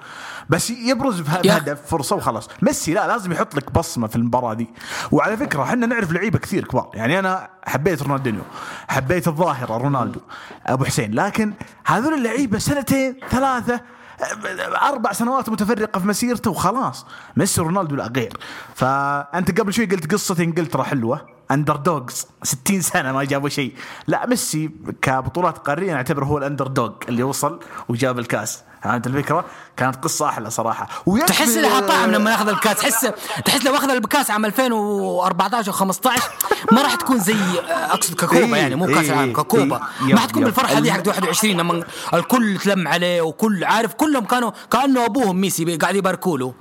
[0.48, 2.48] بس يبرز بهدف فرصة وخلاص.
[2.62, 4.68] ميسي لا لازم يحط لك بصمة في المباراة دي.
[5.12, 6.90] وعلى فكرة إحنا نعرف لعيبة كثير كبار.
[6.94, 8.42] يعني أنا حبيت رونالدينيو
[8.88, 10.20] حبيت الظاهرة رونالدو
[10.66, 11.14] أبو حسين.
[11.14, 11.52] لكن
[11.84, 13.80] هذول اللعيبة سنتين ثلاثة
[14.82, 17.06] أربع سنوات متفرقة في مسيرته وخلاص.
[17.36, 18.36] ميسي رونالدو لا غير.
[18.74, 21.26] فأنت قبل شوي قلت قصه انجلترا حلوة.
[21.52, 23.74] underdogs 60 سنة ما جابوا شيء.
[24.06, 24.70] لا ميسي
[25.02, 28.62] كبطولات قارية نعتبره هو ال underdog اللي وصل وجاب الكاس.
[28.82, 29.44] فهمت الفكرة؟
[29.76, 30.88] كانت قصة أحلى صراحة.
[31.26, 32.76] تحس لها طعم لما ياخذ الكاس.
[32.76, 33.12] تحس
[33.44, 36.08] تحس لو أخذ الكاس عام 2014 و15
[36.72, 37.36] ما راح تكون زي
[37.68, 39.80] أقصد ككوبا يعني مو كاس العالم ككوبا.
[40.00, 45.04] ما حتكون بالفرحة دي حق 21 لما الكل تلم عليه وكل عارف كلهم كانوا كأنه
[45.04, 46.54] أبوهم ميسي قاعد يباركوا له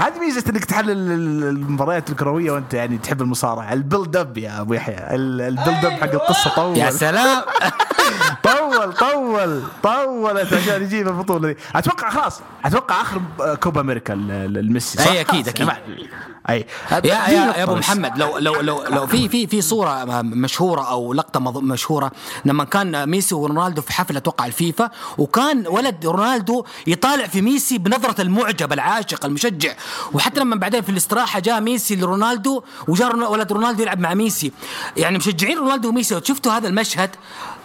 [0.00, 3.72] هذه ميزة إنك تحلل ال- المباريات الكروية وأنت يعني تحب المصارعة.
[3.72, 4.94] ال build up يا أبو يحيى.
[5.14, 6.76] ال- ال build up حق القصة طول.
[6.76, 7.42] يا سلام.
[8.42, 11.56] طول طول طولت عشان يجيب البطولة دي.
[11.76, 12.40] أتوقع خلاص.
[12.64, 13.20] أتوقع آخر
[13.60, 15.68] كوبا أمريكا ال- ال- الميسي صح؟ أي أكيد، خلاص، أكيد.
[15.68, 16.08] يعني ما-
[16.50, 16.66] أي.
[16.92, 17.74] يا يا, يا أبو.
[17.74, 22.12] محمد لو لو لو لو في في في صورة مشهورة أو لقطة مشهورة
[22.44, 28.20] لما كان ميسي ورونالدو في حفل أتوقع الفيفا وكان ولد رونالدو يطالع في ميسي بنظرة
[28.20, 29.72] المعجب العاشق المشجع.
[30.12, 34.52] وحتى لما بعدين في الاستراحة جاء ميسي لرونالدو وجاء ولد رونالدو يلعب مع ميسي.
[34.96, 37.10] يعني مشجعين رونالدو وميسي لو شفتوا هذا المشهد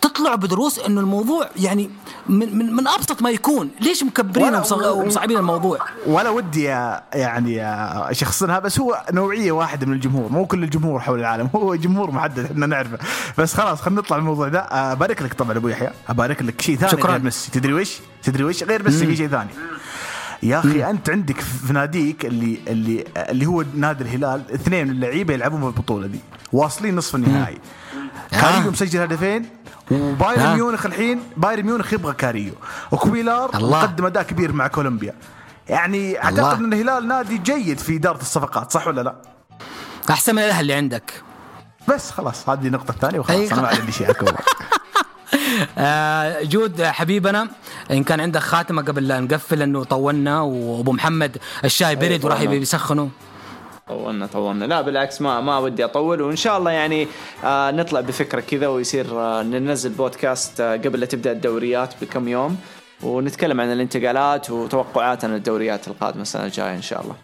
[0.01, 1.89] تطلعوا بدروس إنه الموضوع يعني
[2.29, 3.69] من من, من أبسط ما يكون.
[3.81, 6.63] ليش مكبرين ومصعبين الموضوع؟ ولا ودي
[7.13, 7.55] يعني
[8.11, 10.31] شخصنها بس هو نوعية واحدة من الجمهور.
[10.31, 11.49] مو كل الجمهور حول العالم.
[11.55, 12.97] هو جمهور محدد إحنا نعرفه.
[13.37, 14.59] بس خلاص خلينا نطلع من الموضوع ده.
[14.59, 15.89] أبارك لك طبعا أبو يحيى.
[16.09, 17.11] أبارك لك شيء ثاني شكراً.
[17.11, 19.49] غير ميسي تدري وش؟ تدري وش؟ غير ميسي في شيء ثاني.
[20.43, 25.33] يا أخي أنت عندك في ناديك اللي اللي اللي هو نادي الهلال اثنين من اللعيبة
[25.33, 26.19] يلعبون في البطوله دي.
[26.53, 27.57] واصلين نصف النهائي.
[28.31, 29.45] كاريو مسجل هدفين
[29.91, 30.53] وبايرن.
[30.53, 32.53] ميونخ الحين بايرن ميونخ يبغى كاريو
[32.91, 33.79] وكويلار الله.
[33.79, 35.13] مقدم اداء كبير مع كولومبيا
[35.69, 36.23] يعني.
[36.23, 39.15] أعتقد إن الهلال نادي جيد في إدارة الصفقات صح ولا لا؟
[40.09, 41.13] أحسن من الاهل اللي عندك
[41.87, 44.35] بس خلاص هذه النقطة الثانية وخلاص أي أنا ما عندي شيء اكبر
[45.77, 47.47] آه، جود حبيبنا
[47.91, 52.53] إن كان عندك خاتمة قبل لا نقفل انه طولنا وأبو محمد الشاي برد وراح طولنا.
[52.53, 53.07] يسخنوا
[53.89, 57.07] طولنا طولنا لا بالعكس ما ما ودي أطول وإن شاء الله يعني
[57.43, 62.57] آه نطلع بفكرة كذا ويصير آه ننزل بودكاست آه قبل لا تبدأ الدوريات بكم يوم
[63.03, 67.15] ونتكلم عن الانتقالات وتوقعاتنا للدوريات القادمة السنة الجاية إن شاء الله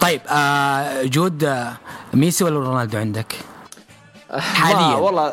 [0.00, 1.72] طيب آه جود آه
[2.14, 3.32] ميسي ولا رونالدو عندك؟
[4.38, 4.76] حالياً.
[4.88, 5.32] ما والله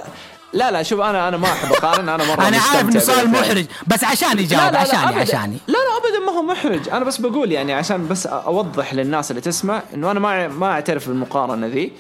[0.53, 3.29] لا لا شوف أنا أنا ما أحب أقارن أنا مرة أنا عارف إنه سؤال.
[3.29, 5.19] محرج بس عشان يجاوب عشاني أبداً.
[5.21, 9.31] عشاني لا لا ابدا ما هو محرج أنا بس بقول يعني عشان بس أوضح للناس
[9.31, 11.91] اللي تسمع إنه أنا ما ما أعترف بالمقارنة ذي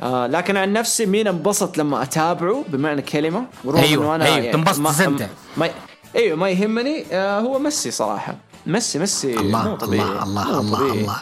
[0.00, 4.52] آه لكن عن نفسي مين انبسط لما أتابعه بمعنى كلمة ورغم أيوة، إنه أنا أيوة،
[4.52, 5.26] تنبسط ما- تستمتع.
[5.56, 5.70] ما
[6.16, 8.34] أيوه ما يهمني آه هو ميسي صراحة
[8.72, 10.08] ميسي ميسي الله طبيعي.
[10.08, 11.00] الله الله الله طبيعي.
[11.00, 11.16] الله.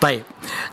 [0.00, 0.22] طيب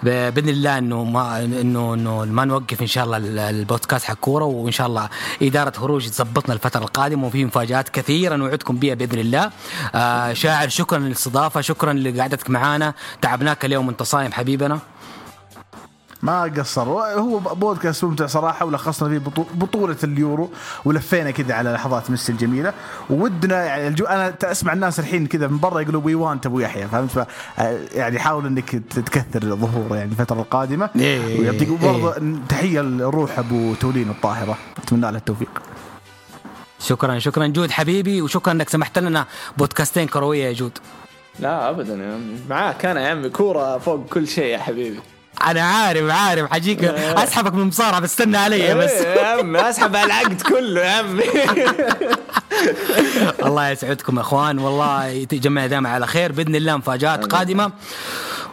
[0.03, 4.45] بإذن الله إنه ما انه إنه ما نوقف إن شاء الله ال- البودكاست حق كورة
[4.45, 5.09] وإن شاء الله
[5.41, 9.51] إدارة هروج تظبطنا الفترة القادمة وفي مفاجآت كثيرة نوعدكم بها بإذن الله.
[9.95, 12.93] آه شاعر شكرا للاستضافة شكرا لقعدتك معانا.
[13.21, 14.79] تعبناك اليوم وانت صايم حبيبنا.
[16.21, 20.49] ما قصر هو بودكاست ممتع صراحة ولخصنا فيه بطو- بطولة اليورو
[20.85, 22.73] ولفينا كذا على لحظات ميسي الجميلة.
[23.09, 26.87] ودنا يعني الجو أنا أسمع الناس الحين كذا من برا يقولوا وي وانت أبو يحيى
[26.87, 27.25] فهمت؟ ف-
[27.95, 30.89] يعني حاول إنك تكثر ظهوره يعني الفترة القادمة.
[30.95, 31.77] إيه، ويعطيك إيه.
[31.77, 34.57] برضه تحية لروح أبو تولين الطاهرة.
[34.83, 35.61] أتمنى له التوفيق.
[36.79, 39.25] شكرا شكرا جود حبيبي وشكرا إنك سمحت لنا
[39.57, 40.77] بودكاستين كروية يا جود.
[41.39, 42.39] لا ابدا يا عمي.
[42.49, 44.99] معاك أنا يا عمي كورة فوق كل شيء يا حبيبي.
[45.43, 46.51] أنا عارف عارف.
[46.51, 48.91] حجيك أسحبك من المصارعه بس استنى علي بس.
[48.91, 51.23] إيه يا عمي أسحب على العقد كله يا عمي.
[53.45, 54.59] الله يسعدكم يا إخوان.
[54.59, 56.31] والله يجمعنا دائما على خير.
[56.31, 57.71] بإذن الله مفاجآت قادمة.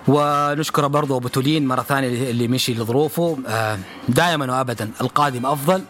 [0.08, 3.38] ونشكر برضو أبو تولين مرة ثانية اللي مشي لظروفه.
[3.48, 3.78] آه،
[4.08, 5.82] دائما وابدا القادم أفضل.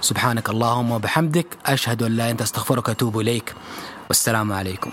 [0.00, 1.46] سبحانك اللهم وبحمدك.
[1.66, 3.54] أشهد أن لا أنت أستغفرك وأتوب إليك.
[4.08, 4.90] والسلام عليكم.